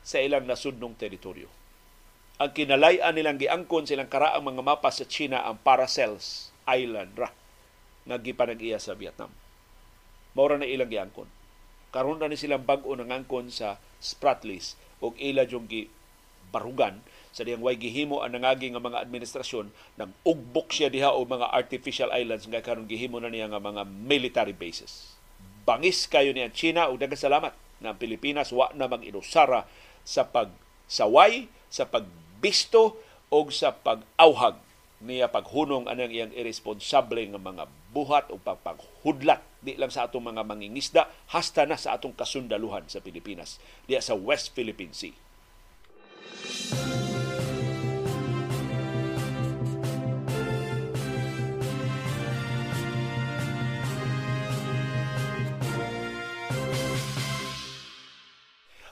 sa 0.02 0.18
ilang 0.18 0.50
nasudnong 0.50 0.98
teritoryo 0.98 1.59
ang 2.40 2.56
kinalayan 2.56 3.12
nilang 3.12 3.36
giangkon 3.36 3.84
silang 3.84 4.08
karaang 4.08 4.40
mga 4.40 4.64
mapa 4.64 4.88
sa 4.96 5.04
China 5.04 5.44
ang 5.44 5.60
Paracels 5.60 6.56
Island 6.64 7.12
ra 7.20 7.36
nga 8.08 8.16
gipanag-iya 8.16 8.80
sa 8.80 8.96
Vietnam. 8.96 9.28
Maura 10.40 10.56
na 10.56 10.64
ilang 10.64 10.88
giangkon. 10.88 11.28
Karon 11.92 12.16
na 12.16 12.32
ni 12.32 12.40
silang 12.40 12.64
bag-o 12.64 12.96
nangangkon 12.96 13.52
sa 13.52 13.76
Spratlys 14.00 14.80
ug 15.04 15.20
ila 15.20 15.44
jung 15.44 15.68
gi 15.68 15.92
barugan 16.48 17.04
sa 17.36 17.44
diyang 17.44 17.60
way 17.60 17.76
gihimo 17.76 18.24
ang 18.24 18.32
nangagi 18.32 18.72
nga 18.72 18.80
mga 18.80 19.04
administrasyon 19.04 20.00
nang 20.00 20.16
ugbok 20.24 20.72
siya 20.72 20.88
diha 20.88 21.12
o 21.12 21.28
mga 21.28 21.52
artificial 21.52 22.08
islands 22.16 22.48
nga 22.48 22.64
karon 22.64 22.88
gihimo 22.88 23.20
na 23.20 23.28
niya 23.28 23.52
nga 23.52 23.60
mga 23.60 23.84
military 23.84 24.56
bases. 24.56 25.12
Bangis 25.68 26.08
kayo 26.08 26.32
niya 26.32 26.56
China 26.56 26.88
ug 26.88 27.04
daghang 27.04 27.20
salamat 27.20 27.52
na 27.84 27.92
ang 27.92 28.00
Pilipinas 28.00 28.56
wa 28.56 28.72
na 28.80 28.88
mag-inusara 28.88 29.68
sa 30.08 30.24
pagsaway, 30.24 31.52
sa 31.68 31.84
pagbisto 32.40 32.96
o 33.28 33.52
sa 33.52 33.76
pag-awhag. 33.76 34.56
Niya 35.04 35.28
paghunong 35.28 35.92
anang 35.92 36.12
iyang 36.12 36.32
irresponsable 36.32 37.20
nga 37.28 37.40
mga 37.40 37.68
buhat 37.92 38.32
o 38.32 38.40
pagpaghudlat. 38.40 39.44
Di 39.60 39.76
lang 39.76 39.92
sa 39.92 40.08
atong 40.08 40.24
mga 40.24 40.48
mangingisda 40.48 41.12
hasta 41.36 41.68
na 41.68 41.76
sa 41.76 42.00
atong 42.00 42.16
kasundaluhan 42.16 42.88
sa 42.88 43.04
Pilipinas. 43.04 43.60
Diya 43.92 44.00
sa 44.00 44.16
West 44.16 44.56
Philippine 44.56 44.96
Sea. 44.96 45.12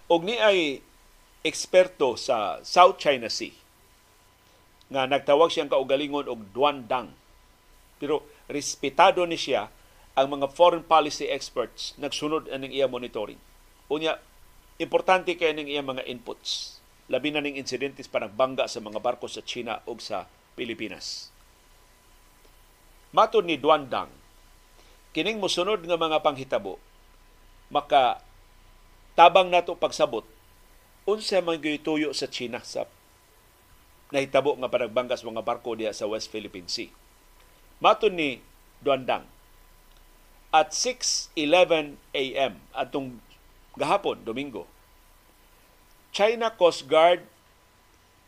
Og 0.08 0.24
ni 0.24 0.40
ay 0.40 0.87
eksperto 1.48 2.20
sa 2.20 2.60
South 2.68 3.00
China 3.00 3.32
Sea 3.32 3.56
nga 4.88 5.04
nagtawag 5.08 5.52
siyang 5.52 5.72
kaugalingon 5.72 6.32
og 6.32 6.52
Duandang. 6.56 7.12
Pero 8.00 8.24
respetado 8.48 9.24
ni 9.28 9.36
siya 9.36 9.68
ang 10.16 10.28
mga 10.32 10.48
foreign 10.52 10.84
policy 10.84 11.28
experts 11.28 11.96
nagsunod 12.00 12.48
aning 12.52 12.72
iya 12.72 12.88
monitoring. 12.88 13.40
Unya, 13.92 14.20
importante 14.80 15.36
kay 15.36 15.52
ning 15.52 15.68
iya 15.68 15.84
mga 15.84 16.08
inputs. 16.08 16.80
Labi 17.08 17.32
na 17.32 17.44
ning 17.44 17.60
insidentes 17.60 18.08
pa 18.08 18.20
nagbangga 18.20 18.68
sa 18.68 18.84
mga 18.84 19.00
barko 19.00 19.28
sa 19.28 19.44
China 19.44 19.80
ug 19.88 20.00
sa 20.04 20.28
Pilipinas. 20.56 21.32
Matod 23.16 23.48
ni 23.48 23.56
Duandang, 23.56 24.12
kining 25.16 25.40
mosunod 25.40 25.84
nga 25.84 25.96
mga 25.96 26.20
panghitabo 26.24 26.80
maka 27.68 28.24
tabang 29.18 29.52
nato 29.52 29.76
pagsabot 29.76 30.24
unsa 31.08 31.40
man 31.40 31.64
tuyo 31.64 32.12
sa 32.12 32.28
China 32.28 32.60
sa 32.62 32.84
nahitabo 34.12 34.60
nga 34.60 34.72
panagbanggas 34.72 35.24
mga 35.24 35.44
barko 35.44 35.80
diya 35.80 35.96
sa 35.96 36.08
West 36.08 36.28
Philippine 36.28 36.68
Sea. 36.68 36.92
Maton 37.80 38.20
ni 38.20 38.44
Duandang, 38.84 39.26
at 40.54 40.72
6.11 40.72 42.00
a.m. 42.16 42.54
atong 42.72 43.20
gahapon, 43.76 44.22
Domingo, 44.24 44.66
China 46.16 46.50
Coast 46.50 46.88
Guard 46.88 47.28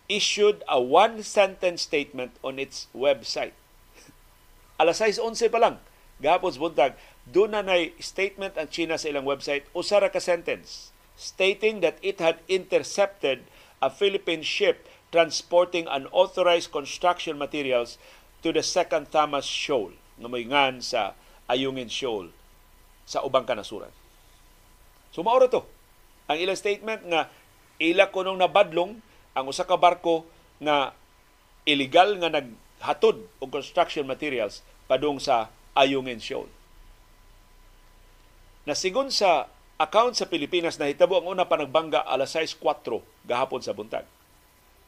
issued 0.10 0.62
a 0.68 0.82
one-sentence 0.82 1.86
statement 1.86 2.36
on 2.44 2.60
its 2.60 2.90
website. 2.92 3.56
Alas 4.82 5.00
6.11 5.00 5.54
pa 5.54 5.60
lang, 5.62 5.76
gahapon 6.20 6.54
buntag, 6.60 6.94
doon 7.30 7.56
na 7.56 7.64
nay 7.64 7.94
statement 8.02 8.58
ang 8.58 8.68
China 8.68 8.98
sa 9.00 9.10
ilang 9.10 9.26
website, 9.26 9.66
usara 9.72 10.12
ka 10.12 10.20
sentence, 10.20 10.92
stating 11.20 11.84
that 11.84 12.00
it 12.00 12.24
had 12.24 12.40
intercepted 12.48 13.44
a 13.84 13.92
Philippine 13.92 14.40
ship 14.40 14.88
transporting 15.12 15.84
unauthorized 15.92 16.72
construction 16.72 17.36
materials 17.36 18.00
to 18.40 18.56
the 18.56 18.64
second 18.64 19.12
Thomas 19.12 19.44
Shoal 19.44 19.92
nga 20.16 20.32
may 20.32 20.48
ngan 20.48 20.80
sa 20.80 21.12
Ayungin 21.52 21.92
Shoal 21.92 22.32
sa 23.04 23.20
ubang 23.28 23.44
kanasuran. 23.44 23.92
So 25.12 25.20
maoro 25.20 25.52
to. 25.52 25.68
Ang 26.32 26.40
ilang 26.40 26.56
statement 26.56 27.04
nga 27.04 27.28
ila 27.84 28.08
ko 28.16 28.24
nung 28.24 28.40
nabadlong 28.40 29.04
ang 29.36 29.46
usa 29.50 29.68
ka 29.68 29.76
barko 29.76 30.24
nga 30.64 30.96
illegal 31.68 32.16
nga 32.22 32.32
naghatod 32.32 33.20
og 33.44 33.50
construction 33.52 34.08
materials 34.08 34.64
padung 34.88 35.20
sa 35.20 35.52
Ayungin 35.76 36.24
Shoal. 36.24 36.48
Nasigon 38.64 39.12
sa 39.12 39.52
account 39.80 40.20
sa 40.20 40.28
Pilipinas 40.28 40.76
na 40.76 40.92
hitabo 40.92 41.16
ang 41.16 41.32
una 41.32 41.48
pa 41.48 41.56
nagbangga 41.56 42.04
alas 42.04 42.36
6.4 42.36 43.00
gahapon 43.24 43.64
sa 43.64 43.72
buntag. 43.72 44.04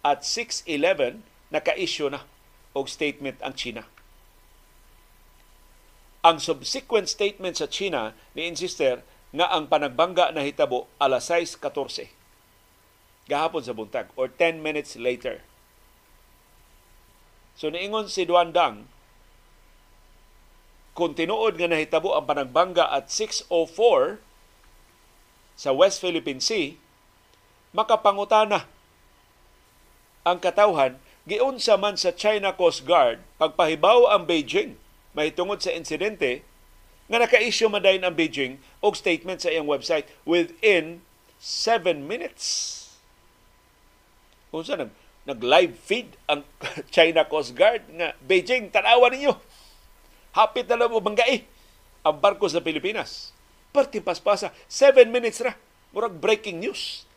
At 0.03 0.27
6.11, 0.27 1.23
naka-issue 1.47 2.11
na 2.11 2.27
og 2.75 2.91
statement 2.91 3.39
ang 3.39 3.55
China. 3.55 3.87
Ang 6.21 6.37
subsequent 6.37 7.07
statement 7.07 7.57
sa 7.57 7.71
China 7.71 8.13
ni 8.35 8.45
insister 8.45 9.01
nga 9.31 9.47
ang 9.49 9.71
panagbangga 9.71 10.35
na 10.35 10.43
hitabo 10.43 10.91
alas 10.99 11.31
6.14 11.31 12.11
gahapon 13.31 13.63
sa 13.63 13.71
buntag 13.71 14.11
or 14.19 14.27
10 14.27 14.59
minutes 14.59 14.99
later. 14.99 15.39
So 17.55 17.71
niingon 17.71 18.11
si 18.11 18.27
Duan 18.27 18.51
Dang 18.51 18.91
kung 20.91 21.15
tinuod 21.15 21.55
nga 21.55 21.71
nahitabo 21.71 22.11
ang 22.11 22.27
panagbangga 22.27 22.91
at 22.91 23.07
6.04 23.07 24.30
sa 25.55 25.75
West 25.75 26.01
Philippine 26.01 26.39
Sea, 26.39 26.75
makapangutana 27.71 28.67
ang 30.21 30.37
katawhan 30.37 30.99
giunsa 31.25 31.77
man 31.77 31.97
sa 31.97 32.13
China 32.13 32.53
Coast 32.53 32.85
Guard 32.85 33.21
pagpahibaw 33.37 34.09
ang 34.09 34.25
Beijing 34.25 34.77
mahitungod 35.13 35.61
sa 35.61 35.73
insidente 35.73 36.45
nga 37.11 37.19
naka-issue 37.21 37.67
man 37.67 37.83
dayon 37.83 38.07
ang 38.07 38.15
Beijing 38.15 38.61
og 38.79 38.95
statement 38.95 39.43
sa 39.43 39.51
iyang 39.51 39.67
website 39.67 40.07
within 40.23 41.03
7 41.41 42.05
minutes. 42.05 42.77
Unsa 44.53 44.77
nag 44.77 44.91
nag-live 45.21 45.77
feed 45.77 46.17
ang 46.25 46.41
China 46.95 47.25
Coast 47.29 47.53
Guard 47.53 47.85
nga 47.93 48.17
Beijing 48.25 48.73
tanawa 48.73 49.09
ninyo 49.13 49.33
Hapit 50.31 50.63
na 50.71 50.79
lang 50.79 50.91
mo 50.91 51.03
ang 51.03 52.15
barko 52.17 52.47
sa 52.47 52.63
Pilipinas. 52.63 53.35
Parti 53.71 54.03
paspasa, 54.03 54.51
7 54.67 55.07
minutes 55.07 55.39
ra. 55.39 55.55
Murag 55.95 56.19
breaking 56.19 56.59
news. 56.59 57.07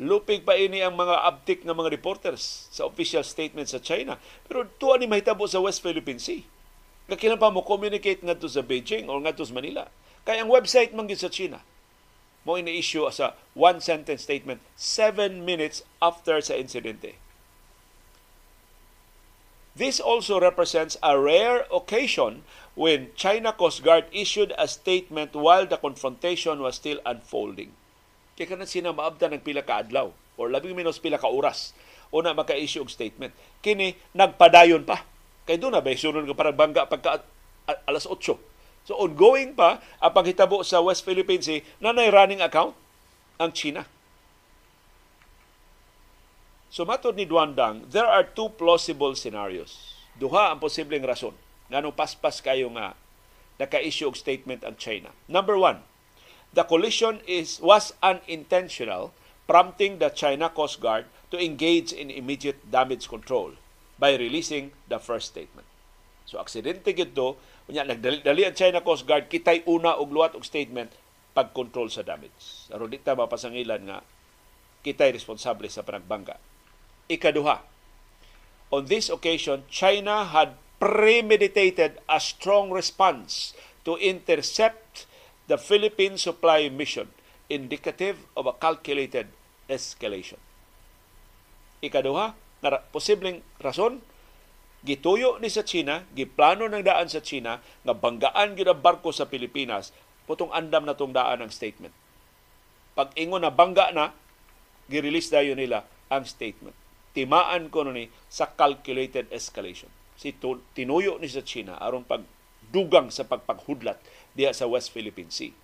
Lupig 0.00 0.48
pa 0.48 0.56
ini 0.56 0.80
ang 0.80 0.96
mga 0.96 1.28
uptick 1.28 1.60
ng 1.64 1.76
mga 1.76 1.92
reporters 1.92 2.72
sa 2.72 2.88
official 2.88 3.20
statement 3.20 3.68
sa 3.68 3.84
China. 3.84 4.16
Pero 4.48 4.64
tuwa 4.80 4.96
ni 4.96 5.04
mahitabo 5.04 5.44
sa 5.44 5.60
West 5.60 5.84
Philippine 5.84 6.16
Sea. 6.16 6.44
Kakilan 7.04 7.36
pa 7.36 7.52
mo 7.52 7.60
communicate 7.60 8.24
nga 8.24 8.32
sa 8.32 8.64
Beijing 8.64 9.12
or 9.12 9.20
nga 9.20 9.36
sa 9.36 9.52
Manila. 9.52 9.92
Kaya 10.24 10.44
ang 10.44 10.52
website 10.52 10.96
man 10.96 11.08
sa 11.12 11.28
China 11.28 11.60
mo 12.44 12.56
ini-issue 12.56 13.04
sa 13.12 13.36
one 13.52 13.84
sentence 13.84 14.24
statement 14.24 14.64
7 14.76 15.44
minutes 15.44 15.84
after 16.00 16.40
sa 16.40 16.56
insidente. 16.56 17.20
This 19.76 20.00
also 20.02 20.40
represents 20.40 20.98
a 21.00 21.16
rare 21.16 21.64
occasion 21.70 22.42
when 22.80 23.12
China 23.12 23.52
Coast 23.52 23.84
Guard 23.84 24.08
issued 24.08 24.56
a 24.56 24.64
statement 24.64 25.36
while 25.36 25.68
the 25.68 25.76
confrontation 25.76 26.64
was 26.64 26.80
still 26.80 26.96
unfolding. 27.04 27.76
Kaya 28.40 28.56
ka 28.56 28.64
sina 28.64 28.96
maabda 28.96 29.36
ng 29.36 29.44
pila 29.44 29.60
ka 29.60 29.84
adlaw 29.84 30.08
or 30.40 30.48
labing 30.48 30.72
minus 30.72 30.96
pila 30.96 31.20
ka 31.20 31.28
oras 31.28 31.76
una 32.08 32.32
maka-issue 32.32 32.80
og 32.80 32.88
statement. 32.88 33.36
Kini 33.60 33.92
nagpadayon 34.16 34.88
pa. 34.88 35.04
Kay 35.44 35.60
doon 35.60 35.76
na 35.76 35.84
ba 35.84 35.92
sunod 35.92 36.24
nga 36.24 36.32
parang 36.32 36.56
bangga 36.56 36.88
pagka 36.88 37.20
alas 37.84 38.08
8. 38.08 38.40
So 38.88 38.96
ongoing 38.96 39.52
pa 39.52 39.84
ang 40.00 40.16
paghitabo 40.16 40.64
sa 40.64 40.80
West 40.80 41.04
Philippine 41.04 41.44
Sea 41.44 41.60
na 41.84 41.92
running 41.92 42.40
account 42.40 42.72
ang 43.36 43.52
China. 43.52 43.84
So 46.72 46.88
matod 46.88 47.12
ni 47.12 47.28
Duandang, 47.28 47.92
there 47.92 48.08
are 48.08 48.24
two 48.24 48.48
plausible 48.56 49.12
scenarios. 49.20 50.00
Duha 50.16 50.56
ang 50.56 50.64
posibleng 50.64 51.04
rason 51.04 51.36
nganong 51.70 51.96
paspas 51.96 52.42
kayo 52.42 52.68
nga 52.74 52.98
naka-issue 53.62 54.08
og 54.08 54.18
statement 54.18 54.66
ang 54.66 54.76
China. 54.76 55.14
Number 55.30 55.54
one, 55.54 55.84
the 56.52 56.66
collision 56.66 57.22
is 57.28 57.62
was 57.62 57.94
unintentional, 58.02 59.14
prompting 59.46 60.02
the 60.02 60.10
China 60.10 60.50
Coast 60.50 60.82
Guard 60.82 61.06
to 61.30 61.38
engage 61.38 61.94
in 61.94 62.10
immediate 62.10 62.58
damage 62.68 63.06
control 63.06 63.54
by 64.00 64.16
releasing 64.16 64.74
the 64.88 64.98
first 64.98 65.30
statement. 65.30 65.68
So 66.26 66.42
aksidente 66.42 66.90
gid 66.96 67.14
to, 67.14 67.38
unya 67.70 67.86
nagdali 67.86 68.48
ang 68.48 68.56
China 68.56 68.82
Coast 68.82 69.06
Guard 69.06 69.30
kitay 69.30 69.62
una 69.68 69.94
og 69.94 70.10
luwat 70.10 70.34
og 70.34 70.42
statement 70.42 70.90
pag-control 71.36 71.86
sa 71.92 72.02
damage. 72.02 72.66
Aron 72.74 72.90
di 72.90 72.98
ta 72.98 73.14
mapasangilan 73.14 73.86
nga 73.86 73.98
kitay 74.82 75.12
responsable 75.12 75.68
sa 75.68 75.84
panagbangga 75.84 76.40
Ikaduha, 77.10 77.58
on 78.70 78.86
this 78.86 79.10
occasion, 79.10 79.66
China 79.66 80.22
had 80.22 80.54
premeditated 80.80 82.00
a 82.08 82.16
strong 82.16 82.72
response 82.72 83.52
to 83.84 84.00
intercept 84.00 85.04
the 85.46 85.60
Philippine 85.60 86.16
supply 86.16 86.72
mission, 86.72 87.12
indicative 87.52 88.24
of 88.32 88.48
a 88.48 88.56
calculated 88.56 89.28
escalation. 89.68 90.40
Ikaduha, 91.84 92.32
na 92.60 92.80
posibleng 92.92 93.44
rason, 93.60 94.00
gituyo 94.82 95.36
ni 95.38 95.52
sa 95.52 95.64
China, 95.64 96.04
giplano 96.16 96.64
ng 96.66 96.84
daan 96.84 97.12
sa 97.12 97.20
China, 97.20 97.60
nga 97.60 97.94
banggaan 97.94 98.56
gyud 98.56 98.72
barko 98.80 99.12
sa 99.12 99.28
Pilipinas, 99.28 99.92
putong 100.24 100.50
andam 100.50 100.88
na 100.88 100.96
tong 100.96 101.12
daan 101.12 101.44
ang 101.44 101.52
statement. 101.52 101.92
Pag 102.96 103.12
ingon 103.16 103.44
na 103.44 103.52
bangga 103.52 103.92
na, 103.92 104.16
gi-release 104.88 105.28
dayon 105.28 105.60
nila 105.60 105.84
ang 106.10 106.26
statement 106.26 106.76
timaan 107.12 107.70
ko 107.70 107.86
ni 107.86 108.10
sa 108.30 108.50
calculated 108.54 109.26
escalation. 109.34 109.90
Si 110.20 110.36
tinuyo 110.76 111.16
ni 111.16 111.32
sa 111.32 111.40
China 111.40 111.80
aron 111.80 112.04
pagdugang 112.04 113.08
sa 113.08 113.24
pagpaghudlat 113.24 113.96
diya 114.36 114.52
sa 114.52 114.68
West 114.68 114.92
Philippine 114.92 115.32
Sea. 115.32 115.56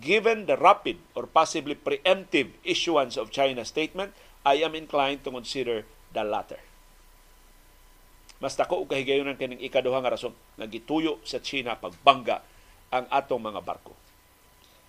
given 0.00 0.46
the 0.50 0.58
rapid 0.58 0.98
or 1.14 1.26
possibly 1.30 1.74
preemptive 1.74 2.50
issuance 2.66 3.14
of 3.14 3.30
China's 3.30 3.70
statement, 3.70 4.12
I 4.42 4.62
am 4.62 4.74
inclined 4.74 5.22
to 5.24 5.30
consider 5.30 5.86
the 6.10 6.26
latter. 6.26 6.58
Mas 8.36 8.52
dako 8.52 8.84
og 8.84 8.92
kahigayon 8.92 9.32
kining 9.40 9.62
ikaduha 9.64 10.04
nga 10.04 10.12
rason 10.12 10.34
nga 10.60 10.68
gituyo 10.68 11.24
sa 11.24 11.40
China 11.40 11.78
pagbangga 11.78 12.44
ang 12.92 13.08
atong 13.08 13.40
mga 13.40 13.64
barko. 13.64 13.96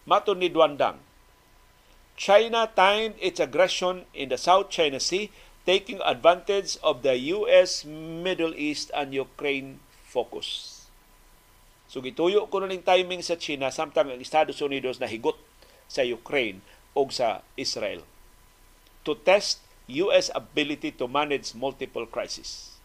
Mato 0.04 0.36
ni 0.36 0.52
Duandang, 0.52 1.00
China 2.18 2.68
timed 2.68 3.16
its 3.22 3.40
aggression 3.40 4.04
in 4.12 4.28
the 4.28 4.40
South 4.40 4.68
China 4.68 5.00
Sea 5.00 5.32
taking 5.68 6.00
advantage 6.08 6.80
of 6.80 7.04
the 7.04 7.20
US, 7.36 7.84
Middle 7.84 8.56
East, 8.56 8.88
and 8.96 9.12
Ukraine 9.12 9.84
focus. 10.08 10.88
So 11.92 12.00
gituyo 12.00 12.48
ko 12.48 12.64
ning 12.64 12.88
timing 12.88 13.20
sa 13.20 13.36
China 13.36 13.68
samtang 13.68 14.08
ang 14.08 14.24
Estados 14.24 14.64
Unidos 14.64 15.04
nahigot 15.04 15.36
sa 15.92 16.08
Ukraine 16.08 16.64
o 16.96 17.04
sa 17.12 17.44
Israel 17.60 18.08
to 19.04 19.16
test 19.28 19.64
US 19.88 20.28
ability 20.36 20.92
to 20.96 21.08
manage 21.08 21.56
multiple 21.56 22.04
crises. 22.08 22.76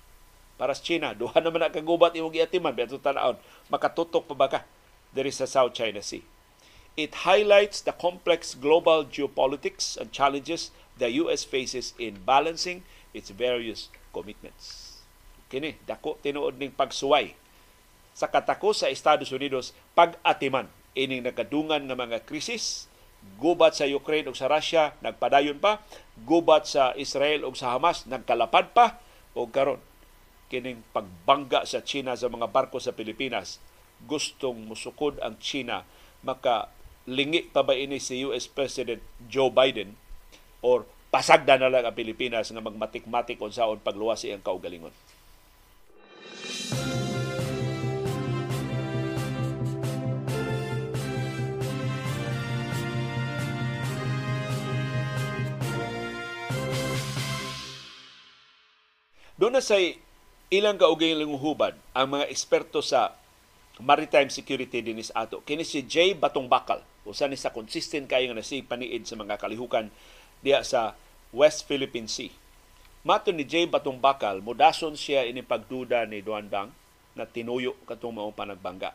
Para 0.55 0.71
sa 0.71 0.83
China, 0.87 1.11
duha 1.19 1.43
naman 1.43 1.67
na 1.67 1.75
kagubat 1.75 2.15
imong 2.15 2.31
giatiman, 2.31 2.71
pero 2.71 2.95
tanawon, 2.95 3.35
makatutok 3.67 4.23
pa 4.31 4.35
ba 4.39 4.47
ka 4.47 4.61
diri 5.11 5.35
sa 5.35 5.51
South 5.51 5.75
China 5.75 5.99
Sea. 5.99 6.23
It 6.95 7.27
highlights 7.27 7.83
the 7.83 7.91
complex 7.91 8.55
global 8.55 9.03
geopolitics 9.03 9.99
and 9.99 10.15
challenges 10.15 10.71
the 11.03 11.11
US 11.27 11.43
faces 11.43 11.99
in 11.99 12.23
balancing 12.23 12.87
its 13.11 13.35
various 13.35 13.91
commitments. 14.15 14.95
Kini, 15.51 15.75
dako 15.83 16.17
tinuod 16.23 16.57
ning 16.57 16.71
pagsuway 16.71 17.35
sa 18.15 18.31
katako 18.31 18.71
sa 18.71 18.93
Estados 18.93 19.35
Unidos 19.35 19.75
pag-atiman 19.99 20.69
ining 20.93 21.25
nakadungan 21.25 21.89
nga 21.89 21.97
mga 21.97 22.23
krisis 22.29 22.87
gubat 23.41 23.73
sa 23.73 23.89
Ukraine 23.89 24.29
ug 24.29 24.37
sa 24.37 24.53
Russia 24.53 24.93
nagpadayon 25.01 25.57
pa 25.57 25.81
gubat 26.29 26.69
sa 26.69 26.93
Israel 27.01 27.49
ug 27.49 27.57
sa 27.57 27.73
Hamas 27.73 28.05
nagkalapad 28.05 28.77
pa 28.77 29.01
ug 29.33 29.49
karon 29.49 29.81
kining 30.53 30.85
pagbangga 30.93 31.65
sa 31.65 31.81
China 31.81 32.13
sa 32.13 32.29
mga 32.29 32.53
barko 32.53 32.77
sa 32.77 32.93
Pilipinas 32.93 33.57
gustong 34.05 34.69
musukod 34.69 35.17
ang 35.25 35.41
China 35.41 35.89
maka 36.21 36.69
lingi 37.09 37.49
pa 37.49 37.65
ba 37.65 37.73
ini 37.73 37.97
si 37.97 38.21
US 38.29 38.45
President 38.45 39.01
Joe 39.25 39.49
Biden 39.49 39.97
or 40.63 40.87
pasagda 41.13 41.61
na 41.61 41.69
lang 41.69 41.85
ang 41.85 41.93
Pilipinas 41.93 42.49
nga 42.49 42.63
magmatik-matik 42.65 43.37
unsaon 43.37 43.83
pagluwas 43.85 44.25
iyang 44.25 44.41
kaugalingon. 44.41 44.95
Doon 59.43 59.59
na 59.59 59.65
sa 59.65 59.75
ilang 60.55 60.79
kaugaling 60.79 61.35
hubad 61.35 61.75
ang 61.91 62.15
mga 62.15 62.31
eksperto 62.31 62.79
sa 62.79 63.11
maritime 63.83 64.31
security 64.31 64.79
dinis 64.87 65.11
ato. 65.11 65.43
Kini 65.43 65.67
si 65.67 65.83
Jay 65.83 66.15
Batong 66.15 66.47
Bakal. 66.47 66.79
Usa 67.03 67.27
ni 67.27 67.35
sa 67.35 67.51
consistent 67.51 68.07
kayo 68.07 68.31
nga 68.31 68.47
si 68.47 68.63
paniid 68.63 69.03
sa 69.03 69.19
mga 69.19 69.43
kalihukan 69.43 69.91
diya 70.43 70.67
sa 70.67 70.99
West 71.31 71.65
Philippine 71.65 72.11
Sea. 72.11 72.35
Mato 73.03 73.35
ni 73.35 73.43
Jay 73.43 73.67
Batong 73.67 73.99
Bakal, 73.99 74.39
mudason 74.43 74.95
siya 74.95 75.27
ini 75.27 75.43
pagduda 75.43 76.07
ni 76.07 76.23
Duan 76.23 76.47
Bang 76.47 76.71
na 77.19 77.27
tinuyo 77.27 77.75
katong 77.87 78.15
mao 78.15 78.31
panagbangga. 78.31 78.95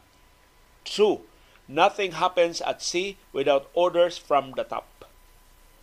True, 0.87 1.23
nothing 1.67 2.15
happens 2.15 2.63
at 2.63 2.79
sea 2.79 3.19
without 3.35 3.67
orders 3.75 4.15
from 4.15 4.55
the 4.55 4.63
top. 4.63 4.87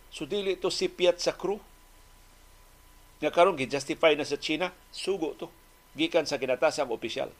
So 0.09 0.25
dili 0.25 0.57
to 0.57 0.73
sipyat 0.73 1.21
sa 1.21 1.35
crew 1.35 1.61
nga 3.21 3.31
karon 3.31 3.55
gi-justify 3.55 4.17
na 4.17 4.27
sa 4.27 4.39
China, 4.39 4.71
sugo 4.91 5.37
to. 5.37 5.47
Gikan 5.95 6.27
sa 6.27 6.35
ginatasang 6.35 6.91
opisyal. 6.91 7.31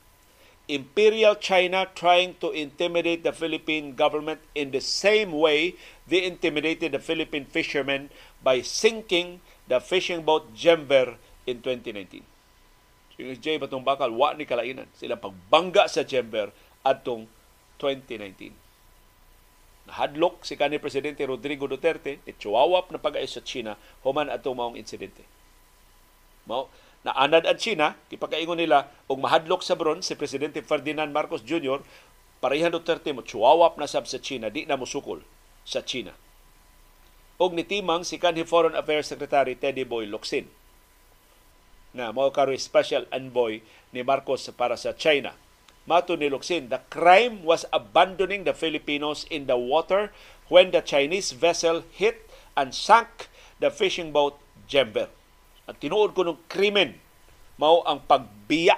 Imperial 0.66 1.38
China 1.38 1.86
trying 1.94 2.34
to 2.42 2.50
intimidate 2.50 3.22
the 3.22 3.30
Philippine 3.30 3.94
government 3.94 4.42
in 4.58 4.74
the 4.74 4.82
same 4.82 5.30
way 5.30 5.78
they 6.10 6.26
intimidated 6.26 6.94
the 6.94 7.02
Philippine 7.02 7.46
fishermen 7.46 8.10
by 8.42 8.62
sinking 8.66 9.42
the 9.70 9.78
fishing 9.78 10.26
boat 10.26 10.54
Jember 10.58 11.22
in 11.46 11.62
2019. 11.62 12.26
Yung 13.22 13.38
Jay 13.40 13.62
Batong 13.62 13.86
Bakal, 13.86 14.12
wa 14.12 14.34
ni 14.34 14.44
kalainan. 14.44 14.90
Sila 14.98 15.16
pagbangga 15.16 15.88
sa 15.88 16.04
Jember 16.04 16.50
atong 16.82 17.30
2019. 17.80 18.52
Nahadlok 19.86 20.42
si 20.42 20.58
kanhi 20.58 20.82
Presidente 20.82 21.22
Rodrigo 21.30 21.70
Duterte, 21.70 22.18
itsuwawap 22.26 22.90
na 22.90 22.98
pag 22.98 23.22
sa 23.30 23.40
China, 23.46 23.78
human 24.02 24.34
atong 24.34 24.58
maong 24.58 24.76
insidente. 24.76 25.22
Mao 26.50 26.70
na 27.06 27.14
anad 27.14 27.46
ang 27.46 27.62
China, 27.62 27.94
kipakaingon 28.10 28.58
nila 28.58 28.90
og 29.06 29.22
mahadlok 29.22 29.62
sa 29.62 29.78
bron 29.78 30.02
si 30.02 30.18
presidente 30.18 30.66
Ferdinand 30.66 31.14
Marcos 31.14 31.46
Jr. 31.46 31.86
parehan 32.42 32.74
Duterte 32.74 33.14
mo 33.14 33.22
chuwawap 33.22 33.78
na 33.78 33.86
sab 33.86 34.10
sa 34.10 34.18
China, 34.18 34.50
di 34.50 34.66
na 34.66 34.74
musukol 34.74 35.22
sa 35.62 35.86
China. 35.86 36.18
Og 37.38 37.54
nitimang 37.54 38.02
si 38.02 38.18
kanhi 38.18 38.42
Foreign 38.42 38.74
Affairs 38.74 39.14
Secretary 39.14 39.54
Teddy 39.54 39.86
Boy 39.86 40.10
Locsin 40.10 40.50
na 41.96 42.12
mao 42.12 42.28
karoy 42.34 42.60
special 42.60 43.08
envoy 43.14 43.64
ni 43.96 44.04
Marcos 44.04 44.52
para 44.52 44.76
sa 44.76 44.92
China. 44.92 45.32
Mato 45.88 46.18
ni 46.18 46.28
Locsin, 46.28 46.68
the 46.68 46.82
crime 46.90 47.46
was 47.46 47.64
abandoning 47.72 48.44
the 48.44 48.58
Filipinos 48.58 49.24
in 49.30 49.46
the 49.46 49.56
water 49.56 50.12
when 50.50 50.74
the 50.74 50.82
Chinese 50.82 51.32
vessel 51.32 51.86
hit 51.94 52.26
and 52.58 52.74
sank 52.74 53.30
the 53.62 53.70
fishing 53.70 54.12
boat 54.12 54.36
Jember. 54.68 55.08
At 55.66 55.82
tinuod 55.82 56.14
ko 56.14 56.22
ng 56.26 56.46
krimen 56.46 56.98
mao 57.58 57.82
ang 57.88 58.04
pagbiya, 58.04 58.78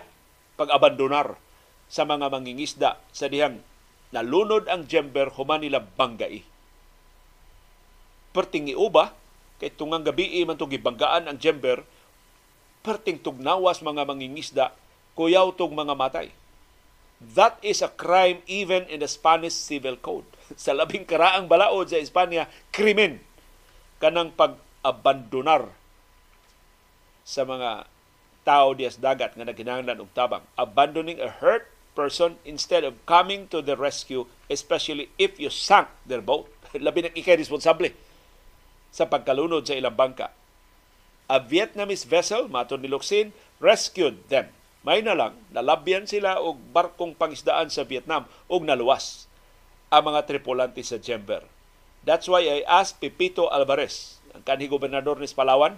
pag-abandonar 0.58 1.38
sa 1.88 2.04
mga 2.04 2.28
mangingisda 2.34 3.00
sa 3.14 3.30
dihang 3.30 3.62
nalunod 4.12 4.66
ang 4.72 4.88
Jember 4.88 5.32
human 5.36 5.62
nila 5.62 5.84
banggai. 5.84 6.44
Perting 8.32 8.72
iuba, 8.72 9.14
kay 9.58 9.74
tungang 9.74 10.06
gabi 10.06 10.46
man 10.46 10.56
itong 10.56 10.74
gibanggaan 10.74 11.26
ang 11.26 11.38
Jember, 11.42 11.82
perting 12.86 13.20
tugnawas 13.20 13.82
mga 13.82 14.08
mangingisda, 14.08 14.66
kuyaw 15.18 15.52
tong 15.58 15.74
mga 15.74 15.94
matay. 15.98 16.30
That 17.18 17.58
is 17.66 17.82
a 17.82 17.90
crime 17.90 18.46
even 18.46 18.86
in 18.94 19.02
the 19.02 19.10
Spanish 19.10 19.58
Civil 19.58 19.98
Code. 19.98 20.30
sa 20.62 20.78
labing 20.78 21.04
karaang 21.04 21.50
balaod 21.50 21.90
sa 21.90 21.98
Espanya, 21.98 22.46
krimen 22.70 23.20
kanang 23.98 24.30
pag-abandonar 24.38 25.74
sa 27.28 27.44
mga 27.44 27.84
tao 28.48 28.72
dias 28.72 28.96
dagat 28.96 29.36
nga 29.36 29.44
nagkinahanglan 29.44 30.00
og 30.00 30.08
tabang. 30.16 30.48
Abandoning 30.56 31.20
a 31.20 31.28
hurt 31.28 31.68
person 31.92 32.40
instead 32.48 32.88
of 32.88 32.96
coming 33.04 33.52
to 33.52 33.60
the 33.60 33.76
rescue 33.76 34.24
especially 34.48 35.12
if 35.20 35.36
you 35.36 35.52
sank 35.52 35.92
their 36.08 36.24
boat. 36.24 36.48
Labi 36.80 37.04
na 37.04 37.12
ikay 37.12 37.36
responsable 37.36 37.92
sa 38.96 39.12
pagkalunod 39.12 39.68
sa 39.68 39.76
ilang 39.76 40.00
bangka. 40.00 40.32
A 41.28 41.44
Vietnamese 41.44 42.08
vessel 42.08 42.48
maton 42.48 42.80
ni 42.80 42.88
Luxin 42.88 43.36
rescued 43.60 44.24
them. 44.32 44.48
May 44.88 45.04
na 45.04 45.12
lang 45.12 45.36
nalabyan 45.52 46.08
sila 46.08 46.40
og 46.40 46.56
barkong 46.72 47.12
pangisdaan 47.12 47.68
sa 47.68 47.84
Vietnam 47.84 48.24
og 48.48 48.64
naluwas 48.64 49.28
ang 49.92 50.08
mga 50.08 50.24
tripulante 50.24 50.80
sa 50.80 50.96
Jember 50.96 51.44
that's 52.08 52.32
why 52.32 52.48
I 52.48 52.64
asked 52.64 53.04
Pepito 53.04 53.52
Alvarez 53.52 54.24
ang 54.32 54.40
kanhi 54.48 54.72
gobernador 54.72 55.20
ni 55.20 55.28
Palawan 55.28 55.76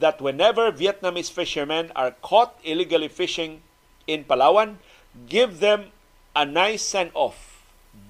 that 0.00 0.20
whenever 0.20 0.72
Vietnamese 0.72 1.30
fishermen 1.30 1.92
are 1.94 2.16
caught 2.24 2.56
illegally 2.64 3.08
fishing 3.08 3.60
in 4.08 4.24
Palawan, 4.24 4.80
give 5.28 5.60
them 5.60 5.92
a 6.34 6.44
nice 6.44 6.82
send 6.82 7.12
off 7.14 7.62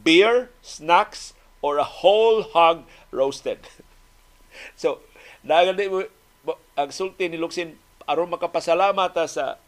beer, 0.06 0.50
snacks, 0.62 1.34
or 1.60 1.76
a 1.76 1.84
whole 1.84 2.42
hog 2.42 2.86
roasted. 3.10 3.58
so, 4.80 5.02
nagali 5.44 5.90
mo, 5.90 6.06
ang 6.78 6.90
sulti 6.94 7.28
ni 7.28 7.36
Luxin, 7.36 7.76
aron 8.08 8.32
makapasalamat 8.32 9.12
sa 9.28 9.60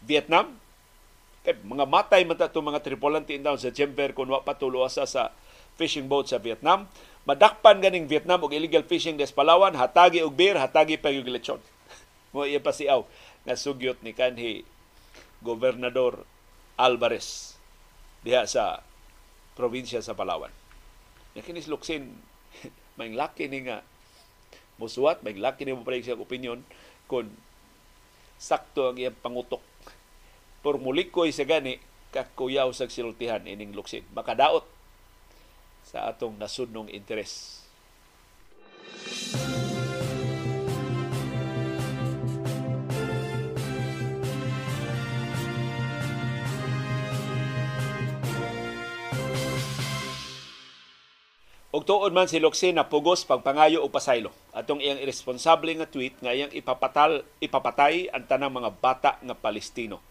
Vietnam, 0.00 0.56
kay 1.42 1.58
mga 1.64 1.86
matay 1.86 2.22
man 2.26 2.36
ta 2.36 2.50
mga 2.50 2.82
tripulante 2.82 3.32
in 3.32 3.44
sa 3.44 3.72
Jember 3.72 4.12
kung 4.12 4.28
wa 4.28 4.42
patulo 4.44 4.84
sa 4.90 5.32
fishing 5.78 6.10
boat 6.10 6.28
sa 6.28 6.42
Vietnam 6.42 6.90
madakpan 7.28 7.84
ganing 7.84 8.08
Vietnam 8.08 8.40
og 8.40 8.56
illegal 8.56 8.80
fishing 8.88 9.20
des 9.20 9.28
Palawan, 9.28 9.76
hatagi 9.76 10.24
og 10.24 10.32
beer, 10.32 10.56
hatagi 10.56 10.96
pa 10.96 11.12
yung 11.12 11.28
lechon. 11.28 11.60
Mo 12.32 12.48
iya 12.48 12.56
pa 12.56 12.72
siaw 12.72 13.04
na 13.44 13.52
sugyot 13.52 14.00
ni 14.00 14.16
kanhi 14.16 14.64
gobernador 15.44 16.24
Alvarez 16.80 17.60
diha 18.24 18.48
sa 18.48 18.80
probinsya 19.60 20.00
sa 20.00 20.16
Palawan. 20.16 20.48
Ya 21.36 21.44
kinis 21.44 21.68
luksin 21.68 22.16
may 22.98 23.12
laki 23.12 23.52
ni 23.52 23.68
nga 23.68 23.84
musuwat, 24.80 25.20
may 25.20 25.36
laki 25.36 25.68
ni 25.68 25.76
mo 25.76 25.84
pa 25.84 25.92
siya 26.00 26.16
opinion 26.16 26.64
kung 27.04 27.28
sakto 28.40 28.88
ang 28.88 28.96
iyang 28.96 29.18
pangutok. 29.20 29.60
Por 30.64 30.80
mulikoy 30.80 31.28
sa 31.28 31.44
gani 31.44 31.76
kakuyaw 32.08 32.72
sa 32.72 32.88
siltihan 32.88 33.44
ining 33.44 33.76
luksin. 33.76 34.06
Makadaot 34.16 34.77
sa 35.88 36.12
atong 36.12 36.36
nasudnong 36.36 36.92
interes. 36.92 37.64
Og 51.68 51.84
tuod 51.84 52.10
man 52.10 52.26
si 52.26 52.42
Locsin 52.42 52.74
na 52.74 52.88
pugos 52.88 53.22
pagpangayo 53.22 53.84
o 53.84 53.92
pasaylo. 53.92 54.34
Atong 54.56 54.82
iyang 54.82 54.98
irresponsable 54.98 55.72
nga 55.78 55.86
tweet 55.86 56.16
nga 56.18 56.34
iyang 56.34 56.50
ipapatal, 56.50 57.22
ipapatay 57.38 58.10
ang 58.10 58.24
tanang 58.26 58.50
mga 58.50 58.70
bata 58.82 59.10
nga 59.20 59.36
Palestino. 59.36 60.02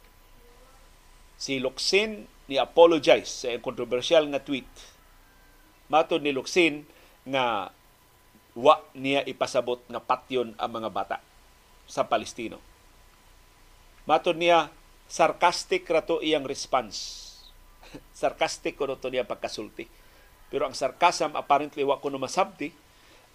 Si 1.36 1.60
Locsin 1.60 2.24
ni 2.48 2.56
apologize 2.56 3.44
sa 3.44 3.52
iyang 3.52 3.66
kontrobersyal 3.66 4.30
nga 4.32 4.40
tweet. 4.40 4.97
Matod 5.88 6.24
ni 6.24 6.36
Locsin 6.36 6.84
nga 7.28 7.72
wa 8.58 8.76
niya 8.98 9.22
ipasabot 9.24 9.84
nga 9.88 10.02
patyon 10.02 10.58
ang 10.58 10.72
mga 10.72 10.90
bata 10.90 11.18
sa 11.88 12.08
Palestino. 12.08 12.60
Matod 14.10 14.36
niya 14.40 14.74
sarcastic 15.08 15.88
rato 15.88 16.20
iyang 16.20 16.44
response. 16.44 17.24
sarcastic 18.12 18.76
ko 18.76 18.90
to 19.00 19.08
niya 19.08 19.24
pagkasulti 19.24 20.08
pero 20.48 20.64
ang 20.68 20.76
sarcasm 20.76 21.36
apparently 21.36 21.84
wa 21.84 22.00
kuno 22.00 22.16
masabti 22.20 22.72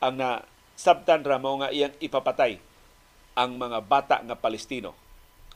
ang 0.01 0.17
na 0.17 0.29
sabtan 0.75 1.23
ra 1.23 1.37
nga 1.39 1.69
iyang 1.69 1.95
ipapatay 2.01 2.57
ang 3.37 3.57
mga 3.57 3.79
bata 3.85 4.17
nga 4.25 4.37
Palestino. 4.37 4.97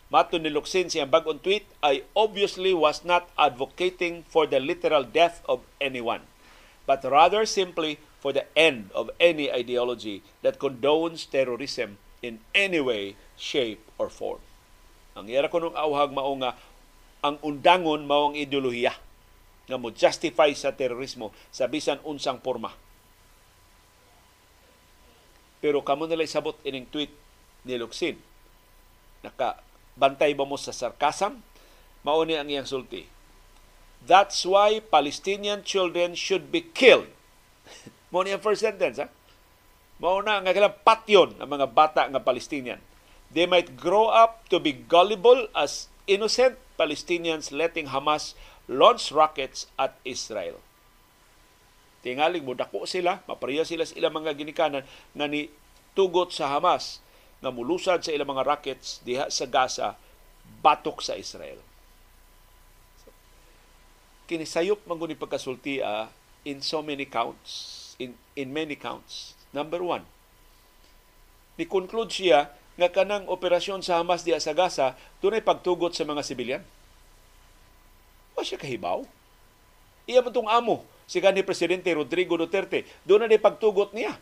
Mato 0.06 0.38
ni 0.38 0.52
Luxin 0.54 0.86
siyang 0.86 1.10
bag-on 1.10 1.42
tweet, 1.42 1.66
I 1.82 2.06
obviously 2.14 2.70
was 2.70 3.02
not 3.02 3.26
advocating 3.34 4.22
for 4.30 4.46
the 4.46 4.62
literal 4.62 5.02
death 5.02 5.42
of 5.50 5.66
anyone, 5.82 6.22
but 6.86 7.02
rather 7.02 7.44
simply 7.44 7.98
for 8.22 8.32
the 8.32 8.46
end 8.54 8.88
of 8.94 9.10
any 9.18 9.50
ideology 9.50 10.22
that 10.40 10.62
condones 10.62 11.26
terrorism 11.28 11.98
in 12.22 12.40
any 12.54 12.80
way, 12.80 13.14
shape, 13.36 13.82
or 13.98 14.08
form. 14.08 14.40
Ang 15.18 15.28
ira 15.28 15.50
ko 15.50 15.60
nung 15.60 15.76
awhag 15.76 16.14
mao 16.14 16.32
nga 16.40 16.54
ang 17.24 17.36
undangon 17.42 18.06
mao 18.06 18.30
ang 18.30 18.36
ideolohiya 18.38 18.94
nga 19.66 19.76
mo 19.80 19.90
justify 19.90 20.54
sa 20.54 20.74
terorismo 20.74 21.34
sa 21.50 21.66
bisan 21.66 21.98
unsang 22.06 22.38
porma. 22.38 22.70
Pero 25.58 25.82
kamo 25.82 26.06
nila 26.06 26.28
sabot 26.28 26.54
ining 26.62 26.86
tweet 26.86 27.10
ni 27.66 27.74
Luxin. 27.74 28.20
Naka 29.26 29.58
bantay 29.98 30.36
ba 30.38 30.46
mo 30.46 30.54
sa 30.54 30.70
sarkasam? 30.70 31.42
Mao 32.06 32.22
ni 32.22 32.38
ang 32.38 32.46
iyang 32.46 32.68
sulti. 32.68 33.15
That's 34.06 34.46
why 34.46 34.78
Palestinian 34.78 35.66
children 35.66 36.14
should 36.14 36.54
be 36.54 36.62
killed. 36.62 37.10
Mao 38.14 38.22
ni 38.22 38.30
ang 38.30 38.42
first 38.42 38.62
sentence, 38.62 39.02
ha? 39.02 39.10
Mao 39.98 40.22
na 40.22 40.38
nga 40.38 40.54
kailang 40.54 40.78
patyon 40.86 41.34
ang 41.42 41.50
mga 41.50 41.66
bata 41.74 42.06
nga 42.06 42.22
Palestinian. 42.22 42.78
They 43.34 43.50
might 43.50 43.74
grow 43.74 44.06
up 44.14 44.46
to 44.54 44.62
be 44.62 44.70
gullible 44.70 45.50
as 45.58 45.90
innocent 46.06 46.54
Palestinians 46.78 47.50
letting 47.50 47.90
Hamas 47.90 48.38
launch 48.70 49.10
rockets 49.10 49.66
at 49.74 49.98
Israel. 50.06 50.62
Tingaling 52.06 52.46
mo 52.46 52.54
dako 52.54 52.86
sila, 52.86 53.26
mapareha 53.26 53.66
sila 53.66 53.82
sa 53.82 53.98
ilang 53.98 54.14
mga 54.14 54.38
ginikanan 54.38 54.86
nga 54.86 55.26
ni 55.26 55.50
tugot 55.98 56.30
sa 56.30 56.54
Hamas 56.54 57.02
nga 57.42 57.50
mulusad 57.50 58.06
sa 58.06 58.14
ilang 58.14 58.30
mga 58.30 58.46
rockets 58.46 59.02
diha 59.02 59.26
sa 59.26 59.50
Gaza 59.50 59.98
batok 60.62 61.02
sa 61.02 61.18
Israel. 61.18 61.58
Kinisayop 64.26 64.82
man 64.90 64.98
ni 65.06 65.14
pagkasulti 65.14 65.78
uh, 65.78 66.10
in 66.42 66.58
so 66.62 66.82
many 66.82 67.06
counts, 67.06 67.94
in, 67.98 68.14
in 68.34 68.50
many 68.50 68.74
counts. 68.74 69.38
Number 69.54 69.80
one, 69.82 70.02
ni 71.54 71.64
conclude 71.64 72.10
siya 72.10 72.50
nga 72.76 72.92
kanang 72.92 73.30
operasyon 73.30 73.80
sa 73.80 74.02
Hamas 74.02 74.26
diha 74.26 74.36
sa 74.42 74.52
Gaza 74.52 74.98
tunay 75.24 75.40
pagtugot 75.40 75.96
sa 75.96 76.04
mga 76.04 76.22
sibilyan 76.26 76.62
Wa 78.36 78.44
siya 78.44 78.60
kahibaw. 78.60 79.00
Iya 80.04 80.20
mo 80.20 80.28
itong 80.28 80.46
amo, 80.52 80.84
si 81.08 81.18
kanhi 81.18 81.42
Presidente 81.42 81.88
Rodrigo 81.96 82.36
Duterte. 82.36 82.84
Na 83.08 83.26
di 83.26 83.40
pagtugot 83.40 83.96
niya. 83.96 84.20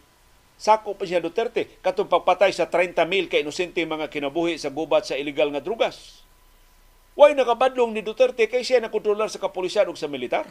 Sako 0.55 0.95
pa 0.95 1.03
siya 1.03 1.19
Duterte. 1.19 1.83
Katong 1.83 2.07
pagpatay 2.07 2.55
sa 2.55 2.71
30 2.71 2.95
mil 3.11 3.27
ka 3.27 3.43
inosente 3.43 3.83
mga 3.83 4.07
kinabuhi 4.07 4.55
sa 4.55 4.71
gubat 4.71 5.03
sa 5.03 5.19
illegal 5.19 5.51
nga 5.51 5.61
drugas. 5.61 6.24
Way 7.15 7.39
nakabadlong 7.39 7.95
ni 7.95 8.03
Duterte 8.03 8.51
kay 8.51 8.67
siya 8.67 8.83
nakontrolar 8.83 9.31
sa 9.31 9.39
kapulisan 9.39 9.87
ug 9.87 9.95
sa 9.95 10.11
militar. 10.11 10.51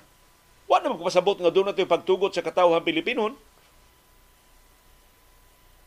Wa 0.68 0.80
na 0.80 0.96
magpasabot 0.96 1.36
nga 1.36 1.52
doon 1.52 1.72
nato 1.72 1.84
pagtugot 1.84 2.32
sa 2.32 2.40
katawhan 2.40 2.84
Pilipinon. 2.88 3.36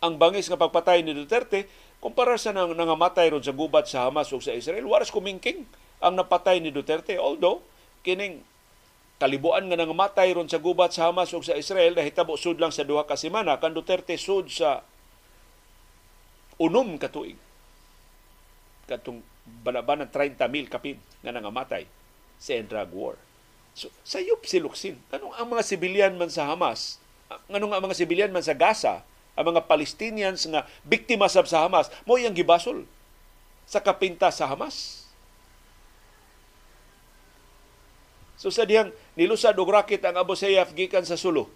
Ang 0.04 0.20
bangis 0.20 0.52
nga 0.52 0.60
pagpatay 0.60 1.00
ni 1.00 1.16
Duterte 1.16 1.64
kumpara 1.96 2.36
sa 2.36 2.52
nang 2.52 2.76
nangamatay 2.76 3.32
ron 3.32 3.40
sa 3.40 3.56
gubat 3.56 3.88
sa 3.88 4.04
Hamas 4.04 4.28
ug 4.28 4.44
sa 4.44 4.52
Israel, 4.52 4.84
waras 4.84 5.08
kumingking 5.08 5.64
ang 6.04 6.12
napatay 6.12 6.60
ni 6.60 6.68
Duterte. 6.68 7.16
Although, 7.16 7.64
kining 8.04 8.44
kalibuan 9.16 9.64
nga 9.72 9.80
nangamatay 9.80 10.36
ron 10.36 10.44
sa 10.44 10.60
gubat 10.60 10.92
sa 10.92 11.08
Hamas 11.08 11.32
ug 11.32 11.40
sa 11.40 11.56
Israel 11.56 11.96
nahitabo 11.96 12.36
sud 12.36 12.60
lang 12.60 12.68
sa 12.68 12.84
duha 12.84 13.08
ka 13.08 13.16
semana 13.16 13.56
kan 13.56 13.72
Duterte 13.72 14.12
sud 14.20 14.52
sa 14.52 14.84
unom 16.60 17.00
ka 17.00 17.08
tuig 17.08 17.40
katong 18.84 19.24
banaban 19.46 20.02
30 20.04 20.38
mil 20.50 20.66
kapin 20.66 20.98
nga 21.22 21.30
nangamatay 21.30 21.86
sa 22.36 22.58
drug 22.60 22.90
war. 22.92 23.16
So, 23.76 23.92
sayop 24.02 24.48
si 24.48 24.56
Luksin. 24.56 24.96
Anong 25.12 25.36
ang 25.36 25.48
mga 25.52 25.62
sibilyan 25.64 26.14
man 26.16 26.32
sa 26.32 26.48
Hamas, 26.48 26.96
anong 27.52 27.76
ang 27.76 27.82
mga 27.84 27.96
sibilyan 27.96 28.32
man 28.32 28.40
sa 28.40 28.56
Gaza, 28.56 29.04
ang 29.36 29.52
mga 29.52 29.68
Palestinians 29.68 30.48
nga 30.48 30.64
biktima 30.80 31.28
sab 31.28 31.44
sa 31.44 31.60
Hamas, 31.60 31.92
mo 32.08 32.16
yang 32.16 32.32
gibasol 32.32 32.88
sa 33.68 33.84
kapinta 33.84 34.32
sa 34.32 34.48
Hamas. 34.48 35.04
So 38.40 38.48
sa 38.48 38.64
diyang 38.64 38.92
nilusad 39.12 39.56
og 39.60 39.68
rocket 39.68 40.00
ang 40.08 40.16
Abu 40.16 40.32
Sayyaf 40.32 40.72
gikan 40.72 41.04
sa 41.04 41.20
Sulo. 41.20 41.52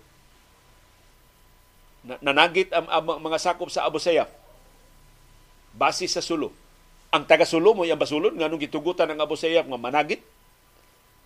Nanagit 2.04 2.72
ang, 2.72 2.88
ang 2.88 3.20
mga 3.20 3.40
sakop 3.40 3.68
sa 3.72 3.84
Abu 3.88 3.96
Sayyaf. 3.96 4.28
Base 5.72 6.04
sa 6.04 6.20
Sulo. 6.20 6.52
Ang 7.10 7.26
taga 7.26 7.42
Sulo 7.42 7.74
mo 7.74 7.82
yung 7.82 7.98
basulon 7.98 8.38
nga 8.38 8.46
nung 8.46 8.62
gitugutan 8.62 9.10
ng 9.10 9.18
Abu 9.18 9.34
Sayyaf 9.34 9.66
managit 9.66 10.22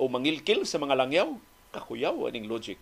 o 0.00 0.08
mangilkil 0.08 0.64
sa 0.64 0.80
mga 0.80 0.96
langyaw. 0.96 1.28
Kakuyaw 1.76 2.32
aning 2.32 2.48
logic 2.48 2.80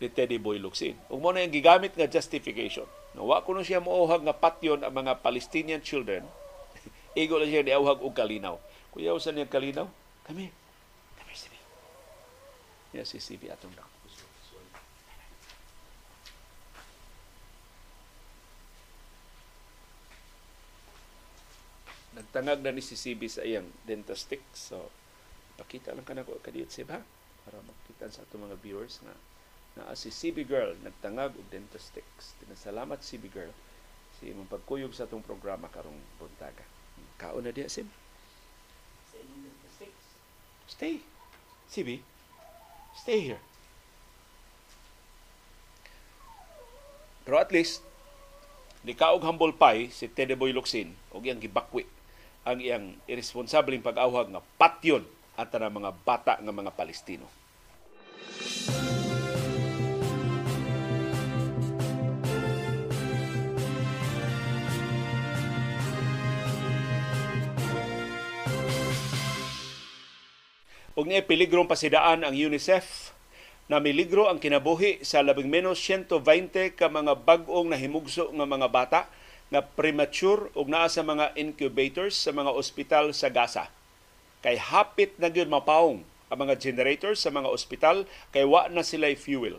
ni 0.00 0.08
Teddy 0.08 0.40
Boy 0.40 0.56
Luxin. 0.56 0.96
Ug 1.12 1.20
mo 1.20 1.28
na 1.28 1.44
yung 1.44 1.52
gigamit 1.52 1.92
nga 1.92 2.08
justification. 2.08 2.88
Nawa 3.12 3.44
ko 3.44 3.52
siya 3.60 3.84
moauhag 3.84 4.24
nga 4.24 4.32
patyon 4.32 4.80
ang 4.80 4.96
mga 4.96 5.20
Palestinian 5.20 5.84
children. 5.84 6.24
Igo 7.20 7.36
lang 7.36 7.52
siya 7.52 7.68
niauhag 7.68 8.00
og 8.00 8.16
kalinaw. 8.16 8.56
Kuyaw 8.96 9.20
sa 9.20 9.36
niya 9.36 9.44
kalinaw? 9.44 9.84
Kami, 10.24 10.48
Ya 12.90 13.06
si 13.06 13.22
CCTV 13.22 13.54
atong 13.54 13.74
dako. 13.78 14.00
Nagtangag 22.10 22.58
na 22.58 22.74
ni 22.74 22.82
si 22.82 22.98
CB 22.98 23.30
sa 23.30 23.46
iyang 23.46 23.70
dentist 23.86 24.34
So, 24.54 24.90
pakita 25.54 25.94
lang 25.94 26.02
ka 26.02 26.14
na 26.16 26.26
ko 26.26 26.42
kadiyot 26.42 26.74
si 26.74 26.82
ba? 26.82 26.98
Para 27.46 27.62
makita 27.62 28.10
sa 28.10 28.26
atong 28.26 28.50
mga 28.50 28.58
viewers 28.58 28.98
na 29.06 29.14
na 29.78 29.94
si 29.94 30.10
CB 30.10 30.50
Girl 30.50 30.74
nagtangag 30.82 31.38
og 31.38 31.46
dentist 31.54 31.94
sticks. 31.94 32.34
Tinasalamat 32.42 33.06
CB 33.06 33.30
Girl 33.30 33.54
si 34.18 34.34
imong 34.34 34.50
pagkuyog 34.50 34.90
sa 34.90 35.06
atong 35.06 35.22
programa 35.22 35.70
karong 35.70 35.96
buntaga. 36.18 36.66
Kaon 37.22 37.46
na 37.46 37.54
diya 37.54 37.70
sim. 37.70 37.86
Stay. 40.70 41.02
CB. 41.70 42.02
Stay 42.94 43.18
here. 43.22 43.42
Pero 47.26 47.38
at 47.38 47.50
least, 47.54 47.82
ni 48.82 48.94
kaog 48.96 49.22
humble 49.22 49.54
pie 49.54 49.92
si 49.92 50.10
Tede 50.10 50.34
Boy 50.34 50.50
Locsin 50.50 50.96
og 51.14 51.26
iyang 51.26 51.38
gibakwi 51.38 51.86
ang 52.44 52.58
iyang 52.58 52.96
irresponsableng 53.04 53.84
pag-awhag 53.84 54.32
nga 54.32 54.42
patyon 54.56 55.04
at 55.36 55.52
mga 55.52 55.90
bata 56.04 56.34
nga 56.40 56.52
mga 56.52 56.72
Palestino. 56.72 57.28
ug 71.00 71.08
ni 71.08 71.16
peligrong 71.24 71.64
pasidaan 71.64 72.28
ang 72.28 72.36
UNICEF 72.36 73.16
na 73.72 73.80
miligro 73.80 74.28
ang 74.28 74.36
kinabuhi 74.36 75.00
sa 75.00 75.24
labing 75.24 75.48
menos 75.48 75.80
120 75.80 76.76
ka 76.76 76.92
mga 76.92 77.16
bag-ong 77.24 77.72
nahimugso 77.72 78.28
nga 78.28 78.44
mga 78.44 78.68
bata 78.68 79.00
nga 79.50 79.62
premature 79.62 80.54
ug 80.54 80.70
naa 80.70 80.86
sa 80.86 81.02
mga 81.02 81.34
incubators 81.34 82.14
sa 82.14 82.30
mga 82.30 82.54
ospital 82.54 83.10
sa 83.10 83.26
Gaza. 83.26 83.66
Kay 84.40 84.56
hapit 84.56 85.18
na 85.18 85.28
gyud 85.28 85.50
mapaong 85.50 86.06
ang 86.30 86.38
mga 86.38 86.54
generators 86.62 87.18
sa 87.18 87.34
mga 87.34 87.50
ospital 87.50 88.06
kay 88.30 88.46
wa 88.46 88.70
na 88.70 88.86
sila 88.86 89.10
fuel. 89.18 89.58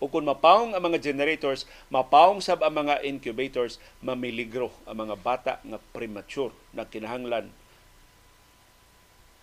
O 0.00 0.08
kung 0.08 0.24
mapawong 0.24 0.72
ang 0.72 0.80
mga 0.80 1.12
generators, 1.12 1.68
mapawong 1.92 2.40
sab 2.40 2.64
ang 2.64 2.72
mga 2.72 3.04
incubators, 3.04 3.76
mamiligro 4.00 4.72
ang 4.88 5.04
mga 5.04 5.16
bata 5.20 5.52
nga 5.60 5.76
premature 5.92 6.56
na 6.72 6.88
kinahanglan 6.88 7.52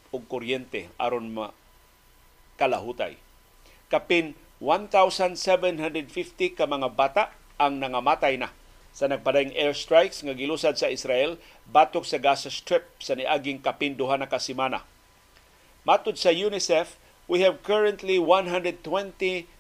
og 0.10 0.26
kuryente 0.26 0.90
aron 0.98 1.30
ma 1.30 1.54
kalahutay. 2.58 3.22
Kapin 3.94 4.34
1,750 4.58 6.58
ka 6.58 6.66
mga 6.66 6.90
bata 6.90 7.30
ang 7.62 7.78
nangamatay 7.78 8.42
na 8.42 8.50
sa 8.98 9.06
nagpadayong 9.06 9.54
airstrikes 9.54 10.26
nga 10.26 10.34
gilusad 10.34 10.74
sa 10.74 10.90
Israel 10.90 11.38
batok 11.70 12.02
sa 12.02 12.18
Gaza 12.18 12.50
Strip 12.50 12.98
sa 12.98 13.14
niaging 13.14 13.62
kapin 13.62 13.94
duha 13.94 14.18
na 14.18 14.26
kasimana. 14.26 14.82
Matud 15.86 16.18
sa 16.18 16.34
UNICEF, 16.34 16.98
we 17.30 17.46
have 17.46 17.62
currently 17.62 18.18
120 18.18 18.82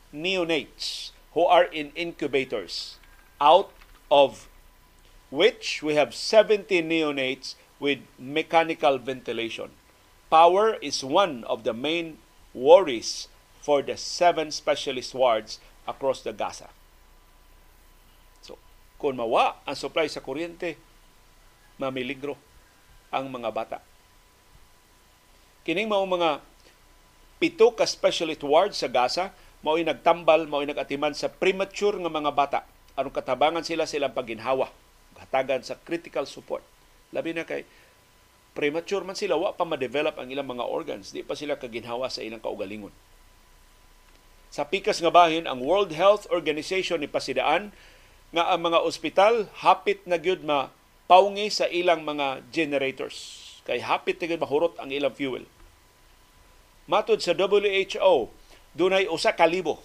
neonates 0.09 1.13
who 1.37 1.45
are 1.45 1.69
in 1.69 1.93
incubators, 1.93 2.97
out 3.37 3.69
of 4.09 4.49
which 5.29 5.85
we 5.85 5.93
have 5.93 6.17
70 6.17 6.65
neonates 6.81 7.53
with 7.77 8.01
mechanical 8.17 8.97
ventilation. 8.97 9.69
Power 10.33 10.81
is 10.81 11.05
one 11.05 11.45
of 11.45 11.61
the 11.61 11.77
main 11.77 12.17
worries 12.57 13.29
for 13.61 13.85
the 13.85 14.01
seven 14.01 14.49
specialist 14.49 15.13
wards 15.13 15.61
across 15.85 16.25
the 16.25 16.33
Gaza. 16.33 16.73
Kung 18.97 19.17
mawa 19.17 19.61
ang 19.65 19.77
supply 19.77 20.09
sa 20.09 20.21
kuryente, 20.25 20.77
mamiligro 21.77 22.33
ang 23.13 23.29
mga 23.29 23.49
bata. 23.53 23.77
Kining 25.61 25.85
mao 25.85 26.03
mga 26.03 26.41
pito 27.37 27.69
ka 27.77 27.85
specialist 27.85 28.41
wards 28.41 28.81
sa 28.81 28.89
Gaza 28.89 29.29
mao'y 29.65 29.85
nagtambal, 29.85 30.45
mao'y 30.45 30.69
nagatiman 30.69 31.11
sa 31.17 31.31
premature 31.31 31.97
nga 31.97 32.11
mga 32.11 32.31
bata. 32.33 32.59
Anong 32.97 33.13
katabangan 33.13 33.65
sila 33.65 33.89
silang 33.89 34.13
paginhawa, 34.13 34.69
hatagan 35.17 35.61
sa 35.61 35.77
critical 35.77 36.25
support. 36.25 36.61
Labi 37.13 37.33
na 37.33 37.45
kay 37.45 37.65
premature 38.57 39.05
man 39.05 39.17
sila, 39.17 39.37
wa 39.37 39.53
pa 39.53 39.65
ma-develop 39.65 40.17
ang 40.17 40.31
ilang 40.33 40.49
mga 40.49 40.65
organs, 40.65 41.13
di 41.13 41.21
pa 41.21 41.37
sila 41.37 41.61
kaginhawa 41.61 42.09
sa 42.09 42.25
ilang 42.25 42.41
kaugalingon. 42.41 42.93
Sa 44.49 44.65
pikas 44.65 45.03
nga 45.03 45.13
bahin, 45.13 45.45
ang 45.45 45.61
World 45.61 45.93
Health 45.93 46.25
Organization 46.33 47.03
ni 47.03 47.09
pasidaan 47.11 47.69
nga 48.31 48.51
ang 48.51 48.61
mga 48.63 48.83
ospital 48.83 49.47
hapit 49.63 50.03
na 50.03 50.19
gyud 50.19 50.43
ma 50.43 50.71
paungi 51.07 51.47
sa 51.47 51.65
ilang 51.71 52.03
mga 52.03 52.43
generators. 52.51 53.47
Kay 53.63 53.79
hapit 53.79 54.19
na 54.19 54.27
gyud 54.27 54.43
mahurot 54.43 54.75
ang 54.79 54.91
ilang 54.91 55.15
fuel. 55.15 55.47
Matod 56.87 57.19
sa 57.19 57.35
WHO, 57.35 58.31
dunay 58.75 59.07
usa 59.11 59.35
ka 59.35 59.47
libo 59.47 59.83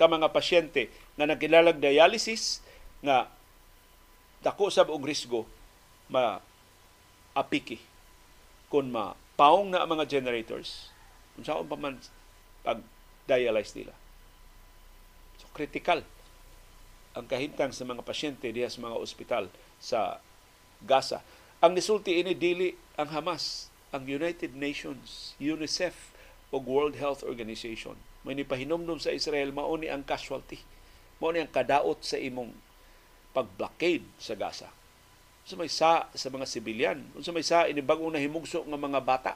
ka 0.00 0.08
mga 0.08 0.32
pasyente 0.32 0.88
nga 1.16 1.28
nagkilalag 1.28 1.76
dialysis 1.76 2.64
nga 3.04 3.28
dako 4.40 4.72
sab 4.72 4.88
og 4.88 5.04
risgo 5.04 5.44
ma 6.08 6.40
apiki 7.36 7.76
kung 8.72 8.88
mapaong 8.88 9.68
na 9.68 9.84
ang 9.84 9.90
mga 9.92 10.08
generators 10.08 10.88
kung 11.36 11.44
saan 11.44 11.68
pa 11.68 11.76
man 11.76 12.00
pag 12.64 12.80
dialyze 13.28 13.76
nila. 13.76 13.94
So 15.40 15.46
critical 15.52 16.00
ang 17.12 17.28
kahintang 17.28 17.72
sa 17.72 17.84
mga 17.84 18.02
pasyente 18.04 18.48
diha 18.48 18.68
sa 18.68 18.80
mga 18.80 18.96
ospital 18.96 19.44
sa 19.76 20.20
Gaza. 20.82 21.20
Ang 21.62 21.78
nisulti 21.78 22.18
ini 22.18 22.34
dili 22.34 22.74
ang 22.98 23.12
Hamas, 23.12 23.70
ang 23.94 24.08
United 24.08 24.56
Nations, 24.56 25.36
UNICEF 25.38 26.14
o 26.50 26.58
World 26.58 26.98
Health 26.98 27.22
Organization. 27.22 27.94
May 28.26 28.34
nipahinomdom 28.38 28.98
sa 28.98 29.14
Israel 29.14 29.54
mao 29.54 29.74
ni 29.78 29.86
ang 29.92 30.02
casualty. 30.02 30.58
Mao 31.22 31.30
ni 31.30 31.38
ang 31.38 31.50
kadaot 31.50 32.02
sa 32.02 32.18
imong 32.18 32.50
pag-blockade 33.32 34.04
sa 34.20 34.36
Gaza 34.36 34.68
Unsa 35.42 35.58
may 35.58 35.66
sa 35.66 36.06
sa 36.14 36.30
mga 36.30 36.46
sibilyan? 36.46 36.98
Unsa 37.18 37.34
may 37.34 37.42
sa 37.42 37.66
ini 37.66 37.82
bag-o 37.82 38.06
na 38.14 38.22
himugso 38.22 38.62
nga 38.62 38.78
mga 38.78 39.00
bata? 39.02 39.32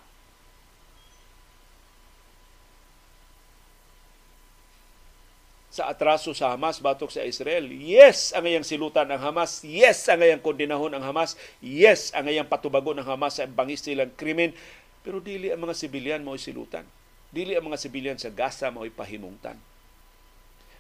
Sa 5.76 5.92
atraso 5.92 6.32
sa 6.32 6.56
Hamas 6.56 6.80
batok 6.80 7.12
sa 7.12 7.20
Israel. 7.20 7.68
Yes, 7.68 8.32
ang 8.32 8.48
ayang 8.48 8.64
silutan 8.64 9.12
ang 9.12 9.20
Hamas. 9.20 9.60
Yes, 9.60 10.08
ang 10.08 10.24
ayang 10.24 10.40
kondenahon 10.40 10.96
ang 10.96 11.04
Hamas. 11.04 11.36
Yes, 11.60 12.16
ang 12.16 12.24
ayang 12.32 12.48
patubagon 12.48 12.96
ang 12.96 13.04
Hamas 13.04 13.36
sa 13.36 13.44
bangis 13.44 13.84
nilang 13.84 14.08
krimen. 14.16 14.56
Pero 15.04 15.20
dili 15.20 15.52
ang 15.52 15.60
mga 15.68 15.76
sibilyan 15.76 16.24
mo 16.24 16.32
silutan. 16.40 16.88
Dili 17.28 17.52
ang 17.52 17.68
mga 17.68 17.76
sibilyan 17.76 18.16
sa 18.16 18.32
Gaza 18.32 18.72
mo 18.72 18.88
pahimungtan. 18.88 19.60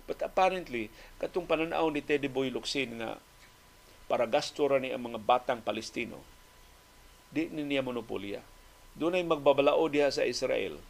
But 0.08 0.24
apparently, 0.24 0.88
katong 1.20 1.44
pananaw 1.44 1.92
ni 1.92 2.00
Teddy 2.00 2.32
Boy 2.32 2.48
Locsin 2.48 2.96
nga 2.96 3.20
para 4.08 4.24
gasto 4.24 4.64
ra 4.64 4.80
ni 4.80 4.96
ang 4.96 5.12
mga 5.12 5.20
batang 5.20 5.60
Palestino, 5.60 6.24
di 7.28 7.52
ni 7.52 7.68
niya 7.68 7.84
monopolya. 7.84 8.40
Doon 8.96 9.20
ay 9.20 9.28
magbabalao 9.28 9.92
diha 9.92 10.08
sa 10.08 10.24
Israel. 10.24 10.80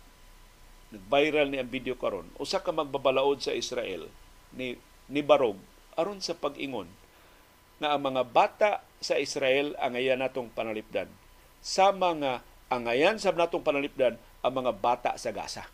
Nag-viral 0.96 1.52
ni 1.52 1.60
ang 1.60 1.68
video 1.68 1.94
karon. 2.00 2.26
Usa 2.40 2.64
ka 2.64 2.72
magbabalaod 2.72 3.44
sa 3.44 3.52
Israel 3.52 4.08
ni 4.56 4.80
ni 5.06 5.20
Barog 5.20 5.60
aron 5.94 6.18
sa 6.24 6.34
pag-ingon 6.34 6.88
na 7.78 7.92
ang 7.92 8.02
mga 8.08 8.22
bata 8.24 8.70
sa 8.98 9.20
Israel 9.20 9.76
ang 9.76 9.94
ayan 9.94 10.24
natong 10.24 10.48
panalipdan. 10.48 11.12
Sa 11.60 11.92
mga 11.92 12.40
angayan 12.72 13.20
sa 13.20 13.30
natong 13.30 13.62
panalipdan 13.62 14.16
ang 14.40 14.52
mga 14.56 14.72
bata 14.80 15.10
sa 15.20 15.30
Gaza. 15.30 15.68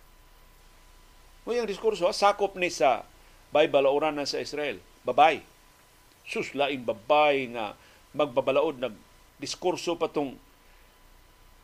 Mo 1.47 1.55
yung 1.55 1.67
diskurso, 1.67 2.11
sakop 2.11 2.59
ni 2.59 2.71
sa 2.71 3.07
Bible 3.55 3.87
oran 3.87 4.19
sa 4.27 4.43
Israel. 4.43 4.79
Babay 5.07 5.43
sus 6.27 6.55
laing 6.55 6.87
babay 6.87 7.51
nga 7.51 7.75
magbabalaod 8.15 8.79
nag 8.79 8.95
diskurso 9.43 9.99
patong 9.99 10.39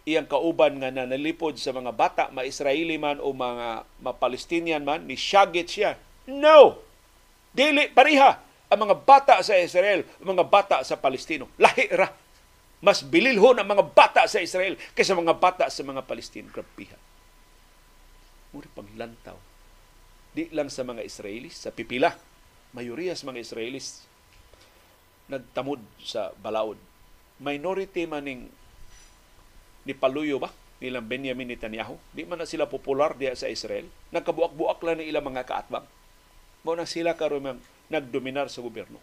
iyang 0.09 0.25
kauban 0.25 0.81
nga 0.81 0.89
nanalipod 0.89 1.61
sa 1.61 1.77
mga 1.77 1.93
bata, 1.93 2.25
ma-Israeli 2.33 2.97
man 2.97 3.21
o 3.21 3.37
mga 3.37 3.85
ma-Palestinian 4.01 4.81
man, 4.81 5.05
ni 5.05 5.21
Shagit 5.21 5.69
siya. 5.69 6.01
No! 6.25 6.81
Dili, 7.53 7.93
pariha 7.93 8.49
ang 8.69 8.81
mga 8.85 8.97
bata 9.05 9.41
sa 9.41 9.57
Israel, 9.57 10.05
ang 10.21 10.37
mga 10.37 10.45
bata 10.49 10.77
sa 10.85 11.01
Palestino. 11.01 11.49
Lahi 11.57 11.89
ra. 11.93 12.09
Mas 12.79 13.03
bililhon 13.03 13.59
ang 13.59 13.69
mga 13.69 13.85
bata 13.91 14.23
sa 14.31 14.39
Israel 14.39 14.79
kaysa 14.95 15.17
mga 15.17 15.37
bata 15.37 15.67
sa 15.67 15.83
mga 15.83 16.05
Palestino. 16.05 16.47
Grabiha. 16.53 16.95
Muna 18.55 18.69
paglantaw. 18.77 19.37
Di 20.37 20.53
lang 20.55 20.71
sa 20.71 20.87
mga 20.87 21.03
Israelis, 21.03 21.59
sa 21.59 21.75
pipila. 21.75 22.15
Mayoriya 22.77 23.17
sa 23.17 23.27
mga 23.27 23.43
Israelis 23.43 24.05
nagtamod 25.27 25.81
sa 26.01 26.31
balaod. 26.39 26.79
Minority 27.41 28.05
maning 28.05 28.53
ni 29.89 29.97
Paluyo 29.97 30.37
ba? 30.37 30.53
Nilang 30.85 31.09
Benjamin 31.09 31.49
Netanyahu. 31.49 31.97
Di 32.13 32.29
man 32.29 32.39
na 32.39 32.47
sila 32.47 32.69
popular 32.69 33.17
diya 33.17 33.33
sa 33.33 33.49
Israel. 33.49 33.89
Nagkabuak-buak 34.13 34.85
lang 34.85 35.01
ni 35.01 35.09
ilang 35.09 35.25
mga 35.25 35.49
kaatbang. 35.49 35.89
Mo 36.61 36.77
na 36.77 36.85
sila 36.85 37.17
karon 37.17 37.57
nagdominar 37.89 38.53
sa 38.53 38.61
gobyerno. 38.61 39.01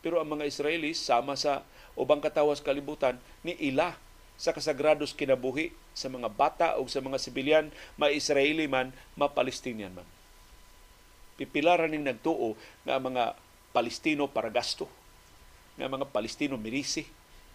Pero 0.00 0.22
ang 0.22 0.30
mga 0.38 0.46
Israelis 0.46 1.02
sama 1.02 1.34
sa 1.34 1.66
ubang 1.98 2.22
katawas 2.22 2.62
kalibutan 2.62 3.18
ni 3.42 3.58
ila 3.58 3.98
sa 4.38 4.54
kasagrados 4.54 5.12
kinabuhi 5.12 5.74
sa 5.92 6.08
mga 6.08 6.28
bata 6.32 6.68
o 6.80 6.86
sa 6.88 7.04
mga 7.04 7.18
sibilyan, 7.20 7.66
ma-Israeli 8.00 8.64
man, 8.70 8.94
ma-Palestinian 9.18 9.92
man. 9.92 10.08
Pipilaran 11.36 11.92
ning 11.92 12.06
nagtuo 12.06 12.56
nga 12.86 12.96
mga 12.96 13.36
Palestino 13.74 14.30
para 14.30 14.48
gasto 14.48 14.88
nga 15.76 15.88
mga 15.88 16.08
Palestino 16.12 16.60
mirisi 16.60 17.08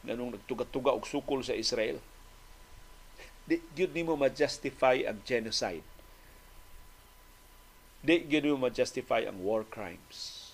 nga 0.07 0.15
nung 0.15 0.31
nagtuga-tuga 0.31 0.95
og 0.95 1.03
sukol 1.03 1.43
sa 1.43 1.51
Israel. 1.51 1.99
Di 3.43 3.59
gyud 3.75 3.91
nimo 3.91 4.15
ma-justify 4.15 5.03
ang 5.03 5.19
genocide. 5.27 5.83
Di 7.99 8.23
gyud 8.23 8.47
nimo 8.47 8.63
ma-justify 8.63 9.27
ang 9.27 9.43
war 9.43 9.67
crimes. 9.67 10.47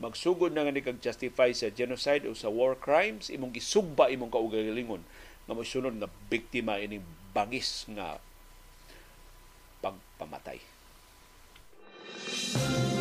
Magsugod 0.00 0.52
na 0.56 0.64
nga 0.64 0.72
ni 0.72 0.80
kag 0.80 1.00
justify 1.04 1.52
sa 1.52 1.68
genocide 1.68 2.24
o 2.24 2.32
sa 2.32 2.48
war 2.48 2.76
crimes, 2.76 3.28
imong 3.28 3.52
gisugba 3.52 4.08
imong 4.08 4.32
kaugalingon 4.32 5.04
nga 5.44 5.54
mosunod 5.56 5.94
nga 5.96 6.08
biktima 6.32 6.80
ining 6.80 7.04
bangis 7.32 7.84
nga 7.92 8.20
pagpamatay. 9.84 10.60
Música 12.26 12.95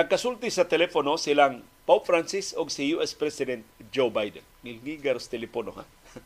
Nagkasulti 0.00 0.48
sa 0.48 0.64
telepono 0.64 1.20
silang 1.20 1.60
Pope 1.84 2.08
Francis 2.08 2.56
o 2.56 2.64
si 2.72 2.96
US 2.96 3.12
President 3.12 3.60
Joe 3.92 4.08
Biden. 4.08 4.40
Nilgigar 4.64 5.20
sa 5.20 5.28
telepono 5.28 5.76
ha. 5.76 5.84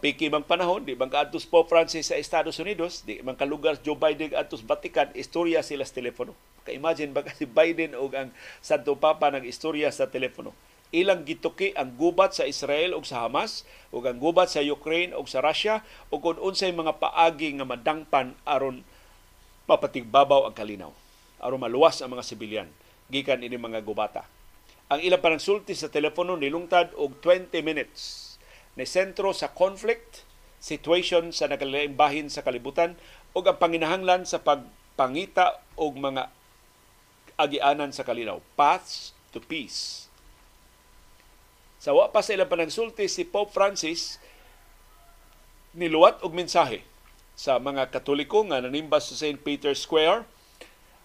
apiki 0.00 0.32
mang 0.32 0.48
panahon, 0.48 0.80
di 0.80 0.96
man 0.96 1.12
kaadtos 1.12 1.44
Pope 1.44 1.68
Francis 1.68 2.08
sa 2.08 2.16
Estados 2.16 2.56
Unidos, 2.56 3.04
di 3.04 3.20
man 3.20 3.36
kalugar 3.36 3.76
Joe 3.84 4.00
Biden 4.00 4.32
adtos 4.32 4.64
Vatican, 4.64 5.12
istorya 5.12 5.60
sila 5.60 5.84
sa 5.84 6.00
telepono. 6.00 6.32
Ka-imagine 6.64 7.12
ba 7.12 7.20
si 7.36 7.44
Biden 7.44 7.92
o 7.92 8.08
ang 8.08 8.32
Santo 8.64 8.96
Papa 8.96 9.28
ng 9.36 9.44
istorya 9.44 9.92
sa 9.92 10.08
telepono. 10.08 10.56
Ilang 10.96 11.28
gituki 11.28 11.76
ang 11.76 12.00
gubat 12.00 12.32
sa 12.32 12.48
Israel 12.48 12.96
o 12.96 13.04
sa 13.04 13.28
Hamas, 13.28 13.68
o 13.92 14.00
ang 14.00 14.16
gubat 14.16 14.48
sa 14.48 14.64
Ukraine 14.64 15.12
o 15.12 15.20
sa 15.28 15.44
Russia, 15.44 15.84
o 16.08 16.16
kung 16.16 16.40
unsay 16.40 16.72
mga 16.72 16.96
paagi 16.96 17.60
nga 17.60 17.68
madangpan 17.68 18.32
aron 18.48 18.88
mapatigbabaw 19.68 20.48
ang 20.48 20.56
kalinaw. 20.56 20.96
Aron 21.40 21.60
maluwas 21.60 22.00
ang 22.00 22.12
mga 22.12 22.24
sibilyan 22.24 22.68
gikan 23.10 23.42
ini 23.42 23.58
mga 23.58 23.82
gubata. 23.82 24.24
Ang 24.90 25.02
ilang 25.02 25.22
panagsulti 25.22 25.74
sa 25.74 25.90
telepono 25.90 26.38
nilungtad 26.38 26.94
og 26.94 27.18
20 27.22 27.62
minutes 27.62 28.34
ni 28.78 28.86
sentro 28.86 29.34
sa 29.34 29.50
conflict 29.50 30.22
situation 30.62 31.34
sa 31.34 31.50
nagalaing 31.50 31.98
bahin 31.98 32.30
sa 32.30 32.46
kalibutan 32.46 32.94
ug 33.34 33.42
ang 33.46 33.58
panginahanglan 33.58 34.26
sa 34.26 34.42
pagpangita 34.42 35.58
og 35.74 35.98
mga 35.98 36.30
agianan 37.40 37.90
sa 37.90 38.04
kalinaw 38.04 38.38
paths 38.54 39.16
to 39.32 39.40
peace 39.40 40.10
sa 41.80 41.96
wa 41.96 42.12
pa 42.12 42.20
sa 42.20 42.36
ilang 42.36 42.50
panagsulti 42.50 43.08
si 43.08 43.24
Pope 43.24 43.56
Francis 43.56 44.20
niluwat 45.72 46.20
og 46.20 46.36
mensahe 46.36 46.84
sa 47.32 47.56
mga 47.56 47.88
Katoliko 47.88 48.44
nga 48.44 48.60
nanimbas 48.60 49.08
sa 49.08 49.16
St. 49.16 49.40
Peter's 49.40 49.80
Square 49.88 50.28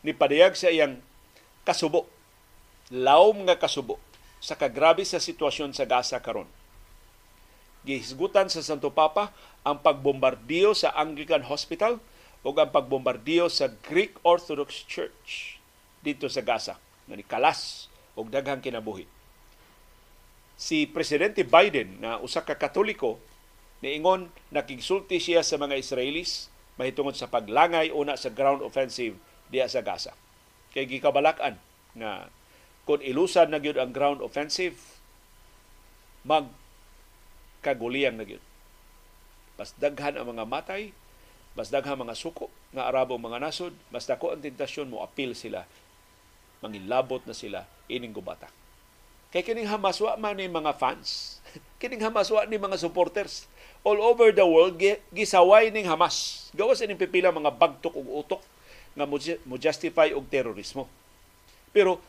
ni 0.05 0.13
padayag 0.13 0.53
sa 0.53 0.69
iyang 0.69 1.01
kasubo. 1.65 2.05
Lawom 2.93 3.49
nga 3.49 3.57
kasubo. 3.57 3.97
Sa 4.37 4.53
kagrabe 4.53 5.01
sa 5.01 5.17
sitwasyon 5.17 5.73
sa 5.73 5.89
Gaza 5.89 6.21
karon. 6.21 6.45
Gihisgutan 7.81 8.45
sa 8.53 8.61
Santo 8.61 8.93
Papa 8.93 9.33
ang 9.65 9.81
pagbombardiyo 9.81 10.77
sa 10.77 10.93
Anglican 10.93 11.41
Hospital 11.49 11.97
o 12.45 12.53
ang 12.53 12.69
pagbombardiyo 12.69 13.49
sa 13.49 13.73
Greek 13.89 14.21
Orthodox 14.21 14.85
Church 14.85 15.57
dito 16.05 16.29
sa 16.29 16.45
Gaza 16.45 16.77
nga 17.09 17.17
kalas 17.25 17.89
og 18.13 18.29
daghang 18.29 18.61
kinabuhi. 18.61 19.09
Si 20.53 20.85
Presidente 20.85 21.41
Biden 21.41 21.97
na 21.97 22.21
usa 22.21 22.45
ka 22.45 22.53
Katoliko 22.53 23.17
niingon 23.81 24.29
nakigsulti 24.53 25.17
siya 25.17 25.41
sa 25.41 25.57
mga 25.57 25.81
Israelis 25.81 26.53
mahitungod 26.77 27.17
sa 27.17 27.29
paglangay 27.29 27.89
una 27.89 28.13
sa 28.13 28.29
ground 28.29 28.61
offensive 28.61 29.17
diya 29.49 29.69
sa 29.69 29.85
Gaza. 29.85 30.13
Kay 30.75 30.89
gikabalakan 30.89 31.55
nga 31.95 32.27
kung 32.85 33.01
ilusan 33.01 33.49
na 33.49 33.57
gyud 33.57 33.81
ang 33.81 33.89
ground 33.89 34.21
offensive 34.21 34.77
mag 36.21 36.49
kaguliyang 37.65 38.17
na 38.17 38.25
gyud. 38.25 38.43
Mas 39.55 39.73
daghan 39.79 40.19
ang 40.19 40.27
mga 40.35 40.45
matay, 40.45 40.91
mas 41.57 41.71
daghan 41.71 41.97
mga 41.97 42.13
suko 42.13 42.51
nga 42.75 42.85
arabo 42.91 43.15
mga 43.15 43.39
nasod, 43.39 43.73
mas 43.89 44.03
dako 44.05 44.35
ang 44.35 44.43
tentasyon 44.43 44.91
mo 44.91 45.01
apil 45.01 45.31
sila. 45.33 45.63
Mangilabot 46.59 47.23
na 47.23 47.33
sila 47.33 47.63
ining 47.87 48.11
gubata. 48.11 48.51
Kay 49.31 49.43
kining 49.43 49.67
Hamas 49.67 49.99
wa 49.99 50.15
man 50.15 50.37
ni 50.37 50.47
mga 50.47 50.75
fans. 50.75 51.39
kining 51.81 52.03
Hamas 52.03 52.31
wa 52.31 52.43
ni 52.45 52.55
mga 52.59 52.79
supporters. 52.79 53.47
All 53.85 54.01
over 54.01 54.33
the 54.33 54.45
world 54.45 54.81
gisaway 55.11 55.69
ning 55.71 55.87
Hamas. 55.87 56.47
Gawas 56.55 56.79
ining 56.83 56.99
pipila 56.99 57.35
mga 57.35 57.51
bagtok 57.53 57.95
ug 57.95 58.23
utok 58.23 58.41
nga 58.95 59.05
mo 59.07 59.55
justify 59.59 60.15
og 60.15 60.31
terorismo. 60.31 60.87
Pero 61.75 61.99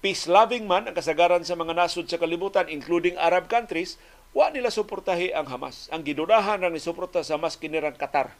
peace-loving 0.00 0.64
man 0.64 0.88
ang 0.88 0.96
kasagaran 0.96 1.44
sa 1.44 1.54
mga 1.54 1.76
nasod 1.76 2.08
sa 2.08 2.18
kalibutan, 2.18 2.66
including 2.66 3.14
Arab 3.20 3.46
countries, 3.46 4.00
Wa 4.32 4.48
nila 4.48 4.72
suportahi 4.72 5.36
ang 5.36 5.44
Hamas. 5.44 5.92
Ang 5.92 6.08
gidudahan 6.08 6.64
ra 6.64 6.72
ni 6.72 6.80
suporta 6.80 7.20
sa 7.20 7.36
Hamas 7.36 7.60
kinirang 7.60 7.96
Qatar. 7.96 8.32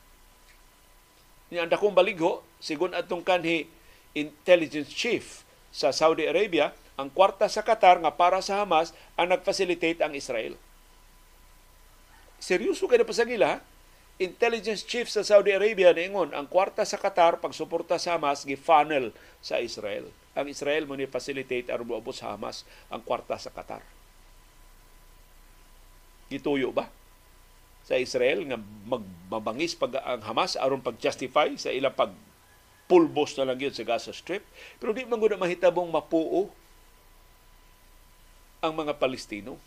Ni 1.52 1.60
anda 1.60 1.76
kong 1.76 1.92
baligho, 1.92 2.40
sigun 2.56 2.96
atong 2.96 3.20
kanhi 3.20 3.68
intelligence 4.16 4.88
chief 4.88 5.44
sa 5.68 5.92
Saudi 5.92 6.24
Arabia, 6.24 6.72
ang 6.96 7.12
kwarta 7.12 7.44
sa 7.48 7.60
Qatar 7.60 8.00
nga 8.00 8.12
para 8.12 8.40
sa 8.40 8.64
Hamas 8.64 8.96
ang 9.20 9.28
nag-facilitate 9.36 10.00
ang 10.00 10.16
Israel. 10.16 10.56
Seryoso 12.40 12.88
kay 12.88 13.04
pasagila, 13.04 13.60
intelligence 14.22 14.86
chief 14.86 15.10
sa 15.10 15.26
Saudi 15.26 15.52
Arabia 15.54 15.92
niingon 15.92 16.34
ang 16.34 16.46
kwarta 16.46 16.86
sa 16.86 16.98
Qatar 16.98 17.38
pagsuporta 17.42 17.98
sa 17.98 18.16
Hamas 18.18 18.46
gi-funnel 18.46 19.14
sa 19.42 19.58
Israel. 19.58 20.10
Ang 20.32 20.48
Israel 20.48 20.88
mo 20.88 20.96
ni 20.96 21.04
facilitate 21.04 21.68
aron 21.68 21.90
moabot 21.90 22.16
sa 22.16 22.32
Hamas 22.32 22.64
ang 22.88 23.04
kwarta 23.04 23.36
sa 23.36 23.52
Qatar 23.52 23.84
gituyo 26.32 26.72
ba 26.72 26.88
sa 27.84 28.00
Israel 28.00 28.48
nga 28.48 28.56
magmabangis 28.88 29.76
pag 29.76 30.00
ang 30.00 30.24
Hamas 30.24 30.56
aron 30.56 30.80
pag-justify 30.80 31.52
sa 31.60 31.68
ilang 31.68 31.92
pag 31.92 32.16
pulbos 32.88 33.36
na 33.36 33.44
lang 33.44 33.58
yun 33.60 33.74
sa 33.74 33.84
Gaza 33.84 34.14
Strip. 34.14 34.46
Pero 34.78 34.94
di 34.96 35.04
man 35.04 35.18
gud 35.18 35.34
mahitabong 35.36 35.90
mapuo 35.90 36.48
ang 38.62 38.72
mga 38.72 38.96
Palestino. 38.96 39.58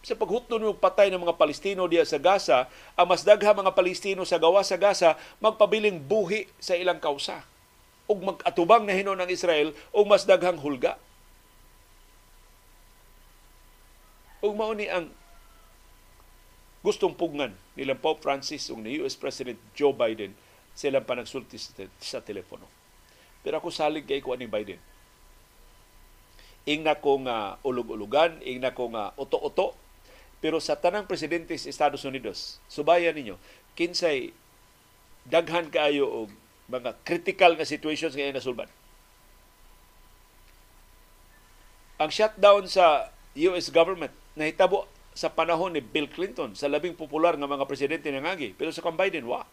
Sa 0.00 0.16
paghutnon 0.16 0.64
ng 0.64 0.80
patay 0.80 1.12
ng 1.12 1.20
mga 1.20 1.36
Palestino 1.36 1.84
diya 1.84 2.08
sa 2.08 2.16
Gaza, 2.16 2.64
ang 2.96 3.04
mas 3.04 3.20
dagha 3.20 3.52
mga 3.52 3.76
Palestino 3.76 4.24
sa 4.24 4.40
gawa 4.40 4.64
sa 4.64 4.80
Gaza 4.80 5.12
magpabiling 5.44 6.00
buhi 6.00 6.48
sa 6.56 6.72
ilang 6.72 6.96
kausa 6.96 7.44
ug 8.10 8.18
mag-atubang 8.26 8.82
na 8.82 8.96
hinon 8.96 9.20
ng 9.22 9.30
Israel 9.30 9.70
ug 9.94 10.04
mas 10.08 10.26
daghang 10.26 10.58
hulga. 10.58 10.98
Ug 14.40 14.56
mao 14.56 14.72
ang 14.72 15.12
gustong 16.80 17.12
pugnan 17.12 17.52
nilang 17.76 18.00
Pope 18.00 18.24
Francis 18.24 18.72
ug 18.72 18.80
ni 18.80 18.98
US 19.04 19.14
President 19.14 19.60
Joe 19.76 19.92
Biden 19.92 20.32
silang 20.72 21.04
panagsulti 21.04 21.60
sa 22.00 22.24
telepono. 22.24 22.64
Pero 23.44 23.60
ako 23.60 23.68
salig 23.68 24.08
kay 24.08 24.24
ko 24.24 24.32
ni 24.32 24.48
Biden. 24.48 24.80
Ingna 26.64 26.96
ko 26.96 27.20
nga 27.24 27.56
ulog-ulugan, 27.64 28.40
ingna 28.44 28.72
ko 28.72 28.92
nga 28.92 29.12
uto-uto, 29.16 29.76
pero 30.40 30.56
sa 30.58 30.80
tanang 30.80 31.04
presidente 31.04 31.52
sa 31.60 31.68
Estados 31.68 32.02
Unidos, 32.08 32.58
subayan 32.66 33.12
ninyo, 33.12 33.36
kinsay 33.76 34.32
daghan 35.28 35.68
kaayo 35.68 36.08
og 36.08 36.28
mga 36.72 36.96
critical 37.04 37.54
nga 37.60 37.68
situations 37.68 38.16
nga 38.16 38.32
nasulban. 38.32 38.68
Ang 42.00 42.08
shutdown 42.08 42.64
sa 42.64 43.12
US 43.36 43.68
government 43.68 44.16
nahitabo 44.32 44.88
sa 45.12 45.28
panahon 45.28 45.76
ni 45.76 45.82
Bill 45.84 46.08
Clinton, 46.08 46.56
sa 46.56 46.70
labing 46.70 46.96
popular 46.96 47.36
nga 47.36 47.50
mga 47.50 47.68
presidente 47.68 48.08
ng 48.08 48.24
agi. 48.24 48.56
Pero 48.56 48.72
sa 48.72 48.80
kang 48.80 48.96
Biden, 48.96 49.26
wa. 49.28 49.44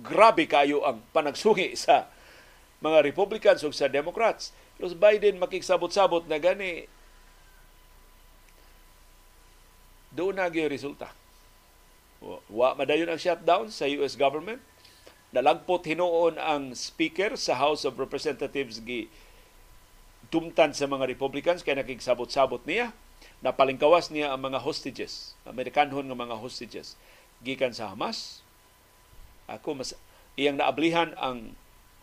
Grabe 0.00 0.48
kayo 0.48 0.86
ang 0.86 1.04
panagsungi 1.12 1.76
sa 1.84 2.08
mga 2.80 3.04
Republicans 3.04 3.60
o 3.66 3.74
sa 3.74 3.90
Democrats. 3.92 4.56
Pero 4.80 4.88
sa 4.88 4.96
Biden 4.96 5.36
makiksabot-sabot 5.36 6.24
na 6.30 6.40
gani 6.40 6.88
doon 10.10 10.38
na 10.38 10.50
resulta. 10.50 11.10
Wa 12.50 12.76
madayon 12.76 13.08
ang 13.08 13.20
shutdown 13.20 13.72
sa 13.72 13.88
US 14.00 14.14
government. 14.18 14.60
Nalagpot 15.30 15.86
hinuon 15.86 16.36
ang 16.42 16.74
speaker 16.74 17.38
sa 17.38 17.54
House 17.54 17.86
of 17.86 17.96
Representatives 17.96 18.82
gi 18.82 19.06
tumtan 20.30 20.74
sa 20.74 20.90
mga 20.90 21.06
Republicans 21.06 21.62
kaya 21.62 21.82
nakiksabot-sabot 21.82 22.62
niya 22.66 22.90
napalingkawas 23.40 24.12
niya 24.12 24.32
ang 24.32 24.40
mga 24.44 24.60
hostages, 24.60 25.32
Amerikanhon 25.48 26.08
nga 26.08 26.16
mga 26.16 26.36
hostages 26.36 26.96
gikan 27.40 27.72
sa 27.72 27.92
Hamas. 27.92 28.44
Ako 29.48 29.74
mas 29.80 29.96
iyang 30.36 30.60
naablihan 30.60 31.16
ang 31.16 31.56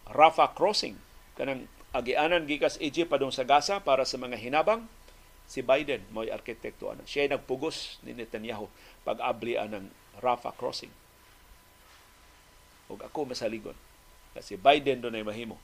Rafah 0.08 0.56
crossing 0.56 0.98
kanang 1.38 1.70
agianan 1.94 2.50
gikas 2.50 2.80
Egypt 2.82 3.14
padung 3.14 3.32
sa 3.32 3.46
Gaza 3.46 3.84
para 3.84 4.04
sa 4.04 4.18
mga 4.18 4.40
hinabang 4.40 4.90
si 5.48 5.64
Biden 5.64 6.04
mo'y 6.12 6.28
arkitekto 6.28 6.92
ana. 6.92 7.02
Siya 7.08 7.32
nagpugos 7.32 8.04
ni 8.04 8.12
Netanyahu 8.12 8.68
pag-abli 9.08 9.56
ng 9.56 9.88
Rafah 10.20 10.54
crossing. 10.54 10.92
Ug 12.92 13.00
ako 13.00 13.32
masaligon 13.32 13.76
kasi 14.36 14.60
Biden 14.60 15.02
do 15.02 15.10
ay 15.10 15.26
mahimo 15.26 15.58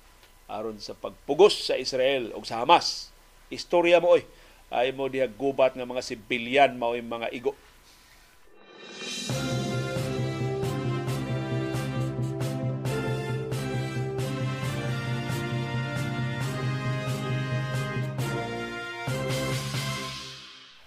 aron 0.50 0.76
sa 0.82 0.98
pagpugos 0.98 1.70
sa 1.70 1.76
Israel 1.78 2.34
ug 2.34 2.48
sa 2.48 2.64
Hamas. 2.64 3.12
Istorya 3.52 4.00
mo 4.00 4.18
oy 4.18 4.24
ay 4.74 4.90
mo 4.96 5.06
diha 5.06 5.30
gubat 5.30 5.78
nga 5.78 5.86
mga 5.86 6.02
sibilyan 6.02 6.74
mao 6.80 6.98
mga 6.98 7.30
igo. 7.36 7.54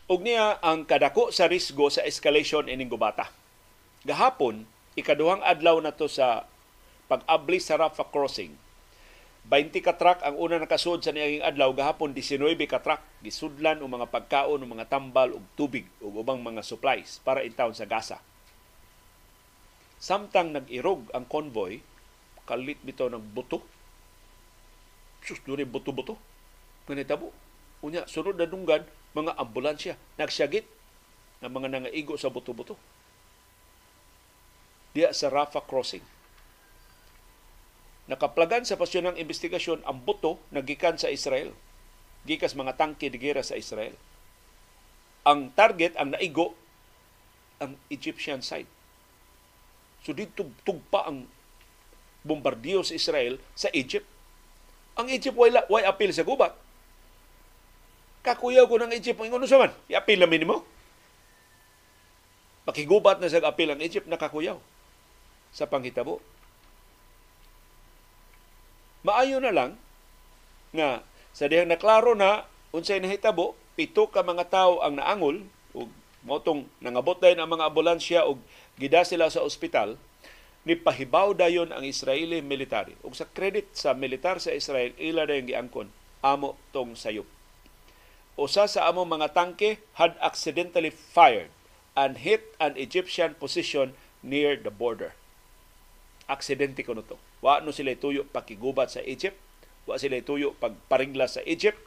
Ug 0.07 0.23
niya 0.23 0.63
ang 0.63 0.87
kadako 0.87 1.35
sa 1.35 1.51
risgo 1.51 1.91
sa 1.91 2.07
escalation 2.07 2.71
ining 2.71 2.87
gubata. 2.87 3.35
Gahapon, 4.07 4.63
ikaduhang 4.95 5.43
adlaw 5.43 5.83
na 5.83 5.91
to 5.91 6.07
sa 6.07 6.47
pag-abli 7.11 7.59
sa 7.59 7.75
Rafah 7.75 8.07
crossing, 8.15 8.55
20 9.47 9.79
ka 9.79 9.95
truck 9.95 10.23
ang 10.27 10.35
una 10.39 10.59
nakasud 10.59 11.03
sa 11.03 11.15
niyang 11.15 11.47
adlaw 11.47 11.71
gahapon 11.71 12.11
19 12.11 12.59
ka 12.67 12.83
truck 12.83 12.99
gisudlan 13.23 13.79
og 13.79 13.95
mga 13.95 14.11
pagkaon 14.11 14.59
og 14.59 14.71
mga 14.75 14.91
tambal 14.91 15.39
ug 15.39 15.45
tubig 15.55 15.87
ug 16.03 16.19
ubang 16.19 16.43
mga 16.43 16.67
supplies 16.67 17.23
para 17.23 17.47
intawon 17.47 17.75
sa 17.75 17.87
Gaza. 17.87 18.19
Samtang 20.03 20.51
nag-irog 20.51 21.07
ang 21.15 21.31
convoy, 21.31 21.79
kalit 22.47 22.79
bitaw 22.83 23.07
ng 23.07 23.23
buto. 23.35 23.63
Sus, 25.23 25.43
doon 25.43 25.67
buto-buto. 25.67 26.15
Manitabo. 26.87 27.35
Unya, 27.83 28.07
sunod 28.07 28.39
na 28.39 28.47
dunggan, 28.47 28.87
mga 29.17 29.33
ambulansya, 29.41 29.97
nagsyagit 30.21 30.69
ng 31.41 31.53
mga 31.53 31.69
nangaigo 31.73 32.21
sa 32.21 32.29
buto-buto. 32.29 32.77
Diya 34.93 35.17
sa 35.17 35.33
Rafah 35.33 35.65
Crossing. 35.65 36.05
Nakaplagan 38.07 38.69
sa 38.69 38.79
pasyon 38.79 39.11
ng 39.13 39.17
investigasyon 39.19 39.83
ang 39.83 40.05
buto 40.05 40.39
nagikan 40.53 41.01
sa 41.01 41.09
Israel. 41.09 41.57
Gikas 42.29 42.55
mga 42.55 42.77
tangke 42.77 43.09
de 43.09 43.19
gera 43.19 43.43
sa 43.43 43.59
Israel. 43.59 43.97
Ang 45.27 45.51
target, 45.57 45.99
ang 45.99 46.15
naigo, 46.15 46.55
ang 47.59 47.75
Egyptian 47.91 48.45
side. 48.45 48.69
So 50.07 50.15
dito 50.15 50.47
tugpa 50.63 51.09
ang 51.09 51.27
bombardiyo 52.23 52.87
sa 52.87 52.95
Israel 52.95 53.43
sa 53.59 53.73
Egypt. 53.75 54.07
Ang 54.95 55.11
Egypt 55.11 55.35
wala 55.35 55.67
way 55.67 55.83
appeal 55.83 56.15
sa 56.15 56.23
gubat. 56.23 56.55
Kakuyaw 58.27 58.67
ko 58.67 58.83
ng 58.83 58.91
Egypt 58.91 59.23
ang 59.23 59.39
ano 59.39 59.47
man, 59.47 59.71
i-appeal 59.87 60.27
namin 60.27 60.51
mo. 60.51 60.67
Makigubat 62.67 63.23
na 63.23 63.31
sa 63.31 63.39
appeal 63.47 63.71
ang 63.71 63.79
Egypt 63.79 64.11
nakakuyaw 64.11 64.59
sa 65.55 65.71
panghitabo. 65.71 66.19
Maayo 69.07 69.39
na 69.39 69.55
lang 69.55 69.79
nga 70.75 71.07
sa 71.31 71.47
dihang 71.47 71.71
naklaro 71.71 72.19
na 72.19 72.43
unsay 72.75 72.99
nahitabo, 72.99 73.55
pito 73.79 74.11
ka 74.11 74.27
mga 74.27 74.51
tawo 74.51 74.83
ang 74.83 74.99
naangol 74.99 75.47
ug 75.71 75.87
motong 76.27 76.67
nangabot 76.83 77.15
dayon 77.23 77.39
ang 77.39 77.55
mga 77.55 77.71
ambulansya 77.71 78.27
og 78.27 78.43
gida 78.75 79.07
sila 79.07 79.31
sa 79.31 79.47
ospital 79.47 79.95
ni 80.67 80.75
pahibaw 80.75 81.31
dayon 81.31 81.71
ang 81.71 81.87
Israeli 81.87 82.43
military. 82.43 82.99
Ug 83.07 83.15
sa 83.15 83.31
credit 83.31 83.71
sa 83.79 83.95
militar 83.95 84.43
sa 84.43 84.51
Israel, 84.51 84.91
ila 84.99 85.23
dayon 85.23 85.47
giangkon 85.47 85.89
amo 86.27 86.59
tong 86.75 86.99
sayop. 86.99 87.36
Usa 88.37 88.69
sa 88.69 88.85
amo 88.85 89.09
mga 89.09 89.33
tangke 89.33 89.81
had 89.97 90.13
accidentally 90.21 90.93
fired 90.93 91.49
and 91.97 92.21
hit 92.21 92.53
an 92.61 92.77
Egyptian 92.77 93.33
position 93.33 93.97
near 94.21 94.61
the 94.61 94.69
border. 94.69 95.17
Aksidente 96.29 96.85
ko 96.85 96.93
to. 97.01 97.17
Wa 97.41 97.65
no 97.65 97.73
sila 97.73 97.97
tuyo 97.97 98.29
pakigubat 98.29 98.93
sa 98.93 99.01
Egypt, 99.09 99.41
wa 99.89 99.97
sila 99.97 100.21
tuyo 100.21 100.53
pagparingla 100.61 101.25
sa 101.33 101.41
Egypt. 101.49 101.81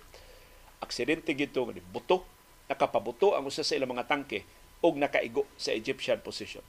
Aksidente 0.81 1.37
gito 1.37 1.61
nga 1.69 1.77
buto, 1.93 2.25
nakapabuto 2.65 3.37
ang 3.37 3.45
usa 3.45 3.61
sa 3.61 3.77
ilang 3.77 3.93
mga 3.93 4.09
tangke 4.09 4.41
ug 4.81 4.97
nakaigo 4.97 5.45
sa 5.53 5.69
Egyptian 5.69 6.17
position. 6.25 6.65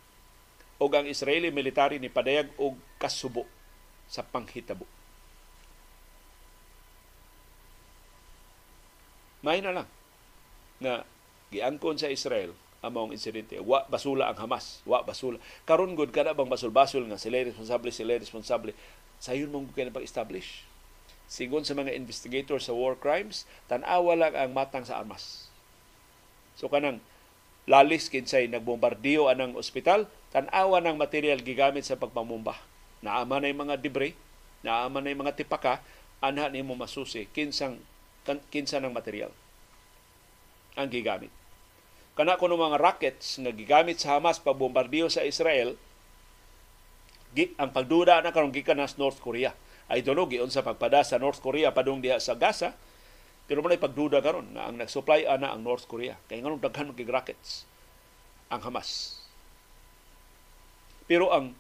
Ug 0.77 0.93
ang 0.93 1.09
Israeli 1.09 1.49
military 1.49 1.97
ni 1.97 2.13
padayag 2.13 2.53
og 2.61 2.77
kasubo 3.01 3.49
sa 4.13 4.21
panghitabo. 4.21 4.85
May 9.41 9.65
na 9.65 9.73
lang 9.73 9.89
nga 10.81 11.05
giangkon 11.53 11.97
sa 11.97 12.13
Israel 12.13 12.53
among 12.81 13.13
insidente. 13.13 13.61
Wa 13.61 13.85
basula 13.89 14.33
ang 14.33 14.39
Hamas. 14.41 14.81
Wa 14.89 15.05
basula. 15.05 15.37
Karon 15.69 15.97
gud 15.97 16.13
kada 16.13 16.33
bang 16.33 16.49
basol-basol 16.49 17.05
nga 17.09 17.21
sila 17.21 17.45
responsable, 17.45 17.93
sila 17.93 18.17
responsable. 18.17 18.73
Sayon 19.21 19.53
mong 19.53 19.73
kaya 19.77 19.93
pag-establish. 19.93 20.65
Sigon 21.31 21.63
sa 21.63 21.77
mga 21.77 21.95
investigator 21.95 22.59
sa 22.59 22.75
war 22.75 22.99
crimes, 22.99 23.47
tan-awa 23.71 24.19
lang 24.19 24.35
ang 24.35 24.51
matang 24.51 24.83
sa 24.83 24.99
armas. 24.99 25.47
So 26.59 26.67
kanang 26.67 26.99
lalis 27.71 28.11
kinsay 28.11 28.51
nagbombardiyo 28.51 29.31
anang 29.31 29.55
ospital, 29.55 30.11
tan-awa 30.35 30.83
ng 30.83 30.99
material 30.99 31.39
gigamit 31.39 31.87
sa 31.87 32.01
pagpamumba. 32.01 32.59
Naama 32.99 33.39
na 33.39 33.47
yung 33.47 33.69
mga 33.69 33.79
debris, 33.79 34.19
naama 34.67 34.99
na 34.99 35.13
yung 35.15 35.23
mga 35.23 35.39
tipaka, 35.39 35.85
anha 36.19 36.51
ni 36.51 36.67
mo 36.67 36.75
masusi 36.75 37.31
kinsang 37.31 37.79
kinsa 38.25 38.79
ng 38.79 38.93
material 38.93 39.33
ang 40.79 40.89
gigamit. 40.89 41.33
Kana 42.15 42.37
kuno 42.37 42.59
mga 42.59 42.79
rockets 42.79 43.41
nga 43.41 43.53
gigamit 43.55 44.03
sa 44.03 44.19
Hamas 44.19 44.43
pagbombardiyo 44.43 45.09
sa 45.09 45.25
Israel 45.25 45.79
ang 47.57 47.71
pagduda 47.71 48.19
na 48.21 48.35
karon 48.35 48.51
gikan 48.51 48.83
sa 48.83 48.99
North 48.99 49.23
Korea. 49.23 49.55
Ay 49.91 50.03
tulo 50.07 50.27
giun 50.31 50.51
sa 50.51 50.63
pagpada 50.63 51.03
sa 51.03 51.19
North 51.19 51.43
Korea 51.43 51.75
padung 51.75 52.03
diha 52.03 52.19
sa 52.23 52.39
Gaza 52.39 52.75
pero 53.51 53.67
man 53.67 53.75
pagduda 53.75 54.23
karon 54.23 54.55
nga 54.55 54.71
ang 54.71 54.79
nag-supply 54.79 55.27
ana 55.27 55.51
ang 55.51 55.67
North 55.67 55.91
Korea. 55.91 56.15
Kay 56.31 56.39
nganong 56.43 56.63
daghan 56.63 56.95
mag 56.95 57.03
rockets 57.11 57.67
ang 58.47 58.63
Hamas. 58.63 59.19
Pero 61.11 61.35
ang 61.35 61.55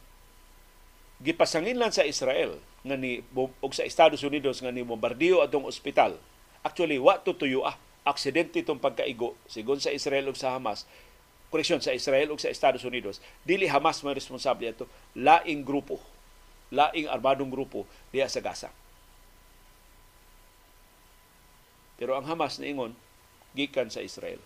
gipasangin 1.18 1.78
lang 1.78 1.90
sa 1.90 2.06
Israel 2.06 2.62
nga 2.86 2.94
ni 2.94 3.26
og 3.34 3.72
sa 3.74 3.82
Estados 3.82 4.22
Unidos 4.22 4.62
nga 4.62 4.70
ni 4.70 4.86
bombardiyo 4.86 5.42
atong 5.42 5.66
ospital 5.66 6.16
actually 6.64 6.98
wa 7.00 7.18
tutuyo 7.20 7.64
ah. 7.66 7.76
Aksidente 8.00 8.64
itong 8.64 8.80
pagkaigo. 8.80 9.36
Sigon 9.44 9.76
sa 9.76 9.92
Israel 9.92 10.32
ug 10.32 10.36
sa 10.38 10.56
Hamas 10.56 10.88
koreksyon 11.50 11.82
sa 11.82 11.92
Israel 11.92 12.30
ug 12.30 12.38
sa 12.38 12.48
Estados 12.48 12.86
Unidos 12.86 13.18
dili 13.42 13.66
Hamas 13.66 14.00
man 14.06 14.14
responsable 14.14 14.70
ato 14.70 14.86
laing 15.18 15.66
grupo 15.66 15.98
laing 16.70 17.10
armadong 17.10 17.50
grupo 17.50 17.84
diha 18.14 18.30
sa 18.30 18.40
Gaza. 18.40 18.70
Pero 21.98 22.16
ang 22.16 22.24
Hamas 22.24 22.56
niingon 22.62 22.96
gikan 23.52 23.90
sa 23.90 24.00
Israel. 24.00 24.40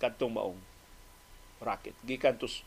Kadtong 0.00 0.32
maong 0.32 0.60
rocket 1.60 1.92
gikan 2.08 2.40
tus 2.40 2.64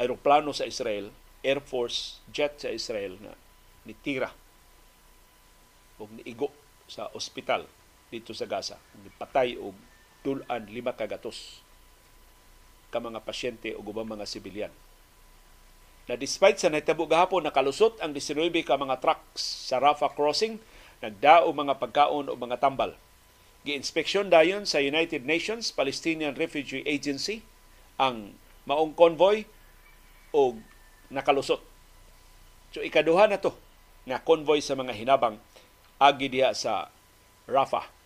aeroplano 0.00 0.56
sa 0.56 0.64
Israel 0.64 1.12
Air 1.44 1.60
Force 1.60 2.24
jet 2.32 2.56
sa 2.56 2.72
Israel 2.72 3.20
na 3.20 3.36
nitira 3.84 4.32
o 6.00 6.08
niigo 6.08 6.48
sa 6.88 7.12
ospital 7.12 7.68
dito 8.08 8.32
sa 8.32 8.48
Gaza. 8.48 8.80
Patay 9.20 9.60
og 9.60 9.76
tulan 10.24 10.66
lima 10.72 10.96
kagatos 10.96 11.62
ka 12.90 12.98
mga 12.98 13.22
pasyente 13.22 13.70
o 13.76 13.84
ubang 13.84 14.08
mga 14.08 14.26
sibilyan. 14.26 14.72
Na 16.10 16.18
despite 16.18 16.58
sa 16.58 16.66
nahitabo 16.66 17.06
gahapon 17.06 17.46
nakalusot 17.46 18.02
ang 18.02 18.10
19 18.10 18.50
ka 18.66 18.74
mga 18.74 18.98
trucks 18.98 19.70
sa 19.70 19.78
Rafah 19.78 20.10
crossing, 20.10 20.58
nagdao 20.98 21.46
mga 21.54 21.78
pagkaon 21.78 22.26
o 22.26 22.34
mga 22.34 22.58
tambal. 22.58 22.98
Gi-inspeksyon 23.62 24.32
dayon 24.32 24.66
sa 24.66 24.82
United 24.82 25.22
Nations 25.22 25.70
Palestinian 25.70 26.34
Refugee 26.34 26.82
Agency 26.82 27.46
ang 28.00 28.34
maong 28.66 28.96
convoy 28.96 29.46
o 30.34 30.58
nakalusot. 31.12 31.62
So 32.74 32.82
ikaduha 32.82 33.30
na 33.30 33.38
to 33.38 33.54
nga 34.08 34.18
convoy 34.18 34.64
sa 34.64 34.74
mga 34.74 34.96
hinabang 34.96 35.38
agi 36.00 36.32
diha 36.32 36.56
sa 36.56 36.88
Rafah 37.44 38.00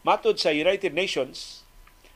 Matod 0.00 0.40
sa 0.40 0.48
United 0.48 0.96
Nations, 0.96 1.60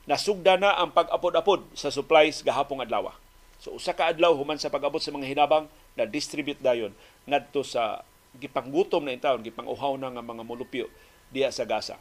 nasugda 0.08 0.56
na 0.56 0.72
ang 0.72 0.88
pag-apod-apod 0.96 1.68
sa 1.76 1.92
supplies 1.92 2.40
gahapong 2.40 2.80
adlaw. 2.80 3.12
So 3.60 3.76
usa 3.76 3.92
ka 3.92 4.08
adlaw 4.08 4.32
human 4.32 4.56
sa 4.56 4.72
pag-abot 4.72 5.04
sa 5.04 5.12
mga 5.12 5.28
hinabang 5.28 5.68
na 5.92 6.08
distribute 6.08 6.60
dayon 6.64 6.96
ngadto 7.28 7.60
sa 7.60 8.00
gipanggutom 8.40 9.04
na 9.04 9.12
intawon, 9.12 9.44
gipanguhaw 9.44 10.00
na 10.00 10.16
nga 10.16 10.24
mga 10.24 10.42
molupyo 10.48 10.88
diya 11.28 11.52
sa 11.52 11.68
Gaza. 11.68 12.00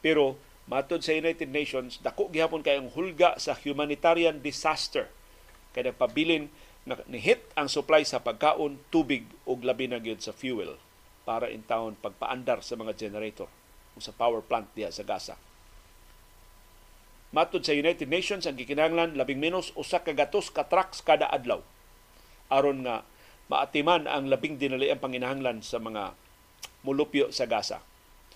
Pero 0.00 0.40
matod 0.64 1.04
sa 1.04 1.12
United 1.12 1.52
Nations, 1.52 2.00
dako 2.00 2.32
gihapon 2.32 2.64
kay 2.64 2.80
ang 2.80 2.88
hulga 2.88 3.36
sa 3.36 3.52
humanitarian 3.52 4.40
disaster 4.40 5.12
kay 5.76 5.92
pabilin 5.92 6.48
nihit 6.86 7.46
ang 7.54 7.70
supply 7.70 8.02
sa 8.02 8.18
pagkaon, 8.18 8.82
tubig 8.90 9.28
ug 9.46 9.62
labi 9.62 9.86
na 9.86 10.02
gyud 10.02 10.18
sa 10.18 10.34
fuel 10.34 10.78
para 11.22 11.46
in 11.46 11.62
town 11.62 11.94
pagpaandar 12.02 12.66
sa 12.66 12.74
mga 12.74 12.98
generator 12.98 13.46
sa 14.02 14.10
power 14.10 14.42
plant 14.42 14.66
diha 14.74 14.90
sa 14.90 15.06
Gaza. 15.06 15.38
Matod 17.32 17.62
sa 17.64 17.76
United 17.76 18.10
Nations 18.10 18.44
ang 18.44 18.58
gikinahanglan 18.58 19.14
labing 19.14 19.38
menos 19.38 19.70
usa 19.78 20.02
ka 20.02 20.12
gatos 20.12 20.50
ka 20.50 20.66
trucks 20.66 21.00
kada 21.00 21.30
adlaw 21.30 21.62
aron 22.52 22.84
nga 22.84 23.08
maatiman 23.48 24.04
ang 24.04 24.28
labing 24.28 24.60
dinali 24.60 24.92
ang 24.92 25.00
panginahanglan 25.00 25.64
sa 25.64 25.80
mga 25.80 26.12
mulupyo 26.84 27.32
sa 27.32 27.48
Gaza. 27.48 27.80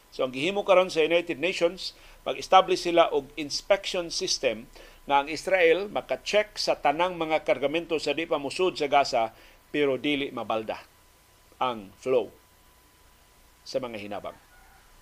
So 0.09 0.25
ang 0.25 0.33
gihimo 0.33 0.65
karon 0.65 0.89
sa 0.89 1.05
United 1.05 1.37
Nations, 1.37 1.93
mag-establish 2.25 2.89
sila 2.89 3.13
og 3.13 3.29
inspection 3.37 4.09
system 4.09 4.65
nga 5.07 5.23
ang 5.23 5.29
Israel 5.31 5.89
maka-check 5.89 6.59
sa 6.59 6.79
tanang 6.79 7.15
mga 7.15 7.47
kargamento 7.47 7.97
sa 8.03 8.13
di 8.13 8.27
pa 8.27 8.43
musud 8.43 8.75
sa 8.75 8.91
Gaza 8.91 9.31
pero 9.71 9.97
dili 9.97 10.29
mabalda 10.35 10.79
ang 11.63 11.95
flow 11.99 12.29
sa 13.67 13.79
mga 13.79 13.99
hinabang 14.03 14.39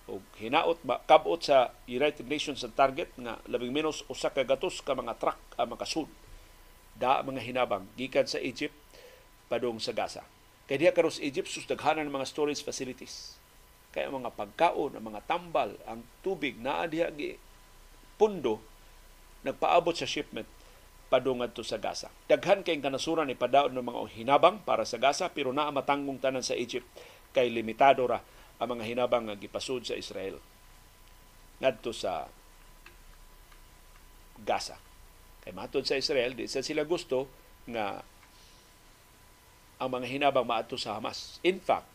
og 0.05 0.21
hinaot 0.37 0.77
ba 0.85 1.01
kabot 1.01 1.41
sa 1.41 1.73
United 1.89 2.29
Nations 2.29 2.61
ang 2.61 2.77
target 2.77 3.09
nga 3.17 3.41
labing 3.49 3.73
menos 3.73 4.05
usa 4.05 4.29
ka 4.29 4.45
gatos 4.45 4.77
ka 4.85 4.93
mga 4.93 5.17
truck 5.17 5.41
ang 5.57 5.73
makasud 5.73 6.09
da 6.95 7.19
mga 7.25 7.43
hinabang 7.43 7.89
gikan 7.99 8.23
sa 8.23 8.39
Egypt 8.39 8.73
padung 9.51 9.77
sa 9.77 9.91
Gaza. 9.91 10.23
Kay 10.65 10.81
diha 10.81 10.95
karos 10.95 11.21
Egypt 11.21 11.51
sus 11.51 11.67
daghanan 11.69 12.09
mga 12.09 12.25
storage 12.25 12.63
facilities. 12.63 13.37
Kaya 13.93 14.09
mga 14.11 14.33
pagkaon, 14.33 14.97
ang 14.97 15.05
mga 15.05 15.23
tambal, 15.29 15.77
ang 15.85 16.03
tubig 16.25 16.57
naa 16.57 16.89
diha 16.89 17.11
gi 17.13 17.37
pundo 18.17 18.63
nagpaabot 19.45 19.93
sa 19.93 20.09
shipment 20.09 20.49
padungad 21.07 21.53
to 21.53 21.61
sa 21.61 21.77
Gaza. 21.77 22.09
Daghan 22.25 22.65
kay 22.65 22.81
kanasuran 22.81 23.29
ni 23.29 23.37
padayon 23.37 23.77
ng 23.77 23.85
mga 23.85 23.99
hinabang 24.17 24.57
para 24.65 24.83
sa 24.83 24.97
Gaza 24.97 25.29
pero 25.29 25.53
naa 25.53 25.69
matanggong 25.69 26.17
tanan 26.17 26.41
sa 26.41 26.57
Egypt 26.57 26.89
kay 27.31 27.53
limitado 27.53 28.09
ra 28.09 28.19
ang 28.57 28.67
mga 28.73 28.83
hinabang 28.89 29.29
nga 29.29 29.37
gipasud 29.37 29.85
sa 29.85 29.93
Israel 29.93 30.41
ngadto 31.61 31.95
sa 31.95 32.27
Gaza. 34.43 34.75
Kay 35.45 35.55
matod 35.55 35.87
sa 35.87 35.95
Israel, 35.95 36.35
di 36.35 36.49
sa 36.49 36.59
sila 36.59 36.83
gusto 36.83 37.29
nga 37.69 38.03
ang 39.79 39.89
mga 39.91 40.07
hinabang 40.09 40.47
maato 40.47 40.75
sa 40.75 40.99
Hamas. 40.99 41.39
In 41.45 41.63
fact, 41.63 41.87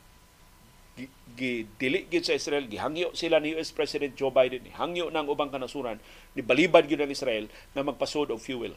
gidili 1.40 2.04
gid 2.10 2.24
sa 2.26 2.36
Israel 2.36 2.68
gihangyo 2.68 3.14
sila 3.16 3.40
ni 3.40 3.56
US 3.56 3.72
President 3.72 4.12
Joe 4.12 4.34
Biden 4.34 4.66
hangyo 4.76 5.08
ng 5.08 5.26
ubang 5.30 5.48
kanasuran 5.48 5.96
ni 6.36 6.44
balibad 6.44 6.84
gyud 6.84 7.00
ang 7.00 7.12
Israel 7.12 7.48
na 7.72 7.86
magpasod 7.86 8.28
og 8.34 8.42
fuel 8.42 8.76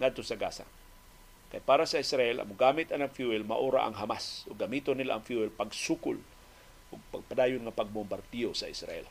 ngadto 0.00 0.24
sa 0.24 0.34
Gaza. 0.34 0.66
Kay 1.50 1.62
para 1.62 1.84
sa 1.84 2.00
Israel 2.00 2.42
ang 2.42 2.50
gamit 2.56 2.90
ang 2.90 3.06
fuel 3.10 3.44
maura 3.44 3.84
ang 3.84 3.94
Hamas. 3.94 4.48
Ug 4.48 4.58
gamiton 4.58 4.98
nila 4.98 5.18
ang 5.18 5.22
fuel 5.22 5.52
pagsukol 5.52 6.18
ug 6.90 7.00
pagpadayon 7.14 7.62
nga 7.62 7.74
pagbombardiyo 7.74 8.50
sa 8.56 8.66
Israel 8.66 9.06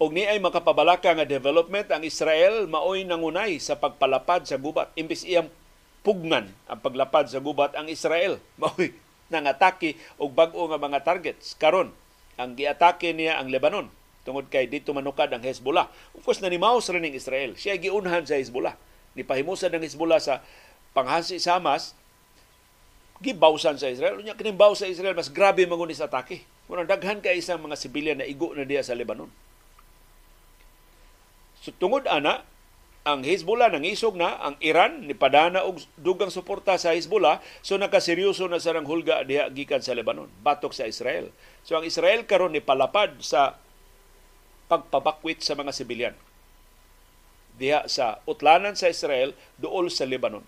og 0.00 0.16
ni 0.16 0.24
ay 0.24 0.40
makapabalaka 0.40 1.12
nga 1.12 1.28
development 1.28 1.92
ang 1.92 2.00
Israel 2.00 2.64
maoy 2.64 3.04
nangunay 3.04 3.60
sa 3.60 3.76
pagpalapad 3.76 4.48
sa 4.48 4.56
gubat. 4.56 4.88
Imbis 4.96 5.28
iyang 5.28 5.52
pugnan 6.00 6.56
ang 6.64 6.80
paglapad 6.80 7.28
sa 7.28 7.44
gubat 7.44 7.76
ang 7.76 7.84
Israel 7.92 8.40
maoy 8.62 8.96
nangatake 9.28 10.00
og 10.16 10.32
bag-o 10.32 10.72
nga 10.72 10.80
mga 10.80 11.04
targets. 11.04 11.52
Karon 11.60 11.92
ang 12.40 12.56
giatake 12.56 13.12
niya 13.12 13.36
ang 13.36 13.52
Lebanon. 13.52 13.92
Tungod 14.24 14.48
kay 14.48 14.64
dito 14.72 14.96
manukad 14.96 15.28
ang 15.36 15.44
Hezbollah. 15.44 15.92
Of 16.16 16.24
course 16.24 16.40
nanimaos 16.40 16.88
rin 16.88 17.04
ng 17.04 17.12
Israel. 17.12 17.52
Siya 17.60 17.76
giunhan 17.76 18.24
sa 18.24 18.40
Hezbollah. 18.40 18.80
Ni 19.12 19.20
pahimusan 19.20 19.68
ng 19.76 19.84
Hezbollah 19.84 20.16
sa 20.16 20.40
panghasi 20.96 21.36
sa 21.36 21.60
Hamas. 21.60 21.92
Gibawsan 23.20 23.76
sa 23.76 23.92
Israel. 23.92 24.16
Unya 24.16 24.32
kining 24.32 24.56
baw 24.56 24.72
sa 24.72 24.88
Israel 24.88 25.12
mas 25.12 25.28
grabe 25.28 25.60
mangunis 25.68 26.00
atake. 26.00 26.48
Murang 26.72 26.88
daghan 26.88 27.20
kay 27.20 27.44
isang 27.44 27.60
mga 27.60 27.76
sibilyan 27.76 28.16
na 28.16 28.24
igo 28.24 28.48
na 28.56 28.64
diya 28.64 28.80
sa 28.80 28.96
Lebanon 28.96 29.28
So 31.60 31.76
tungod 31.76 32.08
ana, 32.08 32.48
ang 33.04 33.24
Hezbollah 33.24 33.72
nangisog 33.72 34.16
na, 34.16 34.36
ang 34.40 34.56
Iran 34.60 35.08
ni 35.08 35.16
padana 35.16 35.64
og 35.64 35.80
dugang 35.96 36.32
suporta 36.32 36.76
sa 36.76 36.92
Hezbollah, 36.92 37.40
so 37.64 37.76
nakaseryoso 37.80 38.48
na 38.48 38.60
sarang 38.60 38.84
hulga 38.88 39.24
diha 39.24 39.48
gikan 39.52 39.80
sa 39.80 39.96
Lebanon, 39.96 40.28
batok 40.44 40.72
sa 40.72 40.88
Israel. 40.88 41.32
So 41.64 41.80
ang 41.80 41.84
Israel 41.84 42.24
karon 42.28 42.52
ni 42.52 42.60
palapad 42.60 43.16
sa 43.24 43.56
pagpabakwit 44.68 45.44
sa 45.44 45.56
mga 45.56 45.72
sibilyan 45.72 46.16
diha 47.60 47.84
sa 47.92 48.24
utlanan 48.24 48.72
sa 48.72 48.88
Israel 48.88 49.36
duol 49.60 49.92
sa 49.92 50.08
Lebanon. 50.08 50.44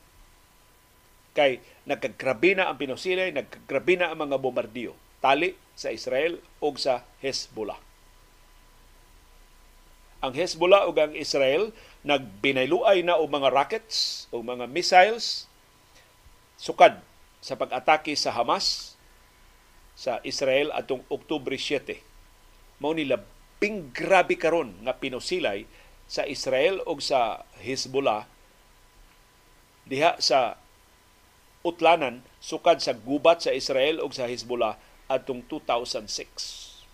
Kay 1.36 1.60
nagkagrabe 1.84 2.56
na 2.56 2.72
ang 2.72 2.80
pinusilay, 2.80 3.36
nagkagrabe 3.36 4.00
na 4.00 4.12
ang 4.12 4.28
mga 4.28 4.40
bombardiyo 4.40 4.96
tali 5.20 5.56
sa 5.76 5.92
Israel 5.92 6.40
o 6.64 6.72
sa 6.76 7.04
Hezbollah 7.20 7.91
ang 10.22 10.32
Hezbollah 10.38 10.86
ug 10.86 10.94
ang 11.02 11.12
Israel 11.18 11.74
nagbinayluay 12.06 13.02
na 13.02 13.18
og 13.18 13.26
mga 13.26 13.50
rockets 13.50 14.30
o 14.30 14.38
mga 14.38 14.70
missiles 14.70 15.50
sukad 16.54 17.02
sa 17.42 17.58
pag-atake 17.58 18.14
sa 18.14 18.30
Hamas 18.30 18.94
sa 19.98 20.22
Israel 20.22 20.70
atong 20.78 21.02
Oktubre 21.10 21.58
7. 21.58 21.98
Mao 22.78 22.94
ni 22.94 23.02
labing 23.02 23.90
grabe 23.90 24.38
karon 24.38 24.78
nga 24.86 24.94
pinusilay 24.94 25.66
sa 26.06 26.22
Israel 26.22 26.78
ug 26.86 27.02
sa 27.02 27.42
Hezbollah 27.58 28.30
diha 29.82 30.14
sa 30.22 30.54
utlanan 31.66 32.22
sukad 32.38 32.78
sa 32.78 32.94
gubat 32.94 33.42
sa 33.42 33.50
Israel 33.50 33.98
ug 33.98 34.14
sa 34.14 34.30
Hezbollah 34.30 34.78
atong 35.10 35.42
2006. 35.50 36.86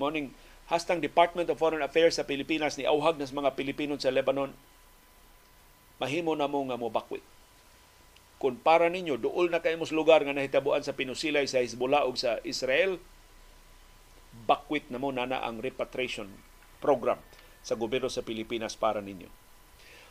Morning 0.00 0.32
hastang 0.72 1.04
Department 1.04 1.52
of 1.52 1.60
Foreign 1.60 1.84
Affairs 1.84 2.16
sa 2.16 2.24
Pilipinas 2.24 2.80
ni 2.80 2.88
auhag 2.88 3.20
nas 3.20 3.36
mga 3.36 3.52
Pilipino 3.52 3.92
sa 4.00 4.08
Lebanon 4.08 4.56
mahimo 6.00 6.32
na 6.32 6.48
mo 6.48 6.64
nga 6.64 6.80
mobakwit 6.80 7.20
kung 8.40 8.58
para 8.58 8.88
ninyo 8.88 9.20
duol 9.20 9.52
na 9.52 9.62
kay 9.62 9.78
lugar 9.94 10.24
nga 10.24 10.34
nahitabuan 10.34 10.82
sa 10.82 10.96
pinusilay 10.96 11.46
sa 11.46 11.62
Hezbollah 11.62 12.08
ug 12.08 12.18
sa 12.18 12.42
Israel 12.42 12.98
bakwit 14.48 14.88
na 14.88 14.98
mo 14.98 15.14
nana 15.14 15.44
ang 15.44 15.62
repatriation 15.62 16.26
program 16.82 17.22
sa 17.62 17.78
gobyerno 17.78 18.10
sa 18.10 18.26
Pilipinas 18.26 18.74
para 18.74 18.98
ninyo. 18.98 19.30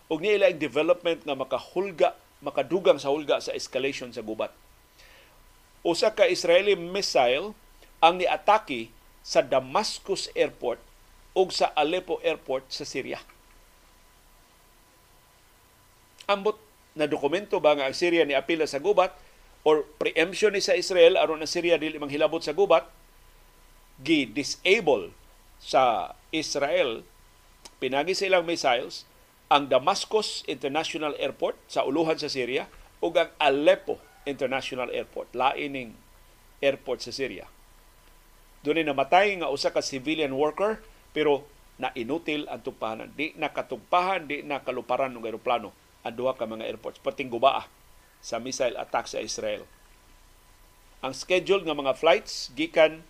Ug 0.08 0.24
niila 0.24 0.48
ang 0.48 0.62
development 0.62 1.28
nga 1.28 1.36
makahulga 1.36 2.16
makadugang 2.40 2.98
sa 2.98 3.12
hulga 3.12 3.44
sa 3.44 3.52
escalation 3.52 4.16
sa 4.16 4.24
gubat. 4.24 4.56
Usa 5.84 6.16
ka 6.16 6.24
Israeli 6.24 6.80
missile 6.80 7.52
ang 8.00 8.16
niatake 8.16 9.01
sa 9.22 9.46
Damascus 9.46 10.30
Airport 10.34 10.82
o 11.38 11.48
sa 11.54 11.72
Aleppo 11.78 12.20
Airport 12.26 12.68
sa 12.74 12.84
Syria. 12.84 13.22
Ambot 16.28 16.58
na 16.98 17.08
dokumento 17.08 17.62
ba 17.64 17.78
nga 17.78 17.88
ang 17.88 17.96
Syria 17.96 18.28
ni 18.28 18.36
apila 18.36 18.68
sa 18.68 18.84
gubat 18.84 19.16
or 19.64 19.88
preemption 20.02 20.52
ni 20.52 20.60
sa 20.60 20.76
Israel 20.76 21.16
aron 21.16 21.40
ang 21.40 21.48
Syria 21.48 21.80
dili 21.80 21.96
manghilabot 21.96 22.44
sa 22.44 22.52
gubat 22.52 22.84
gi-disable 24.02 25.14
sa 25.62 26.16
Israel 26.34 27.06
pinagi 27.78 28.18
sa 28.18 28.28
ilang 28.28 28.44
missiles 28.44 29.08
ang 29.48 29.70
Damascus 29.70 30.44
International 30.50 31.16
Airport 31.22 31.56
sa 31.70 31.86
uluhan 31.86 32.18
sa 32.18 32.28
Syria 32.28 32.68
ug 33.00 33.16
ang 33.16 33.32
Aleppo 33.40 34.02
International 34.28 34.90
Airport 34.92 35.32
lain 35.32 35.70
ning 35.72 35.92
airport 36.60 37.06
sa 37.06 37.14
Syria 37.14 37.48
doon 38.62 38.86
namatay 38.86 39.42
nga 39.42 39.50
usa 39.50 39.74
ka 39.74 39.82
civilian 39.82 40.34
worker 40.34 40.78
pero 41.12 41.46
na 41.82 41.90
inutil 41.98 42.46
ang 42.46 42.62
tugpahanan. 42.62 43.10
Di 43.18 43.34
nakatugpahan, 43.34 44.30
di 44.30 44.46
nakaluparan 44.46 45.10
ng 45.10 45.26
aeroplano 45.26 45.74
ang 46.06 46.14
duha 46.14 46.38
ka 46.38 46.46
mga 46.46 46.70
airports. 46.70 47.02
Pating 47.02 47.34
gubaa 47.34 47.66
sa 48.22 48.38
missile 48.38 48.78
attack 48.78 49.10
sa 49.10 49.18
Israel. 49.18 49.66
Ang 51.02 51.18
schedule 51.18 51.66
nga 51.66 51.74
mga 51.74 51.98
flights 51.98 52.54
gikan 52.54 53.02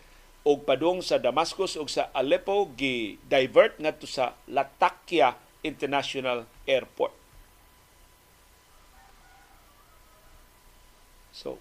og 0.47 0.63
padung 0.63 1.03
sa 1.03 1.19
Damascus 1.19 1.75
ug 1.75 1.91
sa 1.91 2.07
Aleppo 2.15 2.71
gi 2.79 3.19
divert 3.27 3.75
ngadto 3.75 4.07
sa 4.07 4.39
Latakia 4.47 5.35
International 5.61 6.47
Airport. 6.63 7.13
So, 11.35 11.59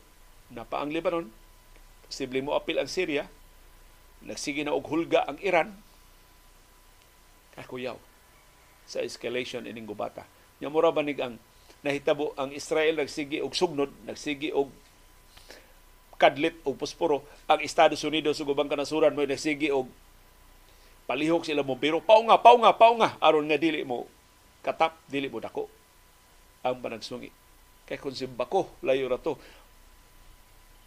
napa 0.49 0.79
ang 0.79 0.95
Lebanon, 0.95 1.31
posible 2.07 2.41
mo 2.43 2.55
apil 2.55 2.79
ang 2.79 2.89
Syria, 2.91 3.27
nagsige 4.25 4.65
na 4.65 4.77
og 4.77 4.87
hulga 4.89 5.25
ang 5.25 5.41
Iran. 5.41 5.73
Kakuyaw 7.57 7.97
sa 8.85 9.01
escalation 9.05 9.65
ining 9.65 9.87
gubata. 9.87 10.27
Nya 10.59 10.69
mura 10.69 10.91
banig 10.91 11.17
ang 11.23 11.39
nahitabo 11.81 12.37
ang 12.37 12.53
Israel 12.53 13.01
nagsige 13.01 13.41
og 13.41 13.57
sugnod 13.57 13.89
nagsige 14.05 14.53
og 14.53 14.69
kadlit 16.21 16.61
og 16.69 16.77
posporo 16.77 17.25
ang 17.49 17.65
Estados 17.65 18.05
Unidos 18.05 18.37
ug 18.45 18.53
ubang 18.53 18.69
kanasuran 18.69 19.17
mo 19.17 19.25
nagsige 19.25 19.73
og 19.73 19.89
palihok 21.09 21.49
sila 21.49 21.65
mo 21.65 21.81
biro 21.81 22.05
pao 22.05 22.21
nga 22.29 22.37
pao 22.39 22.61
nga 22.61 22.77
pao 22.77 22.95
nga. 23.01 23.17
Aron 23.25 23.49
nga 23.49 23.57
dili 23.57 23.87
mo 23.87 24.05
katap 24.61 25.01
dili 25.09 25.33
mo 25.33 25.41
dako 25.41 25.71
ang 26.61 26.77
panagsungi. 26.85 27.33
Kay 27.89 27.97
kung 27.97 28.13
simbako 28.13 28.77
layo 28.85 29.09
ra 29.09 29.17
to. 29.17 29.41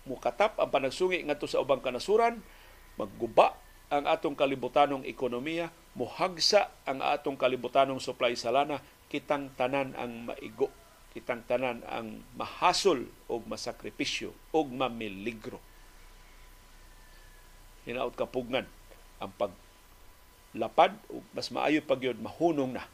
Mo 0.06 0.20
katap 0.22 0.62
ang 0.62 0.70
panagsungi 0.70 1.26
ngadto 1.26 1.50
sa 1.50 1.64
ubang 1.64 1.82
kanasuran 1.82 2.38
magguba 3.00 3.58
ang 3.94 4.10
atong 4.10 4.34
kalibutanong 4.34 5.06
ekonomiya, 5.06 5.70
muhagsa 5.94 6.74
ang 6.90 7.02
atong 7.06 7.38
kalibutanong 7.38 8.02
supply 8.02 8.34
sa 8.34 8.50
lana, 8.50 8.82
kitang 9.06 9.54
tanan 9.54 9.94
ang 9.94 10.34
maigo, 10.34 10.74
kitang 11.14 11.46
tanan 11.46 11.86
ang 11.86 12.26
mahasol 12.34 13.06
o 13.30 13.38
masakripisyo 13.46 14.34
o 14.50 14.66
mamiligro. 14.66 15.62
Hinaot 17.86 18.18
kapugnan 18.18 18.66
ang 19.22 19.30
paglapad 19.38 20.98
o 21.14 21.22
mas 21.38 21.54
maayo 21.54 21.86
pag 21.86 22.02
yun, 22.02 22.18
mahunong 22.18 22.74
na 22.74 22.90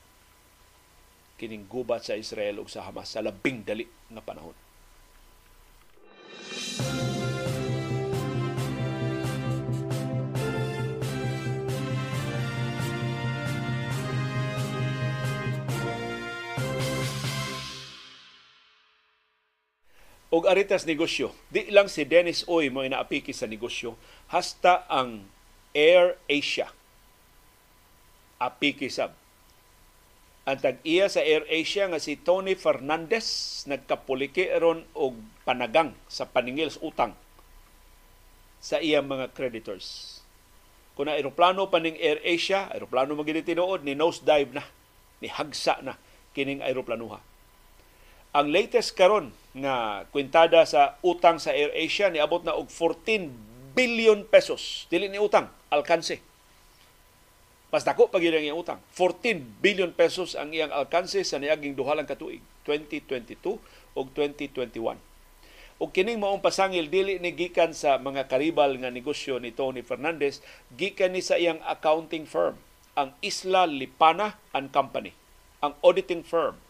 kining 1.39 1.63
gubat 1.63 2.03
sa 2.03 2.19
Israel 2.19 2.59
o 2.59 2.67
sa 2.67 2.83
Hamas 2.83 3.15
sa 3.15 3.23
labing 3.23 3.63
dali 3.63 3.87
nga 4.11 4.19
panahon. 4.19 4.68
Og 20.29 20.45
aritas 20.45 20.85
negosyo. 20.85 21.33
Di 21.49 21.69
lang 21.73 21.89
si 21.89 22.05
Dennis 22.05 22.45
Oy 22.45 22.69
mo 22.69 22.85
inaapiki 22.85 23.33
sa 23.33 23.49
negosyo, 23.49 23.97
hasta 24.29 24.85
ang 24.85 25.25
Air 25.73 26.17
Asia. 26.29 26.69
Apiki 28.39 28.87
sab. 28.87 29.13
Ang 30.49 30.57
tag-iya 30.57 31.11
sa 31.11 31.21
Air 31.21 31.45
Asia 31.45 31.85
nga 31.85 32.01
si 32.01 32.17
Tony 32.17 32.57
Fernandez 32.57 33.61
nagkapuliki 33.69 34.49
ron 34.57 34.81
og 34.97 35.17
panagang 35.45 35.93
sa 36.09 36.25
paningil 36.25 36.73
sa 36.73 36.81
utang 36.81 37.13
sa 38.59 38.81
iyang 38.81 39.07
mga 39.07 39.31
creditors. 39.33 40.19
Kung 40.93 41.07
na 41.07 41.15
aeroplano 41.15 41.71
pa 41.71 41.79
ning 41.79 41.95
Air 41.95 42.19
Asia, 42.27 42.67
aeroplano 42.67 43.15
magini 43.15 43.39
tinuod 43.39 43.87
ni 43.87 43.95
nose 43.95 44.19
dive 44.19 44.51
na, 44.51 44.63
ni 45.23 45.31
hagsa 45.31 45.79
na 45.79 45.95
kining 46.35 46.59
aeroplanuha. 46.59 47.28
Ang 48.29 48.53
latest 48.53 48.93
karon 48.93 49.33
nga 49.57 50.05
kwintada 50.13 50.61
sa 50.61 51.01
utang 51.01 51.41
sa 51.41 51.49
AirAsia 51.49 52.13
niabot 52.13 52.45
na 52.45 52.53
og 52.53 52.69
14 52.69 53.25
billion 53.73 54.21
pesos. 54.21 54.85
Dili 54.93 55.09
ni 55.09 55.17
utang, 55.17 55.49
alkanse. 55.73 56.21
Mas 57.73 57.81
dako 57.81 58.13
pag 58.13 58.21
iyang 58.21 58.53
utang. 58.53 58.77
14 58.93 59.41
billion 59.65 59.89
pesos 59.89 60.37
ang 60.37 60.53
iyang 60.53 60.69
alkanse 60.69 61.25
sa 61.25 61.41
niaging 61.41 61.73
duha 61.73 61.97
lang 61.97 62.05
katuig, 62.05 62.45
2022 62.69 63.57
ug 63.97 64.05
2021. 64.13 64.97
O 65.81 65.89
kining 65.89 66.21
maong 66.21 66.45
pasangil 66.45 66.85
dili 66.85 67.17
ni 67.17 67.33
gikan 67.33 67.73
sa 67.73 67.97
mga 67.97 68.29
karibal 68.29 68.77
nga 68.77 68.93
negosyo 68.93 69.41
ni 69.41 69.49
Tony 69.49 69.81
Fernandez, 69.81 70.45
gikan 70.77 71.17
ni 71.17 71.25
sa 71.25 71.41
iyang 71.41 71.61
accounting 71.65 72.29
firm, 72.29 72.61
ang 72.93 73.17
Isla 73.25 73.65
Lipana 73.65 74.37
and 74.53 74.69
Company, 74.69 75.17
ang 75.65 75.73
auditing 75.81 76.21
firm 76.21 76.61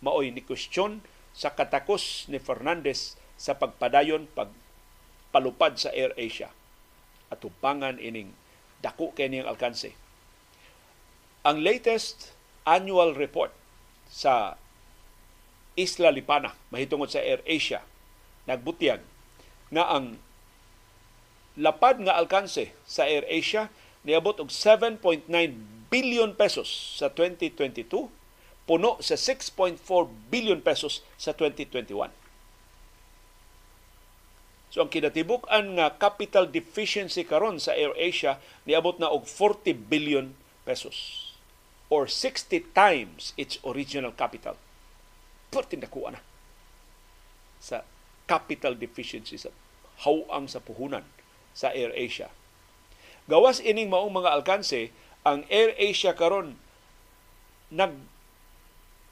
maoy 0.00 0.32
ni 0.32 0.42
question 0.44 1.00
sa 1.36 1.52
katakos 1.52 2.26
ni 2.32 2.40
Fernandez 2.40 3.16
sa 3.36 3.56
pagpadayon 3.56 4.28
pagpalupad 4.32 5.76
sa 5.76 5.92
Air 5.92 6.16
Asia 6.16 6.48
at 7.28 7.38
tubangan 7.42 8.00
ining 8.00 8.32
dako 8.80 9.12
kay 9.12 9.28
niyang 9.28 9.48
alkanse. 9.48 9.92
Ang 11.44 11.62
latest 11.62 12.32
annual 12.66 13.14
report 13.14 13.52
sa 14.08 14.56
Isla 15.76 16.10
Lipana 16.10 16.56
mahitungod 16.72 17.12
sa 17.12 17.20
Air 17.20 17.44
Asia 17.44 17.84
nagbutiyag 18.48 19.02
nga 19.70 19.84
ang 19.92 20.16
lapad 21.58 22.00
nga 22.00 22.16
alkanse 22.16 22.72
sa 22.88 23.04
Air 23.04 23.26
Asia 23.28 23.68
niabot 24.06 24.38
og 24.38 24.48
7.9 24.48 25.26
billion 25.90 26.30
pesos 26.32 26.96
sa 26.96 27.10
2022 27.10 28.08
puno 28.66 28.98
sa 28.98 29.14
6.4 29.14 29.78
billion 30.28 30.58
pesos 30.58 31.06
sa 31.14 31.30
2021. 31.32 32.10
So 34.74 34.84
ang 34.84 34.90
kinatibuk-an 34.92 35.78
nga 35.78 35.94
capital 35.96 36.50
deficiency 36.50 37.24
karon 37.24 37.62
sa 37.62 37.72
AirAsia 37.72 38.42
niabot 38.68 38.98
na 39.00 39.08
og 39.08 39.24
40 39.24 39.72
billion 39.88 40.36
pesos 40.66 41.30
or 41.88 42.10
60 42.10 42.74
times 42.74 43.32
its 43.38 43.62
original 43.62 44.10
capital. 44.12 44.58
Pertin 45.54 45.80
na 45.80 46.20
sa 47.62 47.86
capital 48.26 48.74
deficiency 48.74 49.38
sa 49.38 49.54
hawang 50.04 50.50
sa 50.50 50.60
puhunan 50.60 51.06
sa 51.56 51.72
AirAsia. 51.72 52.28
Gawas 53.30 53.62
ining 53.62 53.88
maong 53.88 54.12
mga 54.12 54.34
alkanse, 54.34 54.92
ang 55.24 55.46
AirAsia 55.48 56.12
karon 56.12 56.58
nag 57.72 57.96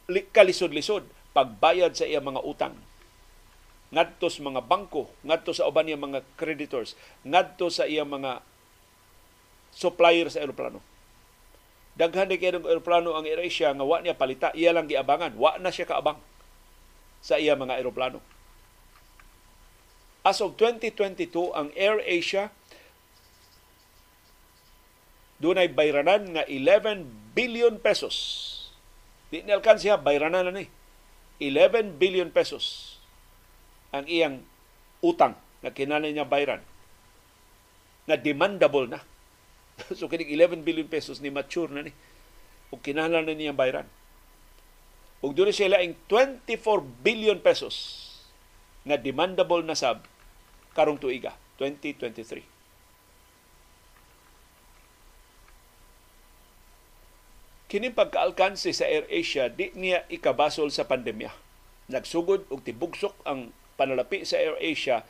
kalisod-lisod 0.08 1.06
pagbayad 1.34 1.96
sa 1.96 2.06
iyang 2.06 2.28
mga 2.28 2.44
utang 2.44 2.76
ngadto 3.94 4.26
sa 4.26 4.42
mga 4.42 4.66
bangko, 4.66 5.06
ngadto 5.22 5.54
sa 5.54 5.70
uban 5.70 5.86
mga 5.86 6.26
creditors, 6.34 6.98
ngadto 7.22 7.70
sa 7.70 7.86
iyang 7.86 8.10
mga 8.10 8.42
supplier 9.70 10.26
sa 10.26 10.42
eroplano. 10.42 10.82
Daghan 11.94 12.26
di 12.26 12.42
kay 12.42 12.50
eroplano 12.50 13.14
ang 13.14 13.22
AirAsia 13.22 13.70
nga 13.70 13.86
wa 13.86 14.02
niya 14.02 14.18
palita, 14.18 14.50
iya 14.50 14.74
lang 14.74 14.90
giabangan, 14.90 15.38
wa 15.38 15.54
na 15.62 15.70
siya 15.70 15.86
kaabang 15.86 16.18
sa 17.22 17.38
iyang 17.38 17.62
mga 17.62 17.78
eroplano. 17.78 18.18
As 20.26 20.42
of 20.42 20.58
2022, 20.58 21.54
ang 21.54 21.70
AirAsia 21.78 22.50
dunay 25.38 25.70
bayranan 25.70 26.34
nga 26.34 26.42
11 26.50 27.36
billion 27.36 27.78
pesos 27.78 28.50
Di 29.34 29.42
ni 29.42 29.50
alkansiya, 29.50 29.98
bayrana 29.98 30.46
na 30.46 30.54
ni. 30.54 30.70
11 31.42 31.98
billion 31.98 32.30
pesos 32.30 32.94
ang 33.90 34.06
iyang 34.06 34.46
utang 35.02 35.34
na 35.58 35.74
kinahanglan 35.74 36.14
niya 36.14 36.22
bayran 36.22 36.62
na 38.06 38.14
demandable 38.14 38.86
na. 38.86 39.02
so 39.98 40.06
kining 40.06 40.30
11 40.30 40.62
billion 40.62 40.86
pesos 40.86 41.18
ni 41.18 41.34
mature 41.34 41.66
na 41.74 41.82
ni. 41.82 41.90
O 42.70 42.78
kinahanglan 42.78 43.26
na 43.26 43.34
niya 43.34 43.50
bayran. 43.50 43.90
Ug 45.18 45.34
doon 45.34 45.50
sila 45.50 45.82
ing 45.82 45.98
24 46.06 46.54
billion 47.02 47.42
pesos 47.42 48.06
na 48.86 48.94
demandable 48.94 49.66
na 49.66 49.74
sab 49.74 50.06
karong 50.78 51.02
tuiga 51.02 51.34
2023. 51.58 52.53
Kini 57.74 57.90
pagkaalkanse 57.90 58.70
sa 58.70 58.86
AirAsia 58.86 59.50
di 59.50 59.74
niya 59.74 60.06
ikabasol 60.06 60.70
sa 60.70 60.86
pandemya. 60.86 61.34
Nagsugod 61.90 62.46
og 62.46 62.62
tibugsok 62.62 63.18
ang 63.26 63.50
panalapi 63.74 64.22
sa 64.22 64.38
AirAsia 64.38 65.02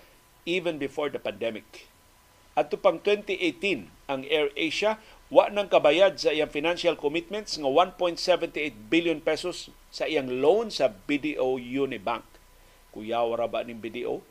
even 0.48 0.80
before 0.80 1.12
the 1.12 1.20
pandemic. 1.20 1.84
At 2.56 2.72
pang 2.80 3.04
2018, 3.04 4.08
ang 4.08 4.24
AirAsia 4.24 4.96
wa 5.28 5.52
nang 5.52 5.68
kabayad 5.68 6.16
sa 6.16 6.32
iyang 6.32 6.48
financial 6.48 6.96
commitments 6.96 7.60
nga 7.60 7.68
1.78 7.68 8.56
billion 8.88 9.20
pesos 9.20 9.68
sa 9.92 10.08
iyang 10.08 10.32
loan 10.40 10.72
sa 10.72 10.88
BDO 10.88 11.60
Unibank. 11.60 12.24
Kuyaw 12.96 13.28
ra 13.36 13.44
ba 13.44 13.60
ning 13.60 13.76
BDO? 13.76 14.24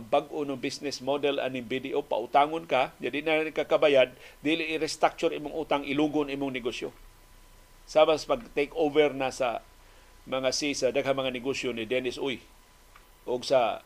Ang 0.00 0.06
bag-o 0.08 0.48
ng 0.48 0.56
business 0.56 1.04
model 1.04 1.44
aning 1.44 1.68
BDO 1.68 2.08
pautangon 2.08 2.64
ka, 2.64 2.96
jadi 3.04 3.20
na 3.20 3.52
kakabayad, 3.52 4.16
dili 4.40 4.72
i-restructure 4.72 5.36
imong 5.36 5.52
utang 5.52 5.84
ilugon 5.84 6.32
imong 6.32 6.48
negosyo 6.48 6.88
Sabas 7.84 8.24
pag 8.24 8.40
take 8.56 8.72
over 8.72 9.12
na 9.12 9.28
sa 9.28 9.60
mga 10.24 10.50
sisa 10.56 10.88
daghang 10.88 11.20
mga 11.20 11.36
negosyo 11.36 11.76
ni 11.76 11.84
Dennis 11.84 12.16
Uy 12.16 12.40
o 13.28 13.36
sa 13.44 13.84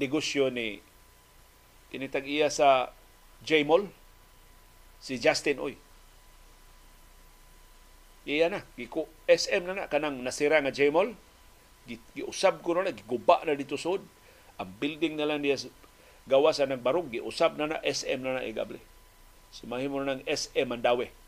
negosyo 0.00 0.48
ni 0.48 0.80
kinitag 1.92 2.24
iya 2.24 2.48
sa 2.48 2.96
J-Mall 3.44 3.92
si 5.00 5.20
Justin 5.20 5.60
Uy. 5.60 5.76
Iya 8.24 8.52
na, 8.52 8.60
giko 8.76 9.08
SM 9.28 9.64
na 9.64 9.72
na 9.76 9.92
kanang 9.92 10.20
nasira 10.20 10.60
nga 10.60 10.72
J-Mall. 10.72 11.16
Giusab 12.16 12.60
ko 12.60 12.76
na 12.76 12.92
giguba 12.92 13.44
na 13.44 13.56
dito 13.56 13.80
sud. 13.80 14.04
Ang 14.60 14.70
building 14.76 15.16
na 15.16 15.24
lang 15.24 15.40
niya 15.40 15.68
gawa 16.28 16.52
sa 16.52 16.68
nagbarog, 16.68 17.08
giusab 17.08 17.56
na 17.56 17.76
na 17.76 17.78
SM 17.80 18.20
na 18.20 18.38
na 18.38 18.44
igable. 18.44 18.78
Sumahin 19.50 19.88
mo 19.88 20.04
na 20.04 20.20
ng 20.20 20.24
SM 20.28 20.68
Mandawi 20.68 21.19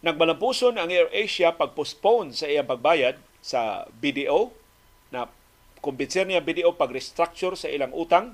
Nagmalampuson 0.00 0.80
ang 0.80 0.88
AirAsia 0.88 1.60
pag-postpone 1.60 2.32
sa 2.32 2.48
iyang 2.48 2.64
pagbayad 2.64 3.20
sa 3.44 3.84
BDO 4.00 4.48
na 5.12 5.28
kumbinser 5.84 6.24
niya 6.24 6.40
BDO 6.40 6.72
pag-restructure 6.72 7.52
sa 7.52 7.68
ilang 7.68 7.92
utang 7.92 8.32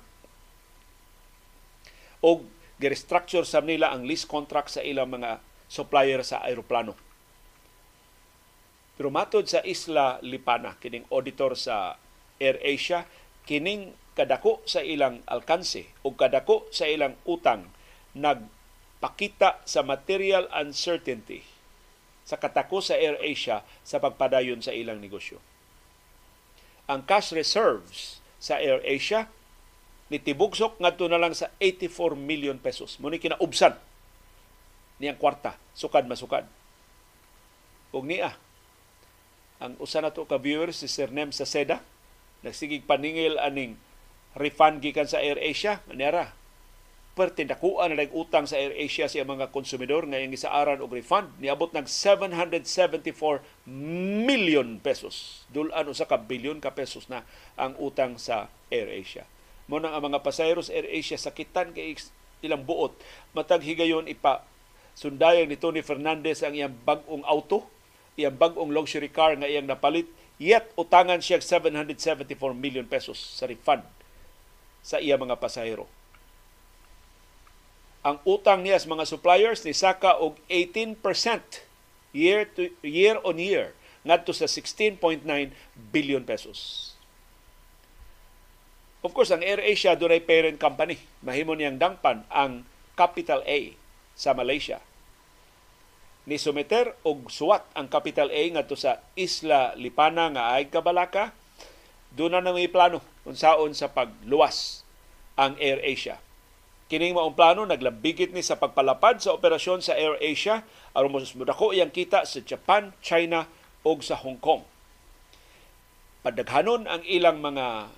o 2.22 2.46
gi-restructure 2.78 3.42
sa 3.42 3.58
nila 3.66 3.90
ang 3.90 4.06
lease 4.06 4.30
contract 4.30 4.78
sa 4.78 4.82
ilang 4.86 5.10
mga 5.10 5.42
supplier 5.66 6.22
sa 6.22 6.46
aeroplano. 6.46 6.94
Pero 8.94 9.10
matod 9.10 9.50
sa 9.50 9.58
Isla 9.66 10.22
Lipana, 10.22 10.78
kining 10.78 11.10
auditor 11.10 11.58
sa 11.58 11.98
AirAsia, 12.38 13.10
kining 13.42 13.90
kadako 14.14 14.62
sa 14.70 14.86
ilang 14.86 15.18
alkanse 15.26 15.90
o 16.06 16.14
kadako 16.14 16.70
sa 16.70 16.86
ilang 16.86 17.18
utang 17.26 17.74
nagpakita 18.14 19.66
sa 19.66 19.82
material 19.82 20.46
uncertainty 20.54 21.55
sa 22.26 22.36
katako 22.36 22.82
sa 22.82 22.98
AirAsia 22.98 23.62
sa 23.86 24.02
pagpadayon 24.02 24.58
sa 24.58 24.74
ilang 24.74 24.98
negosyo. 24.98 25.38
Ang 26.90 27.06
cash 27.06 27.30
reserves 27.30 28.18
sa 28.42 28.58
AirAsia 28.58 29.30
nitibugsok 30.10 30.82
ngadto 30.82 31.06
na 31.06 31.22
lang 31.22 31.34
sa 31.34 31.54
84 31.62 32.18
million 32.18 32.58
pesos. 32.58 32.98
Muni 32.98 33.22
kinaubsan 33.22 33.78
niyang 34.98 35.18
kwarta, 35.18 35.54
sukad 35.72 36.10
masukad. 36.10 36.46
Ug 37.94 38.02
niya 38.02 38.34
ang 39.62 39.78
usa 39.80 40.04
na 40.04 40.12
to 40.12 40.28
ka 40.28 40.36
viewers 40.36 40.82
si 40.82 40.90
Sir 40.90 41.08
Nem 41.08 41.32
sa 41.32 41.48
Seda 41.48 41.80
nagsigig 42.44 42.84
paningil 42.84 43.40
aning 43.40 43.80
refund 44.36 44.84
gikan 44.84 45.08
sa 45.08 45.22
AirAsia 45.22 45.80
niara 45.88 46.36
perti 47.16 47.48
dakuan 47.48 47.96
na 47.96 48.04
utang 48.12 48.44
sa 48.44 48.60
AirAsia 48.60 49.08
sa 49.08 49.24
mga 49.24 49.48
konsumidor 49.48 50.04
ngayong 50.04 50.36
gisaaran 50.36 50.84
og 50.84 50.92
refund 50.92 51.32
niabot 51.40 51.72
ng 51.72 51.88
774 51.88 53.40
million 54.28 54.76
pesos. 54.84 55.48
Dulan 55.48 55.88
usa 55.88 56.04
ka 56.04 56.20
bilyon 56.20 56.60
ka 56.60 56.76
pesos 56.76 57.08
na 57.08 57.24
ang 57.56 57.72
utang 57.80 58.20
sa 58.20 58.52
AirAsia. 58.68 59.24
Mo 59.64 59.80
nang 59.80 59.96
ang 59.96 60.12
mga 60.12 60.20
pasayeros 60.20 60.68
AirAsia 60.68 61.16
sakitan 61.16 61.72
kay 61.72 61.96
ilang 62.44 62.68
buot 62.68 62.92
matag 63.32 63.64
higayon 63.64 64.12
ipa 64.12 64.44
sundayan 64.92 65.48
ni 65.48 65.56
Tony 65.56 65.80
Fernandez 65.80 66.44
ang 66.44 66.52
iyang 66.52 66.76
bag-ong 66.84 67.24
auto, 67.24 67.64
iyang 68.20 68.36
bag-ong 68.36 68.76
luxury 68.76 69.08
car 69.08 69.32
nga 69.40 69.48
iyang 69.48 69.64
napalit, 69.64 70.04
yet 70.36 70.68
utangan 70.76 71.24
siya 71.24 71.40
774 71.40 72.36
million 72.52 72.84
pesos 72.84 73.16
sa 73.16 73.48
refund 73.48 73.80
sa 74.84 75.00
iya 75.00 75.16
mga 75.16 75.40
pasahero 75.40 75.95
ang 78.06 78.22
utang 78.22 78.62
niya 78.62 78.78
sa 78.78 78.86
mga 78.86 79.02
suppliers 79.02 79.66
ni 79.66 79.74
saka 79.74 80.14
og 80.22 80.38
18% 80.46 81.02
year 82.14 82.46
to 82.54 82.70
year 82.86 83.18
on 83.26 83.42
year 83.42 83.74
ngadto 84.06 84.30
sa 84.30 84.46
16.9 84.46 85.26
billion 85.90 86.22
pesos. 86.22 86.94
Of 89.02 89.10
course, 89.10 89.34
ang 89.34 89.42
AirAsia 89.42 89.98
dunay 89.98 90.22
parent 90.22 90.54
company. 90.62 91.02
Mahimo 91.26 91.58
niyang 91.58 91.82
dangpan 91.82 92.22
ang 92.30 92.62
Capital 92.94 93.42
A 93.42 93.74
sa 94.14 94.38
Malaysia. 94.38 94.78
Ni 96.30 96.38
sumeter 96.38 96.94
og 97.02 97.26
suwat 97.26 97.66
ang 97.74 97.90
Capital 97.90 98.30
A 98.30 98.42
ngadto 98.54 98.78
sa 98.78 99.02
Isla 99.18 99.74
Lipana 99.74 100.30
nga 100.30 100.54
ay 100.54 100.70
Kabalaka. 100.70 101.34
Doon 102.14 102.38
na 102.38 102.54
may 102.54 102.70
plano 102.70 103.02
unsaon 103.26 103.74
sa 103.74 103.90
pagluwas 103.90 104.86
ang 105.34 105.58
AirAsia. 105.58 106.22
Kining 106.86 107.18
maong 107.18 107.34
plano 107.34 107.66
naglambigit 107.66 108.30
ni 108.30 108.46
sa 108.46 108.62
pagpalapad 108.62 109.18
sa 109.18 109.34
operasyon 109.34 109.82
sa 109.82 109.98
AirAsia 109.98 110.62
aron 110.94 111.10
mo 111.10 111.18
dako 111.42 111.74
iyang 111.74 111.90
kita 111.90 112.22
sa 112.22 112.38
Japan, 112.46 112.94
China 113.02 113.50
ug 113.82 114.06
sa 114.06 114.14
Hong 114.14 114.38
Kong. 114.38 114.62
Padaghanon 116.22 116.86
ang 116.86 117.02
ilang 117.02 117.42
mga 117.42 117.90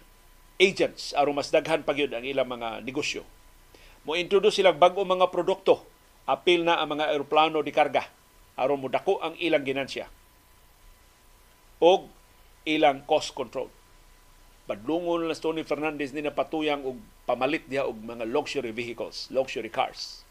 agents 0.57 1.13
aron 1.13 1.37
mas 1.37 1.53
daghan 1.53 1.85
pa 1.85 1.93
ang 1.93 2.25
ilang 2.25 2.49
mga 2.49 2.81
negosyo. 2.81 3.29
Mo 4.09 4.17
introduce 4.17 4.57
silang 4.57 4.81
bag-o 4.81 5.05
mga 5.05 5.29
produkto 5.29 5.85
apil 6.25 6.65
na 6.65 6.81
ang 6.81 6.97
mga 6.97 7.13
eroplano 7.13 7.61
di 7.61 7.73
karga 7.73 8.09
aron 8.57 8.81
mo 8.81 8.89
dako 8.89 9.21
ang 9.21 9.37
ilang 9.37 9.69
ginansya 9.69 10.09
og 11.79 12.09
ilang 12.65 13.05
cost 13.05 13.37
control. 13.37 13.69
Padlungon 14.69 15.25
na 15.25 15.33
Tony 15.33 15.65
Fernandez 15.65 16.13
ni 16.13 16.21
napatuyang 16.21 16.85
og 16.85 17.01
pamalit 17.25 17.65
diha 17.65 17.89
og 17.89 17.97
mga 18.05 18.29
luxury 18.29 18.69
vehicles, 18.69 19.33
luxury 19.33 19.73
cars. 19.73 20.29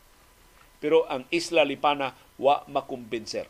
Pero 0.78 1.10
ang 1.10 1.26
Isla 1.34 1.66
Lipana 1.66 2.14
wa 2.38 2.62
makumbinser. 2.70 3.50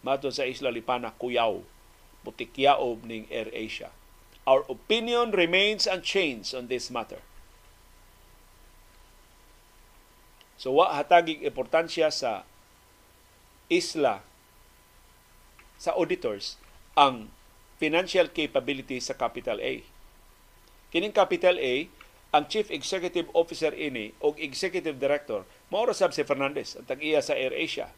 Mato 0.00 0.32
sa 0.32 0.48
Isla 0.48 0.72
Lipana 0.72 1.12
kuyaw 1.12 1.60
butikyaob 2.24 3.04
ning 3.04 3.28
Air 3.28 3.52
Asia. 3.52 3.92
Our 4.48 4.64
opinion 4.66 5.30
remains 5.36 5.84
unchanged 5.84 6.56
on 6.56 6.72
this 6.72 6.88
matter. 6.88 7.20
So 10.56 10.72
wa 10.72 10.88
hatagig 10.96 11.44
importansya 11.44 12.08
sa 12.08 12.48
isla 13.68 14.24
sa 15.76 15.90
auditors 15.98 16.56
ang 16.94 17.34
financial 17.82 18.30
capability 18.30 19.02
sa 19.02 19.18
Capital 19.18 19.58
A. 19.58 19.82
Kining 20.94 21.10
Capital 21.10 21.58
A, 21.58 21.90
ang 22.30 22.46
Chief 22.46 22.70
Executive 22.70 23.26
Officer 23.34 23.74
ini 23.74 24.14
o 24.22 24.38
Executive 24.38 24.94
Director, 24.94 25.42
maura 25.66 25.90
sab 25.90 26.14
si 26.14 26.22
Fernandez, 26.22 26.78
ang 26.78 26.86
tag-iya 26.86 27.18
sa 27.18 27.34
AirAsia. 27.34 27.90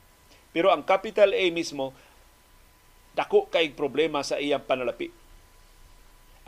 Pero 0.57 0.73
ang 0.73 0.89
Capital 0.89 1.37
A 1.37 1.45
mismo, 1.53 1.93
dako 3.13 3.53
kay 3.53 3.77
problema 3.77 4.25
sa 4.25 4.41
iyang 4.41 4.65
panalapi. 4.65 5.13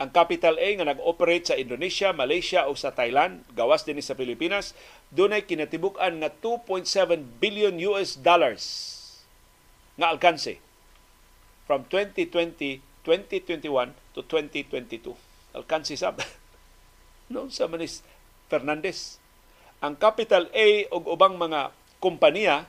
Ang 0.01 0.09
Capital 0.09 0.57
A 0.57 0.67
nga 0.81 0.89
nag-operate 0.89 1.53
sa 1.53 1.59
Indonesia, 1.61 2.09
Malaysia 2.17 2.65
o 2.65 2.73
sa 2.73 2.89
Thailand, 2.89 3.45
gawas 3.53 3.85
din 3.85 4.01
sa 4.01 4.17
Pilipinas, 4.17 4.73
dunay 5.13 5.45
kinatibuk-an 5.45 6.25
nga 6.25 6.33
2.7 6.41 6.89
billion 7.37 7.77
US 7.93 8.17
dollars 8.17 8.65
nga 9.97 10.09
alkanse 10.09 10.57
from 11.65 11.85
2020 11.89 12.86
2021 13.07 13.95
to 14.11 14.19
2022. 14.27 15.15
Alkansi 15.55 15.95
sab. 15.95 16.19
no, 17.31 17.47
sa 17.47 17.71
manis 17.71 18.03
Fernandez. 18.51 19.23
Ang 19.79 19.95
Capital 19.95 20.51
A 20.51 20.91
ug 20.91 21.07
ubang 21.07 21.39
mga 21.39 21.71
kompanya 22.03 22.67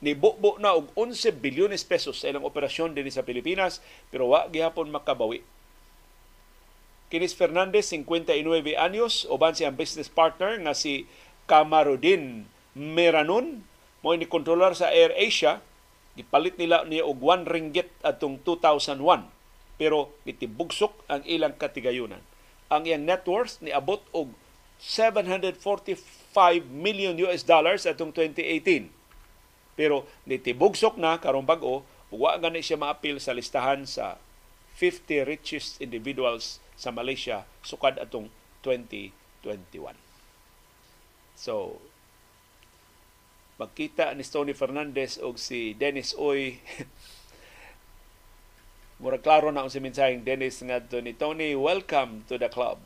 ni 0.00 0.16
bubo 0.16 0.56
na 0.56 0.72
og 0.72 0.88
11 0.96 1.36
bilyones 1.36 1.84
pesos 1.84 2.24
sa 2.24 2.32
ilang 2.32 2.48
operasyon 2.48 2.96
dinhi 2.96 3.12
sa 3.12 3.24
Pilipinas 3.24 3.84
pero 4.08 4.32
wa 4.32 4.48
gihapon 4.48 4.88
makabawi. 4.88 5.44
Kinis 7.12 7.36
Fernandez 7.36 7.92
59 7.92 8.40
anyos 8.80 9.28
uban 9.28 9.52
siyang 9.52 9.76
business 9.76 10.08
partner 10.08 10.56
nga 10.64 10.72
si 10.72 11.04
Kamarudin 11.44 12.48
Meranon 12.74 13.62
mo 14.00 14.12
ni 14.16 14.26
kontrolar 14.26 14.72
sa 14.74 14.90
Air 14.90 15.12
Asia 15.14 15.60
gipalit 16.14 16.56
nila 16.58 16.86
niya 16.86 17.06
og 17.06 17.20
1 17.20 17.46
ringgit 17.46 17.90
atong 18.02 18.40
2001 18.42 19.33
pero 19.74 20.14
gitibugsok 20.22 20.94
ang 21.10 21.22
ilang 21.26 21.54
katigayunan. 21.58 22.22
Ang 22.70 22.86
iyang 22.88 23.04
net 23.04 23.26
worth 23.26 23.58
ni 23.60 23.74
abot 23.74 24.02
og 24.14 24.30
745 24.80 25.58
million 26.68 27.14
US 27.24 27.46
dollars 27.46 27.86
atong 27.86 28.10
2018. 28.12 28.90
Pero 29.74 30.06
nitibugsok 30.28 30.98
na 30.98 31.18
karong 31.18 31.46
bag-o 31.46 31.82
wa 32.14 32.38
gani 32.38 32.62
siya 32.62 32.78
maapil 32.78 33.18
sa 33.18 33.34
listahan 33.34 33.82
sa 33.88 34.22
50 34.78 35.26
richest 35.26 35.82
individuals 35.82 36.62
sa 36.74 36.90
Malaysia 36.94 37.46
sukad 37.62 37.98
atong 37.98 38.30
2021. 38.62 39.94
So, 41.34 41.82
magkita 43.58 44.14
ni 44.14 44.26
Tony 44.26 44.54
Fernandez 44.54 45.18
og 45.18 45.38
si 45.38 45.74
Dennis 45.78 46.14
Oy 46.18 46.58
Mura 49.02 49.18
klaro 49.18 49.50
na 49.50 49.66
ang 49.66 49.70
si 49.74 49.82
mensaheng 49.82 50.22
Dennis 50.22 50.62
nga 50.62 50.78
ni 51.02 51.10
Tony, 51.18 51.58
welcome 51.58 52.22
to 52.30 52.38
the 52.38 52.46
club. 52.46 52.78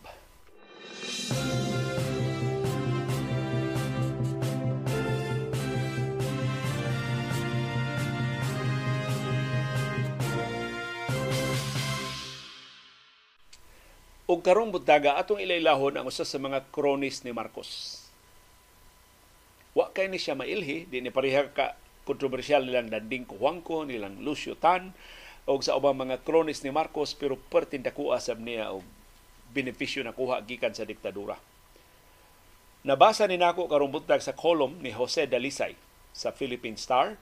Og 14.28 14.40
karong 14.40 14.72
butaga 14.72 15.20
atong 15.20 15.44
ilailahon 15.44 16.00
ang 16.00 16.08
usa 16.08 16.24
sa 16.24 16.40
mga 16.40 16.72
kronis 16.72 17.20
ni 17.20 17.36
Marcos. 17.36 18.00
Wa 19.76 19.92
kay 19.92 20.08
ni 20.08 20.16
siya 20.16 20.32
mailhi, 20.32 20.88
di 20.88 21.04
ni 21.04 21.12
pareha 21.12 21.52
ka 21.52 21.76
kontrobersyal 22.08 22.64
nilang 22.64 22.88
Danding 22.88 23.28
Kuwangko, 23.28 23.84
nilang 23.84 24.24
Lucio 24.24 24.56
Tan, 24.56 24.96
o 25.48 25.56
sa 25.64 25.80
ubang 25.80 25.96
mga 25.96 26.20
kronis 26.28 26.60
ni 26.60 26.68
Marcos 26.68 27.16
pero 27.16 27.40
pertin 27.48 27.80
dakuha 27.80 28.20
sab 28.20 28.36
niya 28.36 28.68
og 28.76 28.84
benepisyo 29.56 30.04
na 30.04 30.12
kuha 30.12 30.44
gikan 30.44 30.76
sa 30.76 30.84
diktadura. 30.84 31.40
Nabasa 32.84 33.24
ni 33.24 33.40
nako 33.40 33.64
karong 33.64 33.90
sa 34.20 34.36
column 34.36 34.76
ni 34.84 34.92
Jose 34.92 35.24
Dalisay 35.24 35.72
sa 36.12 36.36
Philippine 36.36 36.76
Star. 36.76 37.16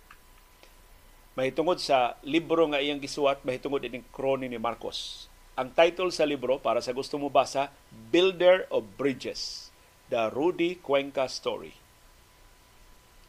Mahitungod 1.39 1.79
sa 1.79 2.19
libro 2.27 2.67
nga 2.73 2.83
iyang 2.83 2.99
gisuwat, 2.99 3.45
mahitungod 3.47 3.85
ining 3.85 4.05
kroni 4.11 4.51
ni 4.51 4.59
Marcos. 4.59 5.31
Ang 5.57 5.73
title 5.73 6.13
sa 6.13 6.29
libro, 6.29 6.61
para 6.61 6.81
sa 6.85 6.93
gusto 6.93 7.17
mo 7.17 7.33
basa, 7.33 7.73
Builder 7.89 8.69
of 8.73 8.85
Bridges, 9.01 9.73
The 10.13 10.29
Rudy 10.33 10.81
Cuenca 10.81 11.29
Story. 11.29 11.73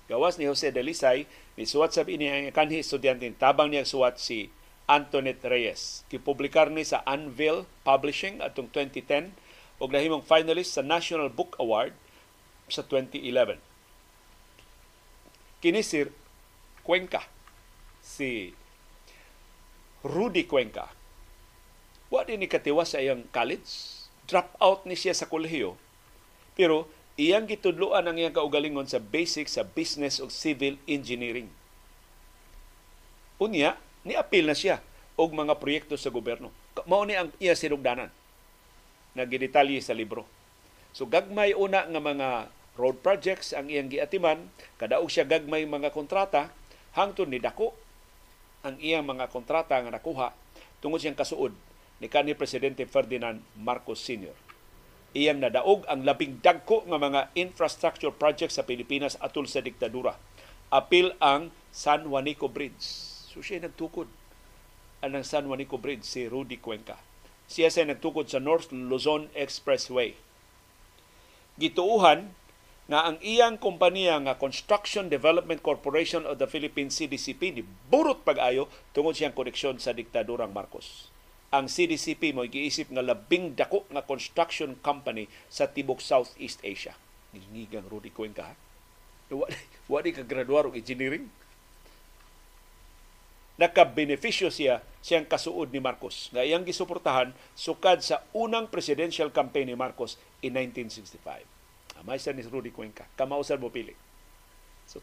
Gawas 0.08 0.40
ni 0.40 0.48
Jose 0.48 0.72
Dalisay, 0.72 1.28
ni 1.60 1.64
suwat 1.68 1.96
sa 1.96 2.04
ini 2.08 2.28
ang 2.28 2.56
kanhi 2.56 2.80
estudyante, 2.80 3.28
tabang 3.36 3.72
niya 3.72 3.84
suwat 3.84 4.20
si 4.20 4.48
Antoinette 4.88 5.44
Reyes. 5.44 6.08
Kipublikar 6.08 6.72
ni 6.72 6.88
sa 6.88 7.04
Anvil 7.04 7.68
Publishing 7.84 8.40
atong 8.40 8.72
2010 8.72 9.36
ug 9.84 9.90
nahimong 9.92 10.24
finalist 10.24 10.74
sa 10.74 10.82
National 10.82 11.28
Book 11.28 11.60
Award 11.60 11.92
sa 12.72 12.82
2011. 12.82 13.60
Kini 15.60 15.84
si 15.84 16.08
Cuenca, 16.88 17.28
si 18.00 18.56
Rudy 20.08 20.48
Cuenca. 20.48 20.88
Wa 22.08 22.24
din 22.24 22.40
ni 22.40 22.48
katiwas 22.48 22.96
sa 22.96 23.04
iyang 23.04 23.28
college. 23.36 23.68
Drop 24.28 24.56
out 24.64 24.88
ni 24.88 24.96
siya 24.96 25.12
sa 25.12 25.28
kolehiyo. 25.28 25.76
Pero 26.56 26.88
iyang 27.20 27.44
gitudloan 27.44 28.08
ang 28.08 28.16
iyang 28.16 28.32
kaugalingon 28.32 28.88
sa 28.88 29.04
basic 29.04 29.52
sa 29.52 29.68
business 29.68 30.24
of 30.24 30.32
civil 30.32 30.80
engineering. 30.88 31.52
Unya, 33.38 33.76
ni-appeal 34.08 34.48
na 34.48 34.56
siya 34.56 34.80
og 35.20 35.36
mga 35.36 35.60
proyekto 35.60 36.00
sa 36.00 36.14
gobyerno. 36.14 36.54
Mao 36.88 37.04
ni 37.04 37.18
ang 37.18 37.34
iya 37.42 37.58
sinugdanan 37.58 38.08
na 39.18 39.24
gidetalye 39.26 39.82
sa 39.84 39.98
libro. 39.98 40.24
So 40.94 41.10
gagmay 41.10 41.58
una 41.58 41.84
nga 41.84 42.02
mga 42.02 42.30
road 42.78 43.02
projects 43.02 43.52
ang 43.52 43.68
iyang 43.68 43.90
giatiman, 43.90 44.48
kadaog 44.78 45.10
siya 45.10 45.26
gagmay 45.26 45.66
mga 45.66 45.90
kontrata, 45.90 46.54
hangtod 46.94 47.28
ni 47.28 47.42
dako 47.42 47.74
ang 48.62 48.78
iyang 48.78 49.06
mga 49.06 49.30
kontrata 49.34 49.78
nga 49.82 49.94
nakuha 49.94 50.34
tungod 50.78 51.02
siyang 51.02 51.18
kasuod 51.18 51.54
ni 51.98 52.06
kanhi 52.06 52.38
presidente 52.38 52.86
Ferdinand 52.86 53.42
Marcos 53.58 54.02
Sr. 54.06 54.34
Iyang 55.18 55.42
nadaog 55.42 55.88
ang 55.90 56.06
labing 56.06 56.38
dagko 56.46 56.86
nga 56.86 57.02
mga 57.02 57.34
infrastructure 57.34 58.14
projects 58.14 58.62
sa 58.62 58.68
Pilipinas 58.68 59.18
atol 59.18 59.50
sa 59.50 59.66
diktadura. 59.66 60.14
Apil 60.70 61.16
ang 61.18 61.50
San 61.74 62.06
Juanico 62.06 62.46
Bridge. 62.52 63.07
So 63.38 63.46
siya 63.46 63.70
nagtukod 63.70 64.10
anang 65.06 65.22
San 65.22 65.46
Juanico 65.46 65.78
Bridge 65.78 66.02
si 66.02 66.26
Rudy 66.26 66.58
Cuenca. 66.58 66.98
Siya 67.46 67.70
sa 67.70 67.86
nagtukod 67.86 68.26
sa 68.26 68.42
North 68.42 68.74
Luzon 68.74 69.30
Expressway. 69.38 70.18
Gituuhan 71.62 72.34
nga 72.90 73.06
ang 73.06 73.22
iyang 73.22 73.62
kompanya 73.62 74.18
nga 74.26 74.42
Construction 74.42 75.06
Development 75.06 75.62
Corporation 75.62 76.26
of 76.26 76.42
the 76.42 76.50
Philippines 76.50 76.98
CDCP 76.98 77.42
ni 77.54 77.62
burot 77.94 78.26
pag-ayo 78.26 78.74
tungod 78.98 79.14
siyang 79.14 79.38
koneksyon 79.38 79.78
sa 79.78 79.94
diktadurang 79.94 80.50
Marcos. 80.50 81.14
Ang 81.54 81.70
CDCP 81.70 82.34
mo 82.34 82.42
giisip 82.50 82.90
nga 82.90 83.06
labing 83.06 83.54
dako 83.54 83.86
nga 83.94 84.02
construction 84.02 84.82
company 84.82 85.30
sa 85.46 85.70
tibok 85.70 86.02
Southeast 86.02 86.58
Asia. 86.66 86.98
Ngingigang 87.38 87.86
Rudy 87.86 88.10
Cuenca. 88.10 88.58
Wali 89.86 90.10
ka 90.10 90.26
graduar 90.26 90.66
og 90.66 90.74
engineering. 90.74 91.30
Nakabenepisyo 93.58 94.54
siya 94.54 94.86
siyang 95.02 95.26
kasuod 95.26 95.74
ni 95.74 95.82
Marcos 95.82 96.30
nga 96.30 96.46
iyang 96.46 96.62
gisuportahan 96.62 97.34
sukad 97.58 98.06
sa 98.06 98.22
unang 98.38 98.70
presidential 98.70 99.34
campaign 99.34 99.74
ni 99.74 99.76
Marcos 99.78 100.22
in 100.46 100.54
1965 100.54 101.58
Amay 102.02 102.22
sa 102.22 102.34
ni 102.34 102.46
Rudy 102.46 102.70
Cuenca. 102.70 103.10
Kamausan 103.18 103.58
mo 103.58 103.74
pili. 103.74 103.98
So, 104.86 105.02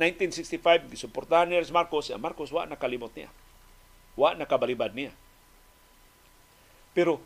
1965, 0.00 0.88
gisuportahan 0.88 1.52
ni 1.52 1.60
Marcos. 1.68 2.08
Si 2.08 2.16
Marcos, 2.16 2.48
wa 2.48 2.64
nakalimot 2.64 3.12
niya. 3.12 3.28
Wa 4.16 4.32
nakabalibad 4.32 4.96
niya. 4.96 5.12
Pero, 6.96 7.20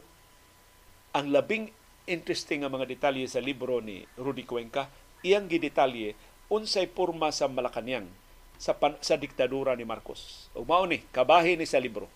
ang 1.15 1.31
labing 1.31 1.71
interesting 2.07 2.63
nga 2.63 2.71
mga 2.71 2.87
detalye 2.87 3.27
sa 3.27 3.43
libro 3.43 3.79
ni 3.83 4.03
Rudy 4.19 4.47
Cuenca, 4.47 4.91
iyang 5.23 5.51
gidetalye 5.51 6.15
unsay 6.47 6.87
porma 6.87 7.35
sa 7.35 7.51
Malacanang 7.51 8.07
sa 8.57 8.73
pan, 8.73 8.97
sa 9.05 9.17
diktadura 9.21 9.77
ni 9.77 9.85
Marcos. 9.85 10.49
Mao 10.57 10.85
ni 10.89 11.05
kabahin 11.13 11.61
ni 11.61 11.67
sa 11.69 11.81
libro. 11.81 12.09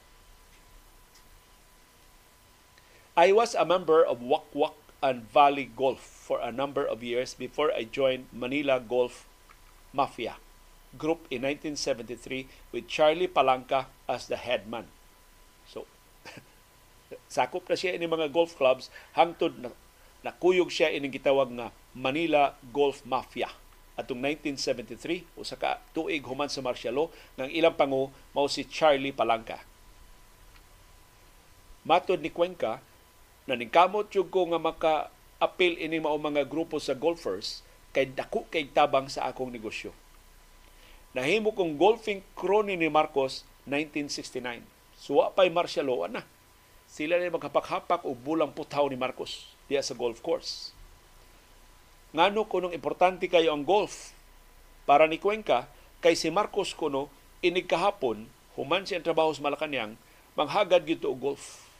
I 3.17 3.37
was 3.37 3.53
a 3.53 3.69
member 3.69 4.01
of 4.01 4.25
Wakwak 4.25 4.77
and 5.05 5.29
Valley 5.29 5.69
Golf 5.69 6.01
for 6.01 6.41
a 6.41 6.53
number 6.53 6.85
of 6.87 7.05
years 7.05 7.37
before 7.37 7.73
I 7.73 7.85
joined 7.85 8.33
Manila 8.33 8.81
Golf 8.81 9.29
Mafia 9.93 10.41
group 10.97 11.27
in 11.31 11.47
1973 11.47 12.73
with 12.73 12.89
Charlie 12.91 13.31
Palanca 13.31 13.87
as 14.09 14.27
the 14.27 14.35
headman. 14.35 14.91
So, 15.69 15.87
sakop 17.31 17.69
na 17.71 17.79
siya 17.79 17.95
ini 17.95 18.11
mga 18.11 18.33
golf 18.35 18.59
clubs 18.59 18.91
hangtod 19.15 19.55
na 19.59 19.71
nakuyog 20.27 20.73
siya 20.73 20.91
ining 20.91 21.15
gitawag 21.15 21.51
nga 21.55 21.71
Manila 21.95 22.59
Golf 22.75 23.07
Mafia 23.07 23.51
atong 24.01 24.19
1973 24.25 25.29
usa 25.37 25.61
ka 25.61 25.77
tuig 25.93 26.25
human 26.25 26.49
sa 26.49 26.65
martial 26.65 26.97
law 26.97 27.09
ng 27.37 27.53
ilang 27.53 27.77
pangu 27.77 28.09
mao 28.33 28.49
si 28.49 28.65
Charlie 28.65 29.13
Palanca. 29.13 29.61
Matod 31.85 32.25
ni 32.25 32.33
Cuenca 32.33 32.81
na 33.45 33.57
ningkamot 33.57 34.09
jud 34.09 34.33
ko 34.33 34.49
nga 34.49 34.61
maka 34.61 34.95
apil 35.37 35.77
ini 35.77 36.01
mao 36.01 36.17
mga 36.17 36.49
grupo 36.49 36.81
sa 36.81 36.97
golfers 36.97 37.61
kay 37.93 38.09
dako 38.09 38.49
kay 38.49 38.69
tabang 38.73 39.13
sa 39.13 39.29
akong 39.29 39.53
negosyo. 39.53 39.93
Nahimo 41.11 41.51
kong 41.51 41.75
golfing 41.75 42.23
crony 42.39 42.79
ni 42.79 42.87
Marcos 42.87 43.43
1969. 43.67 44.63
Suwa 44.95 45.35
pa'y 45.35 45.51
martial 45.51 45.91
law 45.91 46.07
na. 46.07 46.23
Sila 46.87 47.19
na 47.19 47.33
maghapak-hapak 47.33 48.07
o 48.07 48.15
bulang 48.15 48.55
putaw 48.55 48.87
ni 48.87 48.95
Marcos 48.95 49.51
diya 49.67 49.83
sa 49.83 49.95
golf 49.99 50.23
course. 50.23 50.71
Ngano 52.11 52.47
kunong 52.51 52.75
importante 52.75 53.31
kayo 53.31 53.55
ang 53.55 53.63
golf 53.63 54.11
para 54.89 55.07
ni 55.07 55.23
Cuenca 55.23 55.71
kay 56.03 56.19
si 56.19 56.33
Marcos 56.33 56.75
kuno 56.75 57.07
inig 57.39 57.71
kahapon 57.71 58.27
human 58.59 58.83
siya 58.83 58.99
trabaho 58.99 59.31
sa 59.31 59.47
Malacanang 59.47 59.95
manghagad 60.35 60.83
gyud 60.83 61.07
og 61.07 61.19
golf 61.23 61.71